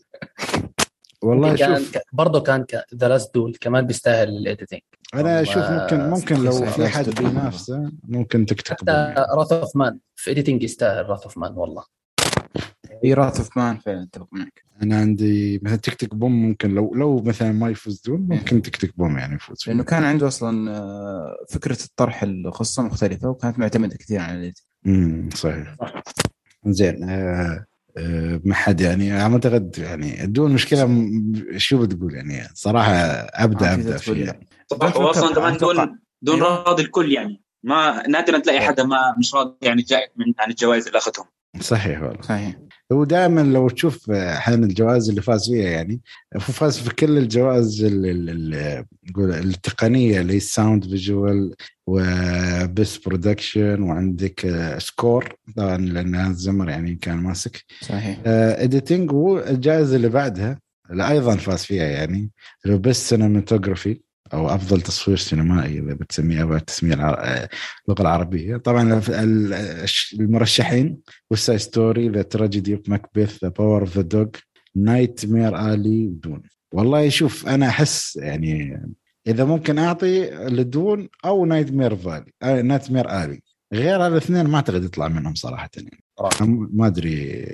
والله 1.22 1.56
كان 1.56 1.78
شوف 1.78 1.98
برضه 2.14 2.42
كان 2.42 2.66
The 2.96 3.08
Last 3.08 3.34
Duel 3.36 3.56
كمان 3.62 3.86
بيستاهل 3.86 4.30
ال 4.30 4.36
editing. 4.36 4.82
أنا 5.14 5.42
أشوف 5.42 5.64
ممكن 5.64 6.10
ممكن 6.10 6.44
لو. 6.44 6.52
في 6.52 6.88
حد 6.88 7.10
بينافسه 7.10 7.92
ممكن 8.04 8.46
تكتب 8.46 8.76
حتى 8.76 9.14
Wrath 9.38 9.52
of 9.52 9.76
Man 9.76 10.00
في 10.16 10.30
editing 10.30 10.64
يستاهل 10.64 11.10
Wrath 11.10 11.24
of 11.24 11.38
Man 11.38 11.54
والله. 11.54 11.99
في 13.02 13.14
Wrath 13.14 13.38
of 13.38 13.58
Man 13.58 13.78
فعلا 13.78 14.04
أتفق 14.04 14.28
معك. 14.32 14.64
أنا 14.84 14.98
عندي 15.00 15.60
مثلا 15.64 15.76
Tick 15.78 15.94
Tick 15.94 16.16
Boom 16.16 16.42
ممكن 16.46 16.76
لو 16.76 16.94
لو 16.96 17.22
مثلا 17.22 17.52
ما 17.52 17.70
يفوز 17.70 18.02
Dune 18.02 18.22
ممكن 18.30 18.62
Tick 18.62 18.76
Tick 18.76 18.98
Boom 18.98 19.18
يعني 19.18 19.36
يفوز. 19.36 19.64
لأنه 19.68 19.84
كان 19.84 20.04
عنده 20.04 20.28
أصلا 20.28 20.72
آه، 20.78 21.36
فكرة 21.50 21.78
الطرح 21.84 22.24
القصة 22.24 22.84
مختلفة 22.84 23.30
وكانت 23.30 23.60
معتمدة 23.60 23.98
كثير 23.98 24.20
على 24.20 24.54
امم 24.88 25.30
صحيح. 25.34 25.76
زين 26.66 27.04
آه 27.10 27.66
آه 27.98 28.42
ما 28.46 28.54
حد 28.56 28.82
يعني 28.82 29.26
أنا 29.26 29.34
أعتقد 29.34 29.78
يعني 29.78 30.28
Dune 30.28 30.52
مشكلة 30.54 31.06
شو 31.58 31.82
بتقول 31.86 32.16
يعني؟ 32.16 32.48
صراحة 32.54 32.92
ابدا 32.94 33.74
أبدأ 33.74 33.98
فيها. 33.98 34.16
يعني. 34.26 34.48
صح 34.72 34.78
كمان 35.34 35.54
أتوقع- 35.54 35.60
Dune 35.60 36.00
Dune. 36.22 36.42
راضي 36.42 36.84
الكل 36.84 37.12
يعني. 37.12 37.42
ما 37.64 38.08
نادرا 38.08 38.40
تلاقي 38.40 38.62
حدا 38.62 38.84
ما 38.84 39.16
مش 39.20 39.36
راضي 39.36 39.56
يعني 39.62 39.82
جاي 39.82 40.08
من 40.16 40.34
عن 40.40 40.50
الجوائز 40.50 40.88
اللي 40.88 40.98
اخذهم 40.98 41.26
صحيح 41.62 42.02
والله. 42.02 42.22
صحيح. 42.22 42.56
هو 42.92 43.04
دائما 43.04 43.42
لو 43.42 43.70
تشوف 43.70 44.12
أحيانا 44.12 44.66
الجوائز 44.66 45.10
اللي 45.10 45.22
فاز 45.22 45.50
فيها 45.50 45.70
يعني 45.70 46.02
هو 46.36 46.40
فاز 46.40 46.80
في 46.80 46.96
كل 46.96 47.18
الجوائز 47.18 47.84
التقنية 49.18 50.22
اللي 50.22 50.34
هي 50.34 50.38
ال 50.38 50.45
sound 50.45 50.84
visual 50.84 51.56
و 51.88 52.10
best 52.10 52.98
production 52.98 53.82
وعندك 53.82 54.46
آه، 54.46 54.78
score 54.80 55.34
طبعا 55.56 55.78
لأن 55.78 56.16
هانز 56.16 56.32
زيمر 56.32 56.70
يعني 56.70 56.96
كان 56.96 57.18
ماسك. 57.18 57.64
صحيح. 57.82 58.20
editing 58.26 59.12
والجائزة 59.12 59.96
اللي 59.96 60.10
بعدها 60.10 60.60
اللي 60.92 61.10
أيضا 61.10 61.36
فاز 61.36 61.64
فيها 61.64 61.86
يعني 61.86 62.32
اللي 62.66 62.76
هو 62.76 62.80
best 62.80 63.10
cinematography 63.10 64.02
أو 64.34 64.50
أفضل 64.50 64.82
تصوير 64.82 65.18
سينمائي 65.18 65.80
إذا 65.80 65.94
بتسميها 65.94 66.46
بالتسميه 66.46 66.94
اللغة 66.94 68.02
العربية. 68.02 68.58
طبعا 68.58 69.02
المرشحين 70.14 70.98
West 71.32 71.58
Side 71.58 72.10
Story 72.10 72.22
The 72.22 72.74
Tragedy 72.74 72.90
of 72.90 73.44
Macbeth 73.44 73.50
The 73.50 73.82
Power 73.82 73.96
of 73.96 74.02
the 74.02 74.28
Dog 74.76 75.26
Nightmare 75.26 75.74
Alley 75.74 76.08
Dune 76.08 76.42
والله 76.74 77.10
شوف 77.10 77.48
أنا 77.48 77.68
أحس 77.68 78.16
يعني 78.16 78.82
إذا 79.28 79.46
ممكن 79.46 79.80
أعطي 79.80 80.30
ل 80.30 80.46
Dune 80.46 81.10
أو 81.26 81.46
Nightmare 81.46 81.96
Alley 81.96 82.32
Nightmare 82.64 83.24
Alley 83.24 83.42
غير 83.74 83.96
هذا 83.96 84.08
الاثنين 84.08 84.48
ما 84.48 84.56
أعتقد 84.56 84.84
يطلع 84.84 85.08
منهم 85.08 85.36
صراحة. 85.36 85.70
يعني 85.76 86.02
ما 86.50 86.88
أدري. 86.88 87.46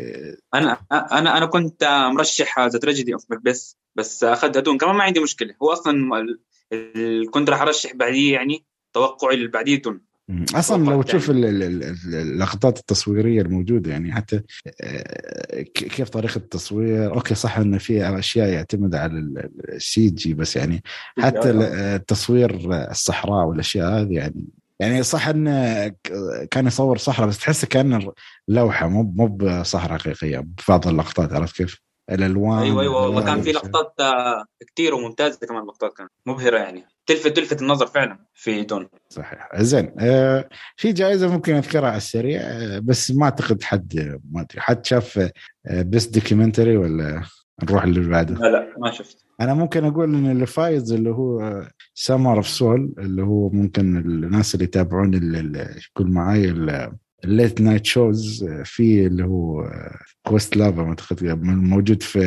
أنا 0.54 0.78
أنا 0.92 1.38
أنا 1.38 1.46
كنت 1.46 2.10
مرشح 2.16 2.60
The 2.60 2.80
Tragedy 2.80 3.13
of 3.13 3.26
بس 3.44 3.78
بس 3.96 4.24
أخذها 4.24 4.62
Dune. 4.62 4.78
كمان 4.78 4.96
ما 4.96 5.04
عندي 5.04 5.20
مشكلة. 5.20 5.54
هو 5.64 5.74
أصلا 5.74 5.94
كنت 7.32 7.49
راح 7.49 7.62
ارشح 7.62 7.93
بعديه 7.93 8.34
يعني 8.34 8.65
توقعي 8.93 9.36
اللي 9.36 9.47
بعديه 9.47 9.82
مم. 10.28 10.45
أصلا 10.56 10.89
لو 10.89 11.01
تشوف 11.01 11.30
ال- 11.30 11.45
ال- 11.45 11.63
ال- 11.63 11.84
ال- 11.84 12.15
اللقطات 12.15 12.80
التصويرية 12.80 13.41
الموجودة 13.41 13.91
يعني 13.91 14.13
حتى 14.13 14.41
آه، 14.82 15.62
كيف 15.62 16.10
طريقة 16.10 16.38
التصوير 16.38 17.13
أوكي 17.15 17.36
صح 17.36 17.58
انه 17.58 17.78
في 17.78 18.19
أشياء 18.19 18.49
يعتمد 18.49 18.95
على 18.95 19.39
ال 19.69 20.10
CG 20.10 20.34
بس 20.34 20.56
يعني 20.56 20.84
حتى 21.19 21.49
ال- 21.49 21.62
التصوير 21.73 22.51
الصحراء 22.91 23.45
والأشياء 23.45 23.89
هذه 24.01 24.13
يعني 24.13 24.45
يعني 24.80 25.04
صح 25.04 25.28
انه 25.28 25.88
كان 26.51 26.67
يصور 26.67 26.97
صحراء 26.97 27.30
بس 27.30 27.39
تحسه 27.39 27.67
كأن 27.67 28.12
لوحة 28.47 28.88
مو 28.88 29.04
مو 29.04 29.28
بصحراء 29.28 29.99
حقيقية 29.99 30.39
ببعض 30.39 30.88
اللقطات 30.88 31.34
عرفت 31.34 31.56
كيف؟ 31.56 31.85
الالوان 32.12 32.60
أيوه 32.60 32.82
أيوه. 32.82 33.04
والله 33.04 33.26
كان 33.26 33.41
في. 33.41 33.52
لقطات 33.52 33.94
آه، 34.00 34.46
كثير 34.76 34.96
وممتازة 34.96 35.39
كمان 35.48 35.63
لقطات 35.63 35.94
كانت. 35.98 36.12
مبهرة 36.26 36.58
يعني. 36.58 36.86
تلفت 37.06 37.28
تلفت 37.28 37.62
النظر 37.62 37.88
فعلا 37.88 38.20
في 38.34 38.63
Dune 38.63 38.88
صحيح. 39.10 39.50
زين 39.56 39.91
آه 40.00 40.50
في 40.76 40.91
جائزة 40.94 41.28
ممكن 41.34 41.56
أذكرها 41.56 41.88
على 41.89 41.98
السريع 41.98 42.41
آه 42.41 42.80
بس 42.80 43.12
ما 43.12 43.24
أعتقد 43.26 43.63
حد 43.63 44.20
ما 44.32 44.41
أدري 44.41 44.62
حد 44.62 44.86
شاف 44.86 45.30
best 45.86 46.06
documentary 46.08 46.78
ولا 46.78 47.24
نروح 47.63 47.84
اللي 47.84 48.10
بعده؟ 48.10 48.36
لا 48.36 48.48
لا 48.48 48.74
ما 48.78 48.91
شفت. 48.91 49.26
أنا 49.41 49.54
ممكن 49.54 49.86
أقول 49.86 50.15
إن 50.15 50.32
اللي 50.32 50.46
فايز 50.46 50.91
اللي 50.94 51.10
هو 51.10 51.62
Summer 51.93 52.38
of 52.38 52.48
Soul 52.48 52.93
اللي 52.98 53.22
هو 53.24 53.50
ممكن 53.50 53.98
الناس 53.98 54.54
اللي 54.56 54.63
يتابعون 54.65 55.13
ال- 55.13 55.76
يقول 55.96 56.12
معاي 56.12 56.46
ال 57.26 57.33
late 57.33 57.62
night 57.62 57.86
shows 57.86 58.45
في 58.64 59.06
اللي 59.08 59.24
هو 59.26 59.70
Questlove 60.24 60.82
أعتقد 60.82 61.24
موجود 61.44 62.04
في 62.04 62.20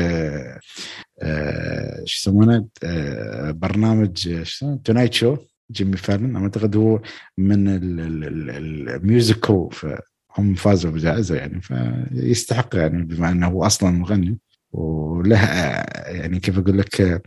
آه، 1.23 2.03
شو 2.05 2.31
يسمونه 2.31 2.69
آه، 2.85 3.51
برنامج 3.51 4.43
Tonight 4.85 5.13
Show 5.15 5.37
جيمي 5.73 5.97
فالن 5.97 6.37
أعتقد 6.37 6.77
هو 6.77 7.01
من 7.39 7.69
ال- 7.69 8.01
ال- 8.01 8.25
ال- 8.25 8.89
الـ 8.91 8.98
music 8.98 9.37
crew 9.41 9.69
فهم 9.69 10.55
فازوا 10.55 10.91
بجائزة 10.91 11.37
يعني 11.37 11.61
فيستحق 11.61 12.77
يعني 12.77 13.03
بما 13.03 13.31
إنه 13.31 13.47
هو 13.47 13.67
أصلا 13.67 13.91
مغني. 13.91 14.39
وله 14.73 15.39
آه، 15.39 16.11
يعني 16.11 16.41
كيف 16.41 16.59
أقول 16.59 16.79
لك 16.79 17.23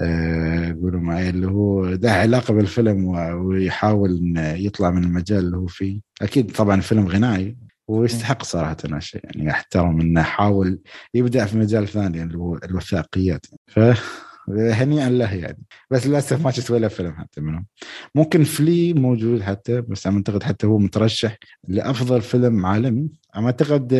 آه، 0.00 0.72
قولوا 0.82 1.00
معي 1.00 1.28
اللي 1.28 1.46
هو 1.46 1.86
له 1.86 2.10
علاقة 2.10 2.54
بالفيلم 2.54 3.04
ويحاول 3.46 4.34
يطلع 4.36 4.90
من 4.90 5.04
المجال 5.04 5.38
اللي 5.38 5.56
هو 5.56 5.66
فيه. 5.66 6.00
أكيد 6.22 6.52
طبعا 6.52 6.80
فيلم 6.80 7.08
غنائي 7.08 7.56
ويستحق 7.88 8.42
صراحة 8.42 8.76
هالشيء 8.84 9.20
يعني 9.24 9.50
احترم 9.50 10.00
إنه 10.00 10.22
حاول 10.22 10.78
يبدأ 11.14 11.46
في 11.46 11.58
مجال 11.58 11.88
ثاني 11.88 12.22
اللي 12.22 12.38
هو 12.38 12.56
الوثائقيات. 12.64 13.46
ف 13.66 13.80
هنيئا 14.50 15.08
له 15.10 15.34
يعني. 15.34 15.62
بس 15.90 16.06
للأسف 16.06 16.44
ما 16.44 16.50
شفت 16.50 16.70
ولا 16.70 16.88
فيلم 16.88 17.12
حتى 17.12 17.40
منهم. 17.40 17.66
ممكن 18.14 18.44
فلي 18.44 18.92
موجود 18.92 19.42
حتى 19.42 19.80
بس 19.80 20.06
أعتقد 20.06 20.42
حتى 20.42 20.66
هو 20.66 20.78
مترشح 20.78 21.36
لأفضل 21.68 22.22
فيلم 22.22 22.66
عالمي. 22.66 23.08
أعتقد 23.36 23.94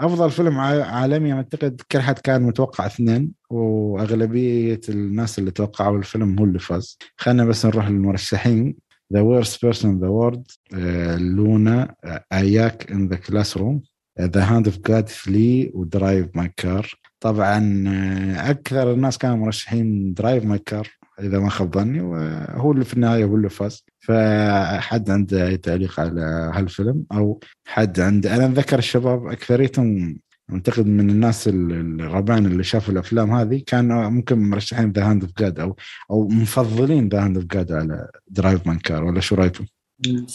أفضل 0.00 0.30
فيلم 0.30 0.58
عالمي 0.58 1.32
أعتقد 1.32 1.80
كل 1.92 2.00
حد 2.00 2.18
كان 2.18 2.42
متوقع 2.42 2.86
اثنين 2.86 3.32
وأغلبية 3.50 4.80
الناس 4.88 5.38
اللي 5.38 5.50
توقعوا 5.50 5.98
الفيلم 5.98 6.38
هو 6.38 6.44
اللي 6.44 6.58
فاز. 6.58 6.98
خلينا 7.16 7.44
بس 7.44 7.66
نروح 7.66 7.88
للمرشحين. 7.88 8.76
The 9.14 9.18
worst 9.18 9.60
person 9.60 9.86
in 9.86 10.00
the 10.00 10.10
world 10.10 10.74
Lunana 11.18 11.94
A 12.32 12.47
Yak 12.47 12.92
in 12.92 13.14
the 13.14 13.18
classroom 13.30 13.80
آه، 14.18 14.26
The 14.26 14.40
Hand 14.50 14.66
of 14.70 14.76
God 14.90 15.08
Flee 15.08 15.74
و 15.74 15.83
Drive 15.83 16.26
My 16.34 16.52
Car 16.56 16.90
طبعا 17.20 17.84
آه، 17.88 18.50
أكثر 18.50 18.92
الناس 18.92 19.18
كانوا 19.18 19.36
مرشحين 19.36 20.14
Drive 20.14 20.44
My 20.44 20.58
Car 20.58 20.88
إذا 21.20 21.38
ما 21.38 21.48
خاب 21.50 21.74
ظني 21.74 22.00
وهو 22.00 22.72
اللي 22.72 22.84
في 22.84 22.94
النهاية 22.94 23.24
هو 23.24 23.36
اللي 23.36 23.48
فاز. 23.48 23.84
فحد 23.98 25.10
عنده 25.10 25.46
أي 25.48 25.56
تعليق 25.56 26.00
على 26.00 26.50
هالفيلم؟ 26.54 27.04
أو 27.12 27.40
حد 27.66 28.00
عنده 28.00 28.36
أنا 28.36 28.46
أتذكر 28.46 28.78
الشباب 28.78 29.26
أكثريتهم 29.26 30.18
أعتقد 30.52 30.86
من 30.86 31.10
الناس 31.10 31.48
ال- 31.48 32.00
الربان 32.00 32.46
اللي 32.46 32.62
شافوا 32.64 32.92
الأفلام 32.92 33.30
هذه 33.30 33.62
كانوا 33.66 34.08
ممكن 34.08 34.50
مرشحين 34.50 34.92
The 34.92 35.10
Hand 35.10 35.22
of 35.22 35.32
God 35.38 35.60
أو 35.60 35.76
أو 36.10 36.28
مفضلين 36.28 37.08
The 37.08 37.24
Hand 37.24 37.36
of 37.36 37.46
God 37.46 37.72
على 37.72 38.08
Drive 38.28 38.66
My 38.66 38.78
Car 38.78 39.04
ولا 39.04 39.20
شو 39.20 39.34
رأيكم؟ 39.34 39.64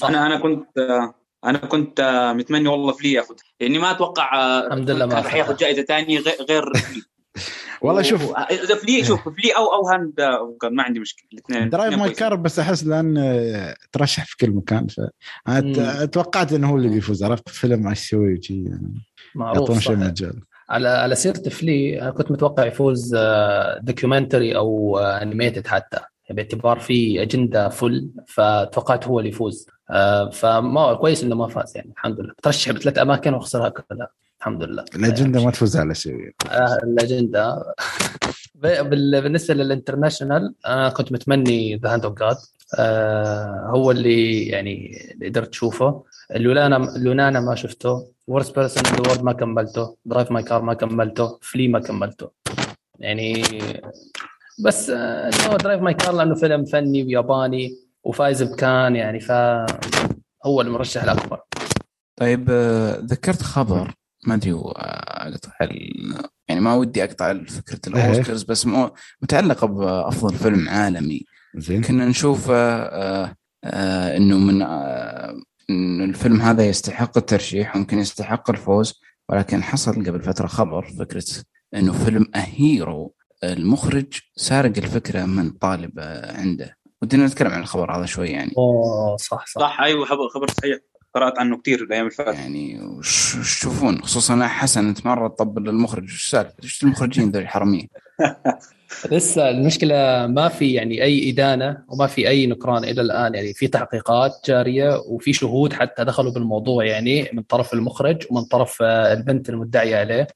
أنا 0.03 0.25
أنا 0.27 0.39
كنت 0.39 0.67
أنا 1.45 1.57
كنت 1.57 2.31
متمني 2.37 2.67
والله 2.69 2.91
Flee 2.93 3.11
ياخذ 3.11 3.35
لأني 3.61 3.79
ما 3.79 3.91
أتوقع 3.91 4.59
الحمد 4.67 4.89
لله 4.91 5.05
ما 5.05 5.13
راح 5.13 5.35
يأخذ. 5.35 5.55
جائزة 5.55 5.81
ثانية 5.83 6.19
غير 6.49 6.73
Flee 6.73 7.01
والله 7.81 8.01
شوف 8.01 8.37
إذا 8.37 8.75
Flee 8.75 9.03
شوف 9.03 9.23
Flee 9.23 9.51
أو 9.57 9.73
أو 9.73 9.87
Hand 9.87 10.19
آه، 10.19 10.57
ما 10.71 10.83
عندي 10.83 10.99
مشكلة 10.99 11.27
الاثنين 11.33 11.69
Drive 11.69 11.93
My. 11.97 12.09
Car 12.09 12.35
بس 12.35 12.59
أحس 12.59 12.83
لأن 12.83 13.17
آه، 13.17 13.75
ترشح 13.91 14.25
في 14.25 14.37
كل 14.37 14.51
مكان 14.51 14.87
مم. 15.47 15.73
فتوقعت 15.73 16.53
إنه 16.53 16.69
هو 16.69 16.77
اللي 16.77 16.89
بيفوز 16.89 17.23
عرفت؟ 17.23 17.49
فيلم 17.49 17.87
إيش 17.87 18.05
يسوي 18.05 18.33
وشي 18.37 18.63
يعني 18.63 19.01
معروف 19.35 19.59
يعطون 19.59 19.79
شيء. 19.79 19.95
مجال 19.95 20.41
على 20.69 20.87
على 20.89 21.15
سيرة 21.15 21.49
Flee 21.49 22.01
أنا 22.01 22.11
كنت 22.11 22.31
متوقع 22.31 22.65
يفوز 22.65 23.15
documentary 23.81 24.55
أو 24.55 24.99
animated 24.99 25.67
حتى. 25.67 25.99
باعتبار 26.29 26.79
في 26.79 27.21
أجندة 27.21 27.69
فل 27.69 28.09
فتوقعت 28.27 29.07
هو 29.07 29.19
اللي 29.19 29.29
يفوز. 29.29 29.67
آه، 29.89 30.29
فما 30.29 30.93
كويس 30.93 31.23
إنه 31.23 31.35
ما 31.35 31.47
فاز 31.47 31.77
يعني 31.77 31.91
الحمد 31.91 32.19
لله. 32.19 32.33
ترشح 32.43 32.71
بثلاث 32.71 32.97
أماكن 32.97 33.33
وخسرها 33.33 33.69
كلها. 33.69 34.07
الحمد 34.41 34.63
لله. 34.63 34.85
الأجندة 34.95 35.43
ما 35.45 35.51
تفوز 35.51 35.77
على 35.77 35.95
شيء. 35.95 36.31
آه، 36.51 36.77
الأجندة. 36.83 37.73
بال- 38.55 39.21
بالنسبة 39.21 39.53
لل 39.53 39.67
international 39.67 40.55
أنا 40.67 40.89
كنت 40.89 41.11
متمني 41.11 41.75
The 41.75 41.93
Hand 41.93 42.05
of 42.05 42.13
God 42.19 42.37
هو 43.75 43.91
اللي 43.91 44.47
يعني 44.47 44.97
اللي 45.13 45.27
قدرت 45.29 45.49
اشوفه 45.49 46.03
ال 46.35 46.41
Lunana 46.41 46.77
ال 46.95 47.01
Lunana 47.01 47.39
ما 47.39 47.55
شفته. 47.55 48.07
Worst 48.27 48.55
Person 48.55 48.85
in 48.85 48.93
World 49.07 49.23
ما 49.23 49.33
كملته. 49.33 49.95
Drive 50.05 50.31
My 50.31 50.43
Car 50.43 50.61
ما 50.61 50.73
كملته. 50.73 51.39
Flee 51.41 51.67
ما 51.67 51.79
كملته. 51.79 52.29
يعني 52.99 53.43
بس 54.65 54.89
آه، 54.89 55.29
إنه 55.47 55.57
Drive 55.57 55.81
My 55.81 55.93
Car 55.93 56.13
لأنه 56.15 56.35
فيلم 56.35 56.65
فني 56.65 57.03
وياباني 57.03 57.69
وفايز 58.03 58.43
بكان 58.43 58.95
يعني 58.95 59.19
فهو 59.19 60.61
المرشح 60.61 61.03
الأكبر. 61.03 61.39
طيب 62.19 62.47
آه، 62.49 62.97
ذكرت 63.05 63.41
خبر. 63.41 63.93
ما 64.27 64.33
أدري 64.33 64.51
هو، 64.51 64.71
أقطع 64.71 65.51
ال- 65.61 66.23
يعني 66.47 66.61
ما 66.61 66.73
ودي 66.73 67.03
أقطع 67.03 67.43
فكرة 67.43 67.79
الاوسكارز 67.87 68.43
بس 68.43 68.65
مو- 68.65 68.93
متعلقة 69.21 69.67
بافضل 69.67 70.35
فيلم 70.35 70.69
عالمي. 70.69 71.21
زين. 71.55 71.81
كنا 71.81 72.05
نشوف 72.05 72.47
آه، 72.51 73.35
آه، 73.63 74.17
إنه 74.17 74.37
من 74.37 74.61
آه، 74.61 75.35
إنه 75.69 76.03
الفيلم 76.03 76.41
هذا 76.41 76.65
يستحق 76.65 77.17
الترشيح 77.17 77.75
وممكن 77.75 77.99
يستحق 77.99 78.49
الفوز 78.49 79.01
ولكن 79.29 79.63
حصل 79.63 79.91
قبل 79.91 80.21
فترة 80.21 80.47
خبر 80.47 80.87
فكرة 80.99 81.23
إنه 81.75 81.93
فيلم 81.93 82.25
هيرو 82.35 83.13
المخرج 83.43 84.19
سارق 84.35 84.73
الفكرة 84.77 85.25
من 85.25 85.49
طالب 85.51 85.99
عنده. 86.35 86.77
ودنا 87.01 87.25
نتكلم 87.25 87.51
عن 87.51 87.59
الخبر 87.61 87.97
هذا 87.97 88.05
شوي 88.05 88.27
يعني. 88.27 88.51
أوه 88.57 89.17
صح 89.17 89.45
صح. 89.47 89.61
صح 89.61 89.81
أيوه 89.81 90.05
خبر 90.05 90.27
خبر 90.33 90.47
صحيح. 90.51 90.77
قرأت 91.13 91.39
عنه 91.39 91.57
كثير 91.57 91.83
الأيام 91.83 92.05
اللي 92.05 92.15
فاتت. 92.15 92.39
يعني 92.39 92.81
وش 92.81 93.35
تشوفون؟ 93.35 94.01
خصوصا 94.01 94.47
حسن 94.47 94.87
انت 94.87 95.05
مره 95.05 95.27
تطبل 95.27 95.63
للمخرج. 95.63 96.03
وش 96.03 96.25
السالفه؟ 96.25 96.53
إيش 96.63 96.83
المخرجين 96.83 97.31
ذول 97.31 97.41
الحرامية؟ 97.41 97.87
لسه 99.11 99.49
المشكلة 99.49 100.27
ما 100.27 100.47
في 100.47 100.73
يعني 100.73 101.03
أي 101.03 101.29
إدانة 101.29 101.77
وما 101.87 102.07
في 102.07 102.27
أي 102.27 102.47
نكران 102.47 102.83
إلى 102.83 103.01
الآن. 103.01 103.35
يعني 103.35 103.53
في 103.53 103.67
تحقيقات 103.67 104.31
جارية 104.45 105.01
وفي 105.07 105.33
شهود 105.33 105.73
حتى 105.73 106.03
دخلوا 106.03 106.31
بالموضوع 106.31 106.85
يعني 106.85 107.29
من 107.33 107.43
طرف 107.43 107.73
المخرج 107.73 108.25
ومن 108.29 108.43
طرف 108.43 108.77
آه، 108.81 109.13
البنت 109.13 109.49
المدعية 109.49 109.97
عليه 109.97 110.27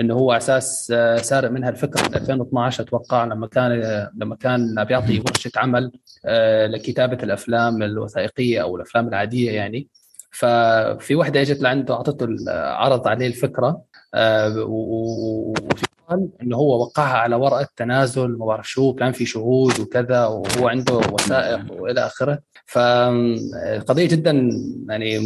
إنه 0.00 0.14
هو 0.14 0.30
على 0.30 0.38
أساس 0.38 0.92
آه، 0.94 1.16
سارق 1.16 1.50
منها 1.50 1.68
الفكرة. 1.68 2.08
من 2.08 2.14
2012 2.14 2.82
أتوقع 2.82 3.24
لما 3.24 3.46
كان 3.46 3.72
لما 4.16 4.36
كان 4.36 4.84
بيعطي 4.84 5.18
ورشة 5.18 5.50
عمل 5.56 5.92
آه، 6.24 6.66
لكتابة 6.66 7.22
الأفلام 7.22 7.82
الوثائقية 7.82 8.62
أو 8.62 8.76
الأفلام 8.76 9.08
العادية 9.08 9.50
يعني. 9.50 9.88
ففي 10.32 11.14
واحدة 11.14 11.40
إجت 11.42 11.60
لعنده 11.62 11.94
أعطته 11.94 12.26
عرض 12.50 13.08
عليه 13.08 13.26
الفكرة 13.26 13.82
آه، 14.14 14.58
و- 14.58 14.70
و- 14.70 15.54
وفي 15.72 15.86
قال 16.08 16.28
إنه 16.42 16.56
هو 16.56 16.80
وقعها 16.82 17.16
على 17.18 17.36
ورقة 17.36 17.68
تنازل 17.76 18.28
ما 18.38 18.46
بعرف 18.46 18.68
شو 18.68 18.94
كان 18.94 19.12
في 19.12 19.26
شهود 19.26 19.80
وكذا 19.80 20.26
وهو 20.26 20.68
عنده 20.68 20.94
وثائق 20.94 21.60
وإلى 21.82 22.06
آخره. 22.06 22.38
فقضيه 22.66 24.08
جدا 24.08 24.50
يعني 24.88 25.20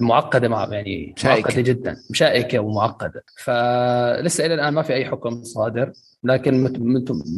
معقدة 0.00 0.48
مع 0.48 0.68
يعني 0.72 1.14
شائكة. 1.16 1.40
معقدة 1.48 1.62
جدا. 1.62 1.96
شائكه 2.12 2.58
ومعقدة. 2.58 3.24
فلسه 3.44 4.46
إلى 4.46 4.54
الآن 4.54 4.74
ما 4.74 4.82
في 4.82 4.94
أي 4.94 5.04
حكم 5.04 5.42
صادر 5.44 5.92
لكن 6.24 6.54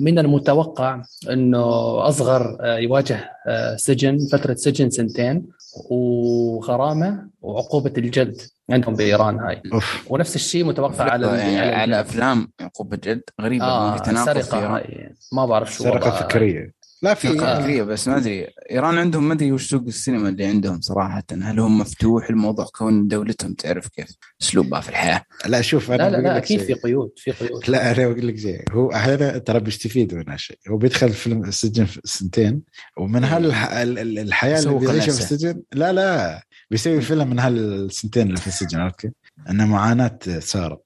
من 0.03 0.19
المتوقع 0.19 1.03
إنه 1.31 1.65
أصغر 2.09 2.57
آه، 2.61 2.77
يواجه 2.79 3.31
آه، 3.47 3.77
سجن 3.77 4.19
فترة 4.33 4.55
سجن 4.55 4.91
سنتين. 4.91 5.47
وغرامة 5.91 7.29
وعقوبة 7.41 7.93
الجلد 7.99 8.41
عندهم 8.71 8.95
بإيران 8.95 9.39
هاي 9.39 9.63
أوف 9.73 10.07
ونفس 10.11 10.37
الشيء 10.37 10.65
متوقع 10.65 11.05
على 11.11 11.27
يعني 11.27 11.59
على 11.59 11.75
على 11.75 12.01
أفلام 12.01 12.49
عقوبة 12.61 12.97
جد 12.97 13.23
غريبة 13.41 13.65
آه 13.65 13.97
في 13.97 14.11
السرقه 14.11 14.59
إيران. 14.59 14.73
هاي 14.73 15.15
ما 15.33 15.47
بعرف 15.47 15.75
شو 15.75 15.85
سرقة. 15.85 16.11
فكرية 16.11 16.84
لا 17.05 17.15
في 17.15 17.29
آه. 17.29 17.61
فكرية 17.61 17.83
بس 17.83 18.09
ما 18.09 18.17
أدري. 18.17 18.47
إيران 18.71 18.99
عندهم 18.99 19.29
ما 19.29 19.35
أدري 19.35 19.53
وش 19.53 19.71
سوق 19.71 19.83
السينما 19.83 20.29
اللي 20.29 20.45
عندهم 20.45 20.81
صراحة. 20.81 21.25
هل 21.33 21.61
هم 21.61 21.79
مفتوح؟ 21.79 22.31
الموضوع 22.31 22.67
كون 22.75 23.09
دولتهم 23.09 23.55
تعرف 23.55 23.89
كيف 23.89 24.09
أسلوبها 24.43 24.81
في 24.81 24.89
الحياة. 24.89 25.23
لا 25.47 25.61
شوف 25.61 25.91
أنا 25.91 26.03
لا 26.03 26.11
لا 26.11 26.17
لا 26.17 26.37
لك 26.37 26.43
أكيد. 26.43 26.61
في 26.61 26.75
قيود 26.75 27.11
في 27.17 27.31
قيود. 27.31 27.71
لا 27.71 27.91
أنا 27.91 28.09
بقول 28.09 28.29
لك 28.29 28.39
شيء. 28.39 28.65
هو 28.73 28.93
أحيانا 28.93 29.39
ترى 29.39 29.61
بيستفيد 29.61 30.15
من 30.15 30.29
هالشيء 30.29 30.59
هو 30.71 30.77
بيدخل 30.77 31.11
فيلم 31.11 31.45
السجن 31.45 31.85
في 31.85 32.01
سنتين 32.05 32.63
ومن 32.97 33.25
هالحياه 33.25 33.83
اللي 33.83 34.31
يسوق 34.43 34.81
بيعيشها 34.81 35.13
في. 35.13 35.21
السجن 35.21 35.63
لا 35.73 35.93
لا. 35.93 36.43
بيسوي 36.71 37.01
فيلم 37.01 37.31
من 37.31 37.39
هالسنتين 37.39 38.27
اللي 38.27 38.37
في 38.37 38.47
السجن 38.47 38.81
عرفت 38.81 39.01
كيف؟ 39.01 39.11
انه 39.51 39.67
معاناة 39.67 40.19
سارق. 40.39 40.83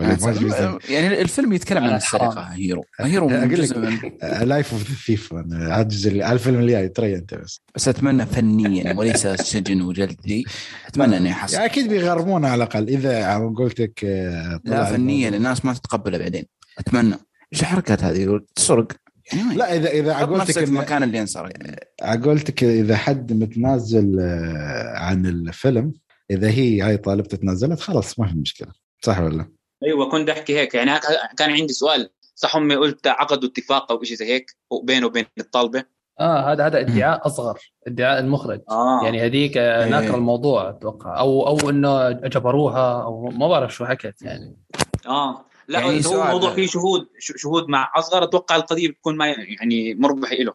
إيش 0.00 0.08
اسمه. 0.22 0.78
يعني 0.90 1.20
الفيلم 1.22 1.52
يتكلم 1.52 1.78
عن 1.78 1.88
على 1.88 1.96
السرقة. 1.96 2.40
هيرو. 2.40 2.84
هيرو 3.00 3.28
من 3.28 3.34
أقول 3.34 3.50
لك- 3.52 3.58
جزء 3.58 3.78
من 3.78 3.98
لايف 4.48 4.72
اوف 4.72 4.88
ذا 4.90 4.94
ثيف 5.06 5.32
الفيلم 6.32 6.58
اللي 6.58 6.72
جاي 6.72 6.88
ترى 6.88 7.16
أنت 7.16 7.34
بس. 7.34 7.60
بس 7.74 7.88
أتمنى 7.88 8.26
فنيا 8.26 8.94
وليس 8.94 9.26
سجن 9.26 9.82
وجلد 9.82 10.16
ذي 10.26 10.44
أتمنى 10.86 11.16
إنه 11.16 11.30
يحصل. 11.30 11.54
يعني 11.54 11.66
أكيد 11.66 11.88
بيغرمونه 11.88 12.48
على 12.48 12.56
الأقل. 12.64 12.88
إذا 12.88 13.38
قلت 13.38 13.80
لك 13.80 14.00
آه، 14.04 14.60
لا 14.64 14.84
فنيا. 14.84 15.28
الناس 15.28 15.64
ما 15.64 15.72
تتقبله 15.74 16.18
بعدين. 16.18 16.44
أتمنى. 16.78 17.14
إيش 17.52 17.60
الحركات 17.60 18.04
هذه؟ 18.04 18.40
تسرق. 18.56 18.92
يعني 19.32 19.54
لا 19.54 19.76
اذا 19.76 19.90
إذا 19.90 20.14
إن- 20.14 20.58
المكان 20.58 21.02
اللي 21.02 21.20
انسرق 21.20 21.52
قلتك 22.24 22.64
إذا 22.64 22.96
حد 22.96 23.32
متنازل 23.32 24.16
آه، 24.20 24.98
عن 24.98 25.26
الفيلم 25.26 25.92
إذا 26.30 26.48
هي 26.50 26.80
هاي 26.82 26.96
طالبته 26.96 27.36
تنازلت 27.36 27.80
خلاص 27.80 28.18
ما 28.18 28.26
في 28.28 28.34
مشكلة. 28.34 28.68
صح 29.02 29.20
ولا؟ 29.20 29.48
أيوه 29.86 30.10
كنت 30.10 30.28
أحكي 30.30 30.58
هيك. 30.58 30.74
يعني 30.74 30.90
هك- 30.90 31.34
كان 31.38 31.50
عندي 31.50 31.72
سؤال. 31.72 32.10
صح 32.34 32.56
هم 32.56 32.72
قلت 32.72 33.06
عقدوا 33.06 33.48
اتفاق 33.48 33.92
أو 33.92 34.02
شيء 34.02 34.16
زي 34.16 34.26
هيك؟ 34.26 34.56
بينه 34.84 35.06
وبين 35.06 35.26
الطالبة؟ 35.38 35.84
آه 36.20 36.52
هذا 36.52 36.66
هذا 36.66 36.80
ادعاء 36.80 37.26
أصغر 37.26 37.58
ادعاء 37.86 38.20
المخرج. 38.20 38.60
آه. 38.70 39.00
يعني 39.04 39.26
هذيك 39.26 39.56
آه، 39.56 39.84
إيه. 39.84 39.90
ناكر 39.90 40.14
الموضوع 40.14 40.70
أتوقع. 40.70 41.18
أو 41.18 41.46
أو 41.46 41.70
إنه 41.70 42.10
جبروها 42.10 43.02
أو 43.02 43.22
ما 43.30 43.48
بعرف 43.48 43.74
شو 43.74 43.86
حكت 43.86 44.22
يعني. 44.22 44.56
آه. 45.06 45.44
لا 45.68 45.78
يعني 45.80 45.92
يعني 45.92 46.06
هو 46.06 46.22
الموضوع 46.22 46.50
فيه 46.54 46.66
شهود 46.66 47.08
ش- 47.18 47.32
شهود 47.36 47.68
مع 47.68 47.92
أصغر 47.96 48.22
أتوقع 48.24 48.56
القضية 48.56 48.88
بتكون 48.88 49.16
ما 49.16 49.26
يعني 49.26 49.94
مربح 49.94 50.32
له 50.32 50.52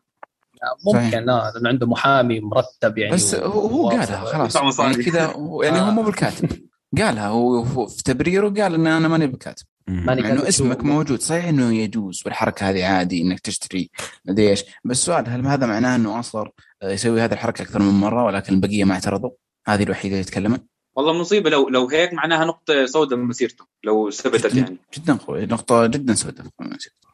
ممكن. 0.86 1.18
لا 1.26 1.52
لأنه 1.56 1.70
عنده 1.70 1.88
محامي 1.88 2.40
مرتب 2.40 2.98
يعني 2.98 3.14
بس 3.14 3.36
هو. 3.36 3.90
قالها 3.90 4.26
خلاص. 4.50 4.80
يعني 4.80 5.04
كذا 5.04 5.20
يعني 5.20 5.36
هو 5.80 5.88
آه. 5.88 5.90
مو 5.92 6.04
بالكاتب. 6.04 6.50
قالها 6.98 7.28
هو 7.28 7.86
في 7.86 8.04
تبريره 8.04 8.50
قال 8.50 8.74
إن 8.74 8.88
أنا 8.88 9.08
ماني 9.08 9.28
بالكاتب 9.28 9.66
ماني 9.88 10.22
مع 10.22 10.30
انه 10.30 10.48
اسمك 10.48 10.84
موجود. 10.84 11.22
صحيح 11.22 11.46
إنه 11.46 11.74
يجوز 11.74 12.22
والحركة 12.26 12.70
هذه 12.70 12.86
عادي 12.86 13.22
إنك 13.22 13.40
تشتري 13.40 13.90
مدري 14.26 14.50
إيش. 14.50 14.64
بس 14.86 15.00
السؤال 15.00 15.30
هل 15.30 15.46
هذا 15.48 15.66
معناه 15.66 15.96
إنه 15.96 16.20
أصغر 16.20 16.52
يسوي 16.84 17.22
هذه 17.22 17.34
الحركة 17.34 17.62
أكثر 17.62 17.80
من 17.80 17.94
مرة 17.94 18.24
ولكن 18.24 18.54
البقية 18.54 18.84
ما 18.84 18.94
اعترضوا؟ 18.94 19.32
هذه 19.68 19.84
الوحيدة 19.84 20.16
اللي 20.16 20.22
يتكلمون. 20.22 20.60
والله 20.96 21.14
مصيبة. 21.14 21.50
لو 21.50 21.70
لو 21.70 21.90
هيك 21.90 22.14
معناها 22.14 22.46
نقطة 22.46 22.86
سوداء 22.86 23.20
بمسيرته 23.20 23.66
لو 23.84 24.12
ثبتت 24.12 24.56
يعني. 24.56 24.78
جدا 24.94 25.14
قوي 25.14 25.46
نقطة 25.46 25.86
جدا 25.86 26.14
سوداء 26.14 26.46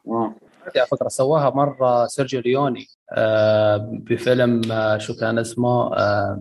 آه. 0.06 0.34
على 0.76 0.86
فكره 0.86 1.08
سواها 1.08 1.50
مرة 1.50 2.06
سيرجيو 2.06 2.40
ليوني 2.40 2.88
آه، 3.12 3.76
بفيلم 3.76 4.72
آه، 4.72 4.98
شو 4.98 5.16
كان 5.16 5.38
اسمه 5.38 5.96
آه، 5.96 6.40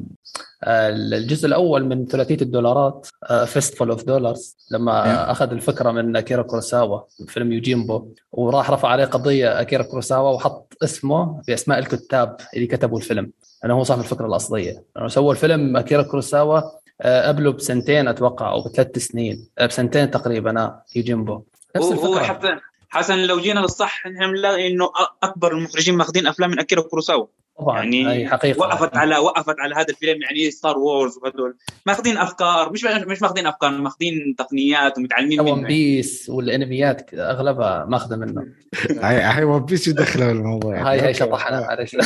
الجزء 0.64 1.48
الأول 1.48 1.86
من 1.86 2.06
ثلاثية 2.06 2.38
الدولارات 2.42 3.08
Fistful 3.46 3.90
of 3.90 4.04
Dollars 4.04 4.58
لما 4.72 5.06
إيه. 5.06 5.32
أخذ 5.32 5.52
الفكرة 5.52 5.92
من 5.92 6.16
أكيرا 6.16 6.42
كوروساوا 6.42 7.02
فيلم 7.28 7.52
يوجيمبو 7.52 8.08
وراح 8.32 8.72
رفع 8.72 8.88
عليه 8.88 9.06
قضية 9.06 9.62
أكيرا 9.62 9.84
كوروساوا 9.84 10.30
وحط 10.30 10.74
اسمه 10.84 11.42
بأسماء 11.48 11.80
الكتاب 11.80 12.38
اللي 12.56 12.68
كتبوا 12.68 12.98
الفيلم. 12.98 13.32
لأنه 13.64 13.74
هو 13.74 13.84
صاحب 13.84 14.00
الفكرة 14.00 14.26
الأصلية. 14.26 14.84
لأنه 14.96 15.08
سوى 15.08 15.32
الفيلم 15.32 15.78
أكيرا 15.78 16.02
كوروساوا 16.02 16.62
قبله 17.02 17.52
بسنتين 17.52 18.08
أتوقع 18.08 18.52
أو 18.52 18.62
بثلاث 18.62 18.98
سنين 18.98 19.48
بسنتين 19.62 20.12
تقريبا 20.12 20.82
يوجيمبو. 20.96 21.44
نفس 21.76 21.86
هو 21.86 22.18
الفكرة. 22.18 22.62
حسن 22.92 23.20
لو 23.20 23.40
جينا 23.40 23.60
للصح 23.60 24.08
نحن 24.08 24.32
بنلاقي 24.32 24.68
إنه 24.68 24.86
أ- 24.86 25.12
أكبر 25.24 25.52
المخرجين 25.52 25.96
ماخذين 25.98 26.28
أفلام 26.28 26.50
من 26.52 26.60
اكيرا 26.60 26.82
كوروساوا 26.82 27.26
طبعا 27.60 27.78
يعني 27.84 28.10
هي 28.12 28.30
حقيقة. 28.30 28.60
وقفت 28.60 28.98
على 28.98 29.18
وقفت 29.18 29.56
على 29.60 29.76
هذا 29.76 29.86
الفيلم 29.90 30.22
يعني 30.22 30.52
Star 30.52 30.78
Wars 30.78 31.18
وهدول. 31.18 31.58
ماخذين 31.86 32.18
أفكار 32.18 32.72
مش 32.72 32.84
مش 32.86 33.22
ماخذين 33.22 33.48
أفكار 33.48 33.72
ماخذين 33.72 34.36
تقنيات 34.38 34.98
ومتعلمين 34.98 35.40
One 35.42 35.58
منه 35.60 35.68
Piece 35.68 36.30
والأنميات 36.30 37.14
أغلبها 37.14 37.86
ماخذة 37.86 38.16
منه 38.16 38.46
هاي 39.04 39.22
هاي 39.22 39.44
One 39.44 39.66
Piece 39.66 39.88
يدخلوا 39.88 40.28
بالموضوع. 40.28 40.90
هاي 40.92 41.00
هاي. 41.00 41.14
شطحنا 41.14 41.62
معلش. 41.62 41.96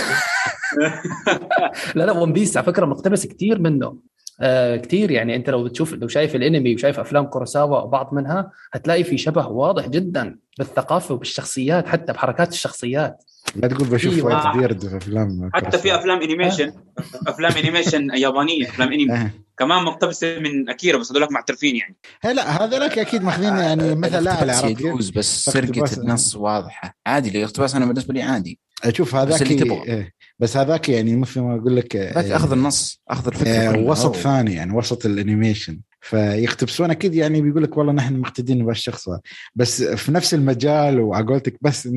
لا 1.95 2.03
لا 2.05 2.11
One 2.11 2.33
Piece 2.33 2.57
على 2.57 2.65
فكرة 2.65 2.85
مقتبس 2.85 3.27
كثير 3.27 3.59
منه. 3.59 3.97
آه 4.41 4.75
كثير 4.75 5.11
يعني 5.11 5.35
انت 5.35 5.49
لو 5.49 5.63
بتشوف 5.63 5.93
لو 5.93 6.07
شايف 6.07 6.35
الانمي 6.35 6.73
وشايف 6.75 6.99
أفلام 6.99 7.25
كوروساوا 7.25 7.79
وبعض 7.79 8.13
منها 8.13 8.51
هتلاقي 8.73 9.03
في 9.03 9.17
شبه 9.17 9.47
واضح 9.47 9.87
جدا 9.87 10.37
بالثقافة 10.57 11.13
وبالشخصيات 11.15 11.87
حتى 11.87 12.13
بحركات 12.13 12.53
الشخصيات 12.53 13.23
لا 13.55 13.67
تقول 13.67 13.87
بشوف 13.87 14.23
واحد. 14.23 14.57
بيرد 14.57 14.87
في 14.87 14.97
أفلام 14.97 15.49
حتى 15.53 15.77
في 15.77 15.95
أفلام 15.95 16.21
animation 16.21 16.73
أفلام 17.27 17.51
animation 17.51 18.09
يابانية 18.23 18.69
أفلام 18.69 18.93
انمي 18.93 19.13
آه. 19.13 19.31
كمان 19.57 19.83
مقتبسة 19.83 20.39
من 20.39 20.69
أكيرا 20.69 20.97
بس 20.97 21.11
هذولك 21.11 21.31
معترفين 21.31 21.75
يعني 21.75 21.95
هلا 22.21 22.65
هذولك 22.65 22.99
أكيد 22.99 23.23
ماخذين 23.23 23.57
يعني 23.57 23.95
مثل 23.95 24.23
لا؟ 24.23 24.65
يجوز 24.65 25.09
بس 25.09 25.45
سرقة 25.45 25.97
النص 25.97 26.35
واضحة 26.35 26.97
عادي 27.07 27.37
الاقتباس 27.37 27.75
أنا 27.75 27.85
بالنسبة 27.85 28.13
لي 28.13 28.21
عادي 28.21 28.59
أشوف 28.83 29.15
هذاك 29.15 29.41
اللي 29.41 29.55
تبغى. 29.55 29.83
إيه. 29.83 30.13
بس 30.39 30.57
هذاك 30.57 30.89
يعني 30.89 31.15
مثل 31.15 31.41
ما 31.41 31.55
أقول 31.55 31.75
لك 31.75 31.95
ذاك 31.95 32.25
آه، 32.25 32.35
أخذ 32.35 32.51
النص 32.51 33.01
أخذ 33.09 33.27
الفكرة 33.27 33.51
آه،. 33.51 33.79
وسط 33.79 34.15
ثاني 34.15 34.53
يعني 34.53 34.73
وسط 34.73 35.05
ال 35.05 35.13
animation 35.13 35.79
فيقتبسون 36.05 36.91
أكيد 36.91 37.15
يعني 37.15 37.41
بيقول 37.41 37.63
لك 37.63 37.77
والله 37.77 37.93
نحن 37.93 38.19
مقتدين 38.19 38.65
بهالشخص 38.65 39.09
هذا. 39.09 39.19
بس 39.55 39.83
في 39.83 40.11
نفس 40.11 40.33
المجال 40.33 40.99
وعلى 40.99 41.25
قولتك 41.25 41.57
بس 41.61 41.89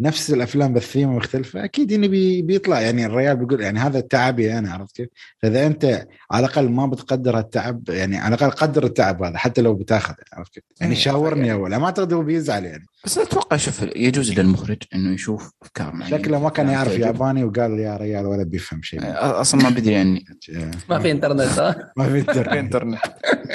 نفس 0.00 0.30
الأفلام 0.30 0.72
بالثيمه 0.72 1.12
مختلفة 1.16 1.64
أكيد 1.64 1.90
يعني 1.90 2.08
بي 2.08 2.42
بيطلع 2.42 2.80
يعني 2.80 3.06
الريال 3.06 3.36
بيقول 3.36 3.60
يعني 3.60 3.78
هذا 3.78 4.00
تعبي 4.00 4.58
أنا 4.58 4.72
عرفت 4.72 4.96
كيف؟ 4.96 5.08
فإذا 5.38 5.66
أنت 5.66 6.06
على 6.30 6.46
الأقل 6.46 6.68
ما 6.68 6.86
بتقدر 6.86 7.38
التعب 7.38 7.88
يعني 7.88 8.18
على 8.18 8.34
الأقل 8.34 8.50
قدر 8.50 8.84
التعب 8.84 9.22
هذا 9.22 9.38
حتى 9.38 9.62
لو 9.62 9.74
بتاخذ 9.74 10.14
عرفت 10.32 10.54
كيف؟ 10.54 10.64
يعني 10.80 10.92
إيه، 10.94 10.98
شاورني 11.00 11.46
يعني- 11.46 11.60
اول 11.60 11.76
ما 11.76 11.84
اعتقد 11.84 12.12
هو 12.12 12.22
بيزعل 12.22 12.64
يعني 12.64 12.86
بس 13.04 13.18
أتوقع 13.18 13.56
شوف 13.56 13.82
يجوز 13.96 14.32
للمخرج 14.32 14.82
إنه 14.94 15.14
يشوف 15.14 15.50
افكار 15.62 15.94
معينه 15.94 16.18
شكله 16.18 16.40
ما 16.40 16.50
كان 16.50 16.68
يعرف. 16.68 16.98
ياباني 16.98 17.44
وقال 17.44 17.78
يا 17.78 17.96
ريال 17.96 18.26
ولا 18.26 18.42
بيفهم 18.44 18.82
شيء 18.82 19.00
أصلا 19.04 19.62
ما 19.62 19.68
بدري 19.70 19.92
يعني 19.92 20.24
ما 20.90 20.98
في 20.98 21.10
إنترنت 21.10 21.40
ها 21.58 21.76
ما 21.96 22.08
في 22.08 22.18
إنترنت 22.18 22.48
إنترنت 22.64 22.98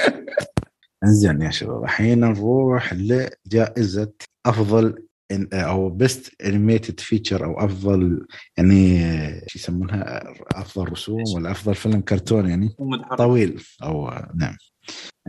انزين 1.04 1.42
يا 1.42 1.50
شباب 1.50 1.84
الحين 1.84 2.20
نروح 2.20 2.94
لجائزة 2.94 4.12
أفضل 4.46 5.06
أو 5.52 5.90
best 5.90 6.42
animated 6.44 7.00
feature 7.00 7.44
أو 7.44 7.64
أفضل 7.64 8.26
يعني 8.56 9.00
شو 9.46 9.58
يسمونها؟ 9.58 10.22
أفضل 10.54 10.92
رسوم 10.92 11.24
ولا 11.34 11.50
أفضل 11.50 11.74
فيلم 11.74 12.00
كرتون 12.00 12.48
يعني. 12.48 12.76
طويل 13.18 13.62
أو 13.82 14.10
نعم. 14.34 14.56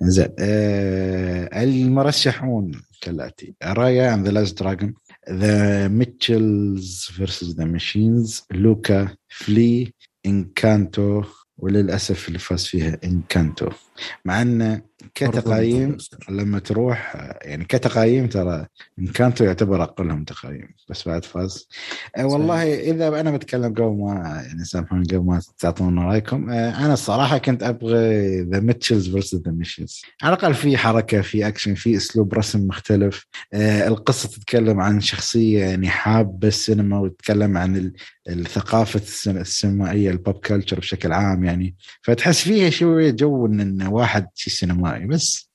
زين 0.02 0.28
آه 0.40 1.64
المرشحون 1.64 2.82
كالاتي 3.02 3.56
Raya 3.64 4.14
and 4.14 4.26
the 4.26 4.32
Last 4.32 4.60
Dragon 4.60 4.94
The 5.30 5.88
Mitchells 5.88 7.06
versus 7.12 7.56
the 7.56 7.66
Machines 7.66 8.44
لوكا 8.52 9.16
فلي 9.30 9.94
انكانتو 10.26 11.24
وللأسف 11.62 12.28
اللي 12.28 12.40
فاز 12.40 12.66
فيها 12.66 12.98
إنكانتو. 13.04 13.70
مع 14.26 14.42
انه 14.42 14.82
كتقييم 15.16 15.98
لما 16.30 16.60
تروح 16.60 17.16
يعني 17.42 17.66
كتقييم 17.66 18.28
ترى 18.28 18.66
إنكانتو 19.00 19.44
يعتبر 19.44 19.84
أقلهم 19.84 20.24
تقييم 20.24 20.68
بس 20.90 21.08
بعد 21.08 21.26
فاز. 21.26 21.68
آه، 22.18 22.26
والله 22.26 22.80
إذا 22.80 23.20
أنا 23.20 23.32
بتكلم 23.32 23.74
قبل 23.74 23.84
ما 23.84 24.44
يعني 24.48 24.64
سامحوني 24.66 25.04
قبل 25.06 25.26
ما 25.26 25.42
تعطونا 25.60 26.06
رأيكم 26.06 26.50
آه، 26.50 26.86
أنا 26.86 26.94
الصراحة 26.94 27.38
كنت 27.38 27.64
أبغى 27.64 28.42
The 28.42 28.60
Mitchells 28.60 29.10
versus 29.10 29.42
the 29.46 29.52
Machines 29.52 30.02
على 30.24 30.34
الأقل 30.36 30.54
في 30.54 30.78
حركة 30.78 31.22
في 31.22 31.48
اكشن 31.48 31.74
في 31.76 31.98
أسلوب 31.98 32.34
رسم 32.34 32.68
مختلف. 32.68 33.26
آه، 33.54 33.88
القصة 33.88 34.30
تتكلم 34.30 34.80
عن 34.80 35.02
شخصية 35.02 35.60
يعني 35.66 35.90
حابة 35.90 36.48
السينما 36.48 37.00
وتتكلم 37.00 37.58
عن 37.58 37.76
ال- 37.78 37.94
الثقافة 38.30 39.00
السين- 39.00 39.38
السينمائية 39.38 40.12
ال 40.12 40.18
pop 40.18 40.36
culture 40.36 40.80
بشكل 40.80 41.12
عام 41.14 41.44
يعني. 41.44 41.76
فتحس 42.02 42.42
فيها 42.42 42.70
شوية 42.70 43.12
جو 43.12 43.46
إن 43.46 43.82
واحد 43.88 44.28
شي 44.36 44.50
سينمائي 44.92 45.08
بس 45.08 45.52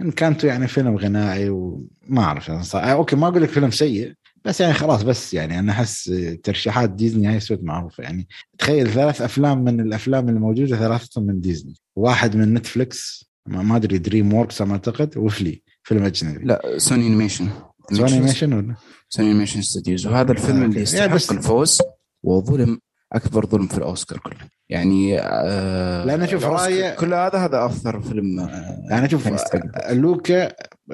إنكانتو 0.00 0.44
يعني 0.44 0.68
فيلم 0.68 0.96
غنائي 0.96 1.48
وما 1.50 2.22
أعرف 2.22 2.48
يعني 2.48 2.62
صراحة. 2.62 2.92
okay 2.92 3.16
ما 3.16 3.28
أقول 3.28 3.42
لك 3.42 3.48
فيلم 3.48 3.70
سيء 3.70 4.12
بس 4.44 4.60
يعني 4.60 4.74
خلاص 4.74 5.02
بس 5.02 5.34
يعني 5.34 5.58
أنا 5.58 5.72
أحس 5.72 6.12
ترشيحات 6.42 6.90
ديزني 6.90 7.26
هاي 7.28 7.40
سوت 7.40 7.60
معروفة. 7.62 8.02
يعني 8.02 8.28
تخيل 8.58 8.90
ثلاث 8.90 9.22
أفلام 9.22 9.64
من 9.64 9.80
الأفلام 9.80 10.28
اللي 10.28 10.40
موجودة 10.40 10.76
ثلاثتهم 10.76 11.26
من 11.26 11.40
ديزني. 11.40 11.74
واحد 11.96 12.36
من 12.36 12.54
نتفلكس 12.54 13.30
ما 13.46 13.76
أدري 13.76 13.98
دريم 13.98 14.34
ووركس 14.34 14.62
ما 14.62 14.72
أعتقد 14.72 15.16
وفلي 15.16 15.62
فيلم 15.82 16.04
أجنبي. 16.04 16.44
لا 16.44 16.74
سوني 16.76 17.06
انيميشن 17.06 17.48
سوني 17.92 18.12
انيميشن 18.12 18.52
ولا؟ 18.52 18.74
سوني 19.08 19.30
انيميشن 19.30 19.62
ستوديوز 19.62 20.06
وهذا 20.06 20.32
الفيلم 20.32 20.56
آه، 20.56 20.64
اللي 20.64 20.66
okay. 20.66 20.80
يستحق 20.80 21.00
يعني 21.00 21.14
الفوز 21.14 21.78
وظلم 22.22 22.80
أكبر 23.12 23.46
ظلم 23.46 23.66
في 23.66 23.78
الأوسكار 23.78 24.18
كله. 24.18 24.36
يعني 24.68 25.20
آه 25.20 26.04
لأن 26.04 26.26
شوف 26.28 26.44
الأوسكار 26.46 26.94
رأي- 26.94 26.98
كل 27.00 27.14
هذا 27.14 27.38
هذا 27.38 27.64
أكثر 27.64 28.00
فيلم 28.00 28.40
آه 28.40 28.80
يعني 28.90 29.08
شوف 29.08 29.24
كان 29.24 29.34
يستحق. 29.34 29.92
لوكا 29.92 30.48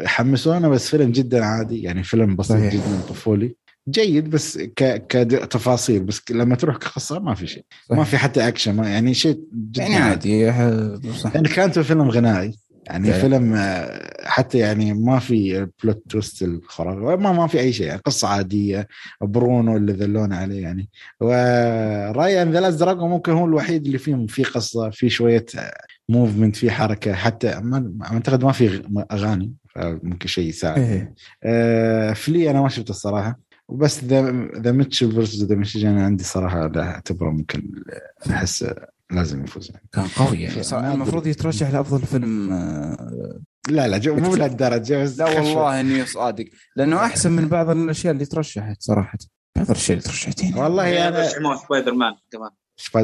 حمسونا 0.05 0.69
بس 0.69 0.89
فيلم 0.91 1.13
جدا 1.13 1.45
عادي. 1.45 1.83
يعني 1.83 2.03
فيلم 2.03 2.37
بسيط 2.37 2.57
صحيح. 2.57 2.75
جدا 2.75 3.01
طفولي. 3.09 3.57
جيد 3.89 4.31
بس 4.31 4.59
ك... 4.59 5.07
كتفاصيل 5.09 6.03
بس 6.05 6.21
لما 6.31 6.55
تروح 6.57 6.77
كقصة 6.77 7.19
ما 7.19 7.35
في 7.35 7.47
شيء. 7.47 7.65
ما. 7.91 8.05
في 8.05 8.17
حتى 8.19 8.49
أكشن 8.49 8.75
ما 8.77 8.89
يعني 8.89 9.15
شيء 9.15 9.41
جدا 9.55 9.83
يعني 9.83 9.97
عادي. 9.97 10.53
صح 11.13 11.35
يعني 11.35 11.49
إنكانتو 11.49 11.79
فيلم 11.79 12.11
غنائي. 12.11 12.55
يعني 12.87 13.09
يعني. 13.09 13.21
فيلم 13.21 13.55
آه، 13.55 14.29
حتى 14.29 14.59
يعني 14.59 14.95
ما 14.95 15.19
في 15.19 15.69
plot 15.83 16.03
twist 16.09 16.43
الخرافي 16.43 17.23
ما 17.23 17.33
ما 17.33 17.47
في 17.47 17.61
أي 17.61 17.73
شيء 17.73 17.87
يعني 17.87 18.01
قصة 18.01 18.29
عادية 18.29 18.89
برونو 19.21 19.77
اللي 19.77 19.93
ذلونا 19.93 20.33
عليه 20.33 20.63
يعني 20.63 20.89
و 21.21 21.37
Raya 21.37 22.03
and 22.03 22.53
the 22.53 22.61
Last 22.61 22.81
Dragon 22.81 23.11
ممكن 23.11 23.33
هو 23.33 23.45
الوحيد 23.45 23.87
اللي 23.87 23.99
فيهم 23.99 24.27
في 24.27 24.43
قصة 24.43 24.91
في 24.91 25.09
شوية 25.09 25.47
movement 26.09 26.57
في 26.57 26.71
حركة 26.71 27.15
حتى 27.15 27.61
ما 27.61 27.99
أعتقد 28.03 28.45
ما 28.45 28.53
في 28.53 28.83
أغاني 29.13 29.53
فممكن 29.75 30.29
شيء 30.29 30.49
يساعد 30.49 30.79
إيه. 30.79 31.15
آه 31.43 32.13
فلي 32.13 32.51
أنا 32.51 32.61
ما 32.61 32.69
شفته 32.69 32.91
الصراحة 32.91 33.39
وبس 33.69 34.05
the 34.05 34.49
The 34.57 34.73
Mitchells 34.73 35.13
versus 35.13 35.45
the 35.45 35.55
Machines 35.55 35.89
أنا 35.89 36.05
عندي 36.05 36.25
صراحة 36.25 36.67
لا 36.67 36.85
أعتبره 36.85 37.31
ممكن 37.31 37.83
أحس 38.31 38.65
لازم 39.11 39.45
يفوز 39.45 39.71
يعني. 39.71 39.89
كان 39.93 40.07
قوي 40.07 40.43
يعني. 40.43 40.61
أدري. 40.61 40.93
المفروض 40.93 41.27
يترشح 41.27 41.71
لأفضل 41.71 42.07
فيلم 42.07 42.53
آه، 42.53 43.41
لا 43.69 43.89
لا 43.89 43.99
جو 43.99 44.17
مو 44.17 44.37
لهالدرجة 44.37 45.03
بس 45.03 45.19
لا 45.19 45.25
والله 45.25 45.81
إني 45.81 46.07
صادق. 46.07 46.45
لأنه 46.77 46.97
أحسن 46.97 47.33
من 47.33 47.49
بعض 47.49 47.71
الأشياء 47.71 48.13
اللي 48.13 48.25
ترشحت 48.27 48.77
صراحة. 48.83 49.19
بعض 49.57 49.71
الأشياء 49.71 49.99
اللي 49.99 50.09
ترشحت 50.09 50.43
يعني 50.43 50.61
والله 50.61 51.09
أنا 51.09 51.37
أنا 51.37 51.57
سبايدر 51.57 51.95
مان 51.95 52.15
كمان. 52.33 52.51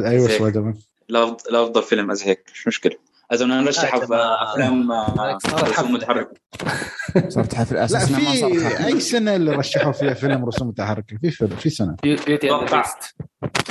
أيوه. 0.05 0.27
سبايدر 0.27 0.61
مان. 0.61 0.73
لأفضل 1.51 1.83
فيلم 1.83 2.11
إذا 2.11 2.23
هيك 2.23 2.43
مش 2.53 2.67
مشكلة. 2.67 2.95
بدنا 3.31 3.61
نرشحها 3.61 4.03
آه، 4.03 4.05
في 4.05 4.13
أفلام 4.51 4.91
آه، 4.91 5.37
رسوم. 5.53 5.93
متحركة. 5.93 6.31
صارت 7.27 7.55
حفل. 7.55 7.75
لا 7.75 7.85
أساسا 7.85 8.11
ما 8.19 8.35
صار 8.35 8.53
في 8.53 8.85
أي 8.85 8.99
سنة 8.99 9.35
اللي 9.35 9.51
رشحوا 9.55 9.91
فيها 9.91 10.13
فيلم 10.13 10.45
رسوم 10.45 10.67
متحركة؟ 10.67 11.17
في 11.21 11.31
فيلم 11.31 11.55
في 11.55 11.69
سنة. 11.69 11.95
Beauty 12.03 12.33
and 12.33 12.43
أتوقع. 12.43 12.81
Beast 12.81 13.15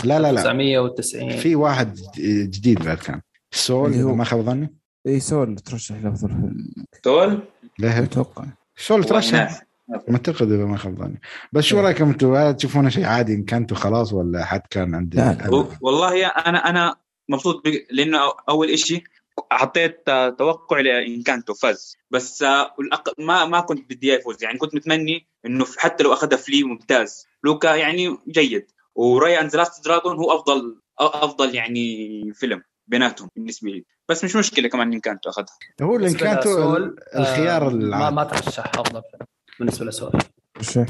لا 0.04 0.18
لا. 0.18 0.32
لا 0.32 0.42
990 0.42 1.30
في 1.36 1.54
واحد 1.54 1.98
جديد 2.44 2.84
بعد 2.84 2.96
كان. 2.96 3.20
سول 3.50 3.90
اللي 3.92 4.02
هو- 4.02 4.08
إذا 4.08 4.16
ما 4.16 4.24
خاب 4.24 4.40
ظني؟ 4.40 4.74
اي 5.06 5.20
سول 5.20 5.56
ترشح 5.56 5.94
لافضل 6.02 6.28
فيلم. 6.28 6.66
سول 7.02 7.42
ليه 7.78 7.98
أتوقع. 7.98 8.44
سول 8.76 9.04
ترشح. 9.04 9.62
ما 10.08 10.16
أعتقد 10.16 10.52
إذا 10.52 10.64
ما 10.64 10.76
خاب 10.76 10.98
ظني. 10.98 11.20
بس 11.52 11.64
شو 11.64 11.80
رأيكم 11.80 12.08
أنتم؟ 12.08 12.34
هل 12.34 12.56
تشوفونه 12.56 12.88
شيء 12.88 13.04
عادي 13.04 13.34
إن 13.34 13.44
كنتوا 13.44 13.76
خلاص 13.76 14.12
ولا 14.12 14.44
حد 14.44 14.60
كان 14.70 15.10
لا، 15.14 15.20
لا. 15.32 15.46
هو- 15.46 15.66
والله 15.80 16.26
أنا 16.26 16.58
أنا 16.68 16.94
مبسوط. 17.28 17.62
لأنه 17.90 18.18
أول 18.48 18.70
إشي 18.70 19.04
حطيت 19.52 20.08
آه، 20.08 20.28
توقع 20.28 20.80
لانكانتو 20.80 21.54
فاز 21.54 21.96
بس 22.10 22.42
آه، 22.42 22.74
ما 23.18 23.44
ما 23.44 23.60
كنت 23.60 23.90
بدي 23.90 24.08
يفوز. 24.08 24.42
يعني 24.44 24.58
كنت 24.58 24.74
متمني 24.74 25.26
إنه 25.46 25.66
حتى 25.78 26.04
لو 26.04 26.12
أخذها 26.12 26.36
فلي 26.36 26.62
ممتاز. 26.62 27.26
لوكا 27.44 27.74
يعني 27.74 28.18
جيد. 28.28 28.66
و 28.94 29.04
Raya 29.04 29.40
and 29.40 29.56
Last 29.56 29.84
Dragon 29.84 30.16
هو 30.16 30.32
أفضل 30.32 30.80
أفضل 30.98 31.54
يعني 31.54 32.22
فيلم 32.34 32.62
بيناتهم 32.86 33.28
بالنسبة 33.36 33.70
لي. 33.70 33.84
بس 34.08 34.24
مش 34.24 34.36
مشكلة 34.36 34.68
كمان 34.68 34.92
انكانتو 34.92 35.30
أخذها. 35.30 35.46
هو 35.82 35.98
كانتوا 35.98 36.40
لسول، 36.40 36.96
الخيار 37.16 37.66
آه، 37.66 37.70
ما 37.70 37.84
العام. 37.84 38.14
ما 38.14 38.24
ترشح 38.24 38.72
أفضل 38.78 39.02
فيلم 39.10 39.26
بالنسبة 39.58 39.86
لسول 39.86 40.12
ترشح 40.54 40.86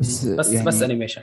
بس 0.00 0.24
بس 0.24 0.52
يعني 0.52 0.66
بس 0.66 0.82
انيميشن 0.82 1.22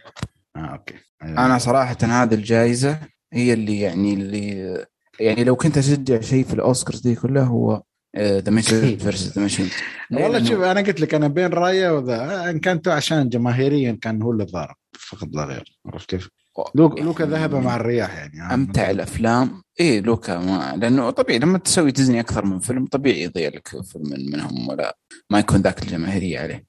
آه 0.56 0.60
أوكي. 0.60 0.96
أيوة. 1.24 1.46
أنا 1.46 1.58
صراحة 1.58 1.98
هذه 2.02 2.34
الجائزة 2.34 3.00
هي 3.34 3.54
اللي 3.54 3.80
يعني 3.80 4.14
اللي 4.14 4.86
يعني 5.20 5.44
لو 5.44 5.56
كنت 5.56 5.78
أشجع 5.78 6.22
شيء 6.22 6.44
في 6.46 6.54
الاوسكارز 6.54 7.00
دي 7.00 7.16
كلها 7.16 7.44
هو 7.44 7.84
ذا 8.18 8.52
ماشين 8.52 8.98
فيرسز 8.98 9.32
ذا 9.36 9.42
ماشين 9.42 9.70
والله 10.12 10.44
شوف 10.44 10.62
أنا 10.64 10.82
قلت 10.82 11.02
لك 11.02 11.14
أنا 11.14 11.28
بين 11.28 11.46
رأيه 11.48 11.90
وذا 11.98 12.50
إن 12.50 12.60
كانت 12.60 12.88
عشان 12.88 13.30
جماهيريا 13.30 13.98
كان 14.02 14.22
هو 14.22 14.32
اللي 14.32 14.44
ضارب 14.44 14.76
فقط 15.00 15.28
لا 15.34 15.46
غير 15.46 15.80
عرفت 15.86 16.10
كيف؟ 16.10 16.30
لوكا 16.76 17.02
لوكا 17.02 17.26
ذهب 17.26 17.56
مع 17.56 17.76
الرياح 17.76 18.16
يعني 18.16 18.54
أمتع 18.54 18.90
الأفلام. 18.90 19.62
إيه 19.80 20.02
لوكا 20.02 20.40
ما 20.40 20.76
لأنه 20.78 21.10
طبيعي 21.10 21.40
لما 21.40 21.58
تسوي 21.58 21.92
ديزني 21.92 22.20
أكثر 22.20 22.46
من 22.46 22.60
فيلم 22.60 22.86
طبيعي 22.86 23.24
يضيع 23.24 23.50
لك 23.50 23.68
فيلم 23.68 24.04
من- 24.10 24.32
منهم 24.32 24.68
ولا 24.70 24.98
ما 25.30 25.40
يكون 25.40 25.62
ذاك 25.62 25.84
الجماهيرية 25.84 26.40
عليه. 26.40 26.66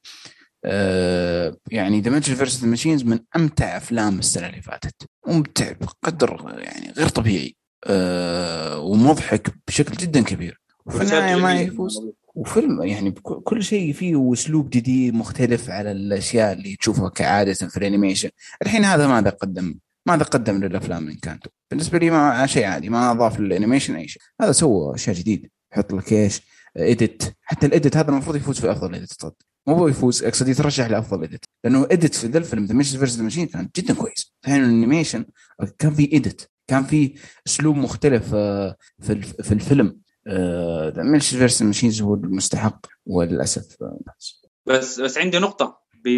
آه 0.65 1.57
يعني 1.71 2.01
The 2.01 2.11
Mitchells 2.11 2.37
vs 2.37 2.65
Machines 2.65 3.05
من 3.05 3.19
أمتع 3.37 3.77
أفلام 3.77 4.19
السنة 4.19 4.47
اللي 4.49 4.63
فاتت. 4.63 4.95
ممتع 5.27 5.73
بقدر 5.73 6.55
يعني 6.59 6.93
غير 6.97 7.09
طبيعي. 7.09 7.57
آه 7.85 8.79
ومضحك 8.79 9.55
بشكل 9.69 9.97
جدا 9.97 10.23
كبير. 10.23 10.61
وفي 10.87 11.03
النهاية 11.03 11.37
ما 11.37 11.61
يفوز. 11.61 12.01
وفيلم 12.35 12.83
يعني 12.83 13.11
كل 13.45 13.63
شيء 13.63 13.93
فيه 13.93 14.33
اسلوب 14.33 14.71
جديد 14.71 15.15
مختلف 15.15 15.71
على 15.71 15.93
الأشياء 15.93 16.53
اللي 16.53 16.77
تشوفها 16.77 17.09
كعادة 17.09 17.55
في 17.55 17.77
ال 17.77 17.82
animation. 17.82 18.31
الحين 18.63 18.85
هذا 18.85 19.07
ماذا 19.07 19.31
قدم 19.31 19.75
ماذا 20.07 20.23
قدم 20.23 20.65
للأفلام 20.65 21.03
إنكانتو 21.03 21.51
بالنسبة 21.71 21.99
لي 21.99 22.11
ما 22.11 22.47
شيء 22.47 22.65
عادي 22.65 22.89
ما 22.89 23.11
أضاف 23.11 23.41
لل 23.41 23.51
animation 23.51 23.97
أي 23.97 24.09
شيء. 24.09 24.23
هذا 24.41 24.53
سوى 24.53 24.95
أشياء 24.95 25.17
جديد 25.17 25.51
يحط 25.73 25.93
لك 25.93 26.13
إيش؟ 26.13 26.41
edit 26.77 27.23
حتى 27.43 27.67
ال 27.67 27.73
edit 27.73 27.97
هذا 27.97 28.11
المفروض 28.11 28.37
يفوز 28.37 28.61
في 28.61 28.71
أفضل 28.71 28.95
edit 28.95 29.13
صد 29.23 29.35
مو 29.67 29.75
هو 29.75 29.89
يفوز 29.89 30.25
أقصد 30.25 30.49
يترشح 30.49 30.87
لأفضل 30.87 31.25
edit 31.25 31.45
لأنه 31.65 31.87
edit 31.91 32.15
في 32.15 32.27
ذا 32.27 32.39
الفيلم 32.39 32.65
The 32.65 32.75
Mitchells 32.75 32.99
vs 32.99 33.19
Machine 33.19 33.47
كان 33.47 33.69
جدا 33.77 33.95
كويس. 33.95 34.35
الحين 34.45 34.65
ال 34.65 34.71
animation 34.71 35.25
كان 35.79 35.95
في 35.95 36.17
edit 36.17 36.43
كان 36.73 36.85
في 36.85 37.15
أسلوب 37.47 37.77
مختلف 37.77 38.35
آه، 38.35 38.77
في 39.01 39.21
في 39.23 39.53
الفيلم. 39.53 40.01
Mitchells 40.97 41.39
vs 41.39 41.63
Machines 41.63 42.03
هو 42.03 42.15
المستحق 42.15 42.87
وللأسف. 43.07 43.77
بس. 44.67 45.01
بس 45.01 45.19
عندي 45.19 45.39
نقطة 45.39 45.79
ب... 46.05 46.09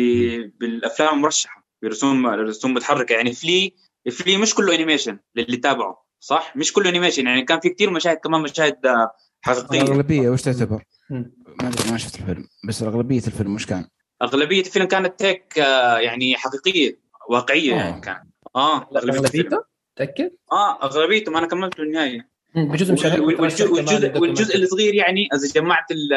بالأفلام 0.60 1.14
المرشحة 1.14 1.66
برسوم 1.82 2.26
الرسوم 2.26 2.74
متحركة. 2.74 3.12
يعني 3.12 3.32
Flee 3.32 3.74
Flee 4.12 4.36
مش 4.36 4.54
كله 4.54 4.74
animation 4.74 5.18
للي 5.36 5.56
تابعه 5.56 6.04
صح؟ 6.20 6.56
مش 6.56 6.72
كله 6.72 6.88
animation 6.88 7.26
يعني 7.26 7.42
كان 7.44 7.60
في 7.60 7.68
كثير 7.68 7.90
مشاهد 7.90 8.16
كمان 8.16 8.40
مشاهد 8.40 8.86
آه، 8.86 9.10
حقيقية. 9.40 9.82
الأغلبية 9.82 10.28
وش 10.30 10.42
تعتبر؟ 10.42 10.84
ما 11.10 11.68
أدري 11.68 11.90
ما 11.90 11.98
شفت 11.98 12.14
الفيلم. 12.20 12.46
بس 12.68 12.82
أغلبية 12.82 13.26
الفيلم 13.26 13.54
وش 13.54 13.66
كان؟ 13.66 13.88
أغلبية 14.22 14.60
الفيلم 14.60 14.86
كانت 14.86 15.18
تيك 15.18 15.58
آه، 15.58 15.98
يعني 15.98 16.36
حقيقية 16.36 17.00
واقعية. 17.30 17.74
يعني 17.74 18.00
كان. 18.00 18.30
آه 18.56 18.88
أغلبية 18.96 19.64
الفيلم. 20.00 20.06
اغلبيته 20.06 20.14
تاكد؟ 20.14 20.30
آه 20.52 20.82
اغلبيته 20.84 21.32
ما 21.32 21.38
أنا 21.38 21.46
كملت 21.46 21.80
للنهايه 21.80 22.28
مم، 22.54 22.68
بجزء 22.72 22.94
وال- 23.20 23.40
والجزء, 23.40 23.72
والجزء, 23.72 24.18
والجزء 24.18 24.56
الصغير 24.62 24.94
يعني 24.94 25.28
إذا 25.34 25.48
جمعت 25.54 25.90
ال- 25.90 26.12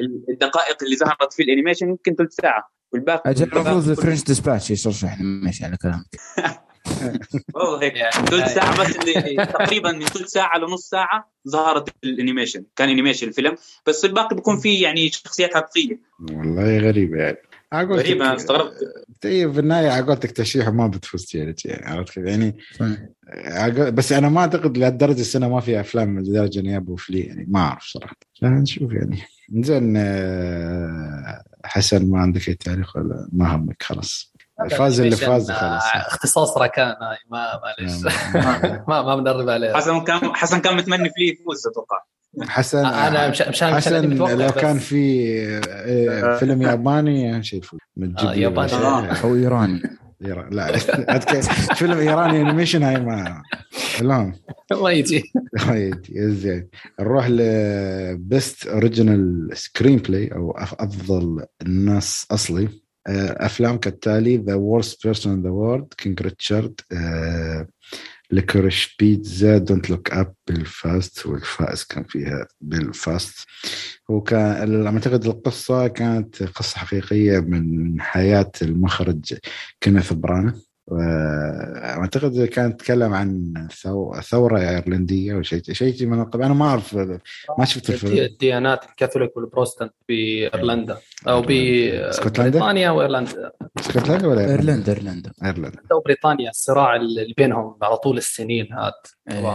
ال- 0.00 0.24
الدقائق 0.30 0.76
اللي 0.82 0.96
ظهرت 0.96 1.32
في 1.32 1.42
ال 1.42 1.47
animation 1.47 1.88
يمكن 1.88 2.14
ثلث 2.14 2.32
ساعة 2.34 2.70
والباقي 2.92 3.30
أجل 3.30 3.42
المفروض 3.52 3.76
والباقي 3.76 3.96
French 4.06 4.24
Dispatch 4.24 4.70
يشرح 4.70 5.16
ماشي 5.20 5.64
على 5.64 5.76
كلامك. 5.76 6.06
والله 7.54 7.82
هيك. 7.82 7.96
يعني- 7.96 8.12
ثلث 8.26 8.54
ساعة 8.54 8.80
بس 8.80 8.96
اللي 8.96 9.46
تقريبا 9.46 9.92
من 9.92 10.04
ثلث 10.06 10.28
ساعة 10.28 10.58
لنص 10.58 10.88
ساعة 10.88 11.32
ظهرت 11.48 11.88
ال 12.04 12.09
animation. 12.09 12.64
كان 12.76 12.88
animation 12.88 13.28
الفيلم. 13.28 13.56
بس 13.86 14.04
الباقي 14.04 14.36
بيكون 14.36 14.58
فيه 14.60 14.82
يعني 14.82 15.08
شخصيات 15.10 15.54
حقيقيه 15.54 16.00
والله 16.30 16.78
غريبة 16.78 17.16
يعني. 17.18 17.36
غريبه 17.74 18.24
أنا 18.24 18.36
استغربت. 18.36 18.74
طيب 19.22 19.52
في 19.52 19.60
النهاية 19.60 19.88
أخذت 19.90 20.24
لك 20.24 20.36
ترشيح 20.36 20.68
وما 20.68 20.86
بتفوز 20.86 21.24
تشيلج 21.24 21.66
يعني 21.66 21.86
عرفت 21.86 22.18
كيف؟ 22.18 22.26
يعني 22.28 23.90
بس 23.90 24.12
أنا 24.12 24.28
ما 24.28 24.40
أعتقد 24.40 24.78
لهالدرجة 24.78 25.20
السنة 25.20 25.48
ما 25.48 25.60
في 25.60 25.80
أفلام 25.80 26.18
لدرجة 26.20 26.60
اني 26.60 26.76
ابو 26.76 26.96
Flee 26.96 27.20
يعني 27.20 27.46
ما 27.48 27.60
أعرف 27.60 27.82
صراحة. 27.84 28.16
نشوف 28.42 28.92
يعني. 28.92 29.18
زين 29.62 29.94
آه، 29.96 31.42
حسن 31.64 32.10
ما 32.10 32.20
عندك 32.20 32.48
أي 32.48 32.54
تعليق 32.54 32.96
ولا 32.96 33.28
ما 33.32 33.54
همك 33.56 33.82
خلاص. 33.82 34.34
فاز 34.70 35.00
اللي 35.00 35.16
فاز 35.16 35.50
خلاص. 35.50 35.82
اختصاص 35.94 36.56
ركان 36.58 36.86
هاي 37.02 37.16
ما 37.30 37.60
معلش 37.62 38.04
نعم. 38.34 38.84
ما 38.88 39.02
ما 39.02 39.14
بندرب 39.16 39.48
عليه. 39.48 39.72
حسن 39.72 40.04
كان 40.04 40.34
حسن 40.34 40.60
كان 40.60 40.76
متمني 40.76 41.10
فيه 41.16 41.32
يفوز 41.32 41.66
أتوقع. 41.66 41.96
حسن 42.40 42.86
أنا 42.86 43.28
مش 43.28 43.42
مشان 43.42 43.74
حسن 43.74 44.10
لو. 44.10 44.50
كان 44.52 44.78
في 44.78 45.34
آه، 45.64 46.36
فيلم 46.38 46.62
ياباني 46.62 47.34
اهم 47.34 47.42
شيء 47.42 47.62
آه، 48.18 48.34
ياباني. 48.34 48.72
آه. 48.72 49.06
أو 49.24 49.34
إيراني. 49.34 49.82
لا 50.20 50.78
فيلم 51.74 51.98
إيراني 51.98 52.40
animation 52.40 52.82
هاي 52.82 53.00
ما 53.00 53.42
لهم 54.02 54.34
ما 54.82 54.90
يجي. 54.90 55.32
وايد 55.68 56.06
زين. 56.16 56.68
نروح 57.00 57.26
ل 57.30 58.66
best 58.66 59.48
original 59.54 59.98
screenplay 59.98 60.32
أو 60.32 60.50
أفضل 60.58 61.46
نص 61.62 62.26
أصلي. 62.30 62.68
آه، 63.06 63.46
أفلام 63.46 63.76
كالتالي 63.78 64.36
The 64.36 64.54
Worst 64.54 64.96
Person 65.04 65.32
in 65.32 65.42
the 65.42 65.50
World 65.50 65.94
King 65.96 66.22
Richard 66.22 66.80
Licorice 68.30 68.96
Pizza 69.00 69.58
Don't 69.58 69.90
Look 69.90 70.10
Up 70.10 70.34
بلفاست 70.46 71.26
والفائز 71.26 71.84
كان 71.84 72.04
فيها 72.04 72.46
بلفاست 72.60 73.46
هو 74.10 74.20
كان 74.20 74.86
اعتقد 74.86 75.24
القصة 75.26 75.86
كانت 75.86 76.42
قصه 76.42 76.78
حقيقيه 76.78 77.38
من 77.38 78.00
حياه 78.00 78.50
المخرج 78.62 79.34
كينيث 79.80 80.12
برانا 80.12 80.60
واعتقد 80.90 82.44
كانت 82.44 82.80
تتكلم 82.80 83.14
عن 83.14 83.54
ثو- 83.72 84.20
ثورة 84.20 84.58
إيرلندية 84.60 85.32
أو 85.34 85.42
شيء 85.42 85.62
شيء 85.72 86.06
من 86.06 86.20
القبيل. 86.20 86.44
أنا 86.46 86.54
ما 86.54 86.66
أعرف 86.68 86.94
ما 87.58 87.64
شفت 87.64 87.90
الفيلم 87.90 88.24
الديانات 88.24 88.84
الكاثوليك 88.84 89.36
والبروستنت 89.36 89.92
بايرلندا 90.08 90.98
أو 91.28 91.40
إسكتلندا؟ 91.40 92.48
ببريطانيا 92.50 92.90
وايرلندا 92.90 93.50
إسكتلندا 93.78 94.26
ولا 94.26 94.50
إيرلندا؟ 94.50 94.92
إيرلندا 94.92 95.32
إيرلندا. 95.44 95.78
أو 95.92 96.00
بريطانيا 96.00 96.50
الصراع 96.50 96.96
اللي 96.96 97.34
بينهم 97.36 97.76
على 97.82 97.96
طول 97.96 98.16
السنين 98.16 98.72
هذا 98.72 98.92
إيه. 99.30 99.54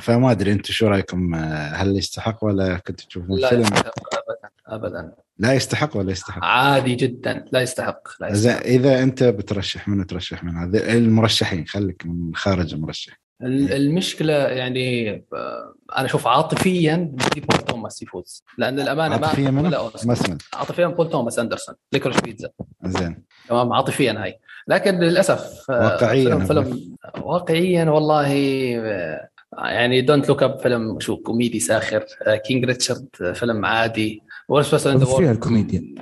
فما 0.00 0.30
أدري 0.30 0.52
أنتم 0.52 0.72
شو 0.72 0.86
رأيكم؟ 0.86 1.34
آه، 1.34 1.68
هل 1.74 1.96
يستحق 1.96 2.44
ولا 2.44 2.76
كنتوا 2.78 3.06
تشوفون 3.06 3.38
لا 3.38 3.48
فيلم؟ 3.48 3.62
يستحق 3.62 3.92
ابدا 4.14 4.48
ابدا. 4.66 5.12
لا 5.38 5.52
يستحق 5.52 5.96
ولا 5.96 6.12
يستحق. 6.12 6.44
عادي 6.44 6.94
جدا. 6.94 7.44
لا 7.52 7.60
يستحق 7.60 8.08
لا 8.20 8.28
يستحق. 8.28 8.62
إذا 8.62 9.02
أنت 9.02 9.24
بترشح 9.24 9.88
من 9.88 10.06
ترشح؟ 10.06 10.44
من 10.44 10.56
هذا؟ 10.56 10.92
المرشحين 10.92 11.66
خليك 11.66 12.02
من 12.06 12.34
خارج 12.34 12.74
المرشح. 12.74 13.20
ال- 13.42 13.72
المشكلة 13.72 14.32
يعني 14.32 15.10
آه، 15.34 15.74
أنا 15.96 16.06
أشوف 16.06 16.26
عاطفيا 16.26 16.96
بدي 17.12 17.40
بول 17.40 17.58
توماس 17.58 18.02
يفوز. 18.02 18.44
لأن 18.58 18.80
الامانه 18.80 19.16
ما 19.18 19.26
عاطفيا 19.26 19.50
منو؟ 19.50 19.68
ولا. 19.68 19.90
ما 20.04 20.14
سمعت. 20.14 20.42
عاطفيا 20.54 20.86
بول 20.86 21.10
توماس 21.10 21.38
أندرسون 21.38 21.74
Licorice 21.92 22.20
Pizza 22.20 22.48
زين. 22.84 23.22
تمام 23.48 23.72
عاطفيا 23.72 24.22
هاي. 24.22 24.38
لكن 24.68 24.98
للأسف 24.98 25.70
آه، 25.70 25.84
واقعياً 25.84 26.24
فيلم. 26.24 26.46
فيلم 26.46 26.96
واقعيا 27.22 27.84
والله 27.84 28.26
آه، 28.78 29.28
يعني 29.58 30.00
Don't 30.00 30.28
Look 30.28 30.42
Up 30.42 30.58
فيلم 30.60 31.00
شو 31.00 31.16
كوميدي 31.16 31.60
ساخر. 31.60 32.04
King 32.46 32.64
Richard 32.64 33.08
فيلم 33.34 33.64
عادي. 33.66 34.22
Worst 34.48 34.74
بس 34.74 34.88
بس 34.88 35.08
فيها 35.08 35.32
الكوميديا. 35.32 35.94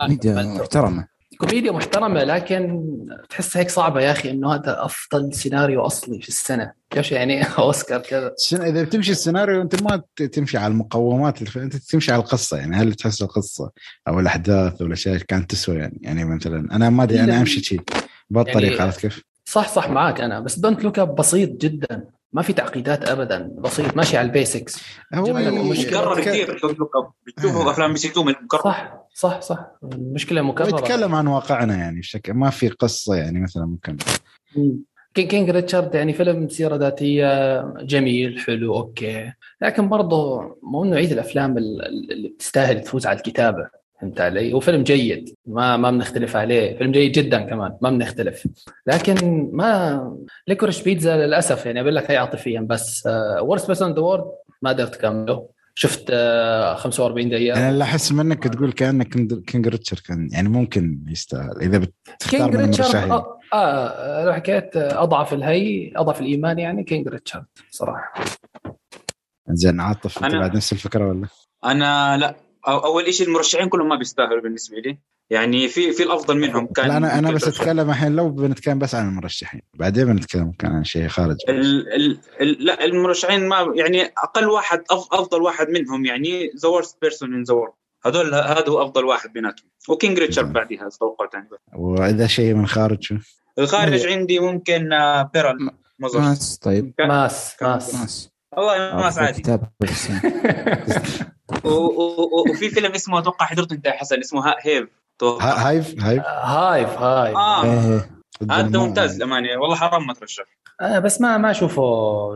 كوميديا 0.00 0.42
محترمة. 0.42 1.08
كوميديا 1.38 1.72
محترمة 1.72 2.24
لكن 2.24 2.84
تحس 3.30 3.56
هيك 3.56 3.70
صعبة 3.70 4.00
يا 4.00 4.12
أخي 4.12 4.30
إنه 4.30 4.54
هذا 4.54 4.84
أفضل 4.84 5.34
سيناريو 5.34 5.80
أصلي 5.80 6.20
في 6.22 6.28
السنة. 6.28 6.72
إيش 6.96 7.12
يعني؟ 7.12 7.42
أوسكار 7.58 8.00
كذا. 8.00 8.34
إذا 8.52 8.82
بتمشي 8.82 9.12
السيناريو 9.12 9.62
أنت 9.62 9.82
ما 9.82 10.02
تمشي 10.32 10.58
على 10.58 10.72
المقومات 10.72 11.42
الف... 11.42 11.58
أنت 11.58 11.76
تمشي 11.76 12.12
على 12.12 12.22
القصة 12.22 12.56
يعني. 12.56 12.76
هل 12.76 12.94
تحس 12.94 13.22
القصة 13.22 13.70
أو 14.08 14.20
الأحداث 14.20 14.80
أو 14.80 14.86
الاشياء 14.86 15.16
كانت 15.16 15.50
تسوى 15.50 15.76
يعني. 15.76 15.98
يعني 16.02 16.24
مثلا 16.24 16.76
أنا 16.76 16.90
ما 16.90 17.02
أدري 17.02 17.20
أنا 17.20 17.40
أمشي 17.40 17.64
شيء 17.64 17.80
بهالطريقة 18.30 18.70
يعني- 18.70 18.82
عرفت 18.82 19.00
كيف؟ 19.00 19.22
صح 19.44 19.68
صح 19.68 19.90
معك 19.90 20.20
أنا. 20.20 20.40
بس 20.40 20.58
Don't 20.58 20.84
Look 20.84 20.98
Up 20.98 21.14
بسيط 21.14 21.50
جدا. 21.50 22.04
ما 22.34 22.42
في 22.42 22.52
تعقيدات 22.52 23.08
ابدا 23.08 23.50
بسيط 23.58 23.96
ماشي 23.96 24.16
على 24.16 24.26
ال 24.26 24.34
basics 24.34 24.82
هو 25.14 25.22
مكرر 25.32 26.18
يتك- 26.18 26.28
كثير. 26.28 26.58
بتشوفوا 27.26 27.64
آه. 27.64 27.70
أفلام 27.70 27.92
بي 27.92 27.98
سي 27.98 28.08
2 28.08 28.26
مكرر 28.42 28.60
صح 28.62 28.94
صح 29.14 29.40
صح. 29.40 29.66
المشكلة 29.82 30.42
مكررة 30.42 30.68
يتكلم 30.68 31.14
عن 31.14 31.26
واقعنا 31.26 31.76
يعني 31.76 32.00
بشكل 32.00 32.32
ما 32.32 32.50
في 32.50 32.68
قصة 32.68 33.14
يعني 33.14 33.40
مثلا 33.40 33.66
ممكن. 33.66 33.96
King 35.14 35.28
King 35.30 35.50
Richard 35.50 35.94
يعني 35.94 36.12
فيلم 36.12 36.48
سيره 36.48 36.76
ذاتية 36.76 37.60
جميل 37.82 38.38
حلو 38.40 38.74
أوكي. 38.76 39.32
لكن 39.62 39.88
برضه 39.88 40.40
مو 40.62 40.84
نوعيه 40.84 41.12
الأفلام 41.12 41.58
ال- 41.58 42.12
اللي 42.12 42.28
بتستاهل 42.28 42.80
تفوز 42.80 43.06
على 43.06 43.16
الكتابة. 43.16 43.68
فهمت 44.04 44.20
علي؟ 44.20 44.52
هو 44.52 44.60
فيلم 44.60 44.82
جيد 44.82 45.34
ما 45.46 45.76
ما 45.76 45.90
بنختلف 45.90 46.36
عليه، 46.36 46.78
فيلم 46.78 46.92
جيد 46.92 47.12
جدا 47.12 47.40
كمان 47.40 47.76
ما 47.82 47.90
بنختلف، 47.90 48.48
لكن 48.86 49.48
ما 49.52 50.16
Licorice 50.48 50.82
Pizza 50.82 51.16
للأسف 51.16 51.66
يعني 51.66 51.80
أقول 51.80 51.94
لك 51.96 52.10
هي 52.10 52.16
عاطفيا 52.16 52.60
بس 52.60 53.08
Worst 53.40 53.66
Person 53.66 53.94
the 53.94 54.00
World 54.00 54.24
ما 54.62 54.70
قدرت 54.70 54.94
أكمله. 54.94 55.54
شفت 55.76 56.06
آه، 56.10 56.74
45 56.74 57.28
دقيقة. 57.28 57.58
أنا 57.58 57.70
اللي 57.70 57.84
أحس 57.84 58.12
منك 58.12 58.44
تقول 58.44 58.72
كأنك 58.72 59.08
King 59.46 59.68
Richard 59.68 60.00
كان 60.00 60.28
يعني 60.32 60.48
ممكن 60.48 60.98
يستاهل 61.08 61.62
إذا 61.62 61.78
بتختار 61.78 62.30
King 62.30 62.56
من 62.56 62.60
Richard 62.60 62.94
المرشحين 62.94 63.12
آه, 63.12 63.38
آه 63.52 64.24
لو 64.24 64.32
حكيت 64.32 64.76
آه، 64.76 65.02
أضعف 65.02 65.34
الهي 65.34 65.92
أضعف 65.96 66.20
الإيمان 66.20 66.58
يعني 66.58 66.84
King 66.84 67.08
Richard 67.08 67.44
صراحة. 67.70 68.14
زين 69.48 69.80
عاطف 69.80 70.24
أنت 70.24 70.34
بعد 70.34 70.56
نفس 70.56 70.72
الفكرة 70.72 71.08
ولا؟ 71.08 71.26
أنا 71.64 72.16
لا. 72.16 72.43
أول 72.66 73.14
شيء 73.14 73.26
المرشحين 73.26 73.68
كلهم 73.68 73.88
ما 73.88 73.96
بيستاهلوا 73.96 74.40
بالنسبة 74.42 74.76
لي. 74.76 74.98
يعني 75.30 75.68
في 75.68 75.92
في 75.92 76.02
الأفضل 76.02 76.38
منهم 76.38 76.66
كان 76.66 76.88
لا 76.88 76.96
أنا 76.96 77.18
أنا 77.18 77.30
بس 77.30 77.48
أتكلم 77.48 77.90
الحين 77.90 78.16
لو 78.16 78.28
بنتكلم 78.28 78.78
بس 78.78 78.94
عن 78.94 79.08
المرشحين. 79.08 79.60
بعدين 79.74 80.04
بنتكلم 80.04 80.52
كان 80.58 80.72
عن 80.72 80.84
شيء 80.84 81.08
خارج 81.08 81.36
ال 81.48 81.92
ال 81.94 82.18
ال 82.40 82.64
لا 82.64 82.84
المرشحين 82.84 83.48
ما 83.48 83.72
يعني 83.74 84.02
أقل 84.02 84.48
واحد 84.48 84.82
أف 84.90 85.06
أفضل 85.12 85.42
واحد 85.42 85.68
منهم 85.70 86.04
يعني 86.04 86.50
The 86.62 86.68
Worst 86.68 86.96
Person 87.02 87.34
in 87.34 87.42
the 87.42 87.54
World 87.54 87.74
هذول 88.06 88.34
هذا 88.34 88.64
هو 88.68 88.82
أفضل 88.82 89.04
واحد 89.04 89.32
بيناتهم. 89.32 89.68
و 89.88 89.94
King 89.94 90.18
Richard 90.18 90.52
بعدها 90.52 90.88
توقعت 91.00 91.34
يعني. 91.34 91.48
وإذا 91.74 92.26
شيء 92.26 92.54
من 92.54 92.66
خارج 92.66 93.02
شو؟ 93.02 93.14
الخارج 93.58 94.06
عندي 94.06 94.38
ممكن 94.38 94.92
آه، 94.92 95.30
بيرل. 95.34 95.56
ما- 95.62 95.72
ما 95.98 96.08
ظهر. 96.08 96.22
Mass. 96.22 96.58
طيب. 96.58 96.94
Mass 96.98 97.54
Mass. 97.62 97.94
Mass. 97.94 98.30
والله 98.56 98.96
ما 98.96 99.12
عادي 99.16 99.42
وفي 102.50 102.68
فيلم 102.70 102.92
اسمه 102.92 103.18
أتوقع 103.18 103.46
حضرته 103.46 103.74
أنت 103.74 103.86
يا 103.86 103.92
حسن 103.92 104.18
اسمه 104.18 104.48
ها- 104.48 104.56
هيف. 104.60 104.88
هايف؟ 105.22 105.94
هايف؟ 106.00 106.22
هايف 106.24 106.88
هايف. 106.88 107.36
آه. 107.36 107.64
إيه 107.64 108.10
هذا 108.50 108.78
ممتاز 108.78 109.16
للأمانة. 109.16 109.56
والله 109.60 109.76
حرام 109.76 110.06
ما 110.06 110.14
ترشح. 110.14 110.44
آه 110.80 110.98
بس 110.98 111.20
ما 111.20 111.38
ما 111.38 111.50
أشوفه. 111.50 111.82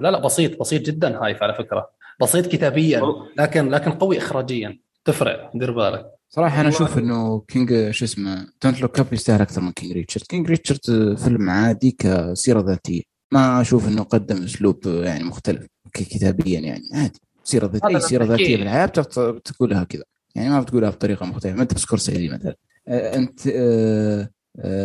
لا 0.01 0.11
لا 0.11 0.19
بسيط 0.19 0.61
بسيط 0.61 0.83
جدا 0.83 1.25
Hive 1.25 1.43
على 1.43 1.55
فكرة. 1.55 1.91
بسيط 2.21 2.47
كتابيا 2.47 3.03
لكن 3.39 3.69
لكن 3.69 3.91
قوي 3.91 4.19
اخراجيا. 4.19 4.79
تفرق 5.05 5.51
دير 5.55 5.71
بالك. 5.73 6.07
صراحة 6.31 6.61
أنا. 6.61 6.69
أشوف 6.69 6.99
إنه 6.99 7.41
King 7.49 7.91
شو 7.91 8.05
اسمه 8.05 8.47
Don't 8.63 8.81
Look 8.81 8.99
Up 9.01 9.13
يستاهل 9.13 9.41
أكثر 9.43 9.61
من 9.61 9.73
King 9.73 9.93
Richard، 9.93 10.27
King 10.27 10.49
Richard 10.49 11.17
فيلم 11.19 11.51
عادي 11.51 11.91
كسيرة 11.99 12.61
ذاتية، 12.61 13.03
ما 13.33 13.61
أشوف 13.61 13.89
إنه 13.89 14.03
قدم 14.03 14.45
أسلوب 14.45 14.87
يعني 14.87 15.25
مختلف. 15.25 15.67
كتابيا 15.93 16.61
يعني 16.61 16.89
عادي، 16.93 17.21
سيرة 17.45 17.67
ذاتية 17.67 17.89
أي 17.89 17.97
هذا 17.97 18.07
سيرة 18.07 18.25
ذاتية 18.25 18.45
أكيد. 18.45 18.59
بالحياة 18.59 18.87
بتعرف 18.87 19.39
تقولها 19.45 19.85
كذا، 19.85 20.05
يعني 20.35 20.51
ما 20.51 20.61
بتقولها 20.61 20.91
بطريقة 20.91 21.27
مختلفة، 21.27 21.57
ما 21.57 21.63
أنت 21.63 21.75
بسكورسيزي 21.75 22.29
مثلا. 22.29 22.57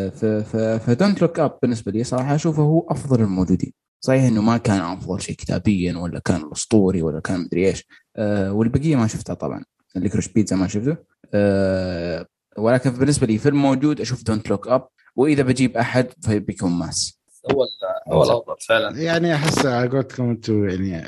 ف- 0.09 0.57
ف 0.85 0.91
Don't 0.91 1.21
Look 1.21 1.39
Up 1.39 1.57
بالنسبة 1.61 1.91
لي 1.91 2.03
صراحة 2.03 2.35
أشوفه 2.35 2.63
هو 2.63 2.87
أفضل 2.89 3.21
الموجودين. 3.21 3.73
صحيح 4.01 4.23
إنه 4.23 4.41
ما 4.41 4.57
كان 4.57 4.81
أفضل 4.81 5.21
شيء 5.21 5.35
كتابيا 5.35 5.97
ولا 5.97 6.19
كان 6.19 6.49
أسطوري 6.51 7.01
ولا 7.01 7.19
كان 7.19 7.39
مدري 7.39 7.67
إيش. 7.67 7.85
أه 8.15 8.53
والبقية 8.53 8.95
ما 8.95 9.07
شفتها 9.07 9.33
طبعا. 9.33 9.63
Licorice 9.95 10.27
Pizza 10.27 10.55
ما 10.55 10.67
شفته. 10.67 10.97
أه 11.33 12.25
ولكن 12.57 12.89
بالنسبة 12.89 13.27
لي 13.27 13.37
فيلم 13.37 13.61
موجود 13.61 14.01
أشوف 14.01 14.23
Don't 14.23 14.49
Look 14.49 14.67
Up. 14.67 14.87
وإذا 15.15 15.43
بجيب 15.43 15.77
أحد 15.77 16.07
فبيكون 16.21 16.71
Mass. 16.71 17.19
هو 17.51 17.65
هو 18.07 18.23
الأفضل 18.23 18.55
فعلا. 18.67 18.97
يعني 19.01 19.35
أحس 19.35 19.65
على 19.65 19.89
قولتكم 19.89 20.29
أنتم 20.29 20.69
يعني 20.69 21.03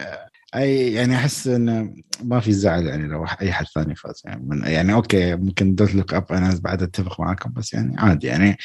أي 0.55 0.93
يعني 0.93 1.15
أحس 1.15 1.47
انه 1.47 1.93
ما 2.23 2.39
في 2.39 2.51
زعل 2.53 2.85
يعني 2.87 3.07
لو 3.07 3.25
أي 3.41 3.51
حد 3.51 3.65
ثاني 3.65 3.95
فاز. 3.95 4.21
يعني, 4.25 4.43
من 4.47 4.63
يعني 4.63 4.93
okay 4.93 5.35
ممكن 5.35 5.75
Don't 5.75 5.95
Look 5.95 6.13
Up 6.13 6.31
أنا 6.31 6.59
بعد 6.63 6.83
أتفق 6.83 7.19
معاكم 7.21 7.53
بس 7.53 7.73
يعني 7.73 7.95
عادي. 7.99 8.27
يعني 8.27 8.57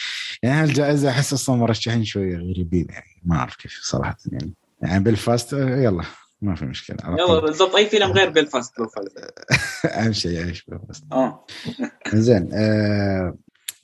يعني 0.43 0.63
هالجائزة 0.63 1.11
أحس 1.11 1.33
أصلا 1.33 1.57
مرشحين 1.57 2.05
شوية 2.05 2.37
غريبين 2.37 2.87
يعني 2.91 3.21
ما 3.25 3.37
أعرف 3.37 3.57
كيف 3.57 3.81
صراحة 3.83 4.17
يعني. 4.33 4.55
يعني 4.83 5.05
بلفاست 5.05 5.53
يلا 5.53 6.05
ما 6.43 6.55
في 6.55 6.65
مشكلة 6.65 6.97
يلا. 7.09 7.41
بالضبط. 7.41 7.75
أي 7.75 7.87
فيلم 7.87 8.13
غير 8.13 8.31
لو 8.79 8.89
فاز. 8.89 9.09
أهم 9.99 10.13
شيء 10.13 10.31
يعيش 10.31 10.65
بلفاست 10.65 11.05
آه. 11.13 11.47
زين 12.15 12.51
آه 12.53 13.37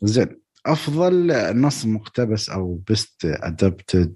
زين. 0.03 0.46
أفضل 0.67 1.33
نص 1.61 1.87
مقتبس 1.87 2.51
أو 2.51 2.75
best 2.89 3.25
adapted 3.25 4.15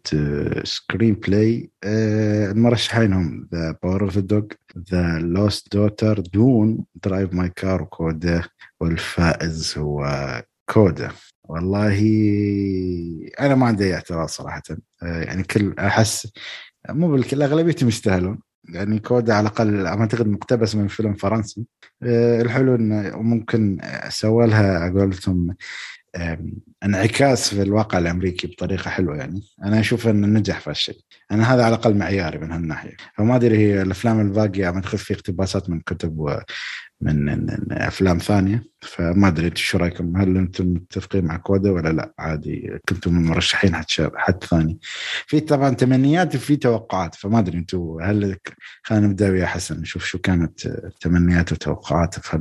screenplay 0.65 1.71
المرشحين 1.85 3.13
هم 3.13 3.49
The 3.55 3.77
Power 3.83 4.03
of 4.05 4.19
the 4.19 4.32
Dog 4.32 4.45
The 4.91 5.19
Lost 5.19 5.77
Daughter 5.77 6.21
Dune 6.21 6.85
Drive 7.05 7.35
My 7.35 7.49
Car 7.49 7.83
و 7.83 7.95
CODA 7.95 8.43
والفائز 8.81 9.79
هو 9.79 10.07
CODA. 10.71 11.11
والله 11.45 11.99
أنا 13.41 13.55
ما 13.55 13.67
عندي 13.67 13.85
أي 13.85 13.95
اعتراض 13.95 14.29
صراحة 14.29 14.63
آه 15.03 15.23
يعني 15.23 15.43
كل 15.43 15.75
أحس 15.79 16.29
مو 16.91 17.11
بالكل 17.13 17.43
أغلبيتهم 17.43 17.89
يستاهلون. 17.89 18.39
يعني 18.69 18.99
CODA 18.99 19.35
على 19.35 19.49
الأقل 19.49 19.87
أعتقد 19.87 20.27
مقتبس 20.27 20.75
من 20.75 20.89
فيلم 20.89 21.15
فرنسي. 21.15 21.67
آه، 22.03 22.43
الحلو 22.43 22.75
إنه 22.75 23.17
ممكن 23.17 23.79
سوى 24.09 24.47
لها 24.47 24.79
على 24.79 25.01
قولتهم 25.01 25.55
انعكاس 26.85 27.55
في 27.55 27.63
الواقع 27.63 27.99
الأمريكي 27.99 28.47
بطريقة 28.47 28.91
حلوة 28.91 29.17
يعني. 29.17 29.43
أنا 29.65 29.81
أشوف 29.81 30.09
إنه 30.09 30.27
نجح 30.27 30.61
في 30.61 30.71
هالشيء. 30.71 30.97
أنا 31.33 31.55
هذا 31.55 31.65
على 31.65 31.75
الأقل 31.75 31.95
معياري 31.97 32.39
من 32.39 32.53
هالناحية. 32.53 32.97
فما 33.15 33.37
أدري 33.37 33.59
هي 33.59 33.83
الأفلام 33.83 34.21
الباقية 34.21 34.67
عم 34.67 34.81
تدخل 34.81 34.99
في 34.99 35.15
اقتباسات 35.15 35.71
من 35.71 35.81
كتب 35.81 36.19
ومن 36.19 37.25
من- 37.25 37.47
من 37.69 37.73
أفلام 37.73 38.19
ثانية. 38.19 38.65
فما 38.81 39.29
أدري 39.29 39.47
أنتم 39.47 39.57
شو 39.57 39.79
رأيكم؟ 39.79 40.17
هل 40.17 40.37
أنتم 40.37 40.67
متفقين 40.67 41.25
مع 41.25 41.37
كودا 41.37 41.71
ولا 41.71 41.89
لا؟ 41.89 42.15
عادي 42.19 42.79
كنتم 42.89 43.15
من 43.15 43.25
مرشحين 43.25 43.75
حد 43.77 43.85
حد 44.15 44.45
ثاني. 44.45 44.79
في 45.27 45.41
طبعا 45.41 45.71
تمنيات 45.75 46.35
وفي 46.35 46.57
توقعات. 46.57 47.15
فما 47.15 47.39
أدري 47.39 47.59
أنتم 47.59 47.97
هل 48.03 48.37
خلينا 48.83 49.07
نبدأ 49.07 49.31
ويا 49.31 49.47
حسن 49.47 49.81
نشوف 49.81 50.05
شو 50.05 50.19
كانت 50.19 50.61
تمنيات 51.01 51.53
وتوقعات 51.53 52.19
في 52.21 52.37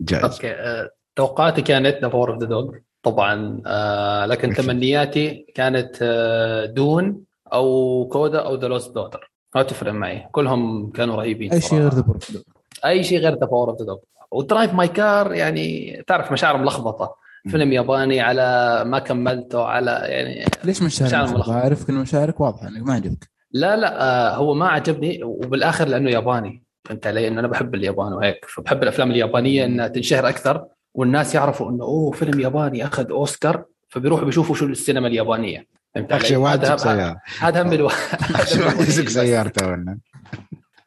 هالجائزة. 0.00 0.34
okay 0.34 0.50
آه، 0.50 0.90
توقعاتي 1.16 1.62
كانت 1.62 1.98
The 2.02 2.08
Power 2.08 2.32
of 2.32 2.38
the 2.40 2.46
Dog 2.46 2.74
طبعا 3.02 3.62
آه 3.66 4.26
لكن. 4.26 4.54
تمنياتي 4.54 5.46
كانت 5.54 5.98
آه 6.02 6.66
Dune 6.66 7.20
أو 7.52 8.08
CODA 8.12 8.38
أو 8.38 8.54
The 8.54 8.68
Lost 8.68 8.94
Daughter. 8.94 9.30
ما 9.54 9.62
تفرق 9.62 9.92
معي. 9.92 10.28
كلهم 10.32 10.90
كانوا 10.90 11.16
رهيبين 11.16 11.52
أي 11.52 11.60
شيء. 11.60 11.78
غير 11.78 11.94
The 11.94 12.02
Power 12.02 12.32
of 12.32 12.44
أي 12.84 13.04
شيء 13.04 13.18
غير 13.18 13.34
The 13.34 13.46
Power 13.46 13.70
of 13.70 13.78
the 13.78 13.86
Dog. 13.86 13.98
و 14.30 14.37
Drive 14.37 14.74
My 14.74 14.88
Car 14.88 15.34
يعني 15.34 15.96
تعرف 16.06 16.32
مشاعر 16.32 16.56
ملخبطة. 16.56 17.24
فيلم 17.50 17.72
ياباني 17.72 18.20
على 18.20 18.82
ما 18.86 18.98
كملته 18.98 19.64
على 19.64 19.90
يعني 19.90 20.44
ليش 20.64 20.82
مشاعر 20.82 21.26
ملخبطة. 21.26 21.52
أعرف 21.52 21.90
ان 21.90 21.94
مشاعرك 21.94 22.40
واضحة 22.40 22.68
انك 22.68 22.82
ما 22.82 22.94
عجبك. 22.94 23.30
لا 23.52 23.76
لا 23.76 24.02
آه 24.02 24.36
هو 24.36 24.54
ما 24.54 24.68
عجبني 24.68 25.24
وبالآخر 25.24 25.88
لأنه 25.88 26.10
ياباني. 26.10 26.62
فهمت 26.84 27.06
علي؟ 27.06 27.28
إنه 27.28 27.40
أنا 27.40 27.48
بحب 27.48 27.74
اليابان 27.74 28.12
وهيك. 28.12 28.44
فبحب 28.48 28.82
الأفلام 28.82 29.10
اليابانية 29.10 29.64
إنها 29.64 29.88
تنشهر 29.88 30.28
أكثر. 30.28 30.64
والناس 30.94 31.34
يعرفوا 31.34 31.70
إنه 31.70 31.84
أوه 31.84 32.12
فيلم 32.12 32.40
ياباني 32.40 32.86
أخذ 32.86 33.10
أوسكار 33.10 33.64
فبيروحوا 33.88 34.24
بيشوفوا 34.24 34.54
شو 34.54 34.66
السينما 34.66 35.08
اليابانية. 35.08 35.66
فهمت 35.94 36.12
علي؟ 36.12 36.20
أخشى 36.22 36.36
واحد 36.36 36.62
يسوق 36.62 36.76
سيارة. 36.76 37.20
هذا 37.40 37.62
هم 37.62 37.72
الواحد 37.72 38.18
أخشى 38.40 38.62
واحد 38.62 38.80
يسوق 38.80 39.08
سيارته 39.08 39.76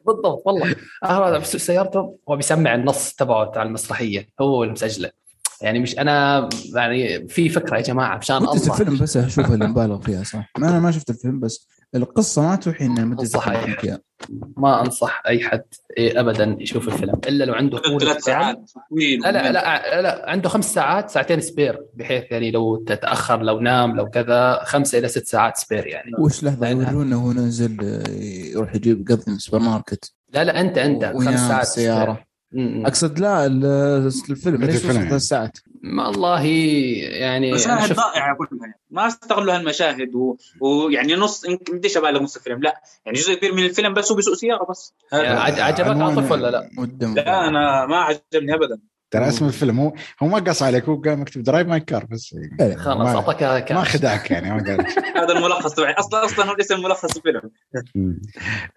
بالضبط 0.06 0.42
والله. 0.46 0.74
آه، 1.04 1.28
هذا 1.28 1.38
بس 1.38 1.56
سيارته 1.56 2.18
هو 2.28 2.36
بيسمع 2.36 2.74
النص 2.74 3.12
تبعه 3.12 3.50
تاع 3.50 3.62
المسرحية 3.62 4.28
هو 4.40 4.62
اللي 4.62 4.72
مسجله 4.72 5.10
يعني 5.60 5.78
مش 5.78 5.98
أنا 5.98 6.48
يعني 6.74 7.28
في 7.28 7.48
فكرة 7.48 7.76
يا 7.76 7.82
جماعة 7.82 8.16
مشان 8.16 8.36
الله. 8.36 8.52
الفيلم 8.54 8.98
بس 8.98 9.16
اشوفها 9.16 9.54
اللي 9.54 9.66
مبالغ 9.66 10.00
فيها 10.00 10.24
صح؟ 10.24 10.50
ما 10.58 10.68
أنا 10.68 10.80
ما 10.80 10.90
شفت 10.90 11.10
الفيلم 11.10 11.40
بس. 11.40 11.68
القصة 11.94 12.42
ما 12.42 12.56
توحي 12.56 12.86
ان 12.86 13.06
مدة 13.06 13.24
صحيح. 13.24 13.96
ما 14.56 14.80
أنصح 14.80 15.22
أي 15.26 15.40
حد 15.48 15.62
إيه 15.98 16.20
ابدا 16.20 16.56
يشوف 16.60 16.88
الفيلم 16.88 17.14
إلا 17.28 17.44
لو 17.44 17.54
عنده 17.54 17.78
طول 17.78 18.00
ثلاث. 18.00 18.24
ساعات 18.24 18.70
طويل 18.90 19.20
لا 19.20 19.32
لا 19.32 19.52
لا 19.52 20.00
لا 20.02 20.30
عنده 20.30 20.48
خمس 20.48 20.74
ساعات 20.74 21.10
ساعتين 21.10 21.40
سبير 21.40 21.78
بحيث 21.94 22.24
يعني 22.30 22.50
لو 22.50 22.76
تتأخر 22.76 23.42
لو 23.42 23.60
نام 23.60 23.96
لو 23.96 24.10
كذا 24.10 24.60
خمسة 24.64 24.98
إلى 24.98 25.08
ست 25.08 25.26
ساعات 25.26 25.56
سبير 25.56 25.86
يعني 25.86 26.12
وش 26.18 26.44
لحظة 26.44 26.68
يورونا 26.68 27.16
وهو 27.16 27.32
نازل 27.32 27.76
آه، 27.82 28.10
يروح 28.52 28.74
يجيب 28.74 29.08
قضي 29.08 29.22
من 29.28 29.34
السوبر 29.34 29.58
ماركت 29.58 30.12
لا 30.34 30.44
لا 30.44 30.60
أنت 30.60 30.78
أنت 30.78 31.04
خمس 31.04 31.76
ساعات 31.76 32.18
م. 32.52 32.86
أقصد 32.86 33.18
لا 33.18 33.46
ال- 33.46 33.64
الفيلم 34.30 34.64
ليش. 34.64 34.76
ثلاث 34.76 35.22
ساعات 35.22 35.58
ما 35.82 36.08
الله 36.08 36.44
يعني 36.44 37.52
مشاهد 37.52 37.92
ضائعه 37.92 38.36
كلها 38.36 38.60
يعني. 38.60 38.80
ما 38.90 39.06
استغلوا 39.06 39.56
هالمشاهد 39.56 40.14
و... 40.14 40.36
ويعني 40.60 41.14
نص 41.14 41.44
يمكن 41.44 41.78
بديش 41.78 41.96
أبالغ 41.96 42.22
نص 42.22 42.36
الفيلم. 42.36 42.62
لا 42.62 42.82
يعني 43.06 43.18
جزء 43.18 43.34
كبير 43.34 43.54
من 43.54 43.64
الفيلم 43.64 43.94
بس 43.94 44.10
هو 44.10 44.16
بيسوق 44.16 44.34
سيارة 44.34 44.66
بس. 44.70 44.94
يعني 45.12 45.60
عجبك 45.60 46.02
عاطف 46.02 46.30
ولا 46.30 46.50
لا؟ 46.50 46.70
مدة 46.72 47.06
لا 47.06 47.48
أنا 47.48 47.86
ما 47.86 47.96
عجبني 47.96 48.54
ابدا. 48.54 48.78
ترى 49.10 49.28
اسم 49.28 49.46
الفيلم 49.46 49.80
هو 49.80 49.92
هو 50.22 50.28
ما 50.28 50.38
قص 50.38 50.62
عليك 50.62 50.84
هو 50.84 50.96
قال 50.96 51.18
مكتوب 51.18 51.42
Drive 51.42 51.66
My 51.68 51.80
Car 51.80 52.04
بس. 52.04 52.36
إيه، 52.60 52.76
خلاص 52.76 53.16
أعطاك 53.16 53.72
ما 53.72 53.84
خدعك 53.84 54.30
يعني 54.30 54.50
ما 54.50 54.56
قال. 54.56 54.86
هذا 55.22 55.32
الملخص 55.32 55.74
تبعي. 55.74 55.92
أصلا 55.92 56.24
أصلا 56.24 56.44
هو 56.44 56.54
اسم 56.60 56.82
ملخص 56.82 57.16
الفيلم. 57.16 57.50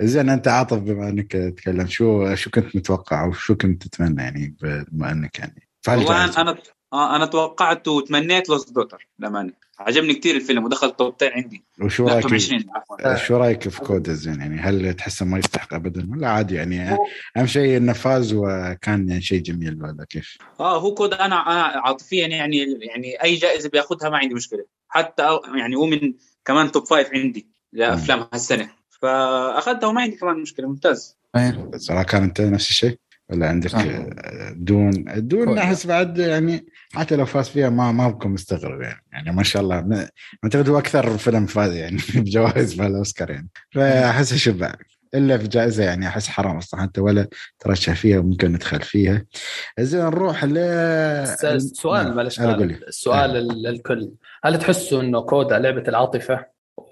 زين 0.01 0.29
أنت 0.29 0.47
عاطف 0.47 0.77
بما 0.77 1.09
إنك 1.09 1.31
تتكلم. 1.31 1.87
شو 1.87 2.35
شو 2.35 2.49
كنت 2.49 2.75
متوقع 2.75 3.25
أو 3.25 3.31
شو 3.31 3.55
كنت 3.55 3.87
تتمنى 3.87 4.21
يعني 4.21 4.55
بما 4.61 5.11
إنك 5.11 5.39
يعني؟ 5.39 5.67
والله؟ 5.87 6.41
أنا 6.41 6.57
آه 6.93 7.15
أنا 7.15 7.25
توقعت 7.25 7.87
وتمنيت 7.87 8.49
Lost 8.49 8.73
Daughter 8.73 9.07
للأمانة. 9.19 9.53
عجبني 9.79 10.13
كثير 10.13 10.35
الفيلم 10.35 10.63
ودخل 10.65 10.91
top 10.91 11.15
10 11.21 11.33
عندي. 11.33 11.63
وشو 11.81 12.07
رأيك 12.07 12.23
top 12.23 12.34
20 12.33 12.63
عفوا. 12.75 13.15
شو 13.15 13.37
رأيك 13.37 13.69
في 13.69 13.79
CODA 13.82 14.13
زين 14.13 14.39
يعني 14.39 14.59
هل 14.59 14.93
تحسه 14.93 15.25
ما 15.25 15.39
يستحق 15.39 15.73
ابدا؟ 15.73 16.07
ولا 16.11 16.29
عادي 16.29 16.55
يعني؟ 16.55 16.97
أهم 17.37 17.45
شيء 17.45 17.77
إنه 17.77 17.93
فاز 17.93 18.33
وكان 18.33 19.09
يعني 19.09 19.21
شيء 19.21 19.41
جميل 19.41 19.83
ولا 19.83 20.05
كيف؟ 20.09 20.37
آه 20.59 20.79
هو 20.79 20.93
CODA 20.93 21.13
أنا 21.13 21.35
أنا 21.35 21.61
عاطفيا 21.63 22.27
يعني 22.27 22.57
يعني 22.81 23.23
أي 23.23 23.35
جائزة 23.35 23.69
بياخذها 23.69 24.09
ما 24.09 24.17
عندي 24.17 24.35
مشكلة. 24.35 24.65
حتى 24.87 25.23
أو- 25.23 25.55
يعني 25.57 25.75
هو 25.75 25.85
من 25.85 26.13
كمان 26.45 26.71
top 26.71 26.86
five 26.88 27.09
عندي 27.13 27.47
لأفلام 27.73 28.27
هالسنة. 28.33 28.69
فاخذتها 28.89 29.87
وما 29.87 30.01
عندي 30.01 30.15
كمان 30.15 30.37
مشكلة 30.41 30.67
ممتاز. 30.67 31.17
إيه. 31.35 31.71
صراحة 31.75 32.03
كان 32.03 32.23
أنت 32.23 32.41
نفس 32.41 32.69
الشيء؟ 32.69 32.97
ولا 33.29 33.49
عندك 33.49 33.75
آه. 33.75 33.79
آه، 33.79 34.53
دون 34.57 35.05
دون. 35.17 35.57
أحس 35.57 35.85
بعد 35.87 36.17
يعني 36.17 36.65
حتى 36.93 37.15
لو 37.15 37.25
فاز 37.25 37.49
فيها 37.49 37.69
ما 37.69 37.91
ما 37.91 38.09
بكون 38.09 38.31
مستغرب 38.31 38.81
يعني. 38.81 39.03
يعني 39.13 39.31
ما 39.31 39.43
شاء 39.43 39.61
الله. 39.61 39.81
ما- 39.81 40.09
أعتقد 40.43 40.69
هو 40.69 40.77
أكثر 40.79 41.17
فيلم 41.17 41.45
فاز 41.45 41.73
يعني 41.75 41.97
بجوائز 42.15 42.73
في 42.75 42.85
الأوسكار 42.87 43.29
يعني. 43.31 43.49
فأحس 43.73 44.33
شبع 44.33 44.73
إلا 45.15 45.37
في 45.37 45.47
جائزة 45.47 45.83
يعني 45.83 46.07
أحس 46.07 46.27
حرام 46.27 46.57
أصلا 46.57 46.81
حتى 46.81 47.01
ولا 47.01 47.27
ترشح 47.59 47.93
فيها 47.93 48.19
وممكن 48.19 48.51
ندخل 48.51 48.81
فيها. 48.81 49.25
زين 49.79 50.01
نروح 50.01 50.43
ل 50.43 50.49
سؤال 51.27 52.05
نعم. 52.05 52.15
معلش 52.15 52.39
لي. 52.39 52.73
السؤال 52.87 53.37
ال- 53.37 53.67
الكل. 53.67 54.11
هل 54.43 54.59
تحسوا 54.59 55.01
إنه 55.01 55.21
كودا 55.21 55.59
لعبة 55.59 55.83
العاطفة. 55.87 56.45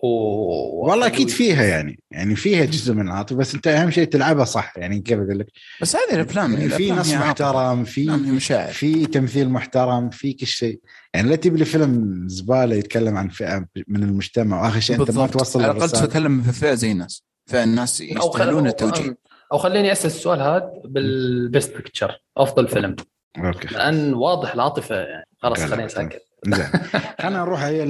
والله 0.04 1.08
أكيد 1.08 1.30
فيها 1.30 1.64
يعني 1.64 2.00
يعني 2.12 2.36
فيها 2.36 2.66
جزء 2.66 2.94
من 2.94 3.08
العاطفة 3.08 3.36
بس 3.36 3.56
أنت 3.56 3.68
أهم 3.68 3.92
شيء 3.92 4.06
تلعبها 4.06 4.46
صح 4.46 4.74
يعني 4.78 5.00
كيف 5.00 5.20
أقول 5.20 5.40
لك؟ 5.40 5.48
بس 5.82 5.96
هذه 5.96 6.16
الأفلام 6.16 6.56
في 6.56 6.66
الأفلام 6.66 7.00
نص. 7.00 7.14
محترم 7.14 7.84
في 7.84 8.10
مشاعر. 8.10 8.72
في 8.72 9.06
تمثيل 9.06 9.50
محترم 9.50 10.10
في 10.10 10.34
كل 10.34 10.48
شيء. 10.48 10.80
يعني 11.14 11.30
لا 11.30 11.36
تجيب 11.36 11.56
لي 11.56 11.66
فيلم 11.66 12.24
زبالة 12.28 12.76
يتكلم 12.76 13.18
عن 13.18 13.30
فئة 13.30 13.66
من 13.88 14.04
المجتمع 14.04 14.62
وآخر 14.62 14.80
شيء 14.80 15.02
أنت 15.02 15.12
ما 15.12 15.28
توصل 15.28 15.64
على 15.64 15.72
الأقل. 15.72 15.90
تتكلم 15.90 16.42
في 16.42 16.52
فئة 16.52 16.74
زي 16.74 16.92
الناس. 16.92 17.24
فئة 17.46 17.64
الناس. 17.64 18.02
يستاهلون 18.02 18.68
التوجيه. 18.68 19.18
أو 19.54 19.58
خليني 19.58 19.92
أسأل 19.92 20.06
السؤال 20.06 20.42
هذا 20.42 20.72
بال 20.86 21.16
best 21.16 21.76
picture 21.76 22.22
أفضل 22.38 22.68
فيلم. 22.68 22.96
okay. 23.38 23.68
لأن 23.68 24.14
واضح 24.14 24.54
العاطفة 24.54 24.96
يعني 24.96 25.29
خلاص 25.40 25.60
خليني 25.60 25.90
ساكت 25.90 26.22
زين. 26.48 26.66
خلينا 27.22 27.40
نروح 27.40 27.64
هي 27.64 27.82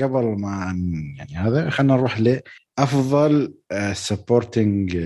قبل 0.00 0.24
ما 0.38 0.50
يعني 1.18 1.34
هذا 1.36 1.70
خلينا 1.70 1.94
نروح 1.96 2.20
لافضل 2.20 3.54
supporting 3.92 4.96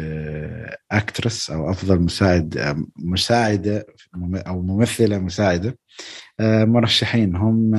actress 0.92 1.50
أو 1.50 1.70
أفضل 1.70 2.00
مساعد 2.00 2.56
آه، 2.56 2.84
مساعدة 2.96 3.86
أو 4.46 4.62
ممثلة 4.62 5.18
مساعدة. 5.18 5.78
آه، 6.40 6.64
مرشحين 6.64 7.36
هم 7.36 7.70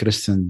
كريستن 0.00 0.48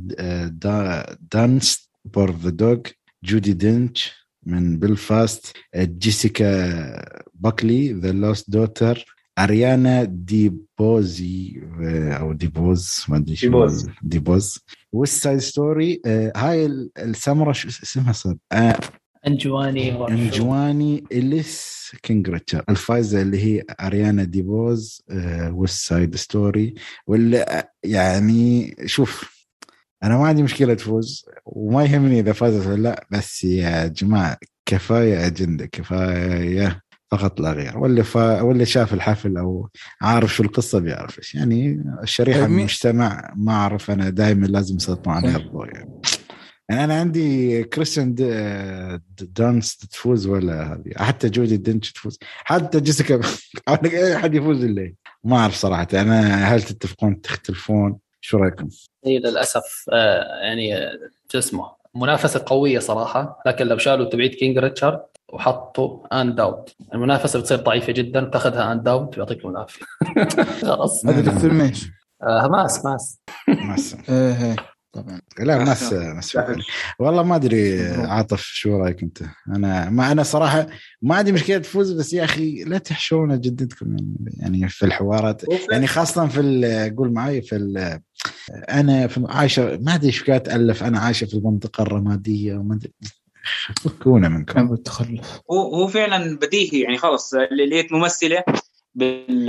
دا- 0.52 1.16
دانست 1.32 1.90
Power 2.04 2.30
of 2.36 2.50
the 2.50 2.64
Dog 2.64 2.78
جودي 3.24 3.52
دينش 3.52 4.12
من 4.46 4.78
بلفاست 4.78 5.56
جيسيكا 5.76 7.04
باكلي 7.34 7.92
The 7.92 8.12
Lost 8.12 8.50
Daughter 8.50 9.13
اريانا 9.38 10.04
دي 10.04 10.52
بوزي 10.78 11.62
آه، 11.82 12.12
أو 12.12 12.32
دي 12.32 12.46
بوز 12.48 13.04
ما 13.08 13.16
ادري 13.16 13.36
شو 13.36 13.46
ديبوز. 13.46 13.86
دي 14.02 14.18
بوز 14.18 14.58
West 14.92 15.15
Side 15.15 15.38
Story 15.38 16.00
آه، 16.06 16.32
هاي 16.36 16.66
ال- 16.66 16.90
السمره 16.98 17.52
شو 17.52 17.68
اسمها 17.68 18.12
صار 18.12 18.36
آه، 18.52 18.78
انجواني. 19.26 20.08
انجواني 20.08 21.04
اليس 21.12 21.74
King 22.02 22.25
Richard 22.25 22.64
الفايزه 22.68 23.22
اللي 23.22 23.38
هي 23.44 23.62
اريانا 23.80 24.24
ديبوز 24.24 25.02
West 25.50 25.88
Side 25.88 26.16
Story 26.16 26.74
واللي 27.06 27.42
آه، 27.42 27.68
يعني 27.84 28.74
شوف 28.86 29.34
أنا 30.02 30.18
ما 30.18 30.26
عندي 30.26 30.42
مشكله 30.42 30.74
تفوز 30.74 31.24
وما 31.46 31.84
يهمني 31.84 32.20
اذا 32.20 32.32
فازت 32.32 32.66
ولا 32.66 32.82
لا 32.82 33.06
بس 33.10 33.44
يا 33.44 33.86
جماعة 33.86 34.36
كفايه 34.66 35.26
اجنده 35.26 35.66
كفايه 35.66 36.82
فقط 37.16 37.40
لا 37.40 37.52
غير 37.52 37.78
واللي 37.78 38.04
فا 38.04 38.40
واللي 38.40 38.66
شاف 38.66 38.94
الحفل 38.94 39.36
أو 39.36 39.68
عارف 40.02 40.34
شو 40.34 40.42
القصة 40.42 40.78
بيعرف 40.78 41.18
إيش. 41.18 41.34
يعني 41.34 41.84
الشريحة 42.02 42.38
طيب 42.40 42.48
من 42.48 42.54
مين- 42.56 42.58
المجتمع 42.58 43.32
ما 43.36 43.52
أعرف 43.52 43.90
أنا 43.90 44.10
دائما 44.10 44.46
لازم 44.46 44.76
يسلطون 44.76 45.12
عليها 45.12 45.36
الضوء 45.36 45.66
يعني. 45.66 46.00
يعني 46.68 46.84
أنا 46.84 47.00
عندي 47.00 47.64
كريستن 47.64 48.14
دانست 49.20 49.84
تفوز 49.84 50.26
ولا 50.26 50.72
هذه؟ 50.72 50.92
حتى 51.04 51.28
جودي 51.28 51.56
دينش 51.56 51.92
تفوز. 51.92 52.18
حتى 52.44 52.80
جيسيكا 52.80 53.20
أي 53.84 54.16
احد 54.16 54.34
يفوز 54.34 54.64
إلا 54.64 54.82
هي. 54.82 54.94
ما 55.24 55.36
أعرف 55.36 55.54
صراحة. 55.54 55.88
أنا 55.94 56.44
هل 56.44 56.62
تتفقون؟ 56.62 57.20
تختلفون؟ 57.20 57.98
شو 58.20 58.36
رأيكم؟ 58.38 58.68
هي 59.06 59.18
للأسف 59.18 59.84
آه، 59.92 60.24
يعني 60.44 60.70
شو 61.32 61.38
اسمه 61.38 61.64
منافسة 61.94 62.42
قوية 62.46 62.78
صراحة. 62.78 63.42
لكن 63.46 63.66
لو 63.66 63.78
شالوا 63.78 64.08
تبعت 64.10 64.34
King 64.34 64.58
Richard 64.58 65.00
وحطوا 65.34 66.20
آن 66.20 66.34
داود 66.34 66.74
المنافسة 66.94 67.38
بتصير 67.40 67.58
ضعيفة 67.58 67.92
جدا. 67.92 68.26
وتاخذها 68.26 68.72
آن 68.72 68.82
داود 68.82 69.18
ويعطيكم 69.18 69.48
العافية. 69.48 69.84
خلاص. 70.68 71.06
هذا 71.06 71.30
الفيلم 71.32 71.60
إيش؟ 71.60 71.90
آه 72.22 72.48
Mass 72.48 72.84
Mass. 72.84 73.20
Mass. 73.48 73.96
إيه 74.08 74.44
إيه. 74.44 74.56
طبعا. 74.92 75.20
لا 75.38 75.64
Mass 75.64 75.92
Mass. 75.92 76.38
والله 76.98 77.22
ما 77.22 77.36
أدري 77.36 77.86
عاطف 77.86 78.40
شو 78.40 78.76
رأيك 78.76 79.02
أنت؟ 79.02 79.22
أنا 79.48 79.90
ما 79.90 80.12
أنا 80.12 80.22
صراحة 80.22 80.66
ما 81.02 81.14
عندي 81.14 81.32
مشكلة 81.32 81.58
تفوز 81.58 81.92
بس 81.92 82.12
يا 82.12 82.24
أخي 82.24 82.64
لا 82.64 82.78
تحشون 82.78 83.40
أجندتكم 83.40 83.86
يعني- 83.96 84.16
يعني 84.36 84.68
في 84.68 84.86
الحوارات. 84.86 85.42
يعني 85.72 85.86
خاصة 85.86 86.26
في 86.26 86.40
ال- 86.40 86.96
قول 86.96 87.12
معي 87.12 87.42
في 87.42 87.56
ال- 87.56 88.00
أنا 88.70 89.06
في 89.06 89.24
عايشة 89.28 89.78
ما 89.82 89.94
ادري 89.94 90.06
إيش 90.06 90.24
قاعد 90.24 90.40
تالف 90.42 90.82
أنا 90.84 90.98
عايشة 90.98 91.24
في 91.24 91.34
المنطقة 91.34 91.82
الرمادية 91.82 92.54
وما 92.54 92.74
أدري. 92.74 92.92
فكونا 93.84 94.28
منكم. 94.28 94.60
ابو 94.60 94.74
التخلف. 94.74 95.40
هو 95.50 95.74
هو 95.74 95.86
فعلا 95.86 96.36
بديهي 96.38 96.80
يعني 96.80 96.98
خلاص 96.98 97.34
اللي 97.34 97.66
لقيت 97.66 97.92
ممثلة 97.92 98.44
بال 98.94 99.46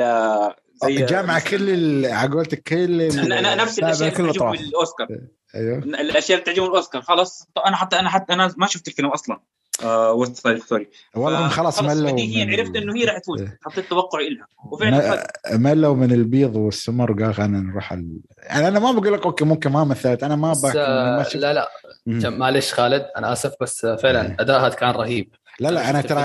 زي 0.86 0.96
جامعة 1.06 1.50
كل 1.50 1.70
ال- 1.70 2.06
على 2.14 2.34
قولتك 2.34 2.64
كل 2.64 3.08
نفس 3.08 3.80
الأشياء 3.80 4.10
كل 4.10 4.24
اللي 4.24 4.34
تعجبني 4.34 4.34
الأطراف. 4.34 4.60
بالاوسكار 4.62 5.08
أيوه. 5.56 5.78
الأشياء 5.78 6.40
اللي 6.40 6.46
تعجبني 6.46 6.68
الأوسكار 6.70 7.02
خلاص. 7.02 7.48
أنا 7.68 7.76
حتى 7.76 8.00
أنا 8.00 8.10
حتى 8.10 8.34
أنا 8.34 8.54
ما 8.58 8.68
شفت 8.68 8.88
الفيلم 8.88 9.10
أصلا. 9.10 9.40
آه 9.84 10.14
West 10.14 10.36
Side 10.36 10.58
Story 10.58 10.88
والله 11.16 11.48
خلاص 11.48 11.84
ملوا 11.84 12.12
بديهيا 12.12 12.46
من 12.46 12.54
عرفت 12.54 12.76
إنه 12.76 12.96
هي 12.96 13.06
راح 13.06 13.18
تفوز 13.18 13.42
إيه. 13.42 13.60
حطيت 13.62 13.90
توقعي 13.90 14.30
لها 14.30 14.48
وفعلا 14.72 15.28
ملوا 15.52 15.96
من 15.96 16.12
البيض 16.12 16.56
والسمر 16.56 17.12
وقال 17.12 17.34
خلينا 17.34 17.60
نروح 17.60 17.94
ال... 17.94 18.20
يعني 18.44 18.68
أنا 18.68 18.80
ما 18.80 18.92
بقول 18.92 19.14
لك 19.14 19.26
أوكي 19.26 19.46
ممكن 19.46 19.72
ما 19.72 19.84
مثلت 19.84 20.24
أنا 20.24 20.36
ما 20.36 20.52
بس 20.52 20.76
آه 20.76 21.28
لا 21.36 21.54
لا. 21.54 21.70
معلش 22.30 22.74
خالد 22.74 23.06
أنا 23.18 23.34
آسف 23.34 23.54
بس 23.62 23.86
فعلا 23.86 24.22
إيه. 24.22 24.36
ادائها 24.40 24.70
كان 24.70 24.92
رهيب. 24.92 25.30
لا 25.60 25.72
لا 25.72 25.90
أنا 25.90 26.02
ترى 26.02 26.20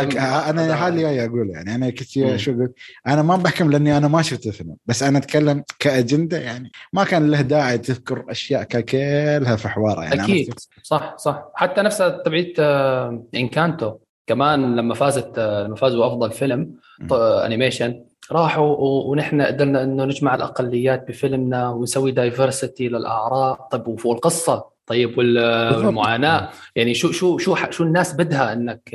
أنا 0.50 0.74
هذا 0.74 0.88
اللي 0.88 1.24
أقول 1.24 1.50
يعني 1.50 1.74
أنا 1.74 1.90
كنت. 1.90 2.36
شو 2.36 2.52
قلت 2.52 2.74
أنا 3.06 3.22
ما 3.22 3.36
بحكم 3.36 3.70
لأني 3.70 3.96
أنا 3.96 4.08
ما 4.08 4.22
شفت 4.22 4.46
الفيلم. 4.46 4.76
بس 4.86 5.02
أنا 5.02 5.18
أتكلم 5.18 5.64
كأجندة 5.78 6.38
يعني 6.38 6.70
ما 6.92 7.04
كان 7.04 7.30
له 7.30 7.40
داعي 7.40 7.78
تذكر 7.78 8.24
أشياء 8.28 8.62
كلها 8.62 9.56
في 9.56 9.68
حواره. 9.68 10.02
يعني 10.02 10.24
أكيد. 10.24 10.54
صح 10.82 11.16
صح. 11.16 11.44
حتى 11.54 11.80
نفسها 11.82 12.08
تبعيت 12.08 12.56
آه، 12.58 13.24
Encanto. 13.34 13.94
كمان 14.26 14.76
لما 14.76 14.94
فازت 14.94 15.38
آه، 15.38 15.62
لما 15.62 15.76
فازوا 15.76 16.06
أفضل 16.06 16.30
فيلم 16.30 16.74
animation 17.12 18.04
راحوا 18.32 18.76
ونحن 18.80 19.42
قدرنا 19.42 19.82
إنه 19.82 20.04
نجمع 20.04 20.34
الأقليات 20.34 21.08
بفيلمنا 21.08 21.70
ونسوي 21.70 22.12
diversity 22.12 22.88
للاعراق 22.88 23.68
طيب 23.68 23.88
وفوق 23.88 24.14
القصة. 24.14 24.64
طيب. 24.90 25.18
والمعاناة 25.18 26.48
يعني 26.76 26.94
شو 26.94 27.12
شو 27.12 27.38
شو 27.38 27.54
ح- 27.54 27.70
شو 27.72 27.84
الناس 27.84 28.14
بدها 28.14 28.52
إنك 28.52 28.92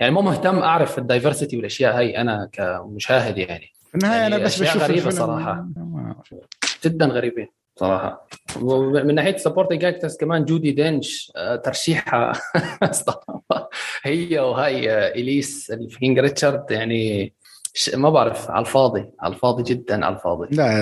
يعني 0.00 0.12
مو 0.14 0.22
مهتم 0.22 0.58
أعرف 0.58 0.98
ال 0.98 1.04
diversity 1.04 1.56
والأشياء 1.56 1.98
هاي 1.98 2.20
أنا 2.20 2.48
كمشاهد 2.52 3.38
يعني 3.38 3.72
في 3.88 3.94
النهاية 3.94 4.20
يعني 4.20 4.34
أنا 4.36 4.44
بس 4.44 4.62
بشوف 4.62 5.08
صراحة. 5.08 5.66
ما- 5.76 6.14
جدا 6.84 7.06
غريبين 7.06 7.48
صراحة 7.76 8.26
ومن 8.62 9.14
ناحية 9.14 9.36
supporting 9.36 9.84
actress 9.84 10.16
كمان 10.16 10.44
جودي 10.44 10.70
دينش 10.72 11.32
آه، 11.36 11.56
ترشيحها. 11.56 12.32
هي 14.02 14.38
وهاي 14.38 14.90
آه، 14.92 15.14
إليس 15.14 15.70
اللي 15.70 15.88
في 15.88 15.98
King 15.98 16.18
Richard 16.18 16.64
يعني 16.70 17.32
ما 17.94 18.10
بعرف 18.10 18.50
على 18.50 18.60
الفاضي 18.60 19.04
على 19.20 19.34
الفاضي 19.34 19.62
جدا 19.62 20.04
على 20.06 20.16
الفاضي 20.16 20.56
لا 20.56 20.80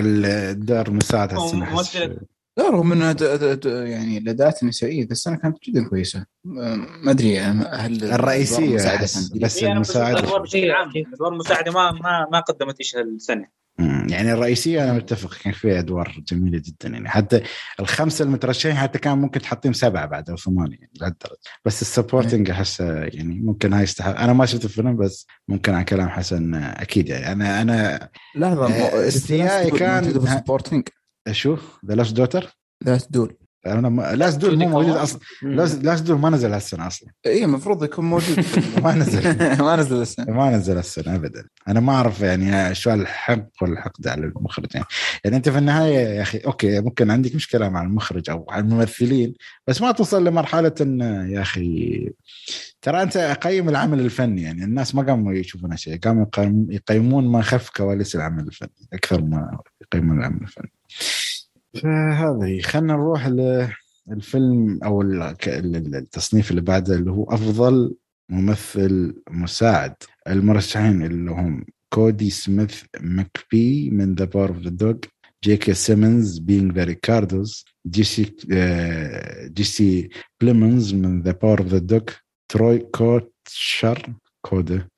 الأدوار 0.50 0.90
المساعدة 0.90 1.34
هالسنه 1.34 1.64
أحس. 1.64 1.72
ممثلة. 1.96 2.16
لا 2.58 2.70
رغم 2.70 2.92
إنها 2.92 3.16
يعني 3.64 4.18
الاداءات 4.18 4.62
النسائيه 4.62 5.04
ذا 5.04 5.12
السنة 5.12 5.36
كانت 5.36 5.56
جدا 5.68 5.88
كويسة. 5.88 6.26
ما 6.44 7.10
أدري 7.10 7.38
هل 7.38 8.04
الرئيسية 8.14 9.02
بس 9.02 9.28
بشوف 9.28 9.64
المساعدة 9.64 10.18
الادوار 10.18 10.42
بشكل 10.42 10.70
عام 10.70 10.90
الادوار 10.96 11.32
المساعده 11.32 11.72
ما 11.72 11.90
ما 11.92 12.26
ما 12.32 12.40
قدمت 12.40 12.78
إيش 12.80 12.96
هالسنة. 12.96 13.46
مم. 13.78 14.06
يعني 14.10 14.32
الرئيسية 14.32 14.84
أنا 14.84 14.92
متفق 14.92 15.34
كان 15.42 15.52
فيها 15.52 15.78
أدوار 15.78 16.22
جميلة 16.28 16.62
جدا 16.64 16.88
يعني 16.88 17.08
حتى 17.08 17.42
الخمسة 17.80 18.22
المترشحين 18.24 18.76
حتى 18.76 18.98
كان 18.98 19.18
ممكن 19.18 19.40
تحطيهم 19.40 19.72
سبعة 19.72 20.06
بعد 20.06 20.30
أو 20.30 20.36
ثمانية 20.36 20.76
يعني 20.76 20.90
لهالدرجه 21.00 21.36
بس 21.64 21.82
ال 21.82 21.89
supporting 21.89 22.50
احس 22.50 22.80
يعني 22.80 23.40
ممكن 23.40 23.72
هاي 23.72 23.82
يستحق. 23.82 24.20
أنا 24.20 24.32
ما 24.32 24.46
شفت 24.46 24.64
الفيلم 24.64 24.96
بس 24.96 25.26
ممكن 25.48 25.74
على 25.74 25.84
كلام 25.84 26.08
حسن 26.08 26.54
أكيد 26.54 27.08
يعني. 27.08 27.32
أنا 27.32 27.62
أنا 27.62 28.08
لحظه 28.36 28.66
آه، 28.74 29.08
استيائي 29.08 29.70
كان- 29.70 30.12
supporting؟ 30.38 30.88
شو 31.32 31.56
The 31.86 31.94
Lost 31.94 32.12
Daughter 32.16 32.56
Last 32.86 32.96
Duel 32.98 33.36
أنا 33.66 33.88
ما... 33.88 34.14
Last 34.14 34.38
Duel 34.38 34.58
مو 34.58 34.68
موجود. 34.68 34.96
أصلا. 34.96 35.20
Last 35.42 35.84
Last 35.84 36.02
Duel 36.04 36.18
ما 36.18 36.30
نزل 36.30 36.52
هالسنة 36.52 36.86
أصلا. 36.86 37.08
اي 37.26 37.44
المفروض 37.44 37.84
يكون 37.84 38.04
موجود. 38.04 38.44
ما 38.84 38.94
نزل. 38.94 39.22
ما 39.64 39.76
نزل 39.76 40.02
السنة 40.02 40.32
ما 40.32 40.50
نزل 40.50 40.78
السنة 40.78 41.14
ابدا. 41.14 41.44
أنا 41.68 41.80
ما 41.80 41.92
أعرف 41.92 42.20
يعني 42.20 42.74
شو 42.74 42.92
الحق 42.92 43.46
والحقد 43.62 44.08
على 44.08 44.20
المخرج. 44.26 44.66
يعني. 44.74 44.86
يعني 45.24 45.36
أنت 45.36 45.48
في 45.48 45.58
النهاية 45.58 45.98
يا 45.98 46.22
أخي 46.22 46.38
أوكي 46.38 46.80
ممكن 46.80 47.10
عندك 47.10 47.34
مشكلة 47.34 47.68
مع 47.68 47.82
المخرج 47.82 48.30
أو 48.30 48.46
على 48.50 48.60
الممثلين 48.64 49.34
بس 49.66 49.82
ما 49.82 49.92
توصل 49.92 50.24
لمرحلة 50.24 50.74
إن 50.80 51.00
يا 51.30 51.40
أخي 51.42 52.10
ترى 52.82 53.02
أنت 53.02 53.16
قيم 53.18 53.68
العمل 53.68 54.00
الفني. 54.00 54.42
يعني 54.42 54.64
الناس 54.64 54.94
ما 54.94 55.02
قاموا 55.02 55.32
يشوفون 55.32 55.76
شيء 55.76 55.98
قاموا 55.98 56.24
يقيم- 56.26 56.66
يقيمون 56.70 57.28
ما 57.28 57.42
خلف 57.42 57.70
كواليس 57.76 58.16
العمل 58.16 58.46
الفني. 58.46 58.88
أكثر 58.92 59.22
ما 59.22 59.58
يقيمون 59.82 60.18
العمل 60.18 60.42
الفني. 60.42 60.72
فهذه 61.82 62.60
خلينا 62.60 62.92
نروح 62.92 63.26
للفيلم 64.08 64.80
أو 64.84 65.02
التصنيف 65.02 66.50
اللي 66.50 66.60
بعده 66.60 66.94
اللي 66.94 67.10
هو 67.10 67.24
أفضل 67.24 67.94
ممثل 68.28 69.22
مساعد. 69.30 69.94
المرشحين 70.28 71.02
اللي 71.02 71.30
هم 71.30 71.64
كودي 71.94 72.30
سميث 72.30 72.82
مكبي 73.00 73.90
من 73.90 74.14
The 74.14 74.24
Power 74.24 74.48
of 74.48 74.58
the 74.58 74.70
Dog 74.70 74.94
جي 75.44 75.59
كي 75.59 75.74
سيمنز 75.74 76.38
Being 76.38 76.72
the 76.72 76.84
Ricardos 76.84 77.64
جيسي 77.86 78.36
آه، 78.52 79.46
جيسي 79.46 80.08
بليمنز 80.40 80.94
من 80.94 81.22
The 81.22 81.32
Power 81.32 81.60
of 81.60 81.68
the 81.68 81.78
Dog 81.78 82.02
تروي 82.48 82.78
كوتشر 82.78 84.12
CODA 84.40 84.88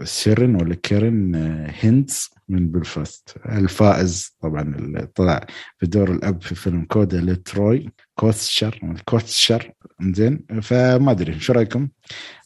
وسيرن 0.00 0.54
ولا 0.54 0.74
كيرن 0.74 1.34
آه، 1.34 1.70
هينتز 1.70 2.30
من 2.48 2.68
بلفاست 2.68 3.34
الفائز 3.48 4.36
طبعا 4.40 4.62
اللي 4.62 5.08
طلع 5.14 5.46
في 5.78 5.86
دور 5.86 6.10
الأب 6.10 6.42
في 6.42 6.54
فيلم 6.54 6.84
CODA 6.84 7.20
لتروي 7.20 7.92
كوتشر 8.14 9.02
كوتشر 9.04 9.72
زين. 10.02 10.46
فما 10.62 11.10
أدري 11.10 11.40
شو 11.40 11.52
رأيكم؟ 11.52 11.88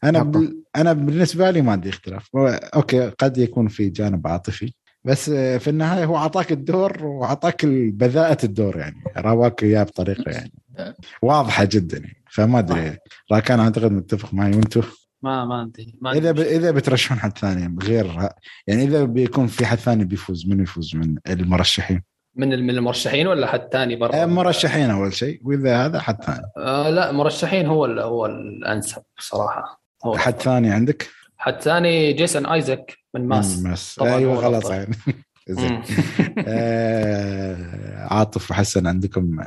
أنا. 0.04 0.22
بال... 0.22 0.62
أنا 0.76 0.92
بالنسبة 0.92 1.50
لي 1.50 1.62
ما 1.62 1.72
عندي 1.72 1.88
اختلاف. 1.88 2.28
أوكي 2.36 3.08
قد 3.08 3.38
يكون 3.38 3.68
في 3.68 3.88
جانب 3.88 4.26
عاطفي 4.26 4.72
بس 5.04 5.30
في 5.30 5.70
النهاية 5.70 6.04
هو 6.04 6.16
أعطاك 6.16 6.52
الدور 6.52 7.04
وأعطاك 7.06 7.66
أداء 7.66 8.44
الدور 8.44 8.76
يعني. 8.76 9.02
رواك 9.16 9.62
إياه 9.62 9.82
بطريقة 9.82 10.30
يعني. 10.30 10.52
واضحة 11.22 11.64
جدا 11.64 11.98
يعني. 11.98 12.22
فما 12.30 12.58
أدري. 12.58 12.98
راكان 13.32 13.60
أعتقد 13.60 13.92
متفق 13.92 14.34
معي. 14.34 14.50
وأنتم 14.50 14.82
ما 15.22 15.44
ما 15.44 15.54
عندي 15.54 15.98
ما 16.00 16.10
عندي 16.10 16.20
اذا 16.20 16.32
ب... 16.32 16.38
إذا 16.40 16.70
بترشحون 16.70 17.18
حد 17.18 17.38
ثاني 17.38 17.76
غير 17.82 18.06
ه- 18.06 18.34
يعني 18.66 18.84
إذا 18.84 19.04
بيكون 19.04 19.46
في 19.46 19.66
حد 19.66 19.78
ثاني 19.78 20.04
بيفوز 20.04 20.46
من 20.48 20.60
يفوز؟ 20.62 20.96
من 20.96 21.16
المرشحين؟ 21.28 22.02
من 22.36 22.48
من 22.48 22.70
المرشحين 22.70 23.26
ولا 23.26 23.46
حد 23.46 23.68
ثاني 23.72 23.96
برا؟ 23.96 24.22
آه، 24.22 24.26
مرشحين 24.26 24.90
أول 24.90 25.12
شيء 25.14 25.40
وإذا 25.44 25.84
هذا 25.86 26.00
حد 26.00 26.24
ثاني. 26.24 26.42
آه 26.56 26.90
لا 26.90 27.12
مرشحين 27.12 27.66
هو 27.66 27.84
ال- 27.84 27.98
هو 28.00 28.26
الأنسب 28.26 29.02
بصراحة. 29.18 29.82
هو 30.04 30.16
حد 30.18 30.28
الأفضل. 30.32 30.44
ثاني 30.44 30.70
عندك؟ 30.70 31.08
حد 31.36 31.60
ثاني 31.60 32.12
جيسون 32.12 32.46
ايزك 32.46 32.98
من 33.14 33.28
Mass. 33.28 33.62
Mass. 33.62 33.94
طبعاً 33.94 34.14
أيوه 34.16 34.34
غلط. 34.34 34.70
يعني 34.70 34.94
زين. 35.48 35.82
آه، 36.48 38.06
عاطف 38.14 38.50
وحسن 38.50 38.86
عندكم 38.86 39.40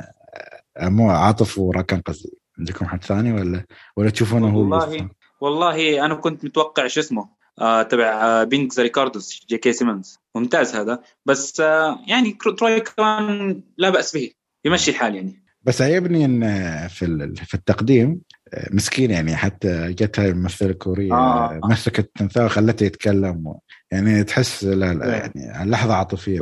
آه، 0.76 0.88
مو 0.88 1.10
عاطف 1.10 1.58
وراكان 1.58 2.00
قصدي. 2.00 2.38
عندكم 2.58 2.86
حد 2.86 3.04
ثاني 3.04 3.32
ولا 3.32 3.64
ولا 3.96 4.10
تشوفونه 4.10 4.48
هو 4.48 4.58
والله؟ 4.60 5.08
والله 5.42 6.04
أنا 6.04 6.14
كنت 6.14 6.44
متوقع 6.44 6.86
شو 6.86 7.00
اسمه 7.00 7.28
آه 7.58 7.82
تبع 7.82 8.04
آه 8.04 8.44
Being 8.44 8.74
the 8.74 8.82
Ricardos 8.82 9.46
جي 9.48 9.58
كي 9.58 9.72
سيمنز 9.72 10.18
ممتاز 10.34 10.74
هذا 10.74 11.02
بس 11.26 11.60
آه 11.60 11.98
يعني 12.08 12.38
تروي 12.58 12.80
كان 12.80 13.62
لا 13.78 13.90
بأس 13.90 14.14
به 14.14 14.30
يمشي 14.64 14.90
الحال 14.90 15.14
يعني 15.14 15.42
بس 15.62 15.82
عيبني 15.82 16.24
إن 16.24 16.40
في 16.88 17.04
ال- 17.04 17.36
في 17.36 17.54
التقديم 17.54 18.20
آه، 18.54 18.68
مسكين 18.72 19.10
يعني 19.10 19.36
حتى 19.36 19.92
جت 19.92 20.20
هاي 20.20 20.28
الممثلة 20.28 20.70
الكورية 20.70 21.12
آه. 21.12 21.50
آه. 21.50 21.60
مسكت 21.64 21.98
التمثال 21.98 22.44
وخلته 22.44 22.84
يتكلم 22.84 23.46
و... 23.46 23.60
يعني 23.90 24.24
تحس 24.24 24.64
لا 24.64 24.94
لا 24.94 25.14
إيه. 25.14 25.32
يعني 25.36 25.70
لحظه 25.70 25.94
عاطفية 25.94 26.38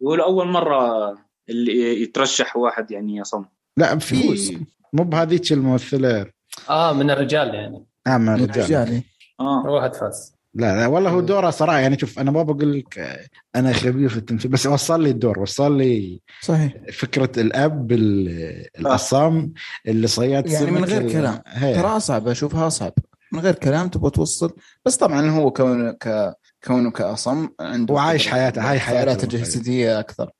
يقول 0.00 0.20
أول 0.20 0.48
مرة 0.48 1.14
اللي 1.48 2.02
يترشح 2.02 2.56
واحد 2.56 2.90
يعني 2.90 3.16
يصم 3.16 3.44
لا 3.76 3.98
في 3.98 4.16
يفوز. 4.16 4.52
مو 4.92 5.04
بهذيك 5.04 5.52
الممثلة 5.52 6.26
آه 6.70 6.92
من 6.92 7.10
الرجال 7.10 7.54
يعني. 7.54 7.84
آه 8.06 8.16
من 8.18 8.28
الرجال. 8.34 8.64
رجالي 8.64 9.02
آه. 9.40 9.62
واحد 9.66 9.94
فاز 9.94 10.36
لا 10.54 10.76
لا 10.80 10.86
والله 10.86 11.10
هو 11.10 11.20
دوره 11.20 11.50
صراحة 11.50 11.78
يعني 11.78 11.98
شوف 11.98 12.18
أنا 12.18 12.30
ما 12.30 12.42
بقول 12.42 12.72
لك 12.78 12.98
آه، 12.98 13.26
أنا 13.56 13.72
خبير 13.72 14.08
في 14.08 14.16
التمثيل 14.16 14.50
بس 14.50 14.66
وصل 14.66 15.02
لي 15.02 15.10
الدور 15.10 15.38
وصل 15.38 15.78
لي 15.78 16.20
صحيح. 16.42 16.72
فكرة 16.92 17.40
الأب 17.40 17.92
ال- 17.92 18.66
العصام 18.80 19.52
اللي 19.86 20.06
صياد 20.06 20.46
يعني 20.50 20.70
من 20.70 20.84
غير 20.84 21.12
كلام. 21.12 21.42
ترى 21.60 21.86
أصعب 21.96 22.28
أشوفها 22.28 22.66
أصعب. 22.66 22.92
من 23.32 23.40
غير 23.40 23.54
كلام 23.54 23.88
تبغى 23.88 24.10
توصل. 24.10 24.52
بس 24.84 24.96
طبعا 24.96 25.30
هو 25.30 25.50
كونه 25.50 25.92
ك 25.92 26.34
كونه 26.66 26.90
كاصم 26.90 27.48
عنده 27.60 27.94
هو 27.94 27.98
عايش 27.98 28.26
قدرة- 28.28 28.30
حياته، 28.30 28.70
هاي 28.70 28.80
حياته. 28.80 29.24
الجسديه 29.24 30.00
أكثر. 30.00 30.30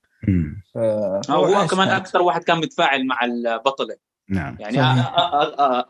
هو, 1.31 1.67
كمان. 1.71 1.89
أكثر 1.89 2.23
واحد 2.23 2.45
كان 2.45 2.61
بيتفاعل 2.61 3.07
مع 3.07 3.25
البطلة. 3.25 3.97
نعم. 4.29 4.57
يعني 4.61 5.03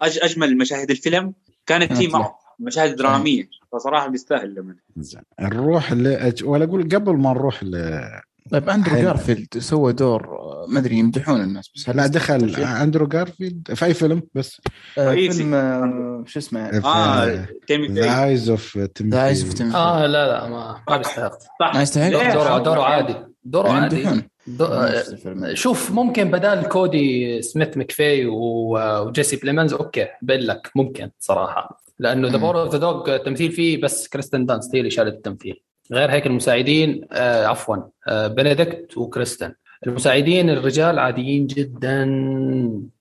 أجمل 0.02 0.58
مشاهد 0.58 0.90
الفيلم 0.90 1.34
كانت 1.66 1.92
له. 1.92 2.08
معه 2.08 2.38
مشاهد 2.58 2.96
درامية 2.96 3.48
فصراحة 3.72 4.08
بيستاهل 4.08 4.74
زين. 4.96 5.22
نروح 5.40 5.92
ل... 5.92 6.32
ولا 6.44 6.64
أقول 6.64 6.82
قبل 6.82 7.16
ما 7.16 7.30
نروح 7.30 7.64
ل... 7.64 8.02
طيب 8.50 8.68
أندرو. 8.70 8.96
جارفيلد 8.96 9.58
سوى 9.58 9.92
دور 9.92 10.26
آه، 10.26 10.66
ما 10.68 10.78
أدري 10.78 10.96
يمدحون 10.96 11.40
الناس 11.40 11.70
بس 11.76 11.88
لا 11.88 12.04
يستحق؟ 12.04 12.36
دخل؟ 12.36 12.64
أندرو 12.64 13.06
جارفيلد 13.06 13.74
في 13.74 13.84
أي 13.84 13.94
فيلم؟ 13.94 14.22
بس. 14.34 14.60
آه،. 14.98 15.14
فيلم 15.14 15.54
آه، 15.54 16.24
شو 16.26 16.38
اسمه؟ 16.38 16.60
آه 16.84 17.46
تيمي 17.66 17.88
The 17.88 18.24
Eyes 18.24 18.50
of 18.50 18.78
the 19.02 19.26
Eyes 19.26 19.62
of 19.62 19.74
آه 19.74 20.06
لا 20.06 20.26
لا 20.26 20.48
ما 20.48 20.80
ما 20.88 20.96
بيستحق. 20.96 21.38
صح 21.60 21.74
ما 21.74 21.82
يستحق؟ 21.82 22.62
دوره 22.64 22.82
عادي. 22.82 23.16
دوره 23.44 23.70
عادي. 23.70 24.22
الفيلم. 24.48 25.54
شوف 25.54 25.90
ممكن 25.90 26.30
بدال 26.30 26.68
كودي 26.68 27.42
سميث 27.42 27.76
مكفي 27.76 28.26
وجيسي 28.26 29.36
بليمنز 29.36 29.72
أوكي 29.72 30.08
بين 30.22 30.40
لك 30.40 30.70
ممكن 30.74 31.10
صراحة 31.20 31.82
لأنه 31.98 32.28
The. 32.28 32.36
Power 32.36 32.60
of 32.60 32.72
the 32.72 32.78
Dog 32.78 33.14
التمثيل 33.14 33.52
فيه 33.52 33.80
بس 33.80 34.08
كريستن 34.08 34.46
دانست 34.46 34.74
هي 34.74 34.78
اللي 34.78 34.90
شالت 34.90 35.14
التمثيل 35.14 35.62
غير 35.92 36.10
هيك 36.10 36.26
المساعدين 36.26 37.06
آه 37.12 37.46
عفوا 37.46 37.76
آه 38.08 38.26
بنديكت 38.26 38.96
وكريستن 38.96 39.52
المساعدين 39.86 40.50
الرجال 40.50 40.98
عاديين 40.98 41.46
جدا 41.46 42.02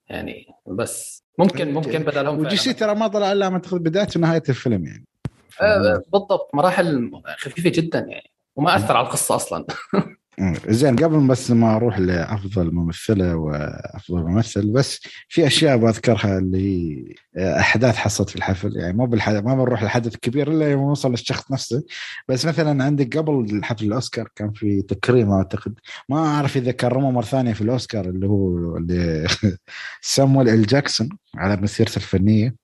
يعني 0.09 0.47
بس 0.67 1.23
ممكن 1.37 1.73
ممكن 1.73 2.03
بدلهم 2.03 2.39
وجيسي 2.39 2.73
فعلاً. 2.73 2.93
ترى 2.93 2.99
ما 2.99 3.07
طلع 3.07 3.31
إلا 3.31 3.45
اعتقد 3.53 3.83
بداية 3.83 4.07
ونهايه 4.15 4.43
الفيلم 4.49 4.85
يعني 4.85 5.05
آه 5.61 6.03
بالضبط 6.11 6.49
مراحل 6.53 7.11
خفيفه 7.37 7.69
جدا 7.69 7.99
يعني 7.99 8.31
وما 8.55 8.75
أثر 8.75 8.97
على 8.97 9.07
القصة 9.07 9.35
أصلا. 9.35 9.65
زين 10.67 10.95
قبل 10.95 11.27
بس 11.27 11.51
ما 11.51 11.75
أروح 11.75 11.99
لأفضل 11.99 12.71
ممثلة 12.73 13.35
وأفضل 13.35 14.21
ممثل 14.23 14.71
بس 14.71 14.99
في 15.29 15.47
أشياء 15.47 15.77
بذكرها 15.77 16.37
اللي 16.37 16.57
هي 17.37 17.59
أحداث 17.59 17.95
حصلت 17.95 18.29
في 18.29 18.35
الحفل. 18.35 18.77
يعني 18.77 18.93
مو 18.93 19.05
بالحدث 19.05 19.43
ما 19.43 19.55
بنروح 19.55 19.83
للحدث 19.83 20.15
الكبير 20.15 20.51
إلا 20.51 20.71
يوم 20.71 20.87
نوصل 20.87 21.11
للشخص 21.11 21.51
نفسه. 21.51 21.83
بس 22.27 22.45
مثلا 22.45 22.83
عندك 22.83 23.17
قبل 23.17 23.61
حفل 23.63 23.85
الأوسكار 23.85 24.29
كان 24.35 24.51
في 24.51 24.81
تكريم 24.81 25.31
أعتقد. 25.31 25.73
ما 26.09 26.17
أعرف 26.17 26.57
إذا 26.57 26.71
كرموه 26.71 27.11
مرة 27.11 27.25
ثانية 27.25 27.53
في 27.53 27.61
الأوسكار 27.61 28.05
اللي 28.05 28.27
هو 28.27 28.79
سامويل 30.01 30.49
إل 30.49 30.65
جاكسون 30.65 31.09
على 31.35 31.57
مسيرته 31.57 31.97
الفنية. 31.97 32.55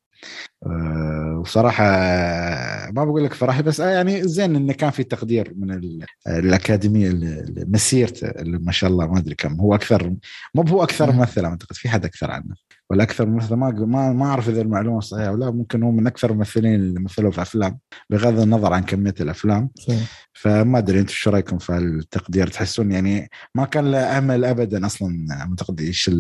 وصراحة 0.62 1.86
آه، 1.86 2.92
ما 2.92 3.04
بقول 3.06 3.24
لك 3.24 3.34
فرحي 3.34 3.62
بس 3.64 3.82
آه، 3.82 3.90
يعني 3.90 4.24
زين 4.28 4.56
انه 4.56 4.74
كان 4.74 4.90
في 4.90 5.04
تقدير 5.04 5.54
من 5.58 5.72
ال- 5.72 6.06
الأكاديمية 6.28 7.10
ل- 7.10 7.26
ل- 7.26 7.66
مسيرته 7.72 8.28
اللي 8.28 8.58
ما 8.58 8.72
شاء 8.72 8.90
الله 8.90 9.08
ما 9.08 9.18
أدري 9.18 9.36
كم 9.36 9.60
هو 9.60 9.76
أكثر 9.76 10.16
مو 10.56 10.62
هو 10.62 10.84
أكثر 10.84 11.12
مم. 11.12 11.18
ممثل 11.18 11.46
أعتقد 11.46 11.76
في 11.76 11.90
حد 11.90 12.06
أكثر 12.06 12.32
عنه 12.32 12.56
ولا 12.90 13.04
أكثر 13.04 13.26
ممثل 13.26 13.56
ما 13.56 13.70
ما 13.72 14.14
ما 14.14 14.26
أعرف 14.26 14.50
إذا 14.50 14.62
المعلومة 14.62 15.00
صحيحة 15.00 15.32
ولا 15.32 15.52
ممكن 15.52 15.84
هو 15.84 15.92
من 15.92 16.08
أكثر 16.08 16.32
الممثلين 16.32 16.76
اللي 16.76 17.00
مثلوا 17.00 17.32
في 17.32 17.42
أفلام 17.42 17.80
بغض 18.10 18.40
النظر 18.40 18.74
عن 18.74 18.84
كمية 18.84 19.14
الأفلام 19.22 19.70
صحيح. 19.80 20.28
فما 20.34 20.78
أدري 20.78 21.00
أنتم 21.00 21.14
شو 21.14 21.30
رأيكم 21.30 21.58
في 21.58 21.78
التقدير 21.78 22.48
تحسون 22.48 22.92
يعني 22.92 23.30
ما 23.56 23.66
كان 23.66 23.92
له 23.92 24.18
امل 24.18 24.46
ابدا 24.46 24.86
أصلا 24.86 25.26
اعتقد 25.32 25.82
إيش. 25.82 26.12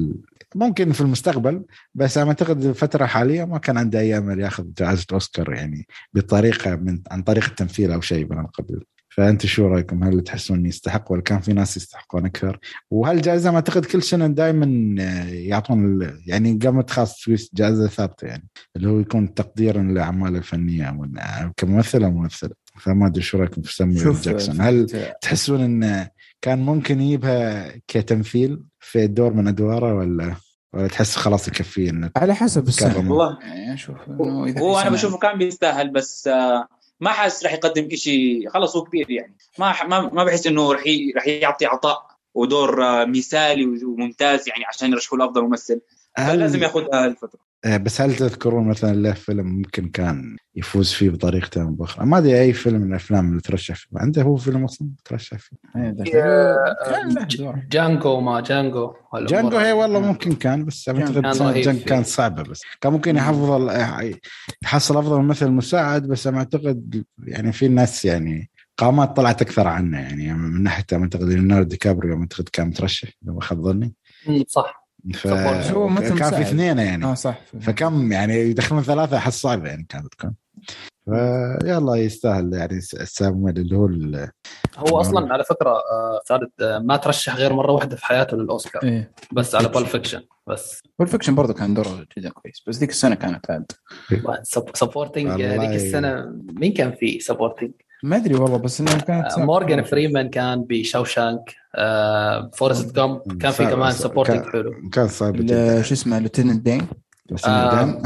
ممكن 0.55 0.91
في 0.91 1.01
المستقبل 1.01 1.63
بس 1.95 2.17
أعتقد 2.17 2.65
الفترة 2.65 3.03
الحاليه 3.03 3.43
ما 3.45 3.57
كان 3.57 3.77
عنده 3.77 3.99
أي 3.99 4.17
امل 4.17 4.30
ياخذ 4.39 4.65
جائزة 4.77 5.05
أوسكار 5.13 5.53
يعني 5.53 5.87
بطريقة 6.13 6.75
من 6.75 7.01
عن 7.11 7.21
طريق 7.21 7.45
التمثيل 7.45 7.91
أو 7.91 8.01
شيء 8.01 8.33
من 8.33 8.45
قبل 8.45 8.83
فانتم 9.15 9.47
شو 9.47 9.67
رأيكم؟ 9.67 10.03
هل 10.03 10.21
تحسون 10.21 10.65
يستحق 10.65 11.11
ولا 11.11 11.21
كان 11.21 11.39
في 11.39 11.53
ناس 11.53 11.77
يستحقون 11.77 12.25
أكثر؟ 12.25 12.59
وهالجائزه 12.91 13.49
ما 13.49 13.55
أعتقد 13.55 13.85
كل 13.85 14.03
سنة 14.03 14.27
دائما 14.27 14.65
يعطون 15.31 15.85
ال- 15.85 16.21
يعني 16.25 16.59
قامت 16.63 16.89
خاص 16.89 17.17
سويس 17.17 17.49
جائزة 17.53 17.87
ثابتة 17.87 18.27
يعني 18.27 18.47
اللي 18.75 18.89
هو 18.89 18.99
يكون 18.99 19.33
تقديرا 19.33 19.83
لأعماله 19.83 20.37
الفنية 20.37 20.97
كممثل 21.57 22.03
أو 22.03 22.11
ممثلة. 22.11 22.51
فما 22.79 23.07
أدري 23.07 23.21
شو 23.21 23.37
رأيكم 23.37 23.61
في 23.61 23.75
سامويل 23.75 23.99
شوف 23.99 24.25
جاكسون؟ 24.25 24.61
هل 24.61 24.87
تحسون 25.21 25.61
ان 25.61 26.07
كان 26.41 26.59
ممكن 26.59 27.01
يجيبها 27.01 27.73
كتمثيل 27.87 28.63
في 28.79 29.07
دور 29.07 29.33
من 29.33 29.47
أدواره 29.47 29.93
ولا؟ 29.93 30.35
ولا 30.73 30.87
تحس 30.87 31.15
خلاص 31.15 31.47
يكفي 31.47 31.89
انه 31.89 32.11
على 32.15 32.35
حسب 32.35 32.67
السنة 32.67 32.93
كرم. 32.93 33.11
والله 33.11 33.37
يعني 33.41 33.73
أشوف 33.73 33.95
إنه 34.09 34.45
إذا 34.45 34.61
هو 34.61 34.79
أنا 34.79 34.89
سنة- 34.89 34.93
بشوفه 34.93 35.17
كان 35.17 35.37
بيستاهل 35.37 35.89
بس 35.89 36.27
آه، 36.27 36.67
ما 36.99 37.09
حاسس 37.11 37.43
راح 37.43 37.53
يقدم 37.53 37.89
شيء 37.95 38.49
خلاص 38.49 38.75
هو 38.75 38.83
كبير 38.83 39.11
يعني. 39.11 39.35
ما 39.59 39.75
ما 39.83 40.01
ما 40.13 40.23
بحس 40.23 40.47
إنه 40.47 40.71
راح 40.73 40.87
ي- 40.87 41.13
راح 41.15 41.27
يعطي 41.27 41.65
عطاء 41.65 42.07
ودور 42.33 42.83
آه، 42.85 43.05
مثالي 43.05 43.65
وممتاز 43.85 44.49
يعني 44.49 44.65
عشان 44.65 44.91
يرشحوا 44.91 45.17
له 45.17 45.25
افضل 45.25 45.41
ممثل. 45.41 45.81
هل 46.17 46.61
ياخذها 46.63 47.05
الفترة. 47.05 47.39
آه، 47.65 47.77
بس 47.77 48.01
هل 48.01 48.15
تذكرون 48.15 48.67
مثلا 48.67 48.93
له 48.95 49.13
فيلم 49.13 49.45
ممكن 49.45 49.89
كان 49.89 50.37
يفوز 50.55 50.91
فيه 50.91 51.09
بطريقه 51.09 51.61
أو 51.61 51.67
بأخرى؟ 51.67 52.05
ما 52.05 52.17
أدري 52.17 52.41
أي 52.41 52.53
فيلم 52.53 52.81
من 52.81 52.89
الأفلام 52.89 53.29
اللي 53.29 53.41
ترشح 53.41 53.75
فيه؟ 53.75 53.87
عنده 53.95 54.21
هو 54.21 54.35
فيلم 54.35 54.63
أصلا 54.63 54.89
ترشح 55.05 55.37
فيه؟ 55.37 55.57
إيه، 55.75 55.95
آه،. 56.23 57.61
Django 57.69 58.19
ما 58.19 58.41
Django 58.41 58.93
Django. 59.15 59.57
هي 59.57 59.71
والله 59.73 59.99
ممكن 59.99 60.35
كان 60.35 60.65
بس 60.65 60.89
أعتقد 60.89 61.53
Django. 61.53 61.85
كانت 61.85 62.05
صعبة 62.05 62.43
بس. 62.43 62.61
كان 62.81 62.93
ممكن 62.93 63.15
يحفظ 63.15 63.51
ال- 63.51 64.19
يحصل 64.63 64.97
أفضل 64.97 65.21
ممثل 65.21 65.49
مساعد 65.51 66.07
بس 66.07 66.27
أنا 66.27 66.37
أعتقد 66.37 67.03
يعني 67.23 67.51
في 67.51 67.67
ناس 67.67 68.05
يعني 68.05 68.49
قامات 68.77 69.15
طلعت 69.15 69.41
أكثر 69.41 69.67
عنه 69.67 69.99
يعني. 69.99 70.33
من 70.33 70.63
ناحية 70.63 70.85
أعتقد 70.93 71.23
ليوناردو 71.23 71.69
دي 71.69 71.77
كابريو 71.77 72.19
أعتقد 72.21 72.49
كان 72.49 72.67
مترشح 72.67 73.09
لو 73.21 73.33
ما 73.33 73.41
خاب 73.41 73.61
ظني. 73.61 73.93
صح. 74.47 74.80
ف 75.13 75.27
كان 75.27 76.29
في. 76.29 76.41
اثنين 76.41 76.77
يعني. 76.77 77.05
آه 77.05 77.13
صح. 77.13 77.39
فكم 77.61 78.11
يعني 78.11 78.33
يدخلون 78.33 78.83
ثلاثة 78.83 79.17
احس 79.17 79.41
صعبه 79.41 79.69
يعني 79.69 79.85
كانت 79.89 80.07
تكون. 80.13 80.35
فيلا 81.05 81.95
يستاهل 81.95 82.53
يعني 82.53 82.81
سام 82.81 83.47
اللي 83.47 83.75
هو 83.77 83.85
ال- 83.85 84.29
هو 84.77 85.01
أصلا 85.01 85.33
على 85.33 85.43
فكرة 85.43 85.69
آه، 85.69 86.21
خالد 86.29 86.49
آه، 86.61 86.79
ما 86.79 86.97
ترشح 86.97 87.35
غير 87.35 87.53
مرة 87.53 87.71
واحدة 87.71 87.95
في 87.95 88.05
حياته 88.05 88.37
للأوسكار. 88.37 88.83
إيه. 88.83 89.11
بس 89.31 89.55
على 89.55 89.67
Pulp 89.67 89.85
Fiction 89.85 90.21
بس. 90.47 90.81
وال 90.99 91.07
Fiction 91.07 91.35
برضه 91.35 91.53
كان 91.53 91.73
دوره 91.73 92.05
جدا 92.17 92.29
كويس 92.29 92.63
بس 92.67 92.77
ذيك 92.77 92.89
السنة 92.89 93.15
كانت 93.15 93.51
عاد. 93.51 93.71
supporting 94.73 95.27
والله. 95.27 95.55
ذيك 95.67 95.75
السنة 95.81 96.25
مين 96.53 96.73
كان 96.73 96.91
فيه 96.91 97.19
supporting؟ 97.19 97.71
ما 98.03 98.15
أدري 98.15 98.35
والله 98.35 98.57
بس 98.57 98.81
انه 98.81 98.99
كانت 98.99 99.39
مورجان 99.39 99.81
فريمان 99.83 100.29
كان 100.29 100.63
ب 100.69 100.78
Shawshank 100.78 101.55
آه، 101.75 102.51
Forrest 102.53 102.95
Gump 102.95 103.41
كان 103.41 103.51
في 103.51 103.65
كمان. 103.65 103.91
supporting 103.91 104.45
حلو 104.45 104.89
كان 104.93 105.07
صعب 105.07 105.35
شو 105.81 105.93
اسمه 105.93 106.19
Lieutenant 106.19 106.61
Dan 106.61 106.87
آه. 107.45 107.85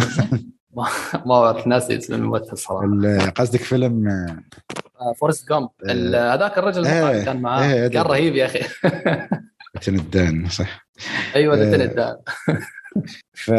ما 0.76 0.88
ما 1.26 1.36
اعرف 1.36 1.68
ناسي 1.68 1.98
اسم 1.98 2.14
الممثل 2.14 2.58
صراحة 2.58 3.30
قصدك 3.30 3.60
فيلم 3.62 4.08
آه، 4.08 4.44
آه، 5.02 5.14
Forrest 5.14 5.50
Gump 5.50 5.70
هذاك 6.16 6.58
الرجل 6.58 6.86
إيه. 6.86 7.26
كان 7.26 7.42
معاه 7.42 7.74
إيه، 7.74 7.88
كان. 7.88 8.02
رهيب 8.02 8.36
يا 8.36 8.46
أخي 8.46 8.60
الدان 9.88 10.50
صح 10.50 10.88
أيوه. 11.36 11.56
Lieutenant 11.56 11.94
Dan 11.96 12.16
ف 13.34 13.52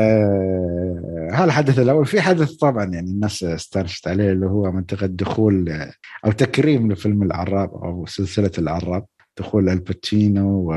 هذا 1.33 1.45
الحدث 1.45 1.79
الأول. 1.79 2.07
في 2.07 2.21
حدث 2.21 2.53
طبعا 2.53 2.85
يعني 2.85 3.11
الناس 3.11 3.45
استانست 3.45 4.09
عليه 4.09 4.33
اللي 4.33 4.47
هو 4.47 4.73
منطقة 4.73 5.07
دخول 5.07 5.79
أو 6.25 6.33
تكريم 6.33 6.93
لفيلم 6.93 7.23
العراب 7.23 7.71
أو 7.75 8.07
سلسلة 8.07 8.51
العراب. 8.59 9.07
دخول 9.39 9.69
الباتشينو 9.69 10.49
و 10.49 10.73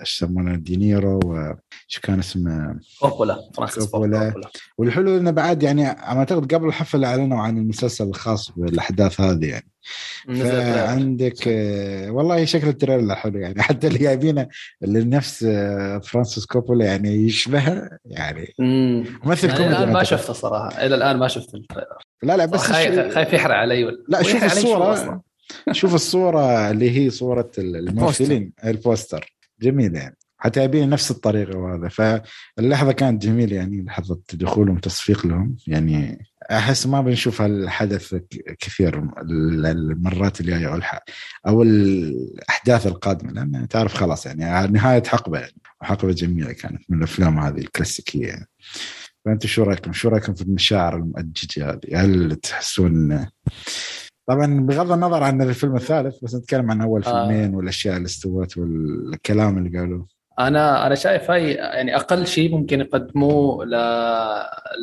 إيش 0.00 0.16
يسمونه 0.16 0.56
دينيرو 0.56 1.20
وش 1.24 1.98
كان 2.02 2.18
اسمه؟ 2.18 2.80
كوبولا 3.00 3.50
فرانسيس 3.54 3.84
كوبولا. 3.84 4.34
والحلو 4.78 5.16
إنه 5.16 5.30
بعد 5.30 5.62
يعني 5.62 5.86
أعتقد 5.86 6.54
قبل 6.54 6.68
الحفل 6.68 7.04
أعلنوا 7.04 7.38
عن 7.38 7.58
المسلسل 7.58 8.08
الخاص 8.08 8.50
بالأحداث 8.56 9.20
هذه 9.20 9.46
يعني. 9.46 9.70
فعندك 10.28 11.46
والله 12.08 12.44
شكل 12.44 12.68
ال 12.68 12.74
trailer 12.74 13.14
حلو 13.14 13.38
يعني. 13.38 13.62
حتى 13.68 13.86
اللي 13.86 13.98
جايبينه 13.98 14.48
اللي 14.82 15.04
نفس 15.04 15.44
فرانسيس 16.02 16.46
كوبولا 16.46 16.84
يعني 16.84 17.14
يشبهه 17.14 17.90
يعني. 18.04 18.54
مم. 18.58 19.04
ممثل 19.24 19.48
يعني 19.48 19.58
كوميدي 19.58 19.78
الآن 19.78 19.92
ما. 19.92 20.02
شفته 20.02 20.32
صراحة. 20.32 20.86
إلى 20.86 20.94
الآن 20.94 21.16
ما 21.16 21.28
شفت 21.28 21.54
ال 21.54 21.60
trailer 21.60 21.98
لا 22.22 22.36
لا 22.36 22.44
بس 22.44 22.60
خايف 22.60 23.32
يحرق 23.32 23.54
علي 23.54 23.84
ولا 23.84 24.04
لا 24.08 24.22
شوف 24.22 24.42
ويحرق 24.42 25.20
شوف 25.72 25.94
الصورة 25.94 26.70
اللي 26.70 26.90
هي 26.90 27.10
صورة 27.10 27.50
الممثلين 27.58 28.52
ال 28.64 28.73
poster. 28.73 29.34
جميل 29.60 29.94
يعني. 29.94 30.16
حتى 30.38 30.64
يبين 30.64 30.88
نفس 30.90 31.10
الطريقة 31.10 31.58
وهذا. 31.58 31.88
فاللحظة 31.88 32.92
كانت 32.92 33.22
جميلة 33.22 33.56
يعني 33.56 33.82
لحظة 33.82 34.20
دخولهم 34.32 34.78
تصفيق 34.78 35.26
لهم. 35.26 35.56
يعني 35.66 36.26
أحس 36.50 36.86
ما 36.86 37.00
بنشوف 37.00 37.42
هالحدث 37.42 38.14
كثير 38.60 38.98
ال- 38.98 39.66
المرات 39.66 40.40
الجاية 40.40 40.68
أو 40.68 40.74
الح... 40.74 41.00
أو 41.46 41.62
الأحداث 41.62 42.86
القادمة. 42.86 43.32
لأن 43.32 43.68
تعرف 43.68 43.94
خلاص 43.94 44.26
يعني 44.26 44.72
نهاية 44.72 45.02
حقبة 45.06 45.38
يعني. 45.38 45.54
وحقبة 45.82 46.12
جميلة 46.12 46.52
كانت 46.52 46.82
من 46.88 46.98
الأفلام 46.98 47.38
هذه 47.38 47.58
الكلاسيكية 47.58 48.26
يعني. 48.26 48.48
فأنتم 49.24 49.48
شو 49.48 49.62
رأيكم؟ 49.62 49.92
شو 49.92 50.08
رأيكم 50.08 50.34
في 50.34 50.42
المشاعر 50.42 50.96
المؤججة 50.96 51.70
هذه؟ 51.70 52.04
هل 52.04 52.36
تحسون 52.36 53.26
طبعا 54.26 54.60
بغض 54.60 54.92
النظر 54.92 55.22
عن 55.22 55.42
الفيلم 55.42 55.76
الثالث 55.76 56.24
بس 56.24 56.34
نتكلم 56.34 56.70
عن 56.70 56.80
أول 56.80 57.04
آه. 57.04 57.28
فيلمين 57.28 57.54
والأشياء 57.54 57.96
اللي 57.96 58.06
استوت 58.06 58.58
والكلام 58.58 59.58
اللي 59.58 59.78
قالوه. 59.78 60.06
أنا 60.38 60.86
أنا 60.86 60.94
شايف 60.94 61.30
هاي 61.30 61.52
يعني 61.52 61.96
أقل 61.96 62.26
شيء 62.26 62.52
ممكن 62.52 62.80
يقدموه 62.80 63.64
ل... 63.64 63.70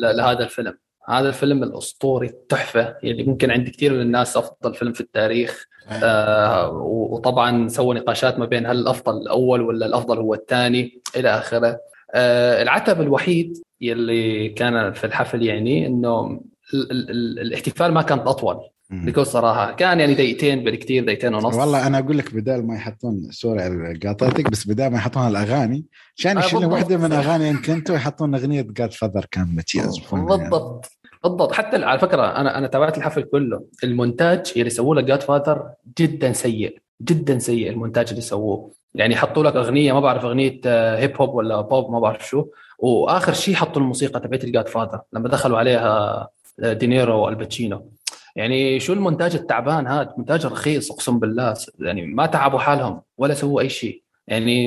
ل... 0.00 0.16
لهذا 0.16 0.44
الفيلم. 0.44 0.78
هذا 1.08 1.28
الفيلم 1.28 1.62
الأسطوري 1.62 2.26
التحفة. 2.26 2.96
اللي 3.04 3.24
ممكن 3.24 3.50
عند 3.50 3.68
كثير 3.68 3.92
من 3.92 4.00
الناس 4.00 4.36
أفضل 4.36 4.74
فيلم 4.74 4.92
في 4.92 5.00
التاريخ. 5.00 5.66
آه 5.88 6.70
وطبعا 6.82 7.68
سووا 7.68 7.94
نقاشات 7.94 8.38
ما 8.38 8.46
بين 8.46 8.66
هل 8.66 8.78
الأفضل 8.78 9.16
الأول 9.16 9.60
ولا 9.60 9.86
الأفضل 9.86 10.18
هو 10.18 10.34
الثاني 10.34 11.00
إلى 11.16 11.28
آخره. 11.28 11.78
آه 12.14 12.62
العتب 12.62 13.00
الوحيد 13.00 13.58
يلي 13.80 14.48
كان 14.48 14.92
في 14.92 15.04
الحفل 15.04 15.42
يعني 15.42 15.86
إنه 15.86 16.40
ال... 16.74 16.90
ال... 16.90 17.10
ال... 17.10 17.38
الاحتفال 17.38 17.92
ما 17.92 18.02
كان 18.02 18.18
أطول. 18.18 18.60
بكل 18.92 19.26
صراحة. 19.26 19.72
كان 19.72 20.00
يعني 20.00 20.14
دقيقتين 20.14 20.64
بالكثير 20.64 21.04
دقيقتين 21.04 21.34
ونص. 21.34 21.54
والله 21.54 21.86
أنا 21.86 21.98
أقول 21.98 22.18
لك 22.18 22.34
بدال 22.34 22.66
ما 22.66 22.74
يحطون 22.74 23.28
سوري 23.30 23.98
قاطعتك 24.06 24.50
بس 24.50 24.68
بدال 24.68 24.90
ما 24.90 24.96
يحطون 24.96 25.28
الأغاني 25.28 25.84
عشان 26.18 26.38
آه، 26.38 26.44
يشيلون 26.44 26.68
بالضبط. 26.68 26.90
واحدة 26.90 26.96
من 27.08 27.12
أغاني 27.12 27.50
إن 27.50 27.56
كنتوا 27.56 27.94
يحطون 27.94 28.34
أغنية 28.34 28.62
Godfather 28.62 29.26
كان 29.30 29.62
يعزفون 29.74 30.26
بالضبط. 30.26 30.86
بالضبط. 31.24 31.52
حتى 31.52 31.84
على 31.84 31.98
فكرة 31.98 32.22
أنا 32.22 32.58
أنا 32.58 32.66
تابعت 32.66 32.98
الحفل 32.98 33.22
كله. 33.22 33.64
المونتاج 33.84 34.52
اللي 34.56 34.70
سووه 34.70 34.96
له 34.96 35.02
Godfather 35.02 35.70
جدا 35.98 36.32
سيء 36.32 36.78
جدا 37.02 37.38
سيء 37.38 37.70
المونتاج 37.70 38.08
اللي 38.08 38.20
سووه. 38.20 38.70
يعني 38.94 39.16
حطوا 39.16 39.44
لك 39.44 39.56
أغنية 39.56 39.92
ما 39.92 40.00
بعرف 40.00 40.24
أغنية 40.24 40.60
آه، 40.66 40.98
hip 40.98 41.16
hop 41.22 41.34
ولا 41.34 41.60
بوب 41.60 41.92
ما 41.92 42.00
بعرف 42.00 42.28
شو. 42.28 42.46
وآخر 42.78 43.32
شيء 43.32 43.54
حطوا 43.54 43.82
الموسيقى 43.82 44.20
تبعت 44.20 44.44
ال 44.44 44.68
Godfather 44.68 45.00
لما 45.12 45.28
دخلوا 45.28 45.58
عليها 45.58 46.28
آه، 46.62 46.72
دينيرو 46.72 47.24
وألباتشينو. 47.24 47.92
يعني 48.36 48.80
شو 48.80 48.92
المونتاج 48.92 49.34
التعبان 49.34 49.86
هذا 49.86 50.14
مونتاج 50.16 50.46
رخيص 50.46 50.92
أقسم 50.92 51.18
بالله. 51.18 51.54
يعني 51.78 52.06
ما 52.06 52.26
تعبوا 52.26 52.58
حالهم 52.58 53.02
ولا 53.18 53.34
سووا 53.34 53.60
أي 53.60 53.68
شيء. 53.68 54.02
يعني 54.28 54.66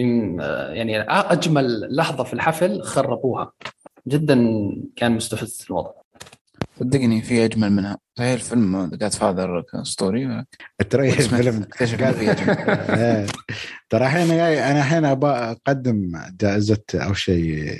يعني 0.78 1.02
أجمل 1.10 1.96
لحظة 1.96 2.24
في 2.24 2.34
الحفل 2.34 2.82
خربوها. 2.82 3.52
جدا 4.08 4.36
كان 4.96 5.12
مستفز 5.12 5.66
الوضع. 5.70 5.92
صدقني 6.80 7.22
في 7.22 7.46
أجمل 7.46 7.72
منها. 7.72 7.98
هي 8.20 8.34
الفيلم 8.34 8.90
جاد 8.94 9.14
فاذر 9.14 9.64
ستوري 9.84 10.46
ترى 10.90 11.10
الفيلم 11.10 11.62
اكتشف 11.64 12.04
في 12.04 12.32
أجمل. 12.32 12.58
إيه. 13.00 13.26
ترى 13.90 14.06
الحين 14.06 14.28
جاي 14.28 14.72
أنا 14.72 14.80
الحين 14.80 15.06
ابى 15.06 15.28
أقدم 15.28 16.12
جائزة 16.42 16.84
أو 16.96 17.14
شيء 17.14 17.72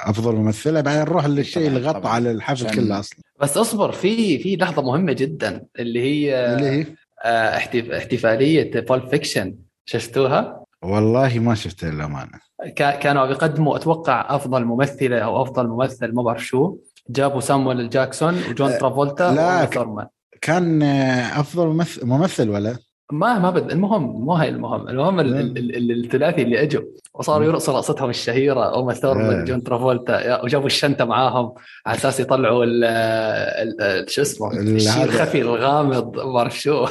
أفضل 0.00 0.36
ممثلة 0.36 0.80
بعدين 0.80 1.00
نروح 1.02 1.26
للشيء 1.26 1.66
اللي 1.68 1.80
غطى. 1.80 2.08
على 2.08 2.30
الحفل 2.30 2.74
كله 2.74 2.98
أصلا. 3.00 3.18
بس 3.40 3.56
اصبر 3.56 3.92
في 3.92 4.38
في 4.38 4.56
لحظة 4.56 4.82
مهمة 4.82 5.12
جدا 5.12 5.64
اللي 5.78 6.00
هي 6.02 6.54
اللي 6.54 6.66
هي؟ 6.70 6.86
آه، 7.24 7.56
احتف- 7.56 7.90
احتفالية 7.90 8.80
Pulp 8.80 9.10
Fiction 9.10 9.54
شفتوها؟ 9.84 10.64
والله 10.82 11.38
ما 11.38 11.54
شفتها 11.54 11.90
للامانه 11.90 12.38
كا- 12.76 12.96
كانوا 12.96 13.26
بيقدموا 13.26 13.76
أتوقع 13.76 14.36
أفضل 14.36 14.64
ممثلة 14.64 15.18
أو 15.18 15.42
أفضل 15.42 15.66
ممثل 15.68 16.14
ما 16.14 16.22
بعرف 16.22 16.44
شو. 16.46 16.76
جابوا 17.10 17.40
سامويل 17.40 17.90
جاكسون 17.90 18.34
وجون 18.50 18.78
ترافولتا 18.78 19.22
لا، 19.32 19.64
ك-. 19.64 20.08
كان 20.40 20.82
آه، 20.82 21.40
أفضل 21.40 21.66
ممثل 21.66 22.06
ممثل 22.06 22.50
ولا؟ 22.50 22.76
ما 23.12 23.38
ما 23.38 23.50
بد 23.50 23.70
المهم 23.72 24.02
مو 24.02 24.32
هاي 24.32 24.48
المهم 24.48 24.88
المهم 24.88 25.20
ال- 25.20 25.34
ال- 25.40 25.58
ال- 25.58 25.76
ال- 25.76 26.04
الثلاثي 26.04 26.42
اللي 26.42 26.62
أجوا. 26.62 26.82
وصاروا 27.14 27.46
يرقصوا 27.46 27.74
رقصتهم 27.74 28.10
الشهيرة 28.10 28.64
اوما. 28.74 28.94
ثورمان 28.94 29.44
جون 29.44 29.62
ترافولتا 29.62 30.42
وجابوا 30.44 30.66
الشنطة 30.66 31.04
معاهم 31.04 31.52
على 31.86 31.98
أساس 31.98 32.20
يطلعوا 32.20 32.64
ال- 32.64 34.10
شو 34.10 34.22
اسمه 34.22 34.52
ال- 34.52 34.76
الشيء 34.76 35.04
الخفي 35.04 35.40
الغامض 35.40 36.16
ما 36.16 36.32
بعرف 36.32 36.60
شو. 36.60 36.86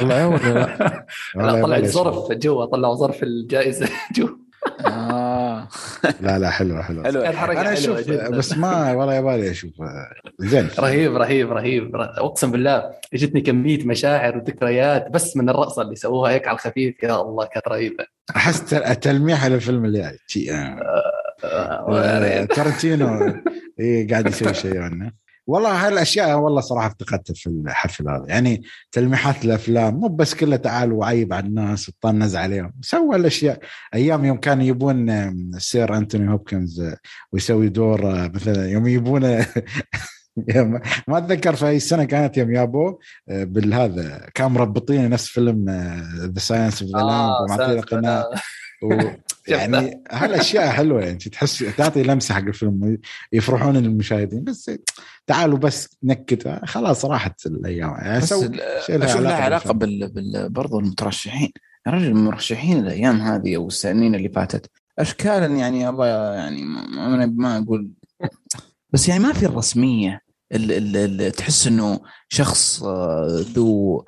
والله 0.00 0.28
ولا 0.28 1.06
لا. 1.36 1.62
طلعت 1.62 1.84
ظرف 1.84 2.32
جوا 2.32 2.64
طلعوا 2.64 2.94
ظرف 2.94 3.22
الجائزة 3.22 3.88
جوا. 4.16 4.28
آه. 5.62 5.68
لا 6.20 6.38
لا 6.38 6.50
حلوة 6.50 6.82
حلوة. 6.82 7.04
حلو 7.04 7.20
الحركة 7.22 7.60
أنا 7.60 7.72
أشوف. 7.72 8.10
بس 8.10 8.58
ما 8.58 8.92
والله 8.92 9.14
يبالي 9.14 9.50
أشوف 9.50 9.72
زين. 10.40 10.68
رهيب 10.78 11.16
رهيب 11.16 11.52
رهيب. 11.52 11.96
أقسم 11.96 12.50
بالله 12.50 12.90
جتني 13.14 13.40
كمية 13.40 13.84
مشاعر 13.84 14.36
وذكريات 14.38 15.10
بس 15.10 15.36
من 15.36 15.48
الرقصة 15.48 15.82
اللي 15.82 15.96
سووها 15.96 16.32
هيك 16.32 16.48
على 16.48 16.54
الخفيف 16.54 17.02
يا 17.02 17.20
الله 17.20 17.46
كانت 17.46 17.68
رهيبة. 17.68 18.04
أحس 18.36 18.64
تل- 18.64 18.96
تلميح 18.96 19.46
للفيلم 19.46 19.84
اللي 19.84 20.18
جاي 20.34 20.50
آه. 20.50 20.80
آه، 21.44 21.86
آه، 21.98 22.44
تارنتينو 22.44 23.42
إيه 23.80 24.08
قاعد 24.10 24.26
يسوي 24.26 24.54
شيء 24.54 24.78
عنه 24.78 25.12
والله 25.46 25.86
هالاشياء 25.88 26.38
والله 26.38 26.60
صراحة 26.60 26.86
افتقدتها 26.86 27.34
في 27.34 27.46
الحفل 27.46 28.08
هذا 28.08 28.24
يعني 28.28 28.62
تلميحات 28.92 29.44
الأفلام 29.44 29.94
مو 29.94 30.08
بس 30.08 30.34
كلها 30.34 30.56
تعال 30.56 30.92
وعيب 30.92 31.32
على 31.32 31.46
الناس 31.46 31.88
وطنز 31.88 32.36
عليهم 32.36 32.72
سوى 32.82 33.16
الأشياء. 33.16 33.58
أيام 33.94 34.24
يوم 34.24 34.36
كانوا 34.36 34.64
يبون 34.64 35.10
آم، 35.10 35.50
سير 35.58 35.96
أنتوني 35.96 36.30
هوبكنز 36.32 36.80
آه، 36.80 36.96
ويسوي 37.32 37.68
دور 37.68 38.10
آه، 38.10 38.28
مثلا 38.34 38.68
يوم 38.68 38.86
يبونه 38.86 39.46
يوم- 40.56 40.80
ما 41.08 41.18
أتذكر 41.18 41.56
في 41.56 41.68
أي 41.68 41.80
سنة 41.80 42.04
كانت 42.04 42.36
يوم 42.36 42.50
يابوه 42.54 42.98
آه، 43.28 43.44
بالهذا 43.44 44.26
كان 44.34 44.50
مربطين 44.50 45.10
نفس 45.10 45.26
فيلم 45.26 45.70
ذا 46.18 46.38
ساينس 46.40 46.82
اوف 46.82 46.90
ذا 46.96 47.00
آه، 47.02 47.46
سالفة، 47.56 47.80
قناة. 47.96 48.20
آه. 48.82 49.16
يعني 49.48 50.02
هالأشياء 50.10 50.70
حلوة 50.70 51.00
يعني 51.00 51.18
تحس 51.18 51.58
تعطي 51.76 52.02
لمسة 52.02 52.34
حق 52.34 52.42
الفيلم 52.42 52.98
يفرحون 53.32 53.76
المشاهدين. 53.76 54.44
بس 54.44 54.70
تعالوا 55.26 55.58
بس 55.58 55.96
نكت 56.02 56.48
خلاص 56.64 57.04
راحت 57.04 57.46
الأيام. 57.46 57.90
يعني 57.90 58.20
بس 58.20 58.34
شيء 58.86 58.96
لها 58.96 59.06
أشوف 59.06 59.20
لها 59.20 59.32
علاقة 59.32 59.44
علاقة. 59.44 59.72
بال... 59.72 60.08
بال... 60.08 60.48
برضو 60.50 60.80
المترشحين. 60.80 61.52
يا 61.86 61.92
رجل 61.92 62.06
المرشحين 62.06 62.78
الأيام 62.78 63.20
هذه 63.20 63.56
أو 63.56 63.66
السنين 63.66 64.14
اللي 64.14 64.28
فاتت 64.28 64.70
اشكالا 64.98 65.46
يعني 65.46 65.88
أبغى 65.88 66.08
يعني 66.08 66.62
ما, 66.64 67.26
ما, 67.26 67.58
أقول. 67.58 67.90
بس 68.90 69.08
يعني 69.08 69.22
ما 69.22 69.32
في 69.32 69.46
الرسمية 69.46 70.20
ال... 70.52 70.72
ال... 70.72 70.96
ال... 70.96 71.32
تحس 71.32 71.66
إنه 71.66 72.00
شخص 72.28 72.82
آه، 72.82 73.44
ذو 73.54 74.04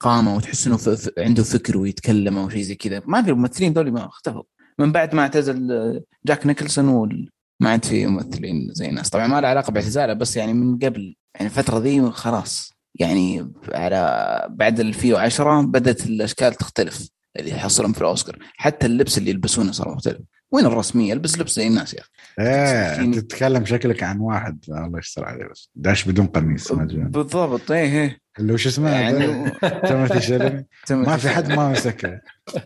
قامه 0.00 0.36
وتحس 0.36 0.66
انه. 0.66 0.78
عنده 1.18 1.42
فكر 1.42 1.78
ويتكلم 1.78 2.38
أو 2.38 2.48
شيء 2.48 2.62
زي 2.62 2.74
كذا. 2.74 3.02
ما 3.06 3.22
في 3.22 3.30
الممثلين 3.30 3.72
دول 3.72 3.90
ما 3.90 4.06
اختفوا. 4.06 4.42
من 4.78 4.92
بعد 4.92 5.14
ما 5.14 5.22
اعتزل 5.22 5.72
آه، 5.72 6.02
جاك 6.26 6.46
نيكلسون 6.46 6.88
وال... 6.88 7.30
ما 7.60 7.70
عاد 7.70 7.84
في 7.84 8.06
ممثلين 8.06 8.68
زي 8.72 8.88
الناس. 8.88 9.10
طبعا 9.10 9.26
ما 9.26 9.40
له 9.40 9.48
علاقة 9.48 9.70
باعتزاله 9.70 10.12
بس 10.12 10.36
يعني 10.36 10.52
من 10.52 10.78
قبل 10.78 11.16
يعني 11.34 11.46
الفترة 11.46 11.78
ذي 11.78 12.10
خلاص. 12.10 12.72
يعني 12.94 13.52
على 13.72 14.46
بعد 14.50 14.80
ال 14.80 14.86
2010 14.86 15.60
بدأت 15.60 16.06
الأشكال 16.06 16.54
تختلف 16.54 17.08
اللي 17.36 17.50
يحصلهم 17.50 17.92
في 17.92 18.00
الأوسكار. 18.00 18.38
حتى 18.56 18.86
اللبس 18.86 19.18
اللي 19.18 19.30
يلبسونه 19.30 19.72
صار 19.72 19.94
مختلف. 19.94 20.20
وين 20.52 20.66
الرسمية؟ 20.66 21.12
البس 21.12 21.38
لبس 21.38 21.56
زي 21.56 21.66
الناس 21.66 21.94
يا 21.94 22.00
أخي. 22.00 22.10
إيه 22.38 23.12
تتكلم 23.12 23.64
شكلك 23.64 24.02
عن 24.02 24.20
واحد 24.20 24.64
الله 24.68 24.98
يستر 24.98 25.24
عليه 25.24 25.44
بس. 25.44 25.70
داش 25.74 26.08
بدون 26.08 26.26
قميص 26.26 26.72
بالضبط 26.72 27.70
إيه 27.70 28.02
إيه. 28.02 28.18
اللي 28.38 28.52
وش 28.52 28.66
اسمه؟ 28.66 28.90
يعني 28.90 29.50
تمثي 29.60 30.20
شلبي 30.20 30.64
ما 30.90 31.16
في 31.16 31.28
حد 31.28 31.52
ما 31.52 31.68
مسكه. 31.68 32.20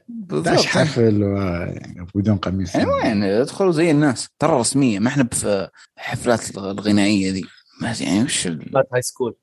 بالضبط. 0.08 0.54
داش 0.54 0.66
حفل 0.66 1.24
و... 1.24 1.36
يعني 1.36 2.06
بدون 2.14 2.36
قميص. 2.36 2.74
يعني 2.74 2.90
وين؟ 2.90 3.22
ادخلوا 3.22 3.72
زي 3.72 3.90
الناس. 3.90 4.28
ترى 4.38 4.60
رسمية 4.60 4.98
ما 4.98 5.08
إحنا 5.08 5.28
في 5.32 5.68
حفلات 5.96 6.58
الغنائية 6.58 7.30
دي 7.30 7.44
ما 7.82 7.94
يعني 8.00 8.22
وش 8.24 8.46
ال... 8.46 8.56
but 8.56 8.88
high 8.94 9.02
school 9.02 9.36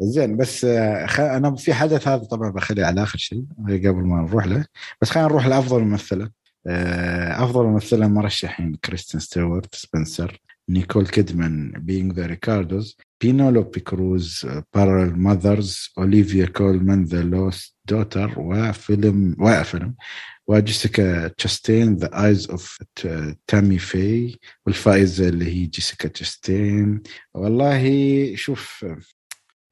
زين 0.00 0.36
بس 0.36 0.64
آه، 0.64 1.06
خ... 1.06 1.20
أنا 1.20 1.56
في 1.56 1.74
حدث 1.74 2.08
هذا 2.08 2.24
طبعا 2.24 2.50
بخليه 2.50 2.84
على 2.84 3.02
آخر 3.02 3.18
شيء 3.18 3.44
قبل 3.68 4.04
ما 4.04 4.22
نروح 4.22 4.46
له. 4.46 4.64
بس 5.02 5.10
خلينا 5.10 5.28
نروح 5.28 5.46
لأفضل 5.46 5.80
ممثلة. 5.80 6.30
أفضل 6.66 7.64
ممثلة 7.64 8.08
مرشحين 8.08 8.74
كريستين 8.84 9.20
ستيوارت 9.20 9.74
سبنسر 9.74 10.40
نيكول 10.68 11.06
كيدمان 11.06 11.72
Being 11.72 12.12
the 12.12 12.26
Ricardos 12.26 12.96
بينولوبي 13.20 13.80
كروز 13.80 14.46
Parallel 14.74 15.16
Mothers 15.18 15.88
اوليفيا 15.98 16.46
كولمان 16.46 17.04
The 17.04 17.22
Lost 17.22 17.76
Daughter 17.84 18.34
وفيلم 18.36 19.36
وفيلم 19.40 19.94
وجيسيكا 20.46 21.28
تشستين 21.28 21.96
The 21.96 22.24
Eyes 22.26 22.50
of 22.50 22.78
Tammy 23.46 23.78
Faye 23.78 24.36
والفائزة 24.66 25.28
اللي 25.28 25.44
هي 25.44 25.66
جيسيكا 25.66 26.08
تشستين 26.08 27.02
والله 27.34 27.82
شوف 28.36 28.86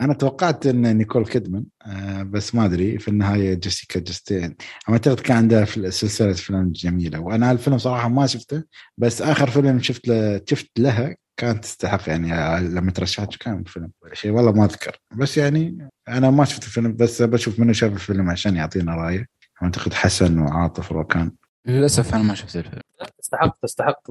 أنا 0.00 0.14
توقعت 0.14 0.66
إن 0.66 0.96
نيكول 0.96 1.26
كيدمان 1.26 1.64
آه، 1.86 2.22
بس 2.22 2.54
ما 2.54 2.64
أدري 2.64 2.98
في 2.98 3.08
النهاية 3.08 3.54
جيسيكا 3.54 4.00
تشستين 4.00 4.56
أعتقد 4.88 5.20
كان 5.20 5.36
عندها 5.36 5.64
في 5.64 5.90
سلسلة 5.90 6.30
افلام 6.30 6.72
جميلة. 6.72 7.18
وأنا 7.20 7.50
الفيلم 7.52 7.78
صراحة 7.78 8.08
ما 8.08 8.26
شفته 8.26 8.64
بس 8.98 9.22
آخر 9.22 9.50
فيلم 9.50 9.82
شفت 9.82 10.08
له 10.08 10.40
شفت 10.46 10.70
لها 10.78 11.16
كانت 11.36 11.64
تستحق 11.64 12.08
يعني 12.08 12.34
آه، 12.34 12.60
لما 12.60 12.90
ترشحت 12.90 13.36
كان 13.36 13.64
فيلم 13.64 13.90
شيء 14.12 14.30
والله 14.30 14.52
ما 14.52 14.64
أذكر. 14.64 14.96
بس 15.16 15.38
يعني 15.38 15.88
أنا 16.08 16.30
ما 16.30 16.44
شفت 16.44 16.64
الفيلم 16.64 16.96
بس 16.96 17.22
بشوف 17.22 17.60
منه 17.60 17.72
شاف 17.72 17.92
الفيلم 17.92 18.30
عشان 18.30 18.56
يعطينا 18.56 18.94
رأيه. 18.94 19.26
أعتقد 19.62 19.94
حسن 19.94 20.38
وعاطف 20.38 20.92
روكان 20.92 21.32
للأسف 21.66 22.14
أنا 22.14 22.22
ما 22.22 22.34
شفت 22.34 22.56
الفيلم. 22.56 22.82
تستحق 23.18 23.56
تستحق 23.62 24.10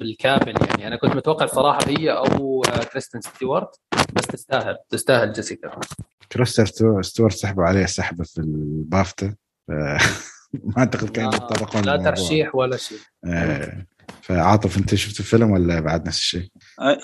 بالكامل 0.00 0.54
يعني. 0.68 0.86
أنا 0.86 0.96
كنت 0.96 1.16
متوقع 1.16 1.46
صراحة 1.46 1.78
هي 1.86 2.10
أو 2.10 2.62
كريستن 2.92 3.20
ستيوارت. 3.20 3.80
بس 4.12 4.26
تستاهل 4.26 4.76
تستاهل 4.90 5.32
جيسيكا. 5.32 5.80
كريستن 6.32 6.66
ستوارت 7.02 7.34
سحبوا 7.34 7.64
عليه 7.64 7.86
سحبه 7.86 8.24
في 8.24 8.38
البافتا. 8.38 9.34
ما 10.52 10.78
أعتقد 10.78 11.08
كانوا 11.08 11.34
يتطرقون 11.34 11.82
لا. 11.82 11.96
ترشيح 11.96 12.54
ولا 12.54 12.76
شيء. 12.76 12.98
آه، 13.24 13.86
فعاطف 14.22 14.78
أنت 14.78 14.94
شفت 14.94 15.20
الفيلم 15.20 15.50
ولا 15.50 15.80
بعد 15.80 16.06
نفس 16.06 16.18
الشيء؟ 16.18 16.48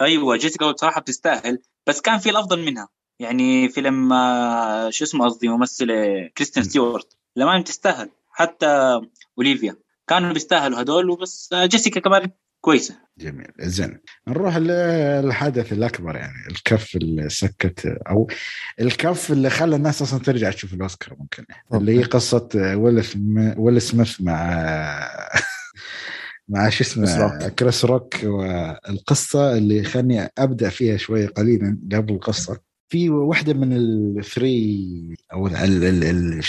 أيوه 0.01 0.37
جيسيكا 0.37 0.73
بصراحة 0.73 1.01
بتستاهل 1.01 1.59
بس 1.87 2.01
كان 2.01 2.19
في 2.19 2.31
الأفضل 2.31 2.65
منها. 2.65 2.89
يعني 3.19 3.69
فيلم 3.69 4.13
آه، 4.13 4.91
شو 4.91 5.05
اسمه 5.05 5.25
قصدي 5.25 5.49
ممثله 5.49 6.29
كريستين 6.37 6.63
ستيوارت. 6.63 7.17
لما 7.37 7.63
تستاهل 7.63 8.11
حتى 8.31 9.01
أوليفيا. 9.39 9.77
كانوا 10.07 10.33
بيستاهلوا 10.33 10.81
هدول 10.81 11.11
وبس 11.11 11.53
آه، 11.53 11.67
جيسيكا 11.67 12.01
كمان 12.01 12.31
كويسة. 12.65 12.95
جميل 13.19 13.47
زين. 13.61 13.99
نروح 14.29 14.57
للحدث 14.57 15.73
الأكبر 15.73 16.17
يعني 16.17 16.47
الكف 16.51 16.97
اللي 16.97 17.29
سكت 17.29 17.87
أو 17.87 18.29
الكف 18.81 19.33
اللي 19.33 19.51
خلى 19.51 19.77
الناس 19.77 20.03
أصلا 20.03 20.21
ترجع 20.21 20.51
تشوف 20.51 20.75
الأوسكار 20.75 21.17
ممكن. 21.19 21.45
اللي 21.75 21.99
هي 21.99 22.03
قصة 22.03 22.49
ويل 22.55 23.05
سم- 23.05 23.55
ويل 23.59 23.83
سميث 23.83 24.21
مع 24.21 24.61
مع 26.49 26.69
شو 26.69 26.85
كريس 26.85 26.99
اسمه 26.99 27.17
روك. 27.23 27.43
كريس 27.55 27.85
روك 27.85 28.15
والقصة 28.25 29.57
اللي 29.57 29.85
خلني 29.85 30.29
أبدأ 30.39 30.69
فيها 30.69 30.97
شوي 30.97 31.27
قليلا 31.27 31.79
قبل 31.93 32.15
القصة. 32.15 32.61
في 32.89 33.11
واحدة 33.11 33.55
من 33.55 33.73
الثري 34.19 35.17
أو 35.33 35.49
شو 35.49 35.55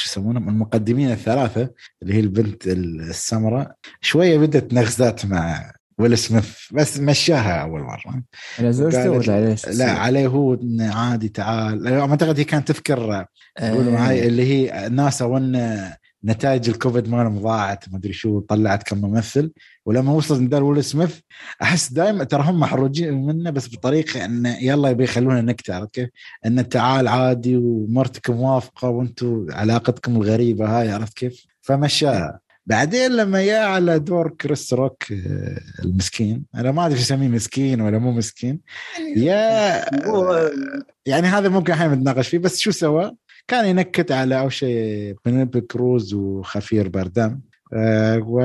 يسمونهم 0.09 0.49
المقدمين 0.49 1.11
الثلاثة 1.11 1.69
اللي 2.01 2.13
هي 2.13 2.19
البنت 2.19 2.67
السمراء. 2.67 3.75
شوية 4.01 4.37
بدت 4.37 4.73
نغزات 4.73 5.25
مع 5.25 5.71
ويل 5.97 6.17
سميث 6.17 6.73
بس 6.73 6.99
مشاها 6.99 7.61
أول 7.61 7.81
مرة 7.81 8.23
على 8.59 8.73
زوجته 8.73 9.09
ولا 9.09 9.33
على 9.33 9.51
إيش؟ 9.51 9.67
لا 9.67 9.91
عليه 9.91 10.27
هو 10.27 10.53
إنه 10.53 10.93
عادي 10.95 11.29
تعال 11.29 11.87
أعتقد 11.87 12.39
هي 12.39 12.43
كانت 12.43 12.71
تذكر 12.71 13.25
يقولوا 13.61 13.91
معي 13.91 14.27
اللي 14.27 14.43
هي 14.43 14.89
ناسا 14.89 15.25
وأن 15.25 15.81
نتائج 16.25 16.69
الكوفيد 16.69 17.09
مالهم 17.09 17.39
ضاعت 17.39 17.89
ما 17.89 17.97
أدري 17.97 18.13
شو 18.13 18.39
طلعت 18.39 18.83
كم 18.83 18.97
ممثل 18.97 19.51
ولما 19.85 20.11
وصلت 20.11 20.41
ندال 20.41 20.63
ويل 20.63 20.83
سميث 20.83 21.19
أحس 21.61 21.93
دائما 21.93 22.23
ترى 22.23 22.43
هم 22.43 22.59
محروجين 22.59 23.25
منه 23.25 23.49
بس 23.49 23.75
بطريقة 23.75 24.25
انه 24.25 24.57
يلا 24.57 24.89
يبي 24.89 25.03
يخلونا 25.03 25.41
نكته 25.41 25.75
عرفت 25.75 25.93
كيف؟ 25.93 26.09
انه 26.45 26.61
تعال 26.61 27.07
عادي 27.07 27.55
ومرتك 27.57 28.29
موافقه 28.29 28.89
وأنتم 28.89 29.45
علاقتكم 29.51 30.15
الغريبة 30.15 30.79
هاي 30.79 30.91
عرفت 30.91 31.17
كيف؟ 31.17 31.45
فمشاها 31.61 32.39
بعدين 32.65 33.11
لما 33.11 33.45
جاء 33.45 33.65
على 33.65 33.99
دور 33.99 34.29
كريس 34.29 34.73
روك 34.73 35.11
آه، 35.11 35.61
المسكين. 35.83 36.45
أنا 36.55 36.71
ما 36.71 36.85
أدري 36.85 36.97
شو 36.97 37.03
اسميه 37.03 37.27
مسكين 37.27 37.81
ولا 37.81 37.97
مو 37.97 38.11
مسكين. 38.11 38.59
يا 39.15 39.85
يعني 41.05 41.27
هذا 41.27 41.49
ممكن 41.49 41.73
الحين 41.73 41.91
نتناقش 41.91 42.27
فيه 42.27 42.37
بس 42.37 42.59
شو 42.59 42.71
سوى؟ 42.71 43.15
كان 43.47 43.65
ينكت 43.65 44.11
على 44.11 44.39
أول 44.39 44.53
شيء 44.53 45.15
بنيلبي 45.25 45.61
كروز 45.61 46.13
وخفير 46.13 46.89
باردام 46.89 47.41
آه 47.73 48.19
و 48.27 48.39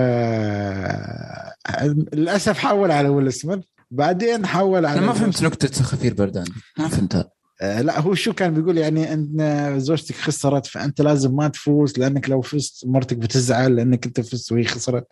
للأسف 2.14 2.58
حول 2.58 2.90
على 2.90 3.08
ويل 3.08 3.32
سميث. 3.32 3.58
بعدين 3.90 4.46
حول 4.46 4.86
على 4.86 4.98
أنا 4.98 5.06
ما 5.06 5.12
فهمت 5.12 5.42
نكتة 5.42 5.82
خفير 5.82 6.14
بردان 6.14 6.46
ما 6.78 6.88
فهمتها. 6.88 7.20
آه 7.20 7.39
لا 7.60 8.00
هو 8.00 8.14
شو 8.14 8.32
كان 8.32 8.54
بيقول؟ 8.54 8.78
يعني 8.78 9.12
أن 9.12 9.74
زوجتك 9.80 10.14
خسرت 10.14 10.66
فأنت 10.66 11.00
لازم 11.00 11.36
ما 11.36 11.48
تفوز 11.48 11.98
لأنك 11.98 12.30
لو 12.30 12.40
فزت 12.40 12.86
مرتك 12.86 13.16
بتزعل 13.16 13.76
لأنك 13.76 14.06
أنت 14.06 14.20
فزت 14.20 14.52
وهي 14.52 14.64
خسرت. 14.64 15.06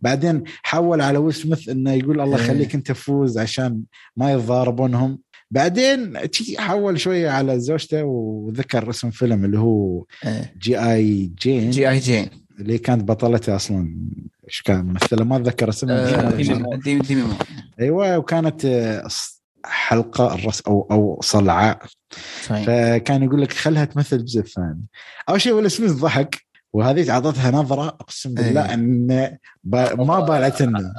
بعدين 0.00 0.42
حول 0.62 1.00
على 1.00 1.18
ويل 1.18 1.34
سميث 1.34 1.68
إنه 1.68 1.92
يقول 1.92 2.20
الله 2.20 2.36
إيه. 2.36 2.44
يخليك 2.44 2.74
أنت 2.74 2.92
فوز 2.92 3.38
عشان 3.38 3.82
ما 4.16 4.32
يتضاربونهم. 4.32 5.18
بعدين 5.50 6.18
حول 6.58 7.00
شوية 7.00 7.30
على 7.30 7.60
زوجته 7.60 8.04
وذكر 8.04 8.90
اسم 8.90 9.10
فيلم 9.10 9.44
اللي 9.44 9.58
هو 9.58 10.04
إيه. 10.26 10.54
G.I. 10.58 10.78
Jane. 10.78 11.70
G.I. 11.70 11.90
Jane. 11.90 12.28
اللي 12.60 12.78
كانت 12.78 13.04
بطلتها 13.04 13.56
أصلا. 13.56 13.96
إيش 14.48 14.62
كان 14.62 14.84
ممثلة؟ 14.84 15.24
ما 15.24 15.36
أتذكر 15.36 15.68
اسمها. 15.68 16.30
آه، 16.30 16.76
ديمي 16.76 17.24
أيوه 17.80 18.18
وكانت 18.18 18.64
آه، 18.64 19.06
حلقة 19.64 20.34
الرس 20.34 20.60
أو 20.60 20.88
أو 20.90 21.20
صلعاء 21.22 21.78
صحيح. 22.44 22.66
فكان 22.66 23.22
يقول 23.22 23.42
لك 23.42 23.52
خلها 23.52 23.84
تمثل 23.84 24.16
الجزء 24.16 24.40
الثاني 24.40 24.82
أول 25.28 25.40
شيء 25.40 25.52
ويل 25.52 25.70
سميث 25.70 25.92
ضحك 25.92 26.50
وهذه 26.72 27.10
اعطتها 27.10 27.50
نظرة 27.50 27.88
أقسم 27.88 28.34
بالله 28.34 28.66
إيه. 28.68 28.74
أن 28.74 29.36
با 29.64 29.94
ما 29.94 30.20
بالت 30.20 30.62
لنا 30.62 30.94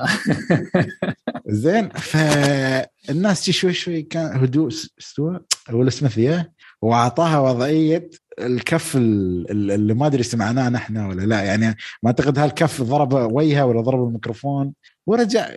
زين 1.63 1.89
فالناس 1.89 3.49
شوي 3.49 3.73
شوي 3.73 4.01
كان 4.01 4.43
هدوء 4.43 4.67
استوى 4.99 5.39
ويل 5.73 5.91
سميث 5.91 6.45
وأعطاها 6.81 7.39
وضعية 7.39 8.09
الكف 8.39 8.95
ال- 8.95 9.51
ال- 9.51 9.71
اللي 9.71 9.93
ما 9.93 10.07
أدري 10.07 10.23
سمعناه 10.23 10.69
نحن 10.69 10.97
ولا 10.97 11.21
لا. 11.21 11.41
يعني 11.43 11.65
ما 12.03 12.07
أعتقد 12.07 12.39
هالكف 12.39 12.81
ضرب 12.81 13.13
وجهه 13.33 13.65
ولا 13.65 13.81
ضرب 13.81 14.07
الميكروفون 14.07 14.73
ورجع 15.07 15.49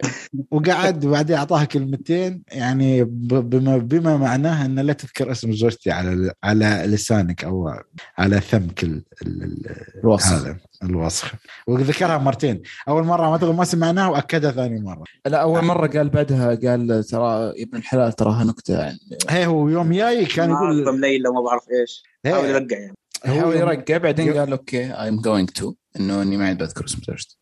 وقعد 0.50 1.04
وبعدين 1.04 1.36
اعطاها 1.36 1.64
كلمتين. 1.64 2.42
يعني 2.52 3.04
ب- 3.04 3.50
بما 3.50 3.76
بما 3.76 4.16
معناه 4.16 4.66
أن 4.66 4.78
لا 4.78 4.92
تذكر 4.92 5.30
اسم 5.32 5.52
زوجتي 5.52 5.90
على 5.90 6.32
على 6.44 6.82
لسانك 6.86 7.44
أو 7.44 7.74
على 8.18 8.40
فمك 8.40 8.82
ال- 8.84 9.02
ال- 9.22 9.42
ال- 9.42 9.76
الوصف. 10.04 10.32
هذا 10.32 10.56
الوصف. 10.82 11.34
وذكرها 11.66 12.18
مرتين. 12.18 12.62
أول 12.88 13.04
مرة 13.04 13.38
ما 13.46 13.52
ما 13.52 13.64
سمعناها 13.64 14.08
وأكدها 14.08 14.50
ثاني 14.50 14.80
مرة. 14.80 15.04
لا 15.26 15.38
أول 15.42 15.64
مرة 15.64 15.86
قال 15.86 16.08
بعدها 16.08 16.46
قال 16.54 17.04
ترى 17.04 17.52
يا 17.56 17.62
ابن 17.64 17.76
الحلال 17.78 18.12
تراها 18.12 18.44
نكته 18.44 18.84
عن 18.84 18.98
هي 19.30 19.46
هو 19.46 19.68
يوم 19.68 19.92
جاي 19.92 20.24
كان 20.26 20.50
يقول 20.50 21.00
ليلى 21.00 21.28
وما 21.28 21.40
بعرف 21.40 21.62
إيش. 21.80 22.13
حاول 22.24 22.44
هي 22.44 22.50
يرجع 22.50 22.78
يعني. 22.78 22.94
هو 23.26 23.40
حاول 23.40 23.56
يرقع 23.56 23.96
بعدين 23.96 24.32
قال 24.38 24.50
okay 24.50 24.92
I'm 24.92 25.20
going 25.20 25.50
to 25.50 25.74
إنه 26.00 26.22
إني 26.22 26.36
ما 26.36 26.46
عاد 26.46 26.58
بذكر 26.58 26.84
اسم 26.84 26.98
زوجتي 27.08 27.38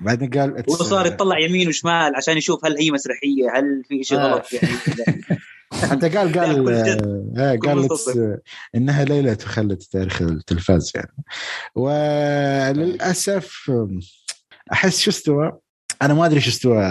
بعدين 0.00 0.30
قال 0.30 0.50
هو 0.50 0.76
it's- 0.76 0.82
صار 0.82 1.06
يطلع 1.06 1.38
يمين 1.38 1.68
وشمال 1.68 2.16
عشان 2.16 2.36
يشوف 2.36 2.64
هل 2.64 2.78
هي 2.78 2.90
مسرحية 2.90 3.50
هل 3.56 3.82
في 3.88 4.04
شيء 4.04 4.18
آه. 4.18 4.32
غلط 4.32 4.52
يعني. 4.52 5.22
حتى 5.90 6.08
قال 6.08 6.38
قال. 6.38 6.68
آه 7.38 7.54
بكل 7.54 7.88
قال 7.88 8.40
إنها 8.74 9.04
ليلة 9.04 9.34
تخلد 9.34 9.78
تاريخ 9.78 10.22
التلفاز 10.22 10.92
يعني. 10.94 11.24
وللأسف 11.74 13.70
أحس 14.72 15.00
شو 15.00 15.10
استوى؟ 15.10 15.52
أنا 16.02 16.14
ما 16.14 16.26
أدري 16.26 16.40
شو 16.40 16.48
استوى 16.50 16.82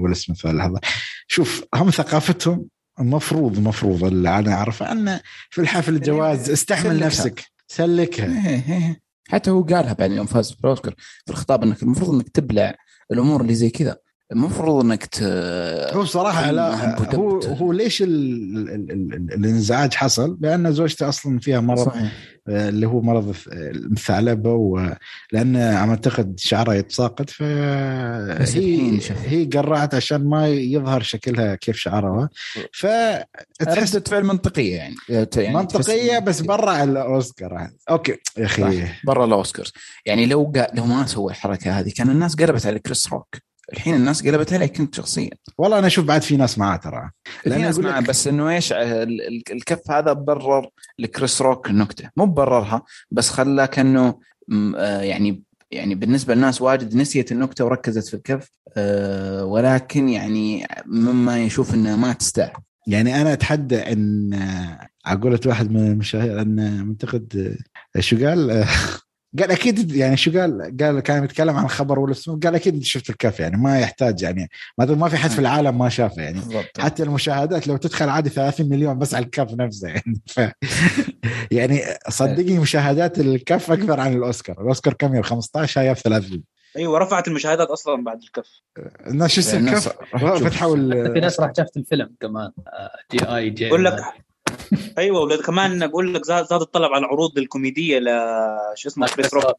ولا 0.00 0.12
اسمه 0.12 0.34
في 0.36 0.50
اللحظه 0.50 0.80
شوف 1.28 1.64
هم 1.74 1.90
ثقافتهم 1.90 2.66
المفروض 3.00 3.56
المفروض 3.56 4.04
اللي 4.04 4.38
أنا 4.38 4.52
أعرفه 4.52 4.92
انه 4.92 5.20
في 5.50 5.60
الحفل 5.60 5.94
الجواز 5.94 6.50
استحمل 6.50 6.90
سلكها. 6.90 7.06
نفسك 7.06 7.44
سلكها 7.68 8.48
إيه 8.48 8.72
إيه. 8.72 9.00
حتى 9.28 9.50
هو 9.50 9.62
قالها 9.62 9.92
بعد 9.92 10.10
يوم 10.12 10.26
فاز 10.26 10.52
في 10.52 10.60
الاوسكار 10.64 10.94
في 11.26 11.32
الخطاب 11.32 11.62
إنك 11.62 11.82
المفروض 11.82 12.14
إنك 12.14 12.28
تبلع 12.28 12.74
الأمور 13.12 13.40
اللي 13.40 13.54
زي 13.54 13.70
كذا 13.70 13.96
المفروض 14.32 14.84
إنك 14.84 15.04
ت... 15.06 15.22
هو 15.92 16.04
صراحة 16.04 16.50
لا 16.50 16.98
هو. 17.14 17.38
هو 17.40 17.72
ليش 17.72 18.02
ال 18.02 18.08
ال 18.08 18.68
ال 18.90 19.14
ال 19.14 19.32
الانزعاج 19.34 19.94
حصل؟ 19.94 20.38
لأن 20.40 20.72
زوجته 20.72 21.08
أصلا 21.08 21.38
فيها 21.38 21.60
مرض 21.60 21.86
صحيح 21.86 22.12
آه، 22.48 22.68
اللي 22.68 22.86
هو 22.86 23.00
مرض 23.00 23.34
الثعلبة 23.52 24.52
ولأن 24.52 25.56
عم 25.56 25.90
أعتقد 25.90 26.34
شعرها 26.38 26.74
يتساقط 26.74 27.30
الحين 27.40 29.00
شوف. 29.00 29.16
هي 29.26 29.44
قرعت 29.44 29.94
عشان 29.94 30.24
ما 30.28 30.48
يظهر 30.48 31.02
شكلها 31.02 31.54
كيف 31.54 31.76
شعرها 31.76 32.28
فتحس 32.74 33.94
ردة 33.96 34.04
فعل 34.10 34.24
منطقية 34.24 34.76
يعني, 34.76 34.94
يعني 35.36 35.54
منطقية 35.54 36.18
تحس- 36.18 36.22
بس 36.28 36.40
برا 36.40 36.84
الأوسكار 36.84 37.68
okay 37.90 38.16
يا 38.38 38.46
صح. 38.46 39.04
برا 39.04 39.24
الأوسكارز 39.24 39.72
يعني 40.06 40.26
لو 40.26 40.52
قا... 40.56 40.66
لو 40.74 40.84
ما 40.86 41.06
سوى 41.06 41.30
الحركة 41.32 41.80
هذه 41.80 41.92
كان 41.96 42.10
الناس 42.10 42.34
قلبت 42.36 42.66
على 42.66 42.78
كريس 42.78 43.12
روك 43.12 43.47
الحين 43.72 43.94
الناس 43.94 44.26
قلبت 44.26 44.52
عليك 44.52 44.76
كنت 44.76 44.94
شخصيا؟ 44.94 45.30
والله 45.58 45.78
أنا 45.78 45.86
أشوف 45.86 46.04
بعد 46.04 46.22
في 46.22 46.36
ناس 46.36 46.58
معاه 46.58 46.76
ترى. 46.76 47.10
في 47.42 47.48
ناس 47.50 47.78
لك- 47.78 48.08
بس 48.08 48.26
إنه 48.26 48.48
إيش 48.50 48.72
ال- 48.72 48.78
ال- 49.22 49.42
الكف 49.52 49.90
هذا 49.90 50.12
برر 50.12 50.68
لكريس 50.98 51.42
روك 51.42 51.70
النكته 51.70 52.10
مو 52.16 52.26
بررها 52.26 52.82
بس 53.10 53.30
خلاك 53.30 53.78
إنه 53.78 54.18
م- 54.48 54.74
آه، 54.76 55.00
يعني 55.00 55.42
يعني 55.70 55.94
بالنسبة 55.94 56.34
للناس 56.34 56.62
واجد 56.62 56.94
نسيت 56.96 57.32
النكتة 57.32 57.64
وركزت 57.64 58.08
في 58.08 58.14
الكف 58.14 58.50
آه، 58.76 59.44
ولكن 59.44 60.08
يعني 60.08 60.66
مما 60.86 61.38
يشوف 61.42 61.74
انها 61.74 61.96
ما 61.96 62.12
تستاهل. 62.12 62.52
يعني 62.86 63.20
أنا 63.20 63.32
أتحدى 63.32 63.76
إن 63.76 64.30
عقولة 65.06 65.40
واحد 65.46 65.70
من 65.70 65.86
المشاهير 65.90 66.40
إن 66.40 66.86
منتقد 66.86 67.56
شو 67.98 68.26
قال؟ 68.26 68.64
قال 69.38 69.50
أكيد 69.50 69.92
يعني 69.96 70.16
شو 70.16 70.30
قال؟ 70.40 70.76
قال 70.80 71.00
كان 71.00 71.24
يتكلم 71.24 71.56
عن 71.56 71.68
خبر 71.68 71.98
ولا 71.98 72.12
اسمه 72.12 72.40
قال 72.40 72.54
أكيد 72.54 72.82
شفت 72.82 73.10
الكف 73.10 73.40
يعني 73.40 73.56
ما 73.56 73.80
يحتاج 73.80 74.22
يعني 74.22 74.48
ما 74.78 74.84
ما 74.84 75.08
في 75.08 75.16
حد 75.16 75.30
في 75.30 75.38
العالم 75.38 75.78
ما 75.78 75.88
شافه 75.88 76.22
يعني 76.22 76.38
بالضبط. 76.38 76.80
حتى 76.80 77.02
المشاهدات 77.02 77.66
لو 77.66 77.76
تدخل 77.76 78.08
عادي 78.08 78.30
30 78.30 78.68
مليون 78.68 78.98
بس 78.98 79.14
على 79.14 79.24
الكف 79.24 79.52
نفسه 79.54 79.88
يعني 79.88 80.20
ف 80.26 80.40
يعني 81.50 81.80
صدقني 82.08 82.58
مشاهدات 82.58 83.18
الكف 83.18 83.70
أكثر 83.70 84.00
عن 84.00 84.12
الأوسكار 84.12 84.60
الأوسكار 84.62 84.92
كم 84.94 85.14
يوم؟ 85.14 85.22
15 85.22 85.80
هاي 85.80 85.94
30 85.94 86.42
أيوه 86.76 86.98
رفعت 86.98 87.28
المشاهدات 87.28 87.68
أصلا 87.68 88.04
بعد 88.04 88.22
الكف. 88.22 88.62
الناس 89.06 89.40
شو 89.40 89.56
الناس 89.56 89.86
الكف. 89.86 90.44
فتحوا 90.44 90.76
ال- 90.76 91.12
في 91.14 91.20
ناس 91.20 91.40
راح 91.40 91.52
شافت 91.56 91.76
الفيلم 91.76 92.14
كمان 92.20 92.50
جي 93.12 93.24
اي 93.36 93.50
جي 93.50 93.68
أقول 93.68 93.84
لك 93.84 93.96
أيوه 94.98 95.20
ولد 95.20 95.40
كمان 95.40 95.82
أقول 95.82 96.14
لك 96.14 96.24
زاد 96.24 96.46
زاد 96.46 96.60
الطلب 96.60 96.92
على 96.92 97.04
العروض 97.04 97.38
الكوميدية 97.38 97.98
ل 97.98 98.08
شو 98.74 98.88
اسمه 98.88 99.06
كريس 99.06 99.34
روك 99.34 99.56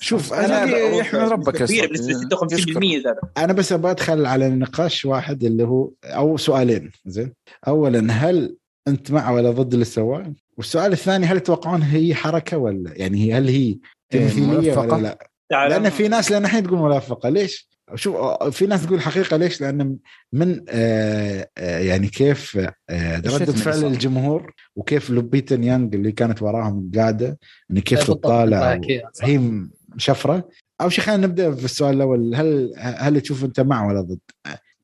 شوف 0.00 0.32
أنا 0.32 0.64
يحمد 0.96 1.20
ربك 1.20 1.60
يا 1.60 1.66
كبير. 1.66 1.88
بنسبه 1.88 2.36
56% 2.46 3.02
زاد. 3.04 3.16
أنا 3.38 3.52
بس 3.52 3.72
أبغى 3.72 3.90
أدخل 3.90 4.26
على 4.26 4.48
نقاش 4.48 5.04
واحد 5.04 5.44
اللي 5.44 5.64
هو 5.64 5.90
أو 6.04 6.36
سؤالين 6.36 6.90
زين؟ 7.06 7.32
اولا 7.68 8.12
هل 8.12 8.56
أنت 8.88 9.10
مع 9.10 9.30
ولا 9.30 9.50
ضد 9.50 9.72
اللي 9.72 9.84
سواه 9.84 10.32
والسؤال 10.56 10.92
الثاني 10.92 11.26
هل 11.26 11.40
تتوقعون 11.40 11.82
هي 11.82 12.14
حركة 12.14 12.56
ولا 12.56 12.92
يعني 12.96 13.18
هي 13.18 13.38
هل 13.38 13.48
هي 13.48 13.78
تمثيلية 14.10 14.74
موفقة؟ 14.74 14.94
ولا 14.96 15.02
لا؟ 15.50 15.68
لأن 15.68 15.90
في 15.90 16.08
ناس 16.08 16.30
لأن 16.30 16.44
الحين 16.44 16.62
تقول 16.62 16.78
موافقه 16.78 17.28
ليش؟ 17.28 17.68
شوف 17.94 18.16
في 18.50 18.66
ناس 18.66 18.86
تقول 18.86 19.00
حقيقة 19.00 19.36
ليش 19.36 19.60
لأن 19.60 19.96
من 20.32 20.64
آه 20.68 21.48
آه 21.58 21.78
يعني 21.78 22.08
كيف 22.08 22.58
آه 22.90 23.18
اللي 23.18 23.46
فعل. 23.46 23.84
الجمهور 23.84 24.54
وكيف 24.76 25.10
لوبيتا 25.10 25.54
يانغ 25.54 25.94
اللي 25.94 26.12
كانت 26.12 26.42
وراهم 26.42 26.90
قاعدة 26.94 27.38
إن 27.70 27.78
كيف 27.78 28.06
تطالع. 28.06 28.80
هي 29.22 29.40
مشفره 29.88 30.48
اول 30.80 30.92
شيء 30.92 31.04
خلينا 31.04 31.26
نبدأ 31.26 31.54
في 31.54 31.64
السؤال 31.64 31.96
الأول 31.96 32.34
هل 32.34 32.72
هل 32.76 33.20
تشوف 33.20 33.44
أنت 33.44 33.60
مع 33.60 33.86
ولا 33.88 34.00
ضد؟ 34.00 34.18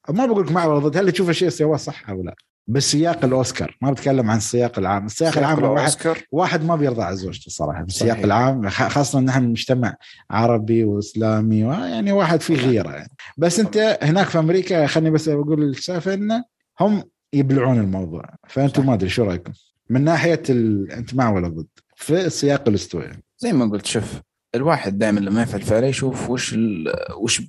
ما 0.09 0.27
بقول 0.27 0.47
لك 0.47 0.53
مع 0.53 0.67
ولا 0.67 0.79
ضد 0.79 0.97
هل 0.97 1.13
تشوف 1.13 1.31
الشيء 1.31 1.49
سواه 1.49 1.77
صح 1.77 2.11
أو 2.11 2.23
لا؟ 2.23 2.35
بسياق 2.67 3.25
الأوسكار 3.25 3.77
ما 3.83 3.91
بتكلم 3.91 4.31
عن 4.31 4.37
السياق 4.37 4.79
العام، 4.79 5.07
السياق 5.07 5.39
العام 5.39 5.63
واحد 5.63 5.97
واحد 6.33 6.65
ما 6.65 6.77
بيرضى 6.77 7.03
على 7.03 7.17
زوجته 7.17 7.51
صراحة 7.51 7.83
بالسياق 7.83 8.13
صحيح. 8.13 8.25
العام 8.25 8.69
خاصة 8.69 9.21
نحن 9.21 9.45
مجتمع 9.45 9.97
عربي 10.31 10.85
وإسلامي 10.85 11.59
يعني 11.61 12.13
واحد 12.13 12.41
فيه 12.41 12.57
غيرة 12.57 12.91
يعني. 12.91 13.13
بس 13.39 13.61
أنت 13.61 13.99
هناك 14.03 14.27
في 14.27 14.39
أمريكا 14.39 14.87
خليني 14.87 15.11
بس 15.11 15.29
أقول 15.29 15.63
السالفه 15.63 16.15
انه 16.15 16.45
هم 16.81 17.03
يبلعون 17.33 17.79
الموضوع 17.79 18.25
فأنتم. 18.49 18.87
ما 18.87 18.95
أدري 18.95 19.09
شو 19.09 19.25
رأيكم؟ 19.25 19.53
من 19.91 20.05
ناحية 20.05 20.43
ال... 20.51 20.93
انت 20.93 21.15
مع 21.15 21.31
ولا 21.31 21.49
ضد؟ 21.49 21.67
في 21.97 22.27
السياق 22.27 22.69
الأستوائي 22.69 23.13
زي 23.39 23.53
ما 23.53 23.65
قلت 23.65 23.87
شوف 23.87 24.21
الواحد 24.55 24.99
دائما 24.99 25.21
لما 25.21 25.43
يفعل 25.43 25.63
فعله 25.63 25.87
يشوف 25.87 26.31
وش 26.31 26.55
ال- 26.55 26.93
وش 27.17 27.43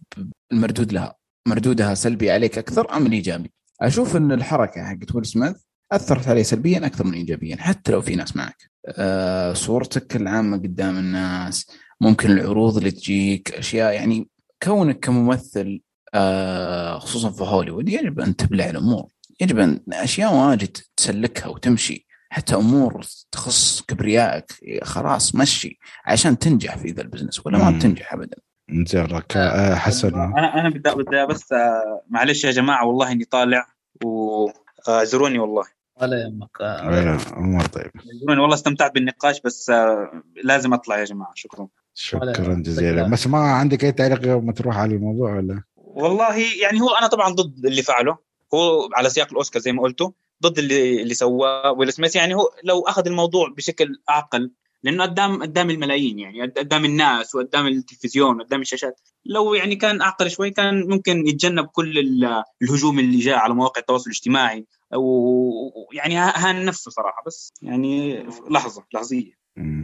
المردود 0.51 0.93
لها 0.93 1.15
مردودها 1.47 1.93
سلبي 1.93 2.31
عليك 2.31 2.57
أكثر 2.57 2.97
أم 2.97 3.05
الإيجابي 3.05 3.51
أشوف 3.81 4.15
إن 4.15 4.31
الحركة 4.31 4.83
حقت 4.83 5.15
ويل 5.15 5.25
سميث 5.25 5.55
أثرت 5.91 6.27
عليه 6.27 6.43
سلبيا 6.43 6.85
أكثر 6.85 7.05
من 7.05 7.13
ايجابيا 7.13 7.55
حتى 7.55 7.91
لو 7.91 8.01
في 8.01 8.15
ناس 8.15 8.35
معك. 8.35 8.71
آه 8.87 9.53
صورتك 9.53 10.15
العامة 10.15 10.57
قدام 10.57 10.97
الناس 10.97 11.67
ممكن 12.01 12.31
العروض 12.31 12.77
اللي 12.77 12.91
تجيك 12.91 13.51
أشياء 13.51 13.93
يعني 13.93 14.29
كونك 14.63 14.99
كممثل 14.99 15.81
آه 16.13 16.99
خصوصا 16.99 17.31
في 17.31 17.43
هوليوود 17.43 17.89
يجب 17.89 18.19
أن 18.19 18.35
تبلع 18.35 18.69
الأمور. 18.69 19.07
يجب 19.41 19.59
أن 19.59 19.79
أشياء 19.93 20.33
واجد 20.35 20.77
تسلكها 20.97 21.47
وتمشي. 21.47 22.07
حتى 22.29 22.55
أمور 22.55 23.05
تخص 23.31 23.81
كبريائك 23.81 24.51
خلاص 24.83 25.35
مشي 25.35 25.79
عشان 26.05 26.37
تنجح 26.39 26.77
في 26.77 26.91
ذا 26.91 27.01
ال 27.01 27.06
business 27.06 27.45
ولا 27.45 27.57
ما. 27.57 27.77
بتنجح 27.77 28.13
ابدا. 28.13 28.37
انزين 28.71 29.01
رك- 29.05 29.37
آه، 29.37 29.75
حسن. 29.75 30.15
أنا 30.15 30.59
أنا 30.59 30.69
بدي 30.69 30.89
بدي 31.03 31.25
بس 31.25 31.51
آه، 31.53 32.01
معلش 32.09 32.43
يا 32.43 32.51
جماعة 32.51 32.85
والله 32.87 33.11
إني 33.11 33.25
طالع 33.25 33.65
وزوروني 34.05 35.39
والله. 35.39 35.63
ولا 36.01 36.21
يهمك. 36.23 36.61
آه، 36.61 37.17
امور 37.37 37.65
طيب. 37.65 37.91
والله 38.29 38.53
استمتعت 38.53 38.93
بالنقاش 38.93 39.41
بس 39.41 39.69
آه، 39.69 40.23
لازم 40.43 40.73
أطلع 40.73 40.99
يا 40.99 41.03
جماعة. 41.05 41.31
شكرا. 41.35 41.67
شكرا 41.93 42.53
جزيلا. 42.53 43.03
بس 43.03 43.27
ما 43.27 43.37
عندك 43.39 43.83
أي 43.83 43.91
تعليق 43.91 44.27
ما 44.27 44.53
تروح 44.53 44.77
على 44.77 44.95
الموضوع 44.95 45.35
ولا؟ 45.35 45.63
والله 45.75 46.35
يعني 46.61 46.81
هو 46.81 46.89
أنا 46.89 47.07
طبعا 47.07 47.29
ضد 47.29 47.65
اللي 47.65 47.81
فعله. 47.81 48.17
هو 48.53 48.89
على 48.95 49.09
سياق 49.09 49.27
الأوسكار 49.31 49.61
زي 49.61 49.71
ما 49.71 49.81
قلتوا 49.81 50.11
ضد 50.43 50.57
اللي 50.59 51.01
اللي 51.01 51.13
سواه. 51.13 51.71
ويل 51.71 51.93
سميث 51.93 52.15
يعني 52.15 52.35
هو 52.35 52.49
لو 52.63 52.81
أخذ 52.81 53.07
الموضوع 53.07 53.49
بشكل 53.57 54.01
أعقل 54.09 54.51
لأنه 54.83 55.03
قدام 55.03 55.41
قدام 55.41 55.69
الملايين 55.69 56.19
يعني 56.19 56.41
قدام 56.41 56.85
الناس 56.85 57.35
وقدام 57.35 57.67
التلفزيون 57.67 58.41
وقدام 58.41 58.61
الشاشات. 58.61 58.99
لو 59.25 59.53
يعني 59.53 59.75
كان 59.75 60.01
أعقل 60.01 60.29
شوي 60.29 60.51
كان 60.51 60.87
ممكن 60.89 61.27
يتجنب 61.27 61.65
كل 61.65 62.23
الهجوم 62.61 62.99
اللي 62.99 63.19
جاء 63.19 63.37
على 63.37 63.53
مواقع 63.53 63.81
التواصل 63.81 64.05
الاجتماعي 64.05 64.65
ويعني 64.95 66.17
هان 66.17 66.65
نفسه 66.65 66.91
صراحة. 66.91 67.23
بس 67.27 67.53
يعني 67.61 68.23
لحظة 68.49 68.83
لحظية. 68.93 69.41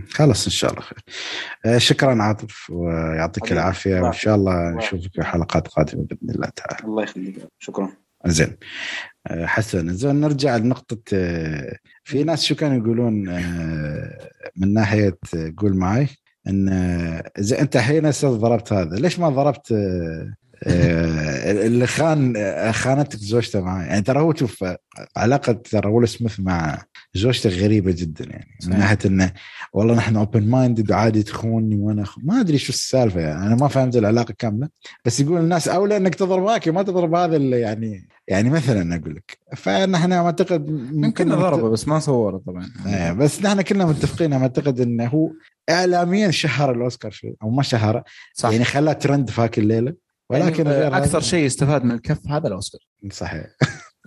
خلاص 0.09 0.45
إن 0.45 0.51
شاء 0.51 0.71
الله 0.71 0.81
خير. 0.81 0.99
آه، 1.65 1.77
شكرا 1.77 2.23
عاطف 2.23 2.69
ويعطيك 2.69 3.51
العافية 3.51 4.01
وإن 4.01 4.13
شاء 4.13 4.35
الله 4.35 4.69
نشوفك 4.69 5.13
في 5.13 5.23
حلقات 5.23 5.67
قادمة 5.67 6.03
بإذن 6.03 6.35
الله 6.35 6.49
تعالى. 6.49 6.87
الله 6.87 7.03
يخليك. 7.03 7.47
شكرا. 7.59 8.06
زين. 8.29 8.57
آه، 9.27 9.45
حسن 9.45 9.93
زين 9.93 10.15
نرجع 10.15 10.57
لنقطة 10.57 11.01
آه، 11.13 11.77
في 12.03 12.23
ناس 12.23 12.43
شو 12.43 12.55
كانوا 12.55 12.77
يقولون 12.77 13.13
من 14.57 14.73
ناحية 14.73 15.17
قول 15.57 15.75
معي 15.75 16.07
إن 16.47 16.69
اذا 17.39 17.61
أنت 17.61 17.77
حين 17.77 18.11
ضربت 18.23 18.73
هذا. 18.73 18.95
ليش 18.95 19.19
ما 19.19 19.29
ضربت 19.29 19.73
اللي 20.67 21.87
خان 21.87 22.33
خانتك 22.71 23.19
زوجته 23.19 23.61
معاه 23.61 23.85
يعني 23.85 24.01
ترى 24.01 24.19
هو 24.19 24.33
شوف 24.35 24.65
علاقة 25.17 25.53
ترى 25.53 25.89
ويل 25.89 26.07
سميث 26.07 26.39
مع 26.39 26.83
زوجته 27.13 27.49
غريبة 27.49 27.91
جدا 27.91 28.25
يعني 28.25 28.57
من 28.67 28.79
ناحية 28.79 28.97
إنه 29.05 29.33
والله 29.73 29.95
نحن 29.95 30.15
open 30.15 30.49
minded 30.49 30.91
وعادي 30.91 31.23
تخوني 31.23 31.75
وأنا 31.75 32.05
خ... 32.05 32.17
ما 32.23 32.39
أدري 32.39 32.57
شو 32.57 32.69
السالفة 32.69 33.21
يعني 33.21 33.47
أنا 33.47 33.55
ما 33.55 33.67
فهمت 33.67 33.95
العلاقة 33.95 34.33
كاملة 34.37 34.69
بس 35.05 35.19
يقول 35.19 35.41
الناس 35.41 35.67
أولى 35.67 35.97
إنك 35.97 36.15
تضرب 36.15 36.43
هاك 36.43 36.71
ما 36.71 36.83
تضرب 36.83 37.15
هذا 37.15 37.35
اللي 37.35 37.59
يعني 37.59 38.07
يعني 38.27 38.49
مثلا 38.49 38.95
أقول 38.95 39.15
لك. 39.15 39.39
فنحن 39.55 40.11
أعتقد 40.11 40.69
ممكن 40.91 41.29
ضربه 41.29 41.69
بس 41.69 41.87
ما 41.87 41.99
صوره 41.99 42.37
طبعا. 42.37 42.71
إيه 42.87 43.11
بس 43.11 43.41
نحن 43.41 43.61
كلنا 43.61 43.85
متفقين 43.85 44.33
أعتقد 44.33 44.79
إنه 44.79 45.05
هو 45.07 45.31
اعلاميا 45.69 46.31
شهر 46.31 46.71
الأوسكار 46.71 47.11
شوي 47.11 47.35
أو 47.43 47.49
ما 47.49 47.63
شهره 47.63 48.03
صح. 48.33 48.49
يعني 48.49 48.63
خلاه 48.63 48.93
ترند 48.93 49.29
في 49.29 49.41
هاك 49.41 49.59
الليلة 49.59 49.93
ولكن 50.29 50.65
يعني 50.65 50.97
أكثر 50.97 51.19
شيء 51.19 51.45
استفاد 51.45 51.83
من 51.83 51.91
الكف 51.91 52.27
هذا 52.27 52.47
الأوسكار. 52.47 52.81
صحيح. 53.11 53.45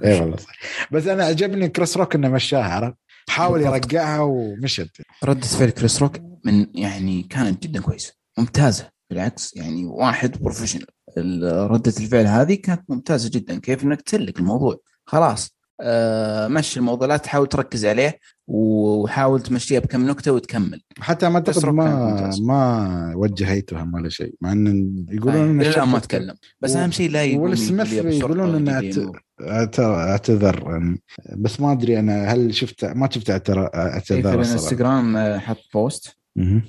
اي 0.05 0.21
والله 0.21 0.37
صحيح 0.37 0.89
بس 0.93 1.07
أنا 1.07 1.25
عجبني 1.25 1.69
كريس 1.69 1.97
روك 1.97 2.15
إنه 2.15 2.29
مشاها 2.29 2.65
عرفت؟ 2.65 2.97
حاول 3.29 3.61
يرجعها 3.63 4.21
ومشت. 4.21 4.91
ردة 5.25 5.47
فعل 5.47 5.71
كريس 5.71 6.03
روك 6.03 6.17
من 6.45 6.67
يعني 6.75 7.23
كانت 7.23 7.63
جدا 7.63 7.81
كويسة 7.81 8.15
ممتازة 8.39 8.89
بالعكس 9.11 9.57
يعني 9.57 9.85
واحد 9.87 10.43
professional 10.43 10.87
ردة 11.71 11.93
الفعل 12.01 12.27
هذه 12.27 12.55
كانت 12.55 12.83
ممتازة 12.89 13.31
جدا 13.31 13.61
كيف 13.61 13.85
إنك 13.85 14.03
تسلك 14.03 14.39
الموضوع؟ 14.39 14.77
خلاص. 15.07 15.60
مشي 16.49 16.81
الموضوع 16.81 17.09
لا 17.09 17.17
تحاول 17.17 17.47
تركز 17.47 17.87
عليه 17.87 18.19
وحاول 18.47 19.43
تمشيها 19.43 19.81
بكم 19.81 20.07
نكتة 20.07 20.33
وتكمل. 20.33 20.83
حتى 21.01 21.29
ما 21.29 21.35
أعتقد 21.35 21.67
ما 21.67 22.31
ما 22.41 23.13
وجه 23.17 23.51
هيتهم 23.51 23.95
ولا 23.95 24.09
شيء 24.09 24.35
مع 24.41 24.53
إن 24.53 25.07
يقولون 25.11 25.51
إنه 25.51 25.71
لا 25.71 25.85
ما 25.85 25.99
تكلم 25.99 26.35
بس 26.61 26.77
و... 26.77 26.79
أهم 26.79 26.91
شيء 26.91 27.11
لا 27.11 27.25
يقول 27.25 27.59
سميث 27.59 27.93
يقولون 27.93 28.55
إنه 28.55 28.73
أعتذر. 28.73 29.21
يعني 30.71 31.03
بس 31.37 31.61
ما 31.61 31.73
أدري 31.73 31.99
أنا 31.99 32.25
هل 32.25 32.55
شفت 32.55 32.85
ما 32.85 33.09
شفت 33.11 33.31
اعتذر 33.31 33.69
في 34.01 34.19
الانستغرام 34.19 35.17
آه، 35.17 35.39
حط 35.39 35.57
post 35.75 36.17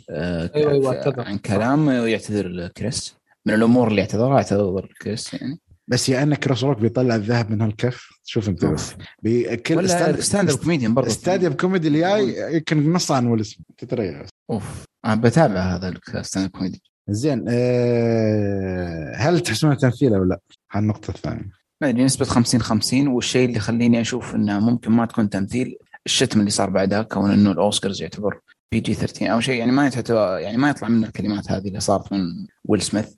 آه 0.10 0.52
أيوه 0.56 0.72
أيوه 0.72 0.96
اعتذر. 0.96 1.22
عن 1.22 1.38
كلام 1.38 1.90
يعتذر 1.90 2.68
كريس 2.68 3.16
من 3.46 3.54
الأمور 3.54 3.88
اللي 3.88 4.02
اعتذرها 4.02 4.38
اعتذر 4.38 4.94
كريس 5.02 5.34
يعني. 5.34 5.60
بس 5.88 6.10
يا 6.10 6.24
إنك 6.24 6.40
كريس 6.40 6.64
روك 6.64 6.78
بيطلع 6.78 7.16
الذهب 7.16 7.52
من 7.52 7.62
هالكف؟ 7.62 8.10
شوف 8.24 8.50
أنت 8.50 8.66
بس. 8.66 8.94
بكل 9.24 9.90
stand-up 10.24 10.58
comedian 10.58 10.94
برضه. 10.94 11.10
stand-up 11.10 11.54
comedy 11.54 11.88
الجاي 11.88 12.56
يمكن 12.56 12.94
نص 12.94 13.12
عن 13.12 13.28
ويل 13.28 13.46
سميث. 13.46 13.68
تتريق 13.78 14.26
أوف. 14.50 14.84
أنا 15.06 15.16
بتابع 15.16 15.60
هذا 15.60 15.94
ال 16.16 16.46
stand-up 16.46 16.52
comedy. 16.52 16.82
زين 17.10 17.46
أه 17.50 19.14
هل 19.16 19.40
تحسونه 19.40 19.76
تمثيل 19.76 20.14
أو 20.14 20.24
لا؟ 20.24 20.40
هالنقطة 20.72 21.12
الثانية. 21.12 21.52
ما 21.82 21.90
أدري 21.90 22.04
نسبة 22.04 22.26
50 22.26 22.62
50 22.62 23.08
والشيء 23.08 23.46
اللي 23.46 23.58
يخليني 23.58 24.02
أشوف 24.02 24.36
إنه 24.36 24.60
ممكن 24.60 24.92
ما 24.92 25.06
تكون 25.06 25.30
تمثيل 25.30 25.78
الشتم 26.06 26.40
اللي 26.40 26.52
صار 26.52 26.70
بعدها 26.70 27.02
كون 27.02 27.32
إنه 27.32 27.52
الأوسكارز 27.52 28.02
يعتبر 28.02 28.40
PG 28.72 28.94
13 28.94 29.34
أو 29.34 29.40
شيء. 29.40 29.60
يعني 29.60 29.72
ما 29.72 29.92
يعني 30.40 30.58
ما 30.58 30.70
يطلع 30.70 30.88
منه 30.88 31.08
الكلمات 31.08 31.52
هذه 31.52 31.68
اللي 31.68 31.80
صارت 31.80 32.14
من 32.14 32.20
ويل 32.66 32.82
سميث. 32.82 33.10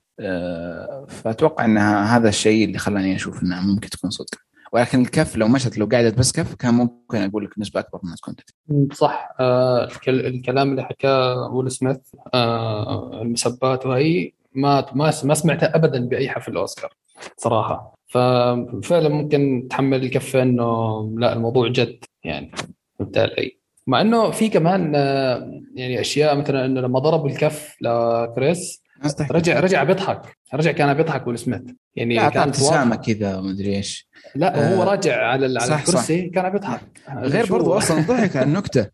فأتوقع 1.07 1.65
إن 1.65 1.77
هذا 1.77 2.29
الشيء 2.29 2.65
اللي 2.65 2.77
خلاني 2.77 3.15
أشوف 3.15 3.43
إنها 3.43 3.61
ممكن 3.61 3.89
تكون 3.89 4.09
صدق. 4.09 4.37
ولكن 4.73 5.01
الكف 5.01 5.37
لو 5.37 5.47
مشت 5.47 5.77
لو 5.77 5.85
قعدت 5.85 6.17
بس 6.17 6.31
كف 6.31 6.55
كان 6.55 6.73
ممكن 6.73 7.17
أقول 7.17 7.45
لك 7.45 7.59
نسبة 7.59 7.79
أكبر 7.79 7.99
من 8.03 8.15
تكون 8.15 8.87
صح. 8.93 9.35
آه 9.39 9.89
الكلام 10.07 10.71
اللي 10.71 10.83
حكاه 10.83 11.49
ويل 11.53 11.71
سميث 11.71 11.97
آه 12.33 13.21
المسبات 13.21 13.85
وهي 13.85 14.31
ما 14.55 14.85
ما 14.93 15.13
ما 15.23 15.33
سمعتها 15.33 15.75
ابدا 15.75 15.99
بأي 15.99 16.29
حفل 16.29 16.57
اوسكار 16.57 16.93
صراحة. 17.37 17.95
ففعلا 18.07 19.09
ممكن 19.09 19.67
تحمل 19.69 20.03
الكفه 20.03 20.41
إنه 20.41 21.09
لا 21.17 21.33
الموضوع 21.33 21.67
جد 21.67 22.05
يعني 22.23 22.51
فهمت 22.99 23.17
علي؟ 23.17 23.57
مع 23.87 24.01
إنه 24.01 24.31
في 24.31 24.49
كمان 24.49 24.93
آه، 24.95 25.61
يعني 25.75 26.01
أشياء 26.01 26.37
مثلا 26.37 26.65
إنه 26.65 26.81
لما 26.81 26.99
ضرب 26.99 27.25
الكف 27.25 27.75
لكريس 27.81 28.82
رجع 29.31 29.59
رجع 29.59 29.83
بيضحك. 29.83 30.37
رجع 30.53 30.71
كان 30.71 30.93
بيضحك 30.93 31.27
ويل 31.27 31.39
سميث. 31.39 31.61
يعني 31.95 32.17
كانت 32.17 32.37
ابتسامه 32.37 32.95
كذا 32.95 33.41
ما 33.41 33.51
أدري 33.51 33.75
إيش. 33.75 34.09
لا 34.35 34.71
آه 34.71 34.75
هو 34.75 34.83
راجع 34.83 35.25
على 35.25 35.59
على 35.59 35.75
الكرسي 35.75 36.29
كان 36.29 36.49
بيضحك. 36.49 36.81
غير 37.17 37.45
برضو 37.45 37.77
أصلا 37.77 38.01
ضحك 38.01 38.35
على 38.35 38.45
النكتة. 38.45 38.87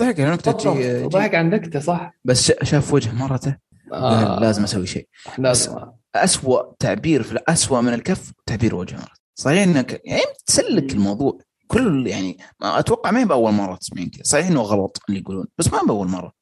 ضحك 0.00 0.20
على 0.20 0.30
نكته 0.30 0.74
جي 0.74 1.02
ضحك 1.02 1.34
على 1.34 1.46
النكتة 1.46 1.80
صح. 1.80 2.14
بس 2.24 2.52
شاف 2.62 2.92
وجه 2.92 3.12
مرته. 3.12 3.56
آه. 3.92 4.40
لازم 4.40 4.62
أسوي 4.62 4.86
شيء. 4.86 5.08
لازم 5.38 5.76
اسوء 6.14 6.74
تعبير 6.78 7.22
في 7.22 7.38
اسوء 7.48 7.80
من 7.80 7.94
الكف 7.94 8.32
تعبير 8.46 8.74
وجه 8.74 8.94
مرته. 8.94 9.20
صحيح 9.34 9.62
إنك 9.62 10.00
يعني 10.04 10.22
تسلك 10.46 10.92
الموضوع. 10.92 11.38
كل 11.66 12.06
يعني 12.06 12.38
ما 12.60 12.78
أتوقع 12.78 13.10
ما 13.10 13.20
هي 13.20 13.24
بأول 13.24 13.52
مرة 13.52 13.76
تسمعين 13.76 14.10
كذا. 14.10 14.22
صحيح 14.22 14.46
إنه 14.46 14.60
غلط 14.60 15.00
اللي 15.08 15.20
يقولون 15.20 15.46
بس 15.58 15.72
ما 15.72 15.80
بأول 15.82 16.08
مرة. 16.08 16.32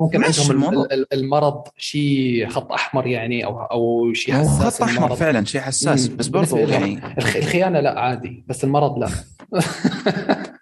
ممكن 0.00 0.24
عندهم. 0.24 0.86
المرض 1.12 1.62
شيء 1.76 2.48
خط 2.48 2.72
أحمر 2.72 3.06
يعني 3.06 3.44
أو 3.44 3.62
أو 3.62 4.12
شيء 4.12 4.34
حساس 4.34 4.82
خط 4.82 4.82
أحمر 4.82 5.16
فعلا 5.16 5.44
شيء 5.44 5.60
حساس 5.60 6.08
بس 6.08 6.26
برضه 6.26 6.58
يعني 6.58 7.00
الخيانة 7.18 7.80
لا 7.80 8.00
عادي 8.00 8.44
بس 8.48 8.64
المرض 8.64 8.98
لا. 8.98 9.08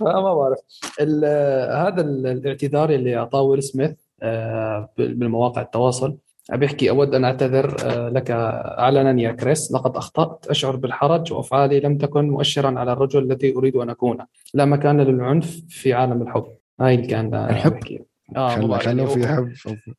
ما 0.00 0.34
بعرف. 0.34 0.58
هذا 1.86 2.00
الاعتذار 2.00 2.90
اللي 2.90 3.16
أعطاه 3.16 3.42
ويل 3.42 3.62
سميث 3.62 3.92
آه، 4.22 4.88
بالمواقع 4.98 5.62
التواصل. 5.62 6.16
أبي 6.50 6.66
أحكي 6.66 6.90
أود 6.90 7.14
أن 7.14 7.24
أعتذر 7.24 7.76
آه، 7.84 8.08
لك 8.08 8.30
علنا 8.78 9.22
يا 9.22 9.32
كريس. 9.32 9.72
لقد 9.72 9.96
أخطأت 9.96 10.46
أشعر 10.46 10.76
بالحرج 10.76 11.32
وأفعالي 11.32 11.80
لم 11.80 11.98
تكن 11.98 12.30
مؤشرا 12.30 12.78
على 12.78 12.92
الرجل 12.92 13.22
الذي 13.22 13.56
أريد 13.56 13.76
أن 13.76 13.90
أكون. 13.90 14.18
لا 14.54 14.64
مكان 14.64 15.00
للعنف 15.00 15.60
في 15.68 15.92
عالم 15.92 16.22
الحب. 16.22 16.46
هاي 16.80 16.94
اللي 16.94 17.06
كان 17.06 17.34
الحب. 17.34 17.78
آه 18.36 18.78
خلوه 18.78 19.06
في 19.06 19.28
حب. 19.28 19.52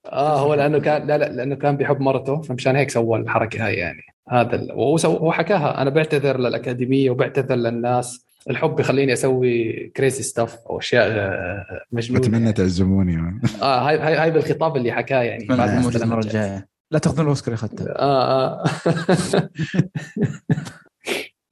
آه 0.05 0.39
هو 0.39 0.53
لأنه 0.53 0.79
كان 0.79 1.07
لا 1.07 1.17
لا 1.17 1.29
لأنه 1.29 1.55
كان 1.55 1.77
بيحب 1.77 1.99
مرته 1.99 2.41
فمشان 2.41 2.75
هيك 2.75 2.89
سوى 2.89 3.19
الحركة 3.19 3.65
هاي 3.65 3.73
يعني. 3.73 4.01
هذا 4.29 4.55
ال... 4.55 4.71
وهو. 4.71 5.31
حكاها. 5.31 5.81
أنا 5.81 5.89
بعتذر 5.89 6.39
للأكاديمية 6.39 7.09
وبعتذر 7.09 7.55
للناس. 7.55 8.25
الحب 8.49 8.75
بخليني 8.75 9.13
أسوي 9.13 9.73
crazy 9.95 10.23
stuff 10.23 10.57
أو 10.69 10.79
أشياء 10.79 11.07
آه، 11.11 11.65
مجنونة. 11.91 12.21
بتمنى 12.21 12.53
تعزموني 12.53 13.39
آه 13.61 13.89
هاي 13.89 13.97
هاي 13.99 14.15
هاي 14.15 14.31
بالخطاب 14.31 14.77
اللي 14.77 14.91
حكاه 14.91 15.21
يعني. 15.21 15.45
بعد 15.45 15.69
المرة 15.95 16.19
الجاية. 16.19 16.67
لا 16.91 16.99
تأخذون 16.99 17.25
الأوسكار 17.25 17.53
اخذته 17.53 17.91
آه 17.91 18.45
آه. 18.45 18.63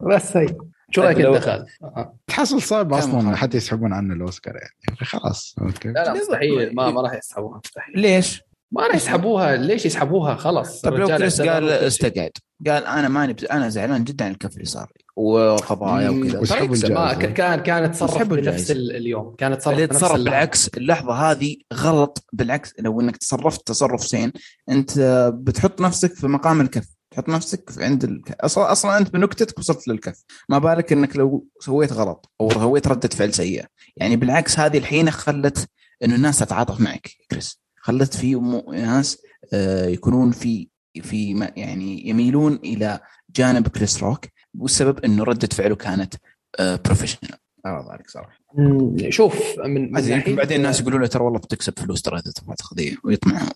بس 0.10 0.38
هي 0.38 0.48
شو 0.92 1.02
رأيك 1.02 1.18
أنت 1.20 1.38
خالد؟ 1.38 1.66
تحصل 2.28 2.62
صعب 2.62 2.94
أصلا 2.94 3.36
حتى 3.36 3.58
يسحبون 3.58 3.94
عنه 3.94 4.14
الأوسكار 4.14 4.56
يعني. 4.56 4.98
خلاص 5.02 5.56
okay. 5.62 5.88
لا 5.90 6.04
لا 6.04 6.14
مستحيل. 6.14 6.76
ما 6.76 6.92
ما 6.92 7.02
راح 7.02 7.14
يسحبوها 7.14 7.62
مستحيل. 7.66 8.00
ليش؟ 8.00 8.42
ما 8.72 8.88
راح 8.88 8.96
يسحبوها. 8.96 9.56
ليش 9.56 9.86
يسحبوها؟ 9.86 10.36
خلاص. 10.36 10.82
طيب 10.82 10.94
لو 10.94 11.08
كريس 11.08 11.42
قال 11.42 11.70
استقعد. 11.70 12.32
قال 12.68 12.86
أنا 12.86 13.08
ماني 13.08 13.36
أنا 13.52 13.70
زعلان 13.70 14.04
جدا 14.04 14.26
عن 14.26 14.32
الكف 14.32 14.54
اللي 14.54 14.66
صار 14.66 14.92
لي. 14.98 15.04
وقضايا 15.16 16.10
وكذا. 16.10 17.14
كان 17.14 17.60
كان 17.60 17.92
تصرف 17.92 18.28
بنفس 18.28 18.72
اليوم. 18.72 19.36
كان 19.36 19.58
تصرف 19.58 19.74
اللي 19.74 19.88
تصرف 19.88 20.14
بالعكس 20.14 20.68
اللحظة 20.68 21.14
هذه 21.14 21.56
غلط 21.74 22.26
بالعكس. 22.34 22.74
لو 22.80 23.02
إنك 23.02 23.18
تصرفت 23.18 23.68
تصرف 23.68 24.04
سين 24.04 24.32
أنت 24.70 25.00
بتحط 25.34 25.82
نفسك 25.82 26.14
في 26.14 26.28
مقام 26.28 26.62
الكف 26.62 26.88
تحط 27.12 27.30
نفسك 27.30 27.72
عند 27.78 28.04
الكف 28.04 28.36
أصلا 28.40 28.72
أصلا 28.72 28.98
أنت 28.98 29.10
بنكتتك 29.14 29.60
وصلت 29.60 29.88
للكف. 29.88 30.24
ما 30.50 30.58
بالك 30.60 30.94
إنك 30.94 31.16
لو 31.16 31.48
سويت 31.60 31.94
غلط 31.94 32.32
أو 32.42 32.50
سويت 32.52 32.88
ردة 32.88 33.10
فعل 33.10 33.34
سيئة. 33.34 33.66
يعني 33.98 34.16
بالعكس 34.16 34.60
هذه 34.60 34.78
الحين 34.78 35.12
خلت 35.12 35.68
إنه 36.04 36.16
الناس 36.16 36.40
تتعاطف 36.40 36.82
معك 36.82 37.10
كريس. 37.32 37.62
خلت 37.82 38.14
في 38.14 38.36
ناس 38.72 39.22
آه، 39.54 39.88
يكونون 39.88 40.32
في 40.32 40.68
في 41.02 41.50
يعني 41.56 42.10
يميلون 42.10 42.60
إلى 42.64 43.00
جانب 43.36 43.68
كريس 43.68 44.04
روك 44.04 44.26
والسبب 44.60 45.00
إنه 45.06 45.24
ردة 45.24 45.48
فعله 45.48 45.76
كانت 45.76 46.14
professional 46.60 47.32
آه 47.66 47.94
ذلك 47.94 48.10
صراحة. 48.10 48.38
شوف 49.10 49.60
من 49.66 49.92
ناحية- 49.92 50.30
بعدين 50.30 50.58
الناس 50.58 50.82
يقولوا 50.82 51.00
له 51.00 51.08
ترى 51.08 51.24
والله 51.24 51.40
بتكسب 51.40 51.80
فلوس 51.80 52.02
ترى 52.02 52.20
إذا 52.20 52.32
تبغى 52.32 52.56
تاخذيه 52.56 52.96
ويطمعون. 53.04 53.50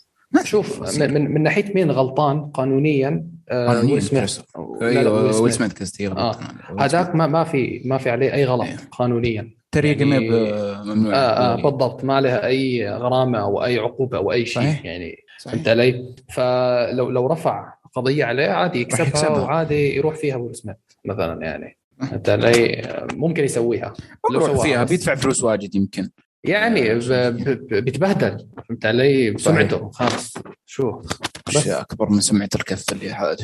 شوف 0.43 0.99
من, 0.99 1.13
من, 1.13 1.31
من 1.33 1.43
ناحية 1.43 1.73
مين 1.73 1.91
غلطان 1.91 2.45
قانونياً 2.45 3.27
ويل 3.51 4.01
سميث 4.01 4.39
ويل 4.57 5.69
قصدي 5.81 6.07
آه. 6.07 6.37
هذاك 6.79 7.15
ما 7.15 7.27
ما 7.27 7.43
في 7.43 7.81
ما 7.85 7.97
في 7.97 8.09
عليه 8.09 8.33
أي 8.33 8.45
غلط 8.45 8.63
إيه. 8.67 8.77
قانونيا 8.91 9.55
طريقه 9.71 9.99
يعني- 9.99 10.29
ما 10.29 10.83
ممنوع 10.83 11.13
آه 11.13 11.17
آه 11.17 11.55
بالضبط 11.55 12.03
ما 12.03 12.13
عليها 12.15 12.45
أي 12.47 12.89
غرامة 12.89 13.39
أو 13.39 13.63
أي 13.65 13.77
عقوبة 13.79 14.17
أو 14.17 14.31
أي 14.31 14.45
شيء 14.45 14.61
صحيح. 14.63 14.85
يعني. 14.85 15.15
فهمت 15.39 15.67
علي؟ 15.67 16.15
فلو 16.33 17.09
لو 17.09 17.27
رفع 17.27 17.73
قضية 17.93 18.25
عليه 18.25 18.47
عادي 18.47 18.81
يكسبها, 18.81 19.07
يكسبها. 19.07 19.39
وعادي 19.41 19.95
يروح 19.97 20.15
فيها 20.15 20.35
ويل 20.35 20.55
سميث 20.55 20.75
مثلا 21.05 21.41
يعني 21.45 21.77
فهمت 21.99 22.29
علي؟ 22.29 22.81
ممكن 23.13 23.43
يسويها 23.43 23.93
لو 24.33 24.39
سواها 24.39 24.63
فيها. 24.63 24.83
بيدفع 24.83 25.15
فلوس 25.15 25.43
واجد 25.43 25.75
يمكن 25.75 26.09
يعني 26.49 26.93
ب- 26.95 27.73
بيتبهدل. 27.73 28.47
فهمت 28.69 28.85
علي؟ 28.85 29.31
بسمعته 29.31 29.91
خلاص. 29.91 30.33
شو؟ 30.65 31.01
بس. 31.47 31.57
اشياء 31.57 31.81
أكبر 31.81 32.09
من 32.09 32.21
سمعة 32.21 32.49
الكف 32.55 32.91
اللي 32.91 33.37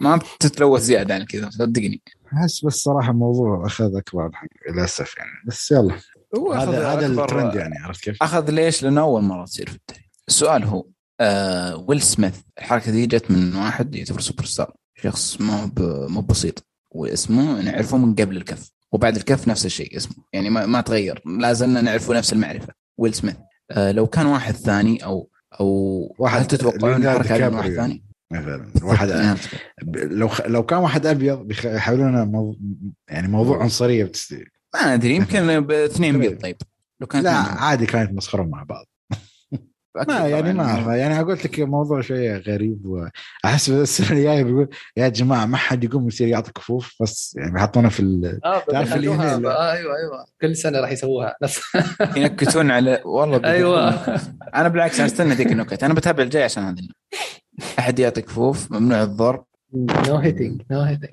ما 0.00 0.16
بتتلوث 0.16 0.82
زيادة 0.82 1.14
عن 1.14 1.24
كذا 1.24 1.50
صدقني. 1.50 2.02
أحس 2.32 2.64
بس 2.64 2.74
صراحة 2.74 3.10
الموضوع 3.10 3.66
أخذ 3.66 3.96
أكبر 3.96 4.30
حق 4.32 4.46
للأسف 4.70 5.14
يعني. 5.18 5.30
بس 5.46 5.72
يلا. 5.72 5.94
هو 6.38 6.52
هذا 6.52 6.88
هذا 6.88 7.06
الترند 7.06 7.54
يعني 7.54 7.78
عرفت 7.78 8.04
كيف؟ 8.04 8.22
أخذ 8.22 8.50
ليش؟ 8.50 8.82
لأنه 8.82 9.00
أول 9.00 9.22
مرة 9.22 9.44
تصير 9.44 9.68
في 9.68 9.76
التاريخ 9.76 10.04
السؤال 10.28 10.64
هو 10.64 10.86
آه 11.20 11.76
ويل 11.88 12.02
سميث 12.02 12.36
الحركة 12.58 12.90
دي 12.90 13.06
جت 13.06 13.30
من 13.30 13.56
واحد 13.56 13.94
يعتبر 13.94 14.20
سوبر 14.20 14.44
ستار. 14.44 14.74
شخص 14.94 15.40
ما 15.40 15.72
مو 16.08 16.20
بسيط. 16.20 16.66
واسمه 16.90 17.60
نعرفه 17.62 17.96
من 17.96 18.14
قبل 18.14 18.36
الكف. 18.36 18.70
وبعد 18.94 19.16
الكف 19.16 19.48
نفس 19.48 19.66
الشيء 19.66 19.96
اسمه. 19.96 20.24
يعني 20.32 20.50
ما, 20.50 20.66
ما 20.66 20.80
تغير. 20.80 21.22
لا 21.26 21.52
زلنا 21.52 21.80
نعرفه 21.80 22.14
نفس 22.14 22.32
المعرفة. 22.32 22.72
ويل 22.98 23.14
سميث. 23.14 23.36
آه 23.70 23.92
لو 23.92 24.06
كان 24.06 24.26
واحد 24.26 24.54
ثاني 24.54 25.04
أو 25.04 25.28
أو 25.60 25.68
واحد 26.18 26.40
هل 26.40 26.46
تتوقعون 26.46 26.94
الحركه 27.06 27.48
من 27.48 27.54
واحد 27.54 27.70
كابريو. 27.70 27.76
ثاني؟ 27.76 28.04
مثلا 28.32 28.66
واحد 28.82 29.08
لو 30.20 30.28
خ... 30.28 30.40
لو 30.46 30.62
كان 30.62 30.78
واحد 30.78 31.06
أبيض 31.06 31.38
بيخ- 31.38 31.64
يحاولون 31.66 32.22
مو... 32.28 32.56
يعني 33.08 33.28
موضوع 33.28 33.62
عنصرية 33.62 34.04
بتست... 34.04 34.34
ما 34.74 34.94
أدري. 34.94 35.16
يمكن 35.16 35.60
باثنين 35.66 36.18
بيض. 36.18 36.40
طيب. 36.42 36.56
لو 37.00 37.06
كان 37.06 37.22
لا 37.22 37.40
اثنين 37.42 37.58
عادي 37.58 37.86
كانت 37.86 38.12
مسخرون 38.12 38.50
مع 38.50 38.62
بعض. 38.62 38.86
ما 40.08 40.26
يعني 40.28 40.52
ما. 40.52 40.64
اعرف 40.64 40.86
يعني 40.86 41.18
قلت 41.22 41.44
لك 41.44 41.60
موضوع 41.60 42.00
شوية 42.00 42.36
غريب 42.36 42.86
وأحس 42.86 43.68
السنة 43.70 44.10
الجايه 44.18 44.42
بيقول 44.42 44.68
يا 44.96 45.08
جماعة 45.08 45.46
ما 45.46 45.56
حد 45.56 45.84
يقوم 45.84 46.08
يصير 46.08 46.28
يعطي 46.28 46.52
كفوف 46.52 46.94
بس 47.02 47.34
يعني 47.38 47.52
بيحطونه 47.52 47.88
في 47.88 48.00
ال... 48.00 48.40
آه 48.44 48.58
تعرف 48.70 48.92
هنا- 48.92 49.34
آه 49.34 49.72
أيوه 49.72 49.96
أيوه. 49.96 50.26
كل 50.40 50.56
سنة 50.56 50.80
راح 50.80 50.90
يسووها. 50.90 51.36
نفس 51.42 51.60
ينكتون 52.16 52.70
على 52.70 53.02
والله 53.04 53.38
بيقولون- 53.38 53.44
أيوه. 53.54 54.20
أنا 54.54 54.68
بالعكس 54.68 55.00
أستنى 55.00 55.34
ذيك 55.34 55.52
النكت 55.52 55.84
أنا 55.84 55.94
بتابع 55.94 56.22
الجاي 56.22 56.42
عشان 56.42 56.62
هذه. 56.62 56.88
أحد 57.78 57.98
يعطي 57.98 58.22
كفوف 58.22 58.72
ممنوع 58.72 59.02
الضرب. 59.02 59.44
no 59.76 60.16
hitting 60.16 60.62
no 60.70 60.80
hitting 60.80 61.10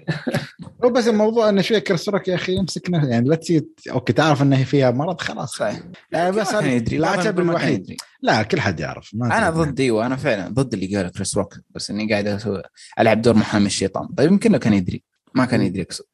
هو 0.83 0.89
بس 0.89 1.07
الموضوع 1.07 1.49
إنه 1.49 1.61
شوية 1.61 1.79
كريس 1.79 2.06
روك 2.06 2.27
يا 2.27 2.35
أخي 2.35 2.55
يمسك 2.55 2.89
نفسه. 2.89 3.09
يعني 3.09 3.29
لا 3.29 3.35
تصير 3.35 3.65
okay 3.91 4.13
تعرف 4.13 4.41
إنه 4.41 4.65
هي 4.71 4.91
مرض 4.91 5.21
خلاص. 5.21 5.55
صحيح. 5.55 5.79
يعني 6.11 6.31
بس 6.31 6.53
هذا 6.53 6.67
يدري. 6.67 6.97
العتب 6.97 7.39
الوحيد. 7.39 7.95
لا 8.21 8.43
كل 8.43 8.59
حد 8.59 8.79
يعرف. 8.79 9.11
ما 9.13 9.37
أنا. 9.37 9.49
ضد 9.49 9.79
أيوه 9.79 10.05
أنا 10.05 10.15
فعلا 10.15 10.49
ضد 10.49 10.73
اللي 10.73 10.95
قاله 10.97 11.09
كريس 11.09 11.37
روك 11.37 11.59
بس 11.69 11.89
إني 11.89 12.11
قاعد 12.11 12.39
ألعب 12.99 13.21
دور 13.21 13.33
محامي 13.35 13.65
الشيطان. 13.65 14.07
طيب 14.07 14.31
يمكن 14.31 14.51
لو 14.51 14.59
كان 14.59 14.73
يدري. 14.73 15.03
ما 15.35 15.45
كان 15.45 15.61
يدري 15.61 15.81
أقصد. 15.81 16.05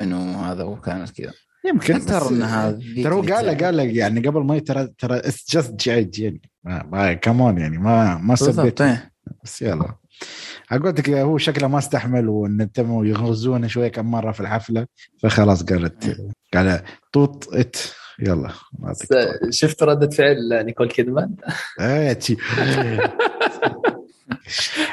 إنه 0.00 0.52
هذا 0.52 0.62
هو 0.62 0.80
كانت 0.80 1.10
كذا. 1.10 1.32
يمكن 1.64 2.06
ترى 2.06 2.28
إن 2.30 2.42
هذه 2.42 3.02
ترى 3.02 3.14
هو 3.14 3.20
قال 3.20 3.64
قال 3.64 3.96
يعني 3.96 4.20
قبل 4.20 4.40
ما 4.40 4.58
ترى 4.58 4.88
ترى 4.98 5.18
it's 5.18 5.46
just 5.50 5.74
G.I. 5.74 6.40
ما 6.64 7.14
كمان 7.14 7.58
يعني 7.58 7.78
ما 7.78 8.16
ما 8.16 8.36
سبيت. 8.36 8.56
بالضبط 8.56 8.82
إيه. 8.82 9.12
بس 9.44 9.62
يلا. 9.62 10.01
قلت 10.70 10.98
لك 10.98 11.10
هو 11.10 11.38
شكله 11.38 11.68
ما 11.68 11.78
استحمل 11.78 12.28
وان 12.28 12.72
تموا 12.72 13.06
يغرزونه 13.06 13.66
شوية 13.66 13.88
كم 13.88 14.10
مرة 14.10 14.32
في 14.32 14.40
الحفلة 14.40 14.86
فخلاص 15.22 15.62
قالت 15.62 16.20
قال 16.54 16.82
طوط 17.12 17.54
إت 17.54 17.76
يلا. 18.18 18.50
شفت 19.50 19.82
ردة 19.82 20.10
فعل 20.10 20.66
نيكول 20.66 20.88
كيدمان؟ 20.88 21.34
إيه، 21.80 22.12
تي. 22.12 22.36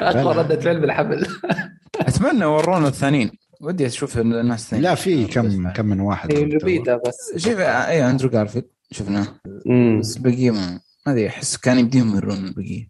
أقوى 0.01 0.35
ردة 0.35 0.59
فعل 0.59 0.79
بالحفل. 0.79 1.27
أتمنى 1.99 2.45
ورونا 2.45 2.87
الثانيين. 2.87 3.31
ودي 3.61 3.85
أشوف 3.85 4.17
الناس 4.17 4.63
الثانيين. 4.63 4.89
لا 4.89 4.95
في 4.95 5.25
كم 5.25 5.69
كم 5.69 5.85
من 5.85 5.99
واحد. 5.99 6.31
إيه، 6.31 6.45
لوبيتا 6.45 6.99
بس. 7.07 7.33
شوف 7.37 7.59
اي 7.59 8.09
أندرو 8.09 8.29
جارفيلد 8.29 8.65
شفناه. 8.91 9.27
بس 9.99 10.17
البقيه 10.17 10.51
ما 10.51 10.79
أدري 11.07 11.27
أحس 11.27 11.57
كان 11.57 11.79
يمديهم 11.79 12.17
يرون 12.17 12.45
البقيه 12.45 12.89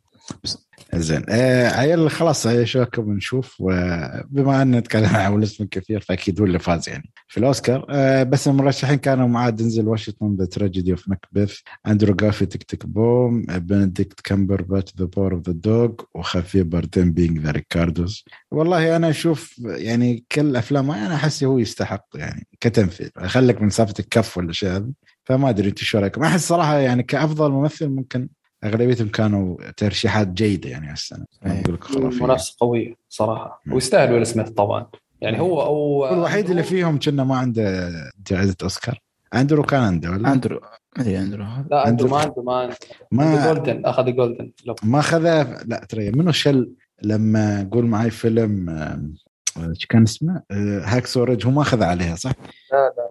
زين. 0.95 1.23
آه 1.29 1.67
عيال 1.67 2.11
خلاص 2.11 2.47
هي 2.47 2.65
شوكم 2.65 3.13
نشوف؟ 3.13 3.55
وبما 3.59 4.61
أن 4.61 4.75
نتكلم 4.75 5.05
عن 5.05 5.45
سميث 5.45 5.69
كثير 5.69 5.99
فأكيد 5.99 6.39
هو 6.39 6.45
اللي 6.45 6.59
فاز 6.59 6.89
يعني 6.89 7.11
في 7.27 7.37
الأوسكار. 7.37 7.85
آه 7.89 8.23
بس 8.23 8.47
المرشحين 8.47 8.95
كانوا 8.95 9.27
معاه 9.27 9.49
دنزل 9.49 9.87
واشنطن 9.87 10.35
The 10.35 10.45
Tragedy 10.45 10.91
of 10.91 11.09
Macbeth 11.09 11.59
أندرو 11.87 12.13
جارفيلد 12.13 12.45
Tick 12.45 12.63
Tick 12.63 12.85
Boom 12.85 13.41
بنديكت 13.41 14.21
كامبرباتش 14.21 14.89
The 14.99 15.05
Power 15.05 15.33
of 15.33 15.47
the 15.47 15.53
Dog 15.53 15.91
وخافيير 16.15 16.63
باردين 16.63 17.11
Being 17.11 17.39
the 17.39 17.51
Ricardos 17.51 18.23
والله 18.51 18.95
أنا 18.95 19.09
أشوف 19.09 19.61
يعني 19.65 20.25
كل 20.31 20.55
افلامه 20.55 21.05
أنا 21.05 21.15
أحس 21.15 21.43
هو 21.43 21.57
يستحق 21.59 22.05
يعني 22.15 22.47
كتمثيل. 22.59 23.11
خليك 23.25 23.61
من 23.61 23.69
سالفه 23.69 23.93
الكف 23.99 24.37
ولا 24.37 24.51
شيء 24.51 24.85
فما 25.25 25.49
أدري 25.49 25.69
أنت 25.69 25.79
شو 25.79 25.99
رأيكم. 25.99 26.23
أحس 26.23 26.47
صراحة 26.47 26.77
يعني 26.77 27.03
كأفضل 27.03 27.51
ممثل 27.51 27.89
ممكن 27.89 28.29
أغلبيتهم 28.63 29.07
كانوا 29.07 29.57
ترشيحات 29.77 30.27
جيدة 30.27 30.69
يعني 30.69 30.87
هالسنه 30.91 31.25
أيه. 31.45 31.61
أقول 31.61 31.73
لك 31.73 31.83
خرافية. 31.83 32.23
منافسة 32.23 32.55
قوية 32.59 32.93
صراحة. 33.09 33.61
مم. 33.65 33.73
ويستاهل 33.73 34.13
ويل 34.13 34.27
سميث 34.27 34.49
طبعا. 34.49 34.85
يعني 35.21 35.39
هو 35.39 35.61
أو 35.61 35.75
هو 36.05 36.13
الوحيد 36.13 36.49
اللي 36.49 36.63
فيهم 36.63 36.99
كنا 36.99 37.23
ما 37.23 37.37
عنده 37.37 37.91
جائزة 38.27 38.55
أوسكار. 38.63 38.99
أندرو 39.33 39.63
كان 39.63 39.83
عنده 39.83 40.09
ولا؟ 40.11 40.33
أندرو. 40.33 40.59
ما 40.97 41.03
ادري 41.03 41.19
أندرو. 41.19 41.43
لا 41.43 41.49
عنده 41.81 41.81
عنده- 41.81 42.07
ما 42.07 42.17
عنده 42.19 42.41
ما 42.43 42.53
عنده. 42.55 42.75
ما 43.11 43.45
Golden 43.53 43.85
أخذ 43.85 44.11
Golden 44.11 44.51
ما 44.83 45.01
خذا 45.01 45.43
لا 45.65 45.85
ترى 45.89 46.11
منو 46.11 46.31
شل 46.31 46.71
لما 47.03 47.69
قول 47.71 47.85
معي 47.85 48.09
فيلم 48.09 48.69
آم، 48.69 49.13
إيش 49.57 49.85
كان 49.85 50.03
اسمه؟ 50.03 50.41
آه، 50.51 50.81
Hacksaw 50.85 51.05
Ridge 51.05 51.45
هو 51.45 51.51
ما 51.51 51.61
اخذ 51.61 51.83
عليها 51.83 52.15
صح؟ 52.15 52.31
لا 52.71 52.93
لا 52.97 53.09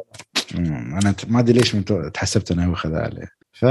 مم، 0.61 0.95
أنا 1.03 1.15
ما 1.29 1.41
أدري 1.41 1.59
ليش 1.59 1.73
تحسبت 2.15 2.51
إنه 2.53 2.67
هو 2.69 2.73
اخذ 2.73 2.95
عليها. 2.95 3.31
ف 3.53 3.65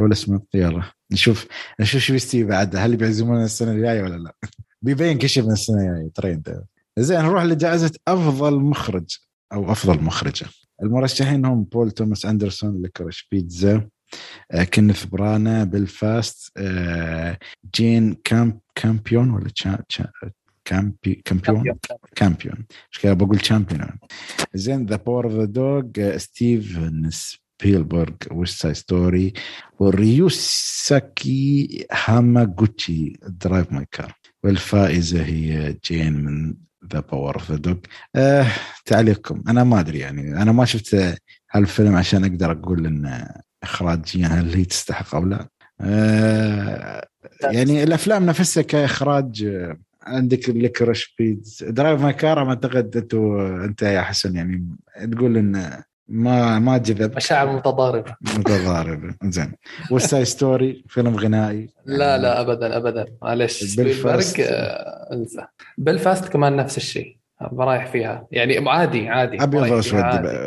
ولا 0.00 0.12
اسمه 0.12 0.42
يلا 0.54 0.82
نشوف 1.12 1.46
نشوف 1.80 2.02
شو 2.02 2.12
بيستوي 2.12 2.44
بعد 2.44 2.76
هل 2.76 2.96
بيعزمونا 2.96 3.44
السنة 3.44 3.72
الجاية 3.72 4.02
ولا 4.02 4.16
لا؟ 4.16 4.34
بيبين 4.82 5.18
كل 5.18 5.28
شيء 5.28 5.42
من 5.42 5.52
السنة 5.52 5.80
الجاية 5.80 6.10
ترى 6.14 6.32
انت 6.32 6.62
زين 6.98 7.20
نروح 7.20 7.42
لجائزة 7.42 7.92
أفضل 8.08 8.60
مخرج 8.60 9.16
أو 9.52 9.72
أفضل 9.72 10.02
مخرجة. 10.02 10.46
المرشحين 10.82 11.44
هم 11.44 11.64
بول 11.64 11.90
توماس 11.90 12.26
أندرسون 12.26 12.82
Licorice 12.82 13.28
Pizza 13.32 13.88
آه، 14.52 14.64
كينيث 14.64 15.04
برانا 15.04 15.64
بيلفاست 15.64 16.52
آه، 16.56 17.38
جين 17.74 18.14
كامب 18.24 18.58
كامبيون 18.74 19.30
ولا 19.30 19.48
تشا 19.48 19.82
تشا 19.88 20.10
كامبي 20.64 21.22
كامبيون؟ 21.24 21.78
كامبيون. 22.16 22.66
مش 22.90 22.98
كده 22.98 23.12
بقول 23.12 23.38
تشامبيون 23.38 23.98
زين 24.54 24.86
The 24.86 24.96
Power 24.96 25.24
of 25.24 25.32
the 25.32 25.44
Dog 25.44 26.16
ستيفن 26.16 27.10
سبيلبرغ 27.62 28.14
West 28.30 28.60
Side 28.62 28.74
Story 28.74 29.32
وريوسكي 29.78 31.26
هاماغوتشي 31.92 33.18
Drive 33.22 33.72
My 33.72 33.86
Car 33.92 34.14
والفائزه 34.44 35.22
هي 35.22 35.76
جين 35.84 36.12
من 36.12 36.54
The 36.92 37.00
Power 37.00 37.34
of 37.34 37.50
the 37.52 37.56
Dog 37.56 37.76
تعليقكم. 38.84 39.42
أنا 39.48 39.64
ما 39.64 39.80
أدري 39.80 39.98
يعني. 39.98 40.42
أنا 40.42 40.52
ما 40.52 40.64
شفت 40.64 41.16
هالفيلم 41.50 41.96
عشان 41.96 42.24
أقدر 42.24 42.52
أقول 42.52 42.86
إن 42.86 43.28
اخراجيا 43.62 44.26
هل 44.26 44.54
هي 44.54 44.64
تستحق 44.64 45.14
أو 45.14 45.24
لا. 45.24 45.48
آه 45.80 47.08
يعني 47.42 47.82
الأفلام 47.82 48.26
نفسها 48.26 48.62
كإخراج 48.62 49.44
آه، 49.44 49.78
عندك 50.02 50.48
Licorice 50.48 51.14
Pizza 51.18 51.64
Drive 51.64 52.00
My 52.00 52.12
Car 52.12 52.48
أعتقد 52.48 52.96
أنتوا 52.96 53.64
أنت 53.64 53.82
يا 53.82 54.02
حسن 54.02 54.36
يعني 54.36 54.76
تقول 55.12 55.36
إن 55.36 55.82
ما 56.08 56.58
ما 56.58 56.78
جذب. 56.78 57.16
مشاعر 57.16 57.56
متضاربة. 57.56 58.16
متضاربة. 58.20 59.14
زين 59.24 59.52
West 59.90 60.07
Side 60.07 60.24
Story 60.24 60.84
فيلم 60.88 61.16
غنائي. 61.16 61.68
لا 61.86 62.18
لا 62.18 62.40
ابدا 62.40 62.76
ابدا. 62.76 63.06
معلش 63.22 63.76
بلفاست. 63.76 64.40
آه، 64.40 65.08
إنسى. 65.12 65.44
بلفاست 65.78 66.28
كمان 66.28 66.56
نفس 66.56 66.76
الشيء. 66.76 67.18
رايح 67.42 67.86
فيها. 67.86 68.26
يعني 68.32 68.68
عادي 68.70 69.08
عادي. 69.08 69.42
ابيض 69.42 69.60
رايح 69.60 69.72
واسود. 69.72 70.00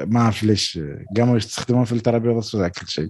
ما 0.08 0.20
أعرف 0.20 0.44
ليش. 0.44 0.80
قاموا 1.18 1.38
يستخدمون 1.38 1.84
فلتر 1.86 2.16
ابيض 2.16 2.36
واسود 2.36 2.62
على 2.62 2.70
كل 2.72 2.88
شيء. 2.88 3.10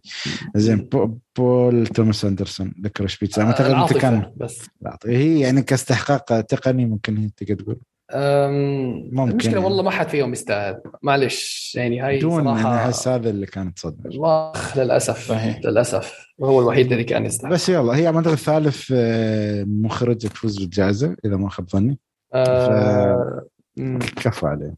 زين 0.56 0.78
بو- 0.78 1.18
بول 1.38 1.88
توماس 1.88 2.26
أندرسون 2.26 2.74
Licorice 2.80 3.18
Pizza 3.18 3.44
ما 3.44 3.50
أنت 3.50 3.62
العاطفة 3.62 4.00
كان 4.00 4.32
بس. 4.38 4.62
هي 5.06 5.40
يعني 5.40 5.62
كاستحقاق 5.62 6.42
تقني 6.42 6.86
ممكن 6.86 7.18
هي 7.18 7.30
تقدر 7.38 7.64
تقول. 7.64 7.80
ممكن 9.12 9.32
المشكلة 9.32 9.54
يعني. 9.54 9.66
والله 9.66 9.84
ما 9.84 9.92
حد 9.92 10.10
فيهم 10.10 10.34
يستاهل. 10.34 10.82
معلش 11.04 11.74
يعني 11.76 12.02
هاي 12.02 12.20
Dune 12.20 12.48
أنا 12.48 12.62
صراحة 12.62 12.76
أحس 12.76 13.08
هذا 13.08 13.30
اللي 13.30 13.46
كانت 13.46 13.80
صدمه 13.80 14.52
اخ 14.52 14.78
للأسف 14.78 15.28
صحيح. 15.28 15.60
للأسف. 15.66 16.14
هو 16.44 16.62
الوحيد 16.62 16.92
اللي 16.92 17.04
كان 17.04 17.26
يستحق 17.26 17.52
بس 17.52 17.70
يلا 17.70 17.96
هي 17.96 18.08
اعتقد 18.08 18.36
ثالث 18.36 18.94
آه، 18.96 19.64
مخرج 19.64 20.18
تفوز 20.18 20.58
بالجائزة 20.60 21.16
إذا 21.26 21.36
ما 21.36 21.50
خاب 21.50 21.70
ظني. 21.70 22.00
آه، 22.34 23.42
مم. 23.78 24.00
كفو 24.00 24.48
عليه 24.48 24.76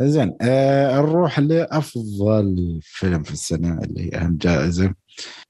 زين 0.00 0.36
آه 0.40 0.96
نروح 1.00 1.38
لأفضل 1.38 2.78
فيلم 2.82 3.22
في 3.22 3.32
السنة 3.32 3.78
اللي 3.84 4.04
هي 4.06 4.18
أهم 4.18 4.36
جائزة. 4.40 4.94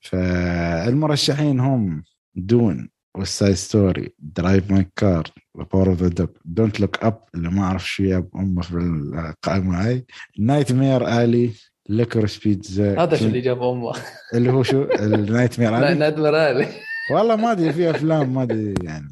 فالمرشحين 0.00 1.60
هم 1.60 2.04
Dune 2.34 2.88
West 3.16 3.35
Side 3.35 3.55
Story 3.55 4.14
Drive 4.18 4.70
My 4.70 4.90
Car 4.96 5.30
Power 5.72 5.88
of 5.88 6.02
the 6.02 6.09
Dog 6.09 6.26
Don't 6.44 6.80
Look 6.80 7.05
Up 7.05 7.24
اللي 7.34 7.48
ما 7.50 7.62
أعرف 7.62 7.88
شو 7.88 8.02
ياب 8.02 8.28
أمه 8.36 8.62
في 8.62 8.74
القائمة 8.76 9.86
هاي. 9.86 10.04
Nightmare 10.38 11.22
Alley 11.22 11.51
Licorice 11.88 12.38
Pizza 12.38 13.02
هذا 13.02 13.16
شو 13.16 13.24
اللي 13.24 13.40
جاب 13.40 13.62
أمه؟ 13.62 13.92
اللي 14.34 14.52
هو 14.52 14.62
شو؟ 14.62 14.82
ال 14.82 15.60
Nightmare 15.60 15.78
Alley 15.78 15.94
Nightmare 15.94 16.20
Alley 16.20 16.68
والله 17.10 17.36
ما 17.36 17.52
أدري 17.52 17.72
في 17.72 17.90
أفلام 17.90 18.34
ما 18.34 18.42
أدري 18.42 18.74
يعني. 18.82 19.10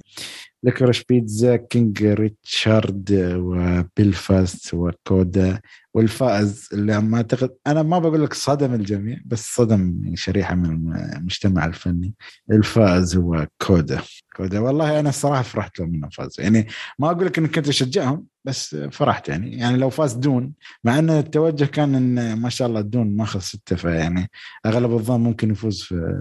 Licorice 0.63 1.05
Pizza 1.05 1.57
King 1.57 2.05
Richard 2.05 3.13
و 3.37 3.54
Belfast 3.54 4.75
و 4.75 4.92
CODA 4.92 5.61
والفائز 5.95 6.69
اللي 6.73 7.01
ما 7.01 7.17
أعتقد 7.17 7.51
أنا 7.67 7.83
ما 7.83 7.99
بقول 7.99 8.25
لك 8.25 8.35
صدم 8.35 8.75
الجميع 8.75 9.19
بس 9.25 9.55
صدم 9.55 10.13
شريحة 10.15 10.55
من 10.55 10.97
المجتمع 10.97 11.65
الفني. 11.65 12.15
الفائز 12.51 13.17
هو 13.17 13.47
CODA. 13.67 14.01
CODA 14.37 14.61
والله 14.61 15.01
أنا 15.01 15.09
الصراحة 15.09 15.43
فرحت 15.43 15.79
لهم 15.81 15.95
انه 15.95 16.09
فاز 16.09 16.37
يعني 16.39 16.67
ما 16.99 17.11
أقول 17.11 17.27
لك 17.27 17.39
إني 17.39 17.49
كنت 17.49 17.69
أشجعهم 17.69 18.27
بس 18.45 18.77
فرحت 18.77 19.29
يعني. 19.29 19.57
يعني 19.57 19.77
لو 19.77 19.91
فاز 19.91 20.13
Dune 20.13 20.53
مع 20.85 20.99
إن 20.99 21.11
التوجه 21.11 21.65
كان 21.65 21.95
إن 21.95 22.39
ما 22.39 22.49
شاء 22.49 22.69
الله 22.69 22.81
Dune 22.81 23.17
ماخذ 23.17 23.41
سته 23.41 23.77
فيعني 23.77 24.31
أغلب 24.67 24.93
الظن 24.93 25.21
ممكن 25.21 25.51
يفوز 25.51 25.83
في 25.83 26.17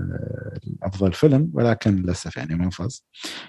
افضل 0.84 1.14
فيلم 1.14 1.52
ولكن 1.54 1.96
للأسف 1.96 2.38
يعني 2.38 2.56
ما 2.56 2.70
فاز. 2.70 3.06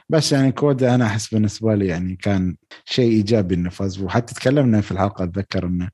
بس 0.08 0.32
يعني 0.32 0.52
CODA 0.52 0.94
أنا 0.94 1.06
أحس 1.06 1.34
بالنسبة 1.34 1.74
لي 1.74 1.86
يعني 1.86 2.16
كان 2.16 2.56
شيء 2.84 3.10
إيجابي 3.12 3.54
إنه 3.54 3.70
فاز. 3.70 3.98
وحتى 3.98 4.34
تكلمنا 4.34 4.80
في 4.80 4.92
الحلقة 4.92 5.24
أتذكر 5.24 5.66
إنه 5.66 5.88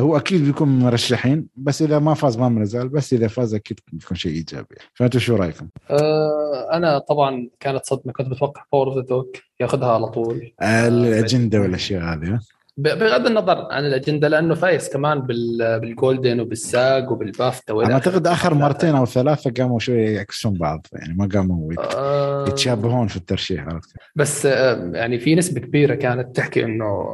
هو 0.00 0.16
أكيد 0.16 0.44
بيكون 0.44 0.68
مرشحين 0.78 1.46
بس 1.56 1.82
إذا 1.82 1.98
ما 1.98 2.14
فاز 2.14 2.38
ما 2.38 2.48
بنزعل 2.48 2.88
بس 2.88 3.12
إذا 3.12 3.28
فاز 3.28 3.54
أكيد 3.54 3.80
بيكون 3.92 4.16
شيء 4.16 4.32
إيجابي 4.32 4.74
فانتم 4.94 5.18
شو 5.18 5.36
رأيكم؟ 5.36 5.68
آه، 5.90 6.68
أنا 6.72 6.98
طبعا 6.98 7.48
كانت 7.60 7.84
صدمة 7.84 8.12
كنت 8.12 8.28
متوقع 8.28 8.64
Power 8.72 8.88
of 8.88 8.96
the 8.96 9.02
Dog 9.02 9.24
ياخذها 9.60 9.88
على 9.92 10.06
طول 10.06 10.52
الأجندة 10.62 11.60
والأشياء 11.60 12.02
هذه 12.02 12.40
بغض 12.78 13.26
النظر 13.26 13.66
عن 13.72 13.86
الأجندة 13.86 14.28
لأنه 14.28 14.54
فايز 14.54 14.88
كمان 14.88 15.20
بال- 15.20 15.80
بال 15.80 15.95
Golden 15.95 16.40
وبال 16.40 16.75
SAG 16.75 17.10
وبال 17.10 17.33
BAFTA 17.33 17.72
أنا 17.74 17.92
أعتقد 17.94 18.26
آخر. 18.26 18.54
مرتين 18.54 18.94
أو 18.94 19.06
ثلاثة 19.06 19.50
قاموا 19.58 19.78
شوي 19.78 20.02
يعكسون 20.04 20.58
بعض 20.58 20.86
يعني 20.92 21.14
ما 21.14 21.28
قاموا 21.34 21.72
آه، 21.94 22.48
يتشابهون 22.48 23.06
في 23.06 23.16
الترشيح 23.16 23.66
عرفت؟ 23.68 23.90
بس 24.16 24.46
آه، 24.46 24.90
يعني 24.94 25.18
في 25.18 25.34
نسبة 25.34 25.60
كبيرة 25.60 25.94
كانت 25.94 26.36
تحكي 26.36 26.64
إنه 26.64 27.06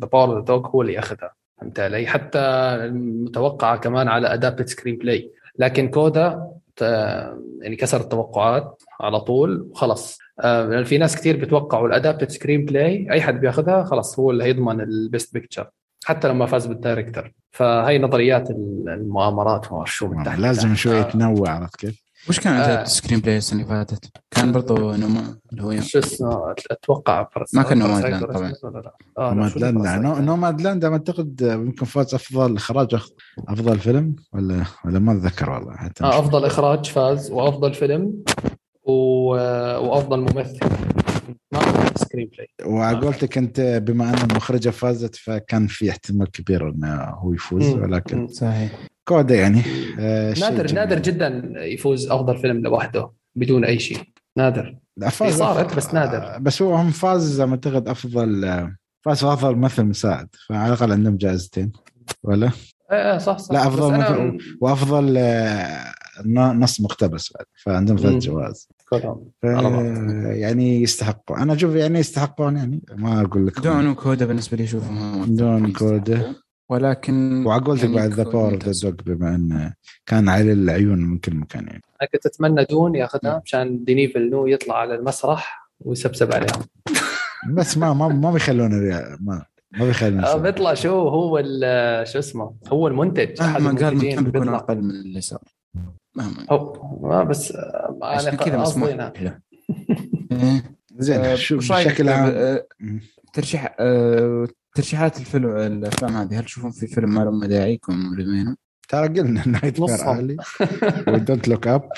The 0.00 0.08
Power 0.12 0.28
of 0.28 0.38
the 0.38 0.44
Dog 0.44 0.66
هو 0.68 0.82
اللي 0.82 0.92
ياخذها 0.92 1.32
فهمت 1.60 1.80
علي؟ 1.80 2.06
حتى 2.06 2.38
المتوقعه 2.84 3.76
كمان 3.76 4.08
على 4.08 4.34
adapted 4.34 4.66
screenplay 4.66 5.30
لكن 5.58 5.88
كودا 5.88 6.50
آه، 6.82 7.40
يعني 7.60 7.76
كسر 7.76 8.00
التوقعات 8.00 8.82
على 9.00 9.20
طول 9.20 9.68
وخلص 9.70 10.18
آه، 10.40 10.82
في 10.82 10.98
ناس 10.98 11.16
كثير 11.16 11.36
بيتوقعوا 11.36 11.88
ال 11.88 12.30
adapted 12.30 12.64
screenplay 12.64 13.08
أي 13.10 13.20
حد 13.20 13.40
بياخذها 13.40 13.84
خلص 13.84 14.18
هو 14.18 14.30
اللي 14.30 14.44
هيضمن 14.44 14.80
ال 14.80 14.91
best 14.91 15.34
picture 15.34 15.70
حتى 16.04 16.28
لما 16.28 16.46
فاز 16.46 16.66
بال 16.66 16.79
director 16.79 17.32
فهي 17.50 17.98
نظريات 17.98 18.50
المؤامرات 18.50 19.72
وما 19.72 19.84
شو 19.84 20.22
تحت 20.24 20.38
لازم. 20.38 20.74
شوي 20.74 20.98
آه، 20.98 21.00
يتنوع 21.00 21.50
عرفت 21.50 21.76
كيف؟ 21.76 22.05
وش 22.28 22.40
كان 22.40 22.52
آه. 22.54 22.60
آه. 22.64 22.82
ال 22.82 23.20
screenplay 23.20 23.36
السنة 23.36 23.62
اللي 23.62 23.74
فاتت؟ 23.74 24.10
كان 24.30 24.52
برضو 24.52 24.92
Noma 24.92 25.38
اللي 25.52 25.62
هو 25.62 25.80
شو 25.80 25.98
اسمه 25.98 26.54
أتوقع 26.70 27.28
فرس 27.34 27.54
ما 27.54 27.62
كان 27.62 27.78
Nomadland 27.78 28.24
طبعاً. 28.24 28.52
آه، 29.18 29.34
Nomadland؟ 29.34 29.86
Nomadland 30.20 30.84
يمكن 30.84 31.36
يمكن 31.40 31.86
فاز 31.86 32.14
أفضل 32.14 32.56
إخراج 32.56 32.94
أفضل 33.48 33.78
فيلم 33.78 34.16
ولا 34.32 34.64
ولا 34.84 34.98
ما 34.98 35.12
أتذكر 35.12 35.50
والله 35.50 35.76
حتى 35.76 36.04
آه، 36.04 36.18
أفضل 36.18 36.44
إخراج 36.44 36.86
فاز 36.86 37.30
وأفضل 37.30 37.74
فيلم 37.74 38.12
و... 38.84 38.92
وأفضل 39.78 40.20
ممثل 40.20 40.58
ما 41.52 41.60
screenplay 41.96 42.48
وعقولتك 42.74 43.38
أنت 43.38 43.60
بما 43.60 44.10
أن 44.10 44.30
المخرجة 44.30 44.70
فازت 44.70 45.16
فكان 45.16 45.66
في 45.66 45.90
احتمال 45.90 46.30
كبير 46.30 46.68
إنه 46.70 46.94
هو 47.04 47.32
يفوز. 47.34 47.68
ولكن. 47.68 48.28
صحيح 48.28 48.72
كودا 49.08 49.34
يعني 49.34 49.62
آه، 49.98 50.34
نادر 50.40 50.66
جميل. 50.66 50.74
نادر 50.74 50.98
جدا 50.98 51.42
يفوز 51.56 52.10
أفضل 52.10 52.38
فيلم 52.38 52.56
لوحده 52.62 53.10
بدون 53.34 53.64
أي 53.64 53.78
شيء. 53.78 53.98
نادر. 54.36 54.76
لا، 54.96 55.08
فاز 55.08 55.38
صارت 55.38 55.76
بس 55.76 55.94
نادر. 55.94 56.38
بس 56.38 56.62
هو 56.62 56.74
هم 56.74 56.90
فاز 56.90 57.40
ما 57.40 57.50
أعتقد 57.50 57.88
أفضل 57.88 58.44
آه، 58.44 58.76
فاز 59.04 59.24
أفضل 59.24 59.54
ممثل 59.56 59.84
مساعد. 59.84 60.28
فعلى 60.48 60.66
الأقل 60.72 60.92
عندهم 60.92 61.16
جائزتين 61.16 61.72
ولا؟ 62.22 62.50
إيه 62.92 63.18
صح 63.18 63.38
صح. 63.38 63.54
لا، 63.54 63.60
بس 63.60 63.66
أفضل 63.66 63.90
أنا- 64.04 64.10
مثل- 64.10 64.38
وأفضل 64.60 65.14
آه، 65.18 65.92
ن- 66.24 66.60
نص 66.60 66.80
مقتبس 66.80 67.32
بعد. 67.32 67.44
فعندهم 67.64 67.96
ثلاث. 67.96 68.22
جوائز. 68.22 68.68
يعني 70.40 70.82
يستحقوا 70.82 71.36
أنا 71.42 71.52
أشوف 71.54 71.74
يعني 71.74 71.98
يستحقون 71.98 72.56
يعني 72.56 72.80
ما 72.96 73.20
أقول 73.20 73.46
لك 73.46 73.60
دون 73.60 73.88
وكودا 73.88 74.26
بالنسبة 74.26 74.56
لي 74.56 74.64
أشوفهم 74.64 75.24
دون 75.36 75.72
كودا 75.72 76.34
ولكن 76.68 77.46
وعقولتك 77.46 77.84
يعني 77.84 77.96
بعد 77.96 78.10
ذا 78.10 78.22
باور 78.22 78.46
ذا 78.46 78.52
ممتاز. 78.52 78.86
دوغ 78.86 78.92
بما 79.06 79.34
انه 79.34 79.74
كان 80.06 80.28
على 80.28 80.52
العيون 80.52 80.98
من 80.98 81.18
كل 81.18 81.34
مكان 81.36 81.66
يعني 81.66 81.82
أنا 82.02 82.08
كنت 82.12 82.26
اتمنى 82.26 82.64
دون 82.64 82.94
ياخذها 82.94 83.42
مشان 83.44 83.84
ديني 83.84 84.08
فيلنو 84.08 84.46
يطلع 84.46 84.78
على 84.78 84.94
المسرح 84.94 85.70
ويسبسب 85.80 86.32
عليهم 86.34 86.62
بس 87.50 87.78
ما 87.78 87.92
ما 87.92 88.08
ما 88.08 88.30
بيخلون 88.32 88.72
الريا- 88.72 89.18
ما 89.20 89.44
ما 89.78 89.84
بيخلون 89.86 90.22
يسوي. 90.24 90.40
بيطلع 90.42 90.74
شو 90.74 91.08
هو 91.08 91.38
ال- 91.38 92.08
شو 92.08 92.18
اسمه 92.18 92.54
هو 92.68 92.88
المنتج 92.88 93.42
مهما 93.42 93.70
قال 93.80 94.14
كم 94.14 94.24
بيكون. 94.24 94.48
أقل 94.48 94.82
من 94.82 94.90
اللي 94.90 95.20
صار 95.20 95.42
مهما 96.16 97.24
بس 97.24 97.52
أنا 98.02 98.34
كذا 98.34 98.56
مسموح 98.58 98.90
له 98.90 99.12
إيه. 100.32 100.76
زين 100.98 101.20
آه، 101.20 101.34
شو 101.34 101.56
بشكل 101.56 102.08
عام 102.08 102.32
آه،. 102.34 102.66
ترشيح 103.32 103.76
آه، 103.80 104.48
ترشيحات 104.76 105.20
الفيلم 105.20 105.56
الأفلام 105.56 106.16
هذه 106.16 106.38
هل 106.38 106.44
تشوفون 106.44 106.70
في 106.70 106.86
فيلم 106.86 107.14
ما 107.14 107.20
له 107.20 107.30
مداعي 107.30 107.72
يكون 107.72 107.96
ملمينه؟ 107.96 108.56
ترى 108.88 109.08
قلنا 109.08 109.48
نايت 109.48 109.80
مير 109.80 109.90
نصهم. 109.90 110.18
الي 110.18 110.36
ودونت 111.08 111.48
لوك 111.48 111.66
اب 111.66 111.88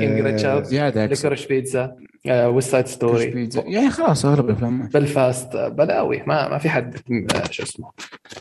كينج 0.00 0.20
ريتشارد. 0.20 0.64
زيادة 0.64 1.04
أكثر. 1.04 1.14
ليكورش 1.14 1.46
بيتزا 1.46 1.96
ويست 2.28 2.70
سايد 2.70 2.86
ستوري 2.86 3.48
يعني 3.56 3.90
خلاص 3.90 4.24
أغلب 4.24 4.48
الأفلام. 4.50 4.88
بلفاست 4.88 5.56
بلاوي 5.56 6.22
ما 6.26 6.48
ما 6.48 6.58
في 6.58 6.70
حد 6.70 6.96
آه، 7.34 7.50
شو 7.50 7.62
اسمه 7.62 7.90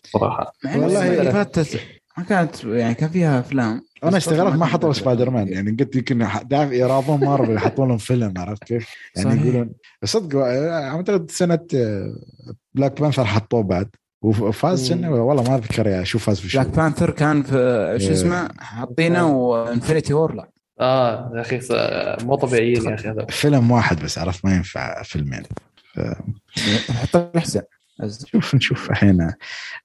صراحة 0.03 0.53
والله 0.65 1.19
اللي 1.19 1.31
فاتت 1.31 1.79
ما 2.17 2.23
كانت 2.23 2.63
يعني 2.63 2.93
كان 2.93 3.09
فيها 3.09 3.39
أفلام 3.39 3.81
أنا 4.03 4.17
استغربت 4.17 4.55
ما 4.55 4.65
حطوا. 4.65 4.93
سبايدر 4.93 5.29
مان 5.29 5.47
يعني 5.47 5.71
قلت 5.79 5.95
يمكن 5.95 6.27
دافع 6.43 6.73
يراضون 6.73 7.19
مارفل 7.19 7.53
يحطون 7.53 7.87
لهم 7.87 7.97
فيلم 7.97 8.33
عرفت 8.37 8.63
كيف؟ 8.63 8.89
يعني 9.15 9.29
صحيح. 9.29 9.65
يقولون 10.03 10.05
صدق 10.05 10.37
آه، 10.37 10.89
أعتقد 10.89 11.31
سنة 11.31 11.59
Black 12.73 13.01
Panther 13.01 13.25
حطوه 13.25 13.63
بعد. 13.63 13.89
وفاز 14.21 14.91
والله 14.91 15.43
ما 15.43 15.55
أذكر 15.55 15.87
يا 15.87 16.03
شو 16.03 16.19
فاز 16.19 16.39
في 16.39 16.49
شو 16.49 16.61
Black 16.61 16.75
Panther 16.75 17.11
كان 17.11 17.43
في 17.43 17.51
شو 17.99 18.07
إيه. 18.07 18.13
اسمه؟ 18.13 18.49
حاطينه 18.59 19.27
و 19.27 19.37
Infinity 19.37 20.13
War 20.13 20.35
لا. 20.35 20.49
آه 20.79 21.31
يا 21.35 21.41
أخي 21.41 21.59
مو 22.25 22.35
طبيعيين 22.35 22.83
يا 22.89 22.93
أخي 22.95 23.09
هذول 23.09 23.25
فيلم 23.29 23.71
واحد 23.71 24.03
بس 24.03 24.17
عرفت؟ 24.17 24.45
ما 24.45 24.55
ينفع 24.55 25.03
فيلمين. 25.03 25.43
حط 26.89 27.15
الاحسن 27.15 27.59
شوف 27.59 27.80
نشوف 28.55 28.91
الحين 28.91 29.31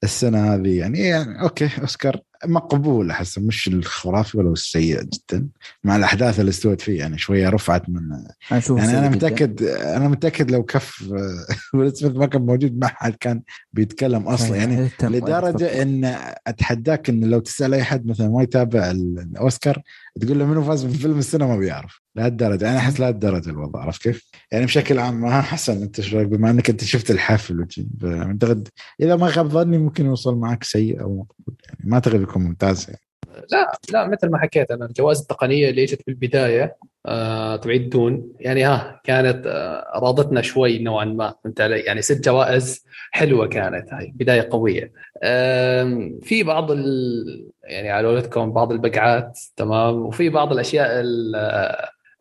السنة 0.04 0.54
هذه 0.54 0.78
يعني, 0.78 0.98
يعني 0.98 1.42
أوكي 1.42 1.70
أوسكار 1.80 2.20
مقبول 2.44 3.10
احس 3.10 3.38
مش 3.38 3.68
الخرافي 3.68 4.38
ولا 4.38 4.52
السيء 4.52 5.02
جدا 5.02 5.48
مع 5.84 5.96
الأحداث 5.96 6.40
اللي 6.40 6.48
استوت 6.48 6.80
فيه 6.80 6.98
يعني 6.98 7.18
شوية 7.18 7.48
رفعت 7.48 7.88
من 7.88 8.02
يعني 8.50 8.62
أنا 8.70 8.86
سيء 8.86 8.98
جداً. 9.00 9.08
متأكد 9.08 9.62
أنا 9.62 10.08
متأكد 10.08 10.50
لو 10.50 10.62
كف 10.62 11.02
ويل 11.74 11.96
سميث 11.96 12.16
ما 12.16 12.26
كان 12.26 12.42
موجود 12.42 12.78
ما 12.78 12.86
حد 12.86 13.14
كان 13.20 13.42
بيتكلم 13.72 14.22
أصلا 14.28 14.56
يعني 14.56 14.74
يهتم 14.74 15.12
لدرجة. 15.14 15.82
إن 15.82 16.04
أتحداك 16.46 17.08
إن 17.08 17.24
لو 17.24 17.38
تسأل 17.38 17.74
أي 17.74 17.84
حد 17.84 18.06
مثلا 18.06 18.28
ما 18.28 18.42
يتابع 18.42 18.90
ال- 18.90 19.18
الأوسكار 19.18 19.82
تقول 20.20 20.38
له 20.38 20.46
منو 20.46 20.62
فاز 20.62 20.84
بفيلم 20.84 21.18
السنة 21.18 21.46
ما 21.46 21.56
بيعرف 21.56 22.00
لهالدرجه 22.16 22.70
أنا 22.70 22.78
أحس 22.78 23.00
لهالدرجه 23.00 23.50
الوضع 23.50 23.80
عرفت 23.80 24.02
كيف؟ 24.02 24.30
يعني 24.52 24.64
بشكل 24.64 24.98
عام 24.98 25.20
ما 25.20 25.40
حسن 25.40 25.82
أنت 25.82 26.00
شو 26.00 26.24
بما 26.24 26.50
إنك 26.50 26.70
أنت 26.70 26.84
شفت 26.84 27.10
الحفل 27.10 27.60
وشي، 27.60 27.86
فاعتقد 28.00 28.68
إذا 29.00 29.16
ما 29.16 29.28
خاب 29.28 29.48
ظني 29.48 29.78
ممكن 29.78 30.06
يوصل 30.06 30.38
معك 30.38 30.64
سيء 30.64 31.00
أو 31.00 31.16
مقبول 31.16 31.56
يعني 31.68 31.80
ما 31.84 31.94
أعتقد 31.94 32.22
يكون 32.22 32.42
ممتاز 32.42 32.86
يعني. 32.88 33.05
لا 33.52 33.78
لا 33.92 34.06
مثل 34.08 34.30
ما 34.30 34.38
حكيت 34.38 34.70
أنا 34.70 34.84
الجوائز 34.86 35.20
التقنية 35.20 35.70
اللي 35.70 35.82
إجت 35.82 36.00
بالبداية 36.06 36.76
آه، 37.06 37.56
تبعيد 37.56 37.90
دون. 37.90 38.32
يعني 38.40 38.64
ها 38.64 39.00
كانت 39.04 39.46
آه، 39.46 39.98
راضتنا 39.98 40.42
شوي 40.42 40.78
نوعا 40.78 41.04
ما. 41.04 41.34
فهمت 41.44 41.60
علي؟ 41.60 41.80
يعني 41.80 42.02
ست 42.02 42.24
جوائز 42.24 42.84
حلوة 43.10 43.46
كانت 43.46 43.92
هاي 43.92 44.12
بداية 44.16 44.48
قوية. 44.50 44.92
آم، 45.24 46.18
في 46.22 46.42
بعض 46.42 46.70
ال... 46.70 47.50
يعني 47.64 47.90
على 47.90 48.08
قولتكم 48.08 48.52
بعض 48.52 48.72
البقعات 48.72 49.38
تمام؟ 49.56 49.94
وفي 50.06 50.28
بعض 50.28 50.52
الأشياء 50.52 51.00
ال- 51.00 51.36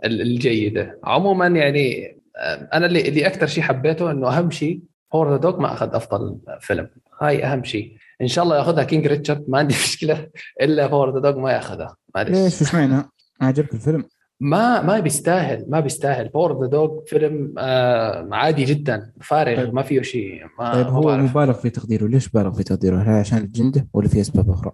ال- 0.06 0.22
الجيدة. 0.22 1.00
عموما 1.04 1.48
يعني 1.48 2.18
آه، 2.38 2.70
أنا 2.74 2.86
اللي 2.86 3.08
اللي 3.08 3.28
أكثر 3.28 3.48
شيء 3.48 3.64
حبيته 3.64 4.12
إنه 4.12 4.38
أهم 4.38 4.52
شيء 4.52 4.80
Power 5.14 5.32
The 5.32 5.38
Dog 5.38 5.60
ما 5.60 5.74
أخذ 5.74 5.96
أفضل 5.96 6.38
فيلم. 6.60 6.90
هاي 7.22 7.44
أهم 7.44 7.64
شيء. 7.64 7.98
إن 8.22 8.28
شاء 8.28 8.44
الله 8.44 8.58
ياخذها 8.58 8.84
King 8.84 9.08
Richard 9.08 9.46
ما 9.48 9.58
عندي 9.58 9.74
مشكلة 9.84 10.28
إلا 10.62 10.88
Power 10.88 11.14
The 11.14 11.20
Dog 11.20 11.40
ما 11.40 11.52
ياخذها 11.52 11.96
معلش 12.16 12.64
ليش؟ 12.64 12.76
ما 12.76 13.06
عجبك 13.42 13.74
الفيلم؟ 13.74 14.04
ما 14.40 14.82
ما 14.82 15.00
بيستاهل 15.00 15.66
ما 15.68 15.80
بيستاهل 15.80 16.30
Power 16.30 16.62
The 16.62 16.68
Dog 16.68 17.06
فيلم 17.06 17.54
آه 17.58 18.30
عادي 18.32 18.64
جدا 18.64 19.12
فارغ 19.22 19.56
طيب. 19.56 19.74
ما 19.74 19.82
فيه 19.82 20.02
شيء 20.02 20.42
ما 20.60 20.74
طيب 20.74 20.88
هو 20.88 21.18
مبالغ 21.18 21.54
في 21.54 21.70
تقديره 21.70 22.08
ليش 22.08 22.30
مبالغ 22.30 22.52
في 22.52 22.64
تقديره؟ 22.64 22.98
هل 22.98 23.10
عشان 23.10 23.38
الأجندة 23.38 23.88
ولا 23.94 24.08
في 24.08 24.22
أسباب 24.22 24.50
أخرى؟ 24.50 24.72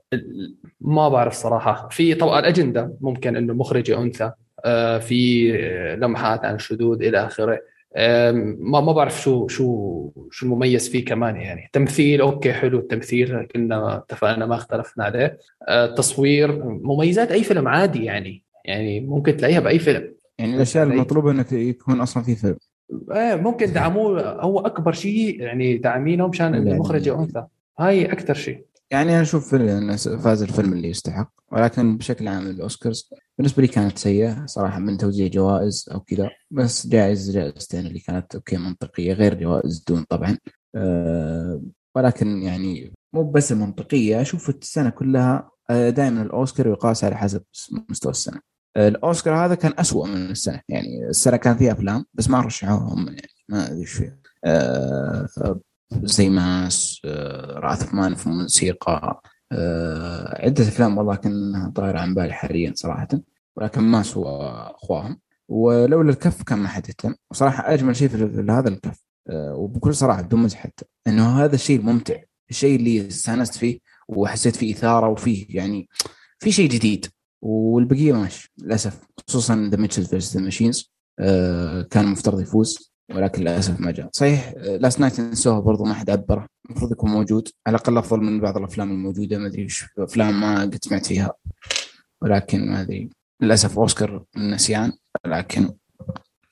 ما 0.81 1.09
بعرف 1.09 1.33
صراحة 1.33 1.87
في 1.91 2.13
طبعا 2.13 2.39
الأجندة 2.39 2.93
ممكن 3.01 3.35
إنه 3.35 3.53
مخرجه 3.53 4.01
أنثى 4.01 4.31
آه 4.65 4.97
في 4.97 5.51
لمحات 6.01 6.45
عن 6.45 6.55
الشذوذ 6.55 7.03
إلى 7.03 7.25
آخره 7.25 7.59
ما 7.95 8.81
ما 8.81 8.91
بعرف 8.91 9.21
شو 9.21 9.47
شو 9.47 10.09
شو 10.31 10.45
المميز 10.45 10.89
فيه 10.89 11.05
كمان 11.05 11.35
يعني. 11.35 11.69
تمثيل 11.73 12.21
أوكي 12.21 12.53
حلو 12.53 12.79
التمثيل 12.79 13.41
كنا 13.45 13.97
اتفقنا 13.97 14.45
ما 14.45 14.55
اختلفنا 14.55 15.03
عليه. 15.03 15.37
آه، 15.67 15.85
التصوير 15.85 16.63
مميزات 16.65 17.31
أي 17.31 17.43
فيلم 17.43 17.67
عادي 17.67 18.03
يعني. 18.03 18.43
يعني 18.65 18.99
ممكن 18.99 19.37
تلاقيها 19.37 19.59
بأي 19.59 19.79
فيلم. 19.79 20.13
يعني 20.39 20.55
الأشياء. 20.55 20.83
المطلوبة 20.83 21.31
إنك 21.31 21.51
يكون 21.51 22.01
أصلا 22.01 22.23
في 22.23 22.35
فيلم. 22.35 22.57
إيه 23.11 23.35
ممكن 23.35 23.73
دعموه. 23.73 24.41
هو 24.41 24.59
أكبر 24.59 24.91
شيء 24.91 25.41
يعني 25.41 25.77
داعمينه 25.77 26.27
مشان 26.27 26.55
إنه 26.55 26.69
يعني- 26.71 27.11
أنثى. 27.19 27.45
هاي 27.79 28.05
أكثر 28.11 28.33
شيء. 28.33 28.65
يعني 28.91 29.13
أنا 29.13 29.21
أشوف 29.21 29.55
انه 29.55 29.95
فاز 29.95 30.41
الفيلم 30.41 30.73
اللي 30.73 30.89
يستحق. 30.89 31.31
ولكن 31.51 31.97
بشكل 31.97 32.27
عام 32.27 32.47
الأوسكارز 32.47 33.09
بالنسبة 33.37 33.61
لي 33.61 33.67
كانت 33.67 33.97
سيئة 33.97 34.45
صراحة 34.45 34.79
من 34.79 34.97
توزيع 34.97 35.27
جوائز 35.27 35.89
أو 35.91 35.99
كذا. 35.99 36.29
بس 36.51 36.87
جائز 36.87 37.31
جائزتين 37.31 37.87
اللي 37.87 37.99
كانت 37.99 38.35
أوكي 38.35 38.57
منطقية. 38.57 39.13
غير 39.13 39.33
جوائز 39.33 39.83
دون 39.87 40.03
طبعا. 40.03 40.37
أه 40.75 41.61
ولكن 41.95 42.41
يعني 42.41 42.93
مو 43.13 43.31
بس 43.31 43.51
المنطقيه 43.51 44.21
أشوف 44.21 44.49
السنة 44.49 44.89
كلها 44.89 45.51
دائما 45.69 46.21
الأوسكار 46.21 46.67
يقاس 46.67 47.03
على 47.03 47.17
حسب 47.17 47.43
مستوى 47.89 48.11
السنة. 48.11 48.41
آه، 48.77 48.87
الأوسكار 48.87 49.45
هذا 49.45 49.55
كان 49.55 49.73
أسوأ 49.79 50.07
من 50.07 50.31
السنة. 50.31 50.61
يعني 50.69 51.07
السنة 51.09 51.37
كان 51.37 51.57
فيها 51.57 51.71
أفلام 51.71 52.05
بس 52.13 52.29
ما 52.29 52.41
رشحوهم 52.41 53.07
يعني. 53.07 53.27
ما 53.49 53.67
أدري 53.67 53.79
إيش 53.81 53.91
فيها 53.91 54.17
أه 54.45 55.27
زي 56.03 56.29
ماس 56.29 57.01
آه، 57.05 57.59
رأث 57.59 57.93
مان 57.93 58.15
في 58.15 58.29
موسيقى 58.29 59.21
آه، 59.51 60.45
عدة 60.45 60.63
أفلام 60.63 60.97
والله 60.97 61.15
كأنها 61.15 61.69
طايرة 61.75 61.99
عن 61.99 62.13
بالي 62.13 62.33
حاليا 62.33 62.73
صراحة 62.75 63.07
ولكن 63.55 63.81
ماس 63.81 64.17
هو 64.17 64.27
أخواهم 64.75 65.19
ولولا 65.49 66.09
الكف 66.09 66.43
كان 66.43 66.59
ما 66.59 66.67
حد 66.67 66.89
يهتم 66.89 67.15
وصراحة 67.31 67.73
أجمل 67.73 67.95
شيء 67.95 68.07
في 68.07 68.45
هذا 68.49 68.69
الكف 68.69 69.03
آه، 69.29 69.55
وبكل 69.55 69.95
صراحة 69.95 70.21
بدون 70.21 70.39
مزح 70.39 70.57
حتى 70.57 70.85
إنه 71.07 71.43
هذا 71.43 71.55
الشيء 71.55 71.79
الممتع 71.79 72.15
الشيء 72.49 72.75
اللي 72.75 73.07
استانست 73.07 73.55
فيه 73.55 73.79
وحسيت 74.07 74.55
فيه 74.55 74.73
إثارة 74.73 75.09
وفيه 75.09 75.45
يعني 75.49 75.89
في 76.39 76.51
شيء 76.51 76.69
جديد 76.69 77.05
والبقية 77.41 78.13
ماشي. 78.13 78.53
للأسف 78.57 78.99
خصوصا 79.27 79.69
ذا 79.71 79.77
ميتشل 79.77 80.05
فيرس 80.05 80.37
ذا 80.37 80.41
ماشينز 80.43 80.91
كان 81.89 82.05
مفترض 82.05 82.41
يفوز. 82.41 82.90
ولكن 83.15 83.41
للأسف 83.41 83.79
ما 83.79 83.91
جاء. 83.91 84.09
صحيح 84.11 84.53
لاست 84.57 84.99
نايت 84.99 85.19
نسوها 85.19 85.59
برضو 85.59 85.83
ما 85.83 85.93
حد 85.93 86.09
عبره. 86.09 86.47
المفروض 86.69 86.91
يكون 86.91 87.11
موجود. 87.11 87.49
على 87.67 87.75
الأقل 87.75 87.97
أفضل 87.97 88.19
من 88.19 88.39
بعض 88.39 88.57
الأفلام 88.57 88.91
الموجودة. 88.91 89.37
ما 89.37 89.47
أدري 89.47 89.65
وش 89.65 89.85
أفلام 89.99 90.41
ما 90.41 90.61
قد 90.61 90.79
سمعت 90.83 91.05
فيها. 91.05 91.33
ولكن 92.21 92.71
ما 92.71 92.81
أدري. 92.81 93.09
للأسف 93.41 93.79
أوسكار 93.79 94.23
النسيان. 94.37 94.93
لكن 95.25 95.69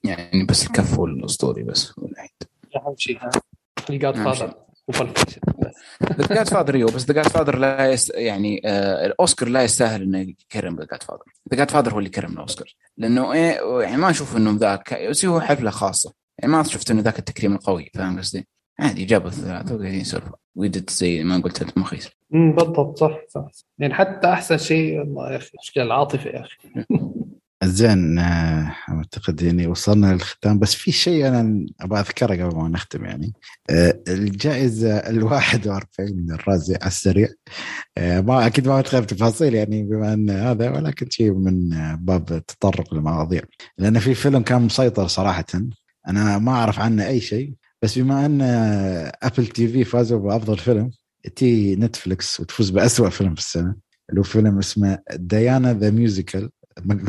يعني 0.03 0.45
بس 0.45 0.67
الكف 0.67 0.99
والأسطوري 0.99 1.63
بس 1.63 1.99
هو 1.99 2.05
الوحيد 2.05 2.29
اهم 2.75 2.95
شيء 2.97 3.17
ها 3.17 3.29
الجاد 3.89 4.15
فاذر 4.15 4.53
وفالفيشن 4.87 5.41
ذا 6.03 6.35
جاد 6.35 6.47
فاذر 6.47 6.75
أيوه 6.75 6.91
بس 6.91 7.05
ذا 7.05 7.13
جاد 7.13 7.27
فاذر 7.27 7.57
لا 7.57 7.91
يست... 7.91 8.11
يعني 8.15 8.61
آه 8.65 9.05
الأوسكار 9.05 9.49
لا 9.49 9.63
يستاهل 9.63 10.01
إنه 10.01 10.19
يكرم 10.19 10.75
ذا 10.75 10.85
جاد 10.91 11.03
فاذر 11.03 11.23
ذا 11.51 11.57
جاد 11.57 11.71
فاذر 11.71 11.93
هو 11.93 11.99
اللي 11.99 12.09
كرم 12.09 12.31
الأوسكار. 12.33 12.75
لأنه 12.97 13.33
إيه 13.33 13.81
يعني 13.81 13.97
ما 13.97 14.09
أشوف 14.09 14.37
إنه 14.37 14.57
ذاك 14.59 15.07
بس 15.09 15.25
هو 15.25 15.41
حفلة 15.41 15.69
خاصة. 15.69 16.13
يعني 16.39 16.51
ما 16.51 16.63
شفت 16.63 16.91
إنه 16.91 17.01
ذاك 17.01 17.19
التكريم 17.19 17.53
القوي 17.53 17.89
فاهم 17.93 18.19
قصدي؟ 18.19 18.47
عادي 18.79 19.05
جابوا 19.05 19.27
الثلاثة 19.27 19.75
وقاعدين 19.75 19.99
يسولفوا. 19.99 20.35
ويدت 20.55 20.89
زي 20.89 21.23
ما 21.23 21.37
قلت 21.37 21.61
أنت 21.61 21.77
مخيس 21.77 22.09
أمم، 22.33 22.55
بالضبط 22.55 22.99
صح 22.99 23.17
صح. 23.29 23.47
يعني 23.79 23.93
حتى 23.93 24.27
أحسن 24.27 24.57
شيء 24.57 24.99
والله 24.99 25.31
يا 25.31 25.37
أخي 25.37 25.49
مشكلة 25.63 25.83
العاطفة 25.83 26.29
يا 26.29 26.41
أخي. 26.41 26.57
زين 27.63 28.19
آه، 28.19 28.75
أعتقد 28.89 29.41
يعني 29.41 29.67
وصلنا 29.67 30.13
للختام. 30.13 30.59
بس 30.59 30.75
في 30.75 30.91
شيء 30.91 31.27
أنا 31.27 31.65
أبغى 31.81 31.99
أذكره 31.99 32.45
قبل 32.45 32.55
ما 32.55 32.69
نختم 32.69 33.05
يعني. 33.05 33.33
آه، 33.69 33.99
الجائزة 34.07 34.97
ال 34.97 35.23
41 35.23 36.17
من 36.17 36.31
الرازي 36.31 36.75
على 36.75 36.87
السريع. 36.87 37.27
آه، 37.97 38.21
ما 38.21 38.47
أكيد 38.47 38.67
ما 38.67 38.79
أدخل 38.79 39.05
تفاصيل 39.05 39.55
يعني 39.55 39.83
بما 39.83 40.13
أن 40.13 40.29
هذا 40.29 40.69
ولكن 40.69 41.09
شيء 41.09 41.33
من 41.33 41.69
باب 41.95 42.31
التطرق 42.31 42.93
للمواضيع. 42.93 43.41
لأن 43.77 43.99
في 43.99 44.13
فيلم 44.13 44.41
كان 44.43 44.61
مسيطر 44.61 45.07
صراحة. 45.07 45.45
أنا 46.09 46.37
ما 46.37 46.51
أعرف 46.51 46.79
عنه 46.79 47.07
أي 47.07 47.21
شيء 47.21 47.53
بس 47.81 47.99
بما 47.99 48.25
أن 48.25 48.41
Apple 49.23 49.47
TV 49.47 49.83
فازوا 49.83 50.19
بأفضل 50.19 50.57
فيلم 50.57 50.91
تي 51.35 51.75
Netflix 51.75 52.39
وتفوز 52.39 52.69
بأسوأ 52.69 53.09
فيلم 53.09 53.35
في 53.35 53.41
السنة 53.41 53.75
اللي 54.09 54.19
هو 54.19 54.23
فيلم 54.23 54.57
اسمه 54.57 54.99
Diana 55.13 55.73
the 55.73 55.89
Musical. 55.89 56.49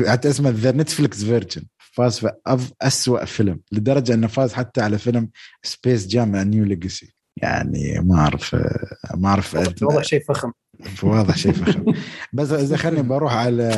حتى 0.07 0.29
اسمه 0.29 0.49
the 0.49 0.71
Netflix 0.71 1.23
version. 1.23 1.63
فاز 1.77 2.19
في 2.19 3.25
فيلم 3.25 3.59
لدرجة 3.71 4.13
إنه 4.13 4.27
فاز 4.27 4.53
حتى 4.53 4.81
على 4.81 4.97
فيلم 4.97 5.29
Space 5.63 6.07
Jam 6.07 6.35
New 6.35 6.65
Legacy 6.65 7.15
يعني 7.37 7.99
ما 7.99 8.19
أعرف 8.19 8.55
ما 9.15 9.29
أعرف 9.29 9.55
والله 9.55 10.01
شيء 10.01 10.23
فخم. 10.23 10.51
واضح 11.03 11.37
شيء 11.37 11.51
فخم 11.51 11.93
بس 12.33 12.51
إذا 12.51 12.77
خلني 12.77 13.01
بروح 13.01 13.33
على 13.33 13.69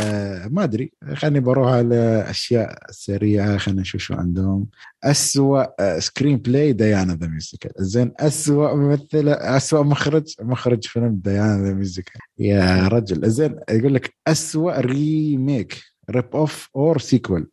ما 0.51 0.63
أدري 0.63 0.91
خلني 1.13 1.39
بروح 1.39 1.67
على 1.67 2.25
أشياء 2.30 2.77
سريعة 2.91 3.57
خلينا 3.57 3.81
نشوف 3.81 4.01
شو 4.01 4.13
عندهم. 4.13 4.67
اسوء 5.03 5.65
screenplay 5.99 6.73
Diana 6.73 7.15
the 7.15 7.27
Musical. 7.27 7.72
زين 7.77 8.11
اسوء 8.19 8.75
ممثلة 8.75 9.31
اسوء 9.31 9.84
مخرج 9.84 10.35
مخرج 10.41 10.88
فيلم 10.88 11.21
Diana 11.23 11.64
the 11.64 11.73
Musical. 11.73 12.22
يا 12.39 12.88
رجل. 12.88 13.30
زين 13.30 13.59
يقول 13.69 13.93
لك 13.93 14.13
اسوء 14.27 14.80
remake 14.80 15.81
rip-off 16.10 16.69
or 16.76 16.99
sequel 16.99 17.49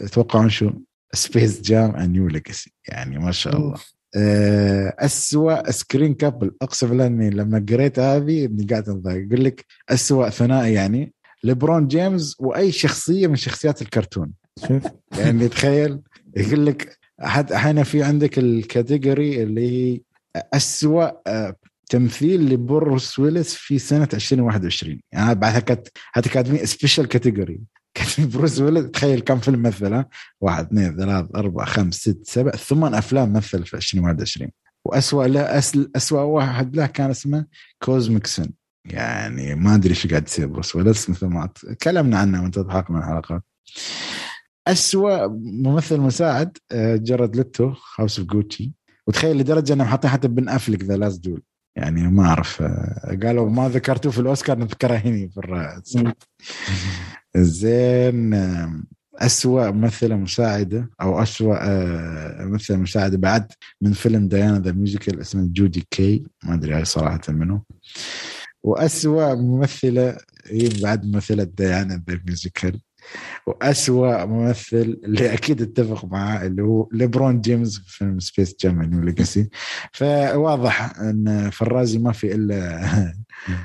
أتوقعون 0.00 0.50
شو؟ 0.50 0.70
Space 1.14 1.60
Jam 1.60 1.96
New 1.96 2.28
Legacy 2.28 2.72
يعني 2.88 3.18
ما 3.18 3.32
شاء 3.32 3.56
الله. 3.56 3.74
أسوأ 4.98 5.70
screen 5.70 6.14
couple 6.14 6.50
اقسم 6.62 6.88
بالله 6.88 7.06
اني 7.06 7.30
لما 7.30 7.66
قريت 7.68 7.98
هذه 7.98 8.44
إني 8.44 8.64
قاعد 8.64 8.88
انضايق 8.88 9.26
يقول 9.26 9.44
لك 9.44 9.64
أسوأ 9.88 10.28
ثنائي 10.28 10.74
يعني 10.74 11.12
ليبرون 11.44 11.88
جيمس 11.88 12.36
وأي 12.40 12.72
شخصية 12.72 13.26
من 13.26 13.36
شخصيات 13.36 13.82
الكرتون. 13.82 14.32
يعني 15.18 15.48
تخيل. 15.48 16.00
يقول 16.36 16.66
لك 16.66 16.98
حد 17.20 17.52
أحيانا 17.52 17.82
في 17.82 18.02
عندك 18.02 18.38
ال 18.38 18.50
category 18.50 19.42
اللي 19.42 19.94
هي 19.94 20.00
أسوأ 20.54 21.10
آه، 21.26 21.56
تمثيل 21.88 22.52
لبروس 22.52 23.18
ويلس 23.18 23.54
في 23.54 23.78
سنة 23.78 24.08
2021 24.14 25.00
يعني 25.12 25.34
بعدها 25.34 25.60
كانت 25.60 25.88
هذه 26.14 26.28
كاتبين 26.28 26.66
special 26.66 27.08
category 27.08 27.60
كاتبين 28.02 28.28
بروس 28.38 28.60
ويلس 28.60 28.90
تخيل 28.90 29.20
كم 29.20 29.38
فيلم 29.38 29.62
مثله. 29.62 30.04
واحد 30.40 30.66
اثنين 30.66 30.96
ثلاث 30.96 31.26
أربع 31.36 31.64
خمس 31.64 31.94
ست 31.94 32.20
سبع 32.26 32.50
ثمان 32.50 32.94
أفلام 32.94 33.32
مثل 33.32 33.66
في 33.66 33.76
2021 33.76 34.50
واسوء 34.84 35.26
له 35.26 35.40
أسل 35.40 35.90
اسوء 35.96 36.20
واحد 36.20 36.76
له 36.76 36.86
كان 36.86 37.10
اسمه 37.10 37.46
Cosmic 37.82 38.26
Sin 38.26 38.50
يعني 38.84 39.54
ما 39.54 39.74
أدري 39.74 39.90
إيش 39.90 40.06
قاعد 40.06 40.28
يصير 40.28 40.46
بروس 40.46 40.76
ويلس 40.76 41.10
مثل 41.10 41.26
ما 41.26 41.46
تكلمنا 41.46 42.18
عنه 42.18 42.42
وانت 42.42 42.54
تضحك 42.54 42.90
من 42.90 42.98
الحلقات 42.98 43.42
أسوأ 44.68 45.26
ممثل 45.42 46.00
مساعد 46.00 46.58
جارد 46.72 47.36
ليتو 47.36 47.74
House 47.98 48.18
of 48.18 48.28
Gucci 48.28 48.72
وتخيل 49.06 49.38
لدرجة 49.38 49.72
إنهم 49.72 49.86
حاطين 49.86 50.10
حتى 50.10 50.28
بن 50.28 50.48
أفلك 50.48 50.82
The 50.84 50.96
Last 50.96 51.24
Duel. 51.24 51.42
يعني 51.76 52.08
ما 52.08 52.26
أعرف 52.26 52.62
آه، 52.62 53.18
قالوا 53.22 53.50
ما 53.50 53.68
ذكرتوه 53.68 54.12
في 54.12 54.18
الأوسكار 54.18 54.58
نذكره 54.58 54.94
هنا 54.94 55.28
في 55.28 55.38
الرازي 55.38 55.82
زين 57.36 58.34
أسوأ 59.18 59.70
ممثلة 59.70 60.16
مساعدة 60.16 60.90
أو 61.00 61.22
أسوأ 61.22 61.56
آه، 61.60 62.44
ممثلة 62.44 62.76
مساعدة 62.76 63.18
بعد 63.18 63.52
من 63.80 63.92
فيلم 63.92 64.28
Diana 64.28 64.58
the 64.58 64.72
Musical 64.72 65.20
اسمه 65.20 65.48
جودي 65.52 65.86
كي 65.90 66.22
ما 66.44 66.54
أدري 66.54 66.74
هاي 66.74 66.84
صراحة 66.84 67.20
منه 67.28 67.62
وأسوأ 68.62 69.34
ممثلة 69.34 70.16
هي 70.46 70.68
بعد 70.82 71.06
ممثلة 71.06 71.44
Diana 71.44 72.02
the 72.08 72.20
Musical. 72.26 72.80
وأسوأ 73.46 74.24
ممثل 74.24 75.00
اللي 75.04 75.34
أكيد 75.34 75.62
اتفق 75.62 76.04
معاه 76.04 76.46
اللي 76.46 76.62
هو 76.62 76.88
ليبرون 76.92 77.40
جيمس 77.40 77.78
في 77.78 77.96
فيلم 77.98 78.18
Space 78.20 78.56
Jam 78.60 79.04
Legacy 79.04 79.48
فواضح 79.92 81.00
إن 81.00 81.50
الرازي 81.50 81.98
ما 81.98 82.12
في 82.12 82.34
إلا 82.34 83.14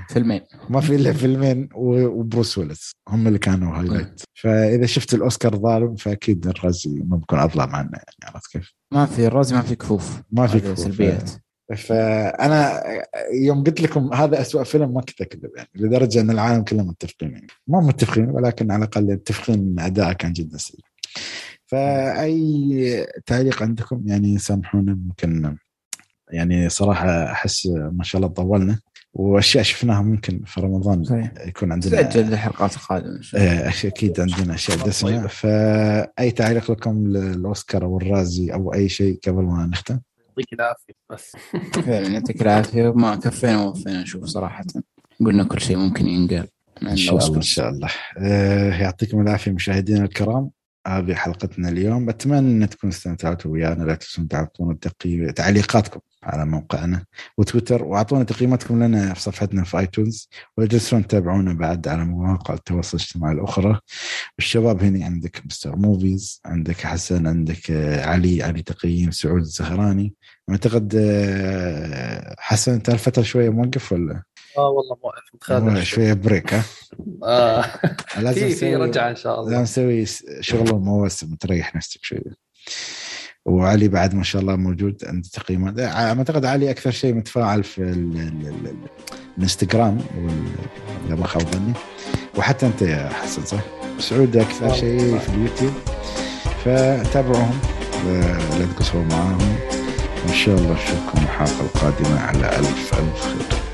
فيلمين. 0.10 0.42
ما 0.70 0.82
في 0.82 0.96
إلا 0.96 1.14
فيلمين 1.14 1.70
وبروس 1.76 2.58
ويلس 2.58 2.92
هم 3.10 3.28
اللي 3.28 3.40
كانوا 3.40 3.78
highlight 3.78 4.22
فإذا 4.34 4.86
شفت 4.86 5.14
الأوسكار 5.14 5.56
ظالم 5.56 5.96
فأكيد 5.96 6.48
الرازي 6.48 7.04
ما 7.06 7.18
بكون 7.18 7.40
أظلم 7.40 7.76
عنه 7.76 7.90
يعني 7.94 8.16
عرفت 8.24 8.52
كيف؟ 8.52 8.74
ما 8.94 9.06
في 9.06 9.28
الرازي 9.28 9.56
ما 9.56 9.62
في 9.62 9.76
كفوف. 9.76 10.22
ما 10.32 10.48
في 10.48 10.60
كفوف. 10.60 10.80
سلبيات. 10.80 11.30
فأنا 11.76 12.84
يوم 13.34 13.64
قلت 13.64 13.82
لكم 13.82 14.14
هذا 14.14 14.42
أسوأ 14.42 14.64
فيلم 14.64 14.94
ما 14.94 15.02
كنت 15.02 15.22
أكذب 15.22 15.50
يعني 15.58 15.70
لدرجة 15.76 16.22
أن 16.22 16.30
العالم 16.32 16.64
كله 16.64 16.84
متفقين 16.84 17.32
يعني. 17.32 17.48
مو 17.68 17.82
متفقين 17.82 18.30
ولكن 18.30 18.72
على 18.72 18.84
الأقل 18.84 19.04
متفقين 19.04 19.56
إن 19.56 19.80
أداءه 19.80 20.14
كان 20.14 20.34
جدا 20.34 20.58
سيء. 20.58 20.80
فأي 21.66 23.08
تعليق 23.26 23.64
عندكم 23.64 24.04
يعني 24.06 24.38
سامحونا 24.38 24.94
ممكن 24.94 25.58
يعني 26.32 26.70
صراحة 26.70 27.32
أحس 27.32 27.68
ما 27.68 28.04
شاء 28.04 28.22
الله 28.22 28.34
طولنا. 28.34 28.80
وأشياء 29.18 29.64
شفناها 29.64 30.02
ممكن 30.02 30.42
في 30.46 30.62
رمضان 30.62 31.04
صحيح. 31.04 31.32
يكون 31.48 31.72
عندنا 31.72 32.02
تأجل 32.02 32.34
الحلقات 32.34 32.76
الله. 32.92 33.20
إيه، 33.36 33.70
أكيد 33.70 34.20
عندنا 34.20 34.56
أشياء 34.56 34.78
دسمة. 34.78 35.28
فأي 35.28 36.32
تعليق 36.32 36.72
لكم 36.72 37.08
للأوسكار 37.08 37.84
أو 37.84 37.98
الرازي 37.98 38.54
أو 38.54 38.74
أي 38.74 38.90
شيء 38.90 39.20
قبل 39.28 39.44
ما 39.44 39.66
نختم؟ 39.66 40.00
يعطيك 40.28 40.54
العافية 40.54 40.94
بس. 41.12 41.32
فعلا 41.74 42.08
يعطيك 42.08 42.42
العافية. 42.42 42.94
ما 42.94 43.16
كفينا 43.16 43.64
ووفينا 43.64 44.02
نشوف 44.02 44.26
صراحة. 44.26 44.66
قلنا 45.20 45.44
كل 45.44 45.62
شيء 45.62 45.78
ممكن 45.78 46.08
ينقال. 46.08 46.48
إن 46.82 46.96
شاء 46.96 47.18
الله 47.18 47.38
إن. 47.38 47.42
شاء 47.42 47.70
الله. 47.70 47.90
آه، 48.18 48.74
يعطيكم 48.74 49.22
العافية 49.22 49.52
مشاهدينا 49.52 50.04
الكرام. 50.04 50.50
هذه 50.88 51.14
حلقتنا 51.14 51.70
اليوم. 51.70 52.10
أتمنى 52.10 52.64
أن 52.64 52.70
تكونوا 52.70 52.96
استمتعتوا 52.96 53.52
ويانا. 53.52 53.84
لا 53.84 53.96
تنسون 53.96 54.28
تعطونا. 54.28 54.78
تعليقاتكم. 55.36 56.00
على 56.28 56.46
موقعنا 56.46 57.06
وتويتر 57.38 57.84
وأعطونا 57.84 58.24
تقييماتكم 58.24 58.84
لنا 58.84 59.14
في 59.14 59.22
صفحتنا 59.22 59.64
في 59.64 59.80
iTunes 59.80 60.30
ولا 60.58 60.68
تنسون 60.68 61.08
تتابعونا 61.08 61.54
بعد 61.54 61.88
على 61.88 62.06
مواقع 62.06 62.54
التواصل 62.54 62.98
الاجتماعي 62.98 63.34
الأخرى. 63.36 63.80
الشباب 64.40 64.84
هنا 64.84 65.06
عندك 65.06 65.42
Mister 65.46 65.76
Movies 65.76 66.42
عندك 66.46 66.76
حسن 66.82 67.28
عندك 67.28 67.72
آه، 67.72 68.06
علي 68.06 68.44
علي 68.44 68.62
تقييم 68.62 69.12
سعود 69.12 69.40
الزهراني. 69.42 70.14
أعتقد 70.50 70.94
آه، 70.98 72.36
حسن 72.40 72.74
أنت 72.74 72.90
الفترة 72.90 73.24
شوية 73.24 73.50
موقف 73.50 73.92
ولا؟ 73.92 74.24
آه 74.58 74.70
والله 74.70 74.98
موقف 75.04 75.84
شوية 75.84 76.14
بريك 76.14 76.54
ها؟ 76.54 76.64
آه. 77.24 77.66
لازم 78.20 78.40
في 78.42 78.50
في 78.56 78.66
نسوي- 78.72 78.76
رجعة 78.76 79.10
إن 79.10 79.16
شاء 79.16 79.36
لازم 79.38 79.50
الله 79.50 79.62
نسوي 79.62 80.06
س- 80.06 80.24
شغل 80.40 80.74
مواسم 80.80 81.36
تريح 81.36 81.76
نفسك 81.76 82.00
شوية. 82.04 82.22
وعلي 83.48 83.88
بعد 83.88 84.16
ما 84.16 84.24
شاء 84.24 84.42
الله 84.42 84.56
موجود 84.56 85.04
عند 85.06 85.26
تقييمات 85.34 85.80
أعتقد 85.80 86.46
علي 86.46 86.72
أكثر 86.72 86.92
شيء 86.92 87.14
متفاعل 87.14 87.64
في 87.64 87.82
ال 87.82 87.88
ال 88.18 88.48
ال 88.48 88.68
ال 88.68 88.76
الإنستغرام 89.38 89.98
اذا 91.08 91.16
ما 91.16 91.28
خاب 91.28 91.42
ظني. 91.42 91.74
وحتى 92.38 92.66
أنت 92.66 92.82
يا 92.82 93.10
حسن 93.10 93.46
صح؟ 93.46 93.60
سعود 94.00 94.38
أكثر 94.38 94.70
آه. 94.70 94.74
شيء 94.74 95.18
في 95.18 95.30
اليوتيوب. 95.30 95.74
فتابعوهم 96.66 97.60
لا 98.60 98.66
تقصروا 98.76 99.04
معاهم. 99.04 99.56
وان 100.26 100.34
شاء 100.34 100.56
الله 100.56 100.74
نشوفكم 100.74 101.24
الحلقة 101.24 101.62
القادمة 101.62 102.20
على 102.20 102.60
ألف 102.60 102.94
ألف 102.94 103.22
خير. 103.22 103.67